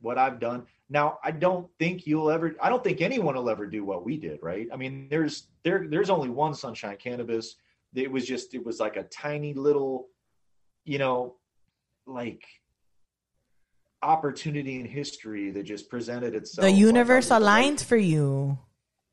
what 0.00 0.16
I've 0.16 0.40
done. 0.40 0.64
Now, 0.88 1.18
I 1.22 1.30
don't 1.30 1.68
think 1.78 2.06
you'll 2.06 2.30
ever. 2.30 2.56
I 2.58 2.70
don't 2.70 2.82
think 2.82 3.02
anyone 3.02 3.34
will 3.34 3.50
ever 3.50 3.66
do 3.66 3.84
what 3.84 4.02
we 4.02 4.16
did, 4.16 4.38
right? 4.42 4.66
I 4.72 4.76
mean, 4.76 5.08
there's 5.10 5.48
there 5.62 5.86
there's 5.86 6.08
only 6.08 6.30
one 6.30 6.54
Sunshine 6.54 6.96
Cannabis. 6.96 7.56
It 7.94 8.10
was 8.10 8.26
just 8.26 8.54
it 8.54 8.64
was 8.64 8.80
like 8.80 8.96
a 8.96 9.02
tiny 9.02 9.52
little, 9.52 10.08
you 10.86 10.96
know, 10.96 11.36
like 12.06 12.44
opportunity 14.02 14.80
in 14.80 14.86
history 14.86 15.50
that 15.50 15.64
just 15.64 15.90
presented 15.90 16.34
itself. 16.34 16.64
The 16.64 16.72
universe 16.72 17.28
like, 17.28 17.42
aligned 17.42 17.82
for 17.82 17.98
you. 17.98 18.58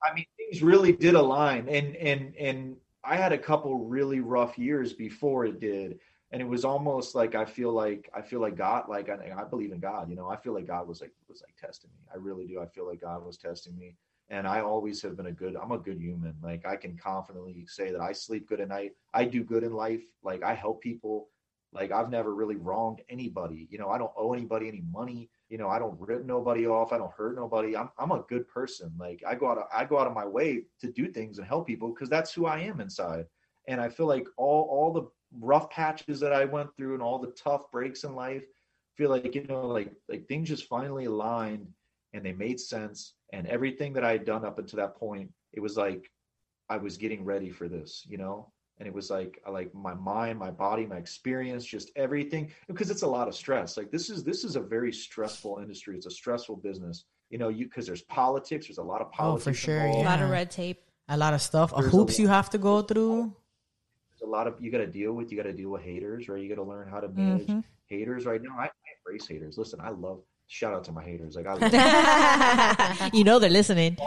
I 0.02 0.14
mean, 0.14 0.26
things 0.50 0.64
really 0.64 0.92
did 0.92 1.16
align, 1.16 1.68
and 1.70 1.96
and 1.96 2.36
and 2.36 2.76
I 3.04 3.16
had 3.16 3.32
a 3.32 3.38
couple 3.38 3.86
really 3.86 4.20
rough 4.20 4.58
years 4.58 4.94
before 4.94 5.46
it 5.46 5.60
did, 5.60 6.00
and 6.32 6.42
it 6.42 6.48
was 6.48 6.66
almost 6.66 7.16
like 7.16 7.36
I 7.36 7.46
feel 7.46 7.72
like 7.72 8.10
I 8.14 8.22
feel 8.22 8.42
like 8.42 8.56
God, 8.56 8.86
like 8.90 9.10
I, 9.10 9.34
I 9.38 9.44
believe 9.44 9.72
in 9.72 9.80
God. 9.80 10.10
You 10.10 10.16
know, 10.16 10.30
I 10.30 10.36
feel 10.38 10.54
like 10.54 10.68
God 10.68 10.88
was 10.88 11.02
like 11.02 11.12
was 11.28 11.42
like 11.42 11.56
testing 11.58 11.92
me. 11.92 12.06
I 12.14 12.18
really 12.18 12.48
do. 12.48 12.62
I 12.62 12.68
feel 12.68 12.88
like 12.88 13.02
God 13.02 13.26
was 13.26 13.38
testing 13.38 13.78
me, 13.78 13.96
and 14.30 14.48
I 14.48 14.62
always 14.62 15.02
have 15.02 15.18
been 15.18 15.28
a 15.28 15.32
good. 15.32 15.56
I'm 15.56 15.72
a 15.72 15.78
good 15.78 16.00
human. 16.00 16.36
Like 16.42 16.66
I 16.66 16.76
can 16.76 16.98
confidently 16.98 17.66
say 17.68 17.92
that 17.92 18.02
I 18.02 18.12
sleep 18.12 18.48
good 18.48 18.62
at 18.62 18.70
night. 18.70 18.92
I 19.14 19.26
do 19.26 19.44
good 19.44 19.64
in 19.64 19.74
life. 19.74 20.04
Like 20.24 20.44
I 20.44 20.54
help 20.54 20.82
people. 20.82 21.30
Like 21.74 21.92
I've 21.92 22.10
never 22.10 22.34
really 22.34 22.56
wronged 22.56 23.02
anybody. 23.10 23.68
You 23.70 23.78
know, 23.78 23.90
I 23.90 23.98
don't 23.98 24.14
owe 24.18 24.34
anybody 24.34 24.68
any 24.68 24.84
money. 24.92 25.30
You 25.50 25.58
know, 25.58 25.70
I 25.70 25.80
don't 25.80 26.00
rip 26.00 26.26
nobody 26.26 26.68
off. 26.68 26.92
I 26.92 26.98
don't 26.98 27.14
hurt 27.14 27.36
nobody. 27.36 27.76
I'm 27.76 27.90
I'm 27.98 28.12
a 28.12 28.24
good 28.28 28.48
person. 28.48 28.92
Like 29.00 29.24
I 29.28 29.36
go 29.36 29.50
out 29.50 29.58
of, 29.58 29.66
I 29.74 29.86
go 29.86 30.00
out 30.00 30.08
of 30.08 30.14
my 30.14 30.26
way 30.26 30.64
to 30.82 30.92
do 30.92 31.12
things 31.12 31.38
and 31.38 31.48
help 31.48 31.68
people 31.68 31.90
because 31.90 32.10
that's 32.10 32.34
who 32.34 32.46
I 32.46 32.60
am 32.60 32.82
inside. 32.82 33.26
And 33.68 33.80
I 33.80 33.90
feel 33.90 34.08
like 34.08 34.28
all 34.38 34.68
all 34.70 34.92
the 34.92 35.08
rough 35.40 35.70
patches 35.70 36.20
that 36.20 36.34
I 36.34 36.46
went 36.46 36.76
through 36.76 36.94
and 36.94 37.04
all 37.04 37.20
the 37.20 37.32
tough 37.32 37.72
breaks 37.72 38.04
in 38.04 38.14
life, 38.16 38.44
feel 38.96 39.10
like 39.10 39.34
you 39.36 39.44
know 39.44 39.68
like 39.68 39.92
like 40.10 40.28
things 40.28 40.50
just 40.50 40.68
finally 40.68 41.06
aligned 41.06 41.68
and 42.14 42.26
they 42.26 42.34
made 42.34 42.60
sense 42.60 43.14
and 43.34 43.48
everything 43.48 43.94
that 43.94 44.04
I 44.04 44.12
had 44.12 44.26
done 44.26 44.46
up 44.46 44.60
until 44.60 44.78
that 44.78 44.96
point, 44.96 45.30
it 45.54 45.60
was 45.60 45.78
like 45.78 46.10
I 46.70 46.78
was 46.78 46.98
getting 46.98 47.24
ready 47.24 47.50
for 47.50 47.68
this, 47.68 48.06
you 48.08 48.18
know? 48.18 48.52
And 48.80 48.88
it 48.88 48.94
was 48.94 49.10
like 49.10 49.42
like 49.50 49.74
my 49.74 49.94
mind 49.94 50.38
my 50.38 50.52
body 50.52 50.86
my 50.86 50.98
experience 50.98 51.66
just 51.66 51.92
everything 51.96 52.52
because 52.68 52.90
it's 52.92 53.02
a 53.04 53.08
lot 53.08 53.28
of 53.28 53.36
stress. 53.36 53.78
Like 53.78 53.92
this 53.92 54.10
is 54.10 54.24
this 54.24 54.44
is 54.44 54.56
a 54.56 54.62
very 54.62 54.94
stressful 54.94 55.60
industry. 55.62 55.96
It's 55.98 56.06
a 56.06 56.12
stressful 56.12 56.58
business. 56.58 57.06
You 57.30 57.38
know 57.40 57.50
you 57.50 57.66
because 57.66 57.86
there's 57.86 58.04
politics 58.04 58.68
there's 58.68 58.78
a 58.78 58.84
lot 58.84 59.02
of 59.02 59.12
politics 59.12 59.60
Oh, 59.64 59.68
for 59.68 59.78
politics 59.78 59.94
sure, 59.96 60.02
A 60.04 60.10
lot 60.10 60.22
of 60.22 60.30
red 60.30 60.52
tape. 60.52 60.82
A 61.10 61.18
lot 61.18 61.34
of 61.34 61.42
stuff, 61.42 61.72
There's 61.74 61.86
a 61.88 61.90
hoops 61.90 62.14
lot- 62.14 62.20
you 62.20 62.28
have 62.28 62.50
to 62.52 62.58
go 62.58 62.82
through. 62.82 63.34
there's 64.12 64.22
a 64.28 64.30
lot 64.30 64.46
of 64.48 64.56
you 64.62 64.72
got 64.72 64.80
to 64.80 64.88
deal 64.88 65.14
with 65.14 65.32
you 65.32 65.38
got 65.38 65.44
to 65.44 65.54
deal 65.54 65.70
with 65.70 65.82
haters 65.82 66.28
right? 66.30 66.42
You 66.42 66.50
got 66.50 66.62
to 66.62 66.70
learn 66.70 66.88
how 66.88 67.00
to 67.00 67.08
manage 67.10 67.48
Mhm. 67.48 67.64
haters. 67.88 68.26
Right 68.26 68.42
now 68.42 68.56
I, 68.60 68.66
I 68.66 68.70
embrace 69.00 69.28
haters. 69.28 69.58
Listen 69.58 69.80
i 69.82 69.90
love 69.90 70.22
shout 70.48 70.74
out 70.74 70.84
to 70.86 70.92
my 70.92 71.04
haters. 71.04 71.36
Like 71.36 71.48
i 71.48 71.54
love 71.56 73.14
you 73.14 73.24
know 73.24 73.40
they're 73.40 73.50
listening. 73.50 73.98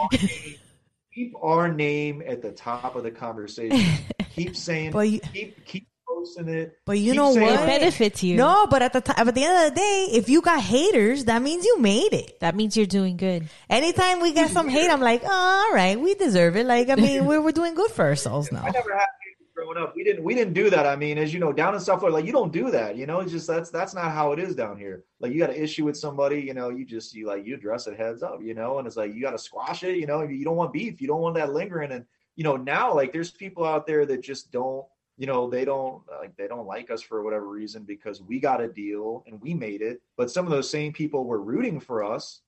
keep 1.13 1.33
our 1.41 1.71
name 1.71 2.23
at 2.25 2.41
the 2.41 2.51
top 2.51 2.95
of 2.95 3.03
the 3.03 3.11
conversation 3.11 4.03
keep 4.35 4.55
saying 4.55 4.91
But 4.91 5.09
you, 5.09 5.19
keep 5.19 5.65
keep 5.65 5.87
posting 6.07 6.49
it 6.49 6.77
but 6.85 6.97
you 6.97 7.11
Keep 7.13 7.15
know 7.21 7.33
saying 7.33 7.47
It 7.47 7.51
what? 7.59 7.65
benefits 7.65 8.23
you. 8.23 8.37
No, 8.37 8.67
but 8.67 8.81
at 8.81 8.93
the 8.93 9.01
time, 9.01 9.27
at 9.27 9.33
the 9.35 9.43
end 9.43 9.67
of 9.67 9.73
the 9.73 9.79
day, 9.79 10.07
if 10.11 10.29
you 10.29 10.41
got 10.41 10.61
haters, 10.61 11.25
that 11.25 11.41
means 11.41 11.65
you 11.65 11.79
made 11.79 12.13
it. 12.13 12.39
That 12.41 12.55
means 12.55 12.75
you're 12.75 12.85
doing 12.85 13.17
good. 13.17 13.47
Anytime 13.69 14.19
we 14.21 14.33
get 14.33 14.49
some 14.51 14.67
hate, 14.69 14.89
I'm 14.89 15.01
like, 15.01 15.21
oh, 15.25 15.65
all 15.69 15.73
right, 15.75 15.99
we 15.99 16.13
deserve 16.15 16.55
it. 16.57 16.65
Like, 16.65 16.89
I 16.89 16.95
mean, 16.95 17.25
we're 17.29 17.41
we're 17.41 17.51
doing 17.51 17.73
good 17.75 17.91
for 17.91 18.05
ourselves 18.05 18.51
now. 18.51 18.63
I 18.63 18.71
never 18.71 18.93
had 18.93 19.07
growing 19.55 19.77
up. 19.77 19.95
We 19.95 20.03
didn't 20.03 20.23
we 20.23 20.33
didn't 20.35 20.53
do 20.53 20.69
that. 20.69 20.85
I 20.85 20.95
mean, 20.95 21.17
as 21.17 21.33
you 21.33 21.39
know, 21.39 21.51
down 21.53 21.73
in 21.73 21.79
South 21.79 21.99
Florida, 21.99 22.15
like 22.17 22.25
you 22.25 22.31
don't 22.31 22.51
do 22.53 22.71
that. 22.71 22.95
You 22.95 23.05
know, 23.05 23.19
it's 23.19 23.31
just 23.31 23.47
that's 23.47 23.69
that's 23.69 23.93
not 23.93 24.11
how 24.11 24.31
it 24.31 24.39
is 24.39 24.55
down 24.55 24.77
here. 24.77 25.03
Like 25.19 25.33
you 25.33 25.39
got 25.39 25.49
an 25.51 25.55
issue 25.55 25.85
with 25.85 25.97
somebody, 25.97 26.39
you 26.41 26.53
know, 26.53 26.69
you 26.69 26.85
just 26.85 27.13
you 27.13 27.27
like 27.27 27.45
you 27.45 27.55
address 27.55 27.87
it 27.87 27.97
heads 27.97 28.23
up, 28.23 28.39
you 28.41 28.53
know, 28.53 28.77
and 28.79 28.87
it's 28.87 28.97
like 28.97 29.13
you 29.13 29.21
got 29.21 29.31
to 29.31 29.37
squash 29.37 29.83
it. 29.83 29.97
You 29.97 30.07
know, 30.07 30.21
you 30.23 30.43
don't 30.45 30.55
want 30.55 30.73
beef, 30.73 31.01
you 31.01 31.07
don't 31.07 31.21
want 31.21 31.35
that 31.35 31.53
lingering. 31.53 31.91
And 31.91 32.05
you 32.35 32.43
know, 32.43 32.55
now 32.55 32.93
like 32.93 33.13
there's 33.13 33.31
people 33.31 33.65
out 33.65 33.87
there 33.87 34.05
that 34.05 34.21
just 34.21 34.51
don't. 34.51 34.85
You 35.17 35.27
know, 35.27 35.49
they 35.49 35.65
don't 35.65 36.01
like 36.19 36.35
they 36.35 36.47
don't 36.47 36.65
like 36.65 36.89
us 36.89 37.01
for 37.01 37.21
whatever 37.21 37.47
reason 37.47 37.83
because 37.83 38.23
we 38.23 38.39
got 38.39 38.61
a 38.61 38.67
deal 38.67 39.23
and 39.27 39.39
we 39.39 39.53
made 39.53 39.81
it. 39.81 40.01
But 40.17 40.31
some 40.31 40.45
of 40.45 40.51
those 40.51 40.69
same 40.69 40.93
people 40.93 41.25
were 41.25 41.41
rooting 41.41 41.79
for 41.79 42.03
us 42.03 42.41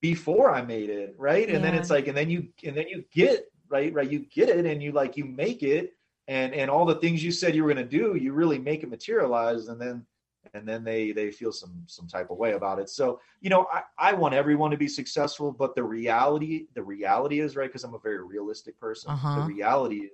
before 0.00 0.52
I 0.52 0.62
made 0.62 0.90
it, 0.90 1.14
right? 1.18 1.48
And 1.48 1.64
then 1.64 1.74
it's 1.74 1.90
like, 1.90 2.06
and 2.06 2.16
then 2.16 2.30
you 2.30 2.48
and 2.62 2.76
then 2.76 2.86
you 2.88 3.04
get 3.10 3.50
right, 3.68 3.92
right, 3.92 4.08
you 4.08 4.20
get 4.20 4.48
it, 4.48 4.64
and 4.64 4.82
you 4.82 4.92
like 4.92 5.16
you 5.16 5.24
make 5.24 5.62
it, 5.62 5.94
and 6.28 6.54
and 6.54 6.70
all 6.70 6.84
the 6.84 6.96
things 6.96 7.24
you 7.24 7.32
said 7.32 7.54
you 7.54 7.64
were 7.64 7.72
going 7.72 7.88
to 7.88 7.98
do, 7.98 8.14
you 8.14 8.32
really 8.32 8.58
make 8.58 8.82
it 8.82 8.90
materialize, 8.90 9.68
and 9.68 9.80
then 9.80 10.06
and 10.54 10.66
then 10.66 10.84
they 10.84 11.12
they 11.12 11.30
feel 11.30 11.52
some 11.52 11.82
some 11.86 12.06
type 12.06 12.30
of 12.30 12.38
way 12.38 12.52
about 12.52 12.78
it. 12.78 12.88
So 12.88 13.20
you 13.40 13.50
know, 13.50 13.66
I 13.72 13.82
I 13.98 14.12
want 14.12 14.34
everyone 14.34 14.70
to 14.70 14.76
be 14.76 14.88
successful, 14.88 15.52
but 15.52 15.74
the 15.74 15.84
reality 15.84 16.66
the 16.74 16.82
reality 16.82 17.40
is 17.40 17.56
right 17.56 17.68
because 17.68 17.84
I'm 17.84 17.94
a 17.94 17.98
very 17.98 18.24
realistic 18.24 18.78
person. 18.80 19.10
Uh-huh. 19.10 19.40
The 19.40 19.54
reality 19.54 19.96
is 19.96 20.10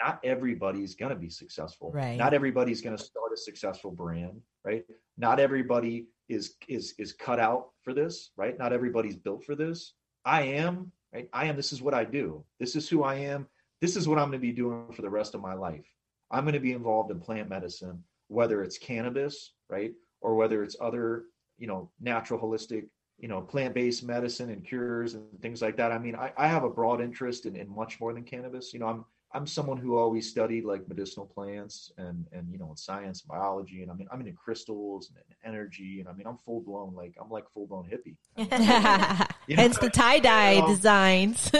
not 0.00 0.20
everybody's 0.24 0.94
going 0.94 1.10
to 1.10 1.16
be 1.16 1.30
successful. 1.30 1.92
Right. 1.92 2.16
Not 2.16 2.34
everybody's 2.34 2.80
going 2.80 2.96
to 2.96 3.02
start 3.02 3.32
a 3.32 3.36
successful 3.36 3.90
brand, 3.90 4.40
right? 4.64 4.84
Not 5.16 5.40
everybody 5.40 6.06
is 6.28 6.54
is 6.68 6.94
is 6.98 7.12
cut 7.12 7.38
out 7.38 7.68
for 7.82 7.94
this, 7.94 8.30
right? 8.36 8.58
Not 8.58 8.72
everybody's 8.72 9.16
built 9.16 9.44
for 9.44 9.54
this. 9.54 9.94
I 10.24 10.42
am, 10.42 10.92
right? 11.12 11.28
I 11.32 11.46
am 11.46 11.56
this 11.56 11.72
is 11.72 11.82
what 11.82 11.94
I 11.94 12.04
do. 12.04 12.44
This 12.58 12.76
is 12.76 12.88
who 12.88 13.02
I 13.02 13.16
am. 13.16 13.46
This 13.80 13.96
is 13.96 14.08
what 14.08 14.18
I'm 14.18 14.28
going 14.28 14.40
to 14.40 14.46
be 14.46 14.52
doing 14.52 14.92
for 14.92 15.02
the 15.02 15.10
rest 15.10 15.34
of 15.34 15.40
my 15.40 15.54
life. 15.54 15.86
I'm 16.30 16.44
going 16.44 16.54
to 16.54 16.60
be 16.60 16.72
involved 16.72 17.10
in 17.10 17.20
plant 17.20 17.48
medicine, 17.48 18.02
whether 18.28 18.62
it's 18.62 18.78
cannabis, 18.78 19.52
right? 19.68 19.92
Or 20.20 20.34
whether 20.34 20.62
it's 20.62 20.76
other, 20.80 21.24
you 21.58 21.66
know, 21.66 21.90
natural 22.00 22.40
holistic, 22.40 22.84
you 23.18 23.28
know, 23.28 23.40
plant-based 23.40 24.02
medicine 24.04 24.50
and 24.50 24.64
cures 24.64 25.14
and 25.14 25.24
things 25.40 25.62
like 25.62 25.76
that. 25.76 25.92
I 25.92 25.98
mean, 25.98 26.16
I, 26.16 26.32
I 26.36 26.48
have 26.48 26.64
a 26.64 26.70
broad 26.70 27.00
interest 27.00 27.46
in, 27.46 27.56
in 27.56 27.68
much 27.68 28.00
more 28.00 28.12
than 28.12 28.24
cannabis. 28.24 28.72
You 28.72 28.80
know, 28.80 28.86
I'm 28.86 29.04
I'm 29.34 29.48
someone 29.48 29.78
who 29.78 29.98
always 29.98 30.30
studied 30.30 30.64
like 30.64 30.88
medicinal 30.88 31.26
plants 31.26 31.90
and 31.98 32.24
and 32.32 32.48
you 32.52 32.58
know 32.58 32.70
in 32.70 32.76
science 32.76 33.20
biology 33.20 33.82
and 33.82 33.90
I 33.90 33.94
mean 33.94 34.06
I'm 34.12 34.20
into 34.20 34.32
crystals 34.32 35.10
and, 35.10 35.18
energy 35.44 35.98
and 36.00 36.08
I 36.08 36.12
mean 36.12 36.26
I'm 36.26 36.38
full 36.38 36.60
blown 36.60 36.94
like 36.94 37.14
I'm 37.20 37.28
like 37.28 37.44
full 37.52 37.66
blown 37.66 37.84
hippie. 37.84 38.16
You 39.46 39.56
know? 39.56 39.62
Hence 39.62 39.76
the 39.78 39.90
tie 39.90 40.20
dye 40.20 40.56
Um, 40.60 40.70
designs. 40.74 41.50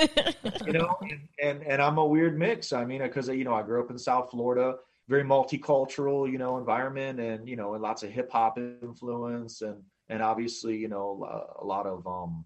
you 0.67 0.73
know 0.73 0.97
and, 1.03 1.21
and 1.43 1.63
and 1.65 1.83
i'm 1.83 1.99
a 1.99 2.07
weird 2.07 2.39
mix 2.39 2.73
i 2.73 2.83
mean 2.83 3.03
because 3.03 3.29
you 3.29 3.45
know 3.45 3.53
i 3.53 3.61
grew 3.63 3.83
up 3.83 3.91
in 3.91 3.99
south 3.99 4.31
florida 4.31 4.77
very 5.09 5.25
multicultural 5.25 6.31
you 6.31 6.39
know 6.39 6.57
environment 6.59 7.21
and 7.21 7.49
you 7.49 7.57
know 7.57 7.75
and 7.75 7.83
lots 7.83 8.03
of 8.03 8.11
hip-hop 8.11 8.59
influence 8.59 9.61
and 9.63 9.83
and 10.09 10.23
obviously 10.23 10.77
you 10.77 10.89
know 10.89 11.55
a, 11.61 11.65
lot 11.65 11.87
of 11.87 12.07
um 12.07 12.45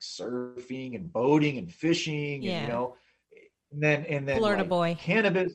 surfing 0.00 0.94
and 0.94 1.12
boating 1.12 1.58
and 1.58 1.72
fishing 1.72 2.46
and 2.46 2.62
you 2.62 2.68
know 2.68 2.96
and 3.72 3.82
then 3.82 4.04
and 4.06 4.28
then 4.28 4.38
Florida 4.38 4.62
like, 4.62 4.68
boy. 4.68 4.96
cannabis 5.00 5.52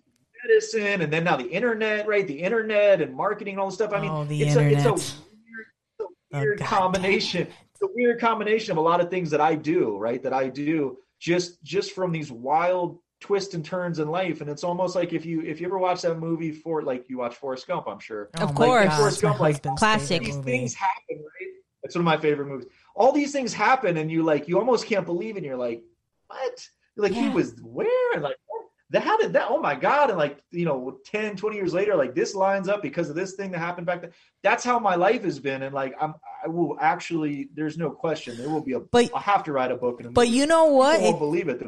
medicine 0.48 1.02
and 1.02 1.11
then 1.11 1.24
now 1.24 1.36
the 1.36 1.49
internet 1.49 2.07
right? 2.07 2.26
The 2.26 2.40
internet 2.40 3.02
and 3.02 3.14
marketing 3.14 3.56
and 3.56 3.61
all 3.61 3.68
this 3.68 3.76
stuff. 3.76 3.91
I 3.94 4.02
mean 4.02 4.11
Oh, 4.11 4.26
the 4.26 4.41
it's 4.41 4.56
a 4.56 4.66
it's 4.68 4.86
a 4.86 4.94
weird, 4.94 5.68
a 5.99 6.03
Oh, 6.03 6.40
weird 6.40 6.60
God 6.60 6.68
combination. 6.68 7.48
it's 7.48 7.82
a 7.82 7.88
weird 7.94 8.20
combination 8.20 8.72
of 8.72 8.78
a 8.78 8.82
lot 8.82 9.02
of 9.02 9.10
things 9.10 9.30
that 9.32 9.41
I 9.41 9.56
do, 9.56 9.98
right? 9.98 10.22
That 10.24 10.34
I 10.34 10.48
do 10.48 10.98
just 11.20 11.61
just 11.64 11.91
from 11.91 12.11
these 12.11 12.32
wild 12.32 12.99
twists 13.20 13.54
and 13.54 13.64
turns 13.66 14.00
in 14.00 14.10
life, 14.10 14.41
and 14.41 14.50
it's 14.50 14.64
almost 14.64 14.96
like 14.96 15.14
if 15.14 15.26
you 15.26 15.41
if 15.41 15.60
you 15.60 15.68
ever 15.68 15.78
watch 15.78 16.02
that 16.04 16.16
movie 16.20 16.52
for 16.52 16.82
like 16.84 17.10
you 17.10 17.18
watch 17.18 17.36
Forrest 17.36 17.68
Gump, 17.68 17.88
I'm 17.88 18.00
sure. 18.00 18.30
Oh 18.40 18.44
of 18.46 18.50
my 18.54 18.56
course. 18.66 18.88
God, 18.90 18.98
Forrest 18.98 19.22
Gump, 19.22 19.40
like, 19.40 19.64
classic. 19.78 20.24
These 20.24 20.38
movie. 20.38 20.52
things 20.52 20.74
happen, 20.74 21.18
right? 21.18 21.50
That's 21.84 21.96
one 21.96 22.02
of 22.02 22.06
my 22.06 22.18
favorite 22.18 22.48
movies. 22.48 22.68
All 22.96 23.12
these 23.12 23.32
things 23.32 23.54
happen, 23.54 23.98
and 23.98 24.10
you 24.12 24.24
like 24.24 24.48
you 24.48 24.58
almost 24.60 24.86
can't 24.86 25.06
believe, 25.06 25.36
and 25.38 25.46
you're 25.46 25.58
like, 25.58 25.82
what? 26.28 26.68
You're 26.96 27.04
like 27.04 27.14
he 27.14 27.30
was 27.30 27.56
where? 27.62 28.14
And 28.14 28.24
like 28.24 28.36
that 28.91 29.04
how 29.04 29.18
did 29.18 29.34
that 29.34 29.46
oh 29.50 29.60
my 29.62 29.76
god 29.76 30.10
and 30.10 30.18
like 30.18 30.41
you 30.50 30.66
know 30.66 30.98
10 31.06 31.36
20 31.36 31.56
years 31.56 31.76
later 31.76 31.96
like 31.96 32.16
this 32.16 32.34
lines 32.34 32.68
up 32.68 32.82
because 32.82 33.08
of 33.08 33.16
this 33.16 33.34
thing 33.36 33.52
that 33.52 33.60
happened 33.60 33.86
back 33.86 34.02
then 34.02 34.10
that's 34.41 34.64
how 34.64 34.80
my 34.80 34.96
life 34.96 35.24
has 35.24 35.38
been 35.38 35.62
and 35.62 35.76
like 35.76 35.94
i'm 36.02 36.16
i 36.44 36.48
will 36.48 36.76
actually 36.82 37.50
there's 37.54 37.78
no 37.78 37.91
question 37.91 38.36
there 38.36 38.50
will 38.50 38.64
be 38.64 38.74
a 38.74 38.80
But- 38.80 39.12
i'll 39.14 39.22
have 39.22 39.44
to 39.44 39.52
write 39.52 39.72
a 39.72 39.76
book 39.76 40.00
and 40.00 40.08
a 40.10 40.12
But 40.12 40.26
movie. 40.26 40.38
you 40.40 40.48
know 40.48 40.66
what? 40.74 40.94
People 40.96 41.08
It- 41.08 41.10
won't 41.12 41.20
believe 41.20 41.50
it 41.50 41.62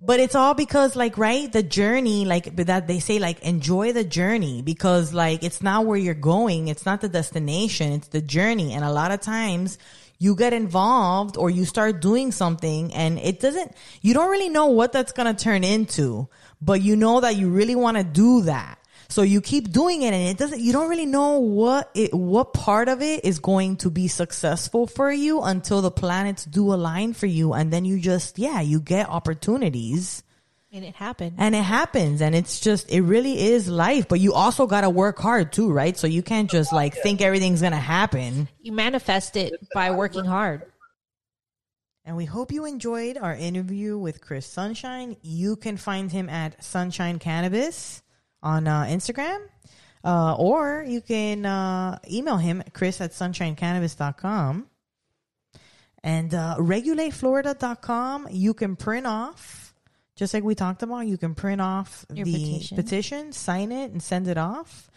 But 0.00 0.20
it's 0.20 0.36
all 0.36 0.54
because 0.54 0.94
like, 0.94 1.18
right? 1.18 1.50
The 1.52 1.62
journey, 1.62 2.24
like 2.24 2.54
that 2.56 2.86
they 2.86 3.00
say 3.00 3.18
like 3.18 3.40
enjoy 3.40 3.92
the 3.92 4.04
journey 4.04 4.62
because 4.62 5.12
like 5.12 5.42
it's 5.42 5.60
not 5.60 5.86
where 5.86 5.96
you're 5.96 6.14
going. 6.14 6.68
It's 6.68 6.86
not 6.86 7.00
the 7.00 7.08
destination. 7.08 7.92
It's 7.92 8.08
the 8.08 8.20
journey. 8.20 8.74
And 8.74 8.84
a 8.84 8.92
lot 8.92 9.10
of 9.10 9.20
times 9.20 9.76
you 10.18 10.36
get 10.36 10.52
involved 10.52 11.36
or 11.36 11.50
you 11.50 11.64
start 11.64 12.00
doing 12.00 12.30
something 12.30 12.94
and 12.94 13.18
it 13.18 13.40
doesn't, 13.40 13.72
you 14.00 14.14
don't 14.14 14.30
really 14.30 14.48
know 14.48 14.66
what 14.66 14.92
that's 14.92 15.12
going 15.12 15.34
to 15.34 15.44
turn 15.44 15.64
into, 15.64 16.28
but 16.60 16.80
you 16.80 16.96
know 16.96 17.20
that 17.20 17.36
you 17.36 17.48
really 17.50 17.76
want 17.76 17.96
to 17.96 18.04
do 18.04 18.42
that. 18.42 18.77
So 19.10 19.22
you 19.22 19.40
keep 19.40 19.72
doing 19.72 20.02
it 20.02 20.12
and 20.12 20.28
it 20.28 20.36
doesn't, 20.36 20.60
you 20.60 20.70
don't 20.72 20.90
really 20.90 21.06
know 21.06 21.38
what 21.38 21.90
it, 21.94 22.12
what 22.12 22.52
part 22.52 22.88
of 22.88 23.00
it 23.00 23.24
is 23.24 23.38
going 23.38 23.76
to 23.78 23.90
be 23.90 24.06
successful 24.06 24.86
for 24.86 25.10
you 25.10 25.40
until 25.40 25.80
the 25.80 25.90
planets 25.90 26.44
do 26.44 26.74
align 26.74 27.14
for 27.14 27.24
you. 27.26 27.54
And 27.54 27.72
then 27.72 27.86
you 27.86 27.98
just, 28.00 28.38
yeah, 28.38 28.60
you 28.60 28.80
get 28.80 29.08
opportunities 29.08 30.22
And 30.72 30.84
it 30.84 30.94
happened. 30.94 31.36
and 31.38 31.54
it 31.54 31.62
happens 31.62 32.20
and 32.20 32.34
it's 32.34 32.60
just, 32.60 32.90
it 32.90 33.00
really 33.00 33.40
is 33.40 33.66
life, 33.66 34.08
but 34.08 34.20
you 34.20 34.34
also 34.34 34.66
got 34.66 34.82
to 34.82 34.90
work 34.90 35.18
hard 35.18 35.52
too, 35.52 35.72
right? 35.72 35.96
So 35.96 36.06
you 36.06 36.22
can't 36.22 36.50
just 36.50 36.70
like 36.70 36.92
think 36.94 37.22
everything's 37.22 37.62
going 37.62 37.72
to 37.72 37.78
happen. 37.78 38.46
You 38.60 38.72
manifest 38.72 39.36
it 39.36 39.54
by 39.72 39.90
working 39.92 40.26
hard. 40.26 40.70
And 42.04 42.14
we 42.14 42.26
hope 42.26 42.52
you 42.52 42.66
enjoyed 42.66 43.16
our 43.16 43.34
interview 43.34 43.96
with 43.96 44.20
Chris 44.20 44.46
Sunshine. 44.46 45.16
You 45.22 45.56
can 45.56 45.78
find 45.78 46.12
him 46.12 46.28
at 46.28 46.62
Sunshine 46.62 47.18
Cannabis 47.18 48.02
on 48.42 48.66
uh, 48.66 48.84
Instagram. 48.84 49.38
Uh, 50.04 50.34
or 50.36 50.84
you 50.86 51.00
can 51.00 51.44
uh, 51.44 51.98
email 52.10 52.36
him, 52.36 52.62
chris 52.72 53.00
at 53.00 53.10
sunshinecannabis.com. 53.10 54.66
And 56.04 56.32
uh, 56.32 56.56
regulateflorida.com, 56.58 58.28
you 58.30 58.54
can 58.54 58.76
print 58.76 59.06
off, 59.06 59.74
just 60.14 60.32
like 60.32 60.44
we 60.44 60.54
talked 60.54 60.82
about, 60.82 61.00
you 61.06 61.18
can 61.18 61.34
print 61.34 61.60
off 61.60 62.06
Your 62.12 62.24
the 62.24 62.32
petition. 62.32 62.76
petition, 62.76 63.32
sign 63.32 63.72
it, 63.72 63.90
and 63.90 64.02
send 64.02 64.28
it 64.28 64.38
off. 64.38 64.90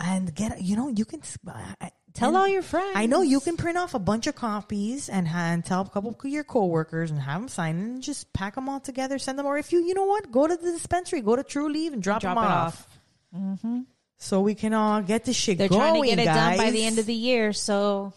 And 0.00 0.34
get, 0.34 0.60
you 0.60 0.76
know, 0.76 0.88
you 0.88 1.04
can 1.04 1.22
uh, 1.46 1.88
Tell 2.14 2.28
and- 2.30 2.36
all 2.36 2.48
your 2.48 2.62
friends. 2.62 2.92
I 2.94 3.06
know 3.06 3.22
you 3.22 3.40
can 3.40 3.56
print 3.56 3.78
off 3.78 3.94
a 3.94 3.98
bunch 3.98 4.26
of 4.26 4.34
copies 4.34 5.08
and, 5.08 5.28
and 5.28 5.64
tell 5.64 5.82
a 5.82 5.88
couple 5.88 6.10
of 6.18 6.24
your 6.30 6.44
coworkers 6.44 7.10
and 7.10 7.20
have 7.20 7.40
them 7.40 7.48
sign 7.48 7.76
it 7.78 7.82
and 7.82 8.02
just 8.02 8.32
pack 8.32 8.54
them 8.56 8.68
all 8.68 8.80
together, 8.80 9.18
send 9.18 9.38
them. 9.38 9.46
Or 9.46 9.56
if 9.58 9.72
you, 9.72 9.84
you 9.84 9.94
know 9.94 10.04
what, 10.04 10.30
go 10.32 10.46
to 10.46 10.56
the 10.56 10.72
dispensary, 10.72 11.20
go 11.20 11.36
to 11.36 11.42
Trulieve 11.44 11.92
and 11.92 12.02
drop, 12.02 12.20
Drop 12.20 12.36
them 12.36 12.44
it 12.44 12.50
off. 12.50 12.88
off. 13.34 13.84
So 14.18 14.40
we 14.40 14.54
can 14.54 14.74
all 14.74 15.02
get 15.02 15.24
this 15.24 15.36
shit 15.36 15.58
They're 15.58 15.68
going, 15.68 15.80
trying 15.80 16.02
to 16.02 16.08
get 16.08 16.18
it 16.18 16.24
done 16.26 16.56
by 16.56 16.70
the 16.70 16.84
end 16.84 16.98
of 16.98 17.06
the 17.06 17.14
year, 17.14 17.52
so 17.52 18.12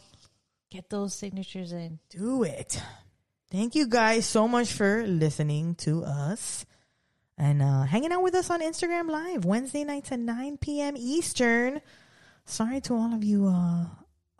get 0.69 0.89
those 0.89 1.13
signatures 1.15 1.71
in. 1.71 1.99
Do 2.09 2.43
it. 2.43 2.81
Thank 3.51 3.75
you 3.75 3.87
guys 3.87 4.25
so 4.25 4.47
much 4.47 4.73
for 4.73 5.05
listening 5.07 5.75
to 5.75 6.03
us 6.03 6.65
and 7.37 7.61
uh, 7.61 7.83
hanging 7.83 8.11
out 8.11 8.23
with 8.23 8.35
us 8.35 8.49
on 8.49 8.61
Instagram 8.61 9.09
Live 9.09 9.45
Wednesday 9.45 9.83
nights 9.83 10.11
at 10.11 10.19
9 10.19 10.57
p.m. 10.57 10.95
Eastern. 10.97 11.81
Sorry 12.45 12.79
to 12.81 12.93
all 12.93 13.13
of 13.13 13.23
you 13.23 13.47
uh, 13.47 13.85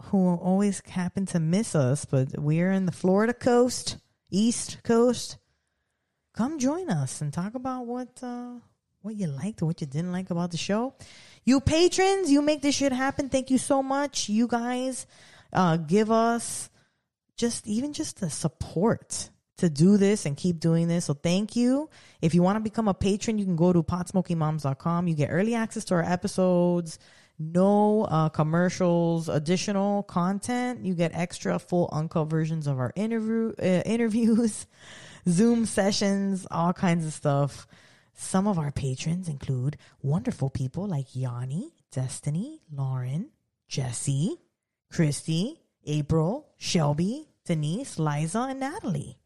who 0.04 0.36
always 0.36 0.82
happen 0.88 1.26
to 1.28 1.40
miss 1.40 1.76
us, 1.76 2.06
but 2.06 2.38
we're 2.38 2.72
in 2.72 2.86
the 2.86 2.92
Florida 2.92 3.34
coast, 3.34 3.98
East 4.30 4.80
Coast. 4.84 5.38
Come 6.34 6.60
join 6.60 6.90
us 6.90 7.22
and 7.22 7.34
talk 7.34 7.56
about 7.56 7.86
what 7.86 8.20
uh, 8.22 8.56
what 9.02 9.16
you 9.16 9.28
liked 9.28 9.62
or 9.62 9.66
what 9.68 9.82
you 9.82 9.88
didn't 9.88 10.12
like 10.12 10.30
about 10.30 10.52
the 10.52 10.58
show. 10.58 10.94
You 11.44 11.62
patrons, 11.62 12.32
you 12.32 12.42
make 12.42 12.62
this 12.62 12.76
shit 12.76 12.92
happen. 12.92 13.30
Thank 13.30 13.52
you 13.52 13.58
so 13.58 13.84
much. 13.84 14.30
You 14.30 14.48
guys 14.48 15.06
uh, 15.54 15.78
give 15.78 16.12
us 16.12 16.70
just 17.38 17.68
even 17.68 17.94
just 17.94 18.20
the 18.20 18.30
support 18.30 19.30
to 19.58 19.70
do 19.70 19.98
this 19.98 20.26
and 20.26 20.36
keep 20.36 20.60
doing 20.60 20.88
this. 20.88 21.06
So 21.06 21.14
thank 21.14 21.56
you. 21.56 21.90
If 22.22 22.34
you 22.34 22.42
want 22.42 22.58
to 22.58 22.60
become 22.60 22.88
a 22.88 22.94
patron, 22.94 23.38
you 23.38 23.46
can 23.46 23.56
go 23.56 23.72
to 23.72 23.84
potsmokymoms.com. 23.84 25.08
You 25.08 25.16
get 25.16 25.30
early 25.30 25.56
access 25.56 25.86
to 25.86 25.96
our 25.96 26.04
episodes, 26.04 27.00
no 27.40 28.04
uh, 28.04 28.30
commercials, 28.30 29.30
additional 29.30 30.04
content. 30.04 30.86
You 30.86 30.94
get 30.94 31.12
extra 31.14 31.60
full 31.60 31.90
uncut 31.92 32.30
versions 32.30 32.68
of 32.68 32.80
our 32.80 32.92
interview 32.96 33.54
uh, 33.60 33.64
interviews, 33.86 34.68
Zoom 35.28 35.66
sessions, 35.66 36.48
all 36.52 36.74
kinds 36.74 37.06
of 37.06 37.14
stuff. 37.14 37.68
Some 38.14 38.48
of 38.48 38.58
our 38.58 38.72
patrons 38.72 39.28
include 39.28 39.78
wonderful 40.02 40.50
people 40.50 40.88
like 40.88 41.16
Yanni, 41.16 41.74
Destiny, 41.92 42.62
Lauren, 42.72 43.30
Jesse, 43.68 44.38
Christy, 44.92 45.62
April, 45.86 46.48
Shelby, 46.58 47.28
Denise, 47.46 48.00
Liza, 48.00 48.48
and 48.50 48.60
Natalie. 48.62 49.18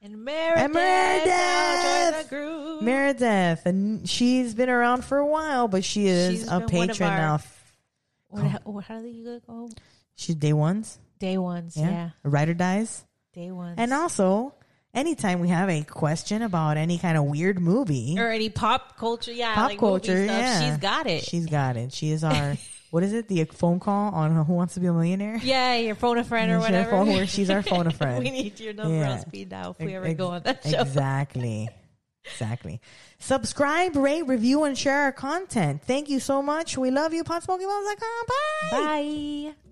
And 0.00 0.24
Meredith, 0.24 0.64
And 0.64 0.72
Meredith! 0.74 1.26
now 1.26 2.22
the 2.22 2.28
group. 2.28 2.82
Meredith, 2.82 3.66
and 3.66 4.08
she's 4.08 4.54
been 4.54 4.68
around 4.68 5.04
for 5.04 5.18
a 5.18 5.26
while, 5.26 5.66
but 5.68 5.82
she 5.84 6.06
is 6.06 6.40
She's 6.40 6.48
a 6.48 6.56
of 6.58 6.66
patron 6.68 7.10
our- 7.10 7.16
now. 7.18 7.38
Oh. 7.40 7.44
What, 8.28 8.44
how, 8.44 8.58
what- 8.64 8.84
how 8.84 9.00
do 9.00 9.08
you 9.08 9.40
go? 9.46 9.68
She's 10.14 10.34
day 10.36 10.52
ones, 10.52 10.98
Day 11.18 11.36
ones, 11.38 11.76
yeah. 11.76 11.90
yeah. 11.90 12.10
Ride 12.22 12.48
or 12.48 12.54
dies. 12.54 13.04
Day 13.32 13.50
ones. 13.50 13.74
And 13.78 13.92
also, 13.92 14.54
anytime 14.98 15.40
we 15.40 15.48
have 15.48 15.68
a 15.70 15.82
question 15.82 16.42
about 16.42 16.76
any 16.76 16.98
kind 16.98 17.16
of 17.16 17.24
weird 17.24 17.58
movie, 17.60 18.16
or 18.18 18.28
any 18.30 18.50
pop 18.50 18.96
culture, 18.98 19.32
yeah, 19.32 19.54
pop 19.54 19.68
like 19.70 19.80
movie 19.80 19.90
culture, 20.06 20.24
stuff, 20.24 20.38
yeah, 20.40 20.68
she's 20.70 20.78
got 20.78 21.06
it. 21.06 21.24
She's 21.24 21.46
got 21.46 21.76
it. 21.76 21.92
She 21.92 22.10
is 22.10 22.24
our 22.24 22.56
what 22.90 23.02
is 23.02 23.12
it? 23.12 23.28
The 23.28 23.44
phone 23.44 23.80
call 23.80 24.14
on 24.14 24.34
Who 24.44 24.52
Wants 24.54 24.74
to 24.74 24.80
Be 24.80 24.86
a 24.86 24.92
Millionaire? 24.92 25.38
yeah, 25.42 25.76
your 25.76 25.94
phone 25.94 26.18
a 26.18 26.24
friend 26.24 26.50
or 26.52 26.58
whatever. 26.58 26.90
phone- 26.90 27.08
where 27.08 27.26
she's 27.26 27.50
our 27.50 27.62
phone 27.62 27.86
a 27.86 27.90
friend. 28.00 28.22
we 28.24 28.30
need 28.30 28.58
your 28.60 28.72
number 28.74 28.94
Yeah. 28.94 29.12
on 29.12 29.20
speed 29.20 29.50
now 29.50 29.70
if 29.78 29.84
we 29.84 29.94
ever 29.94 30.06
Ex- 30.06 30.18
go 30.18 30.28
on 30.28 30.42
that 30.42 30.62
show. 30.64 30.80
Exactly. 30.80 31.68
Exactly. 32.24 32.78
Subscribe, 33.20 33.96
rate, 33.96 34.26
review, 34.26 34.64
and 34.64 34.76
share 34.76 35.00
our 35.04 35.12
content. 35.12 35.80
Thank 35.82 36.10
you 36.10 36.20
so 36.20 36.42
much. 36.42 36.76
We 36.76 36.90
love 36.90 37.14
you. 37.14 37.24
PotSmokyMoms.com. 37.24 38.26
Bye. 38.70 39.52
Bye. 39.52 39.67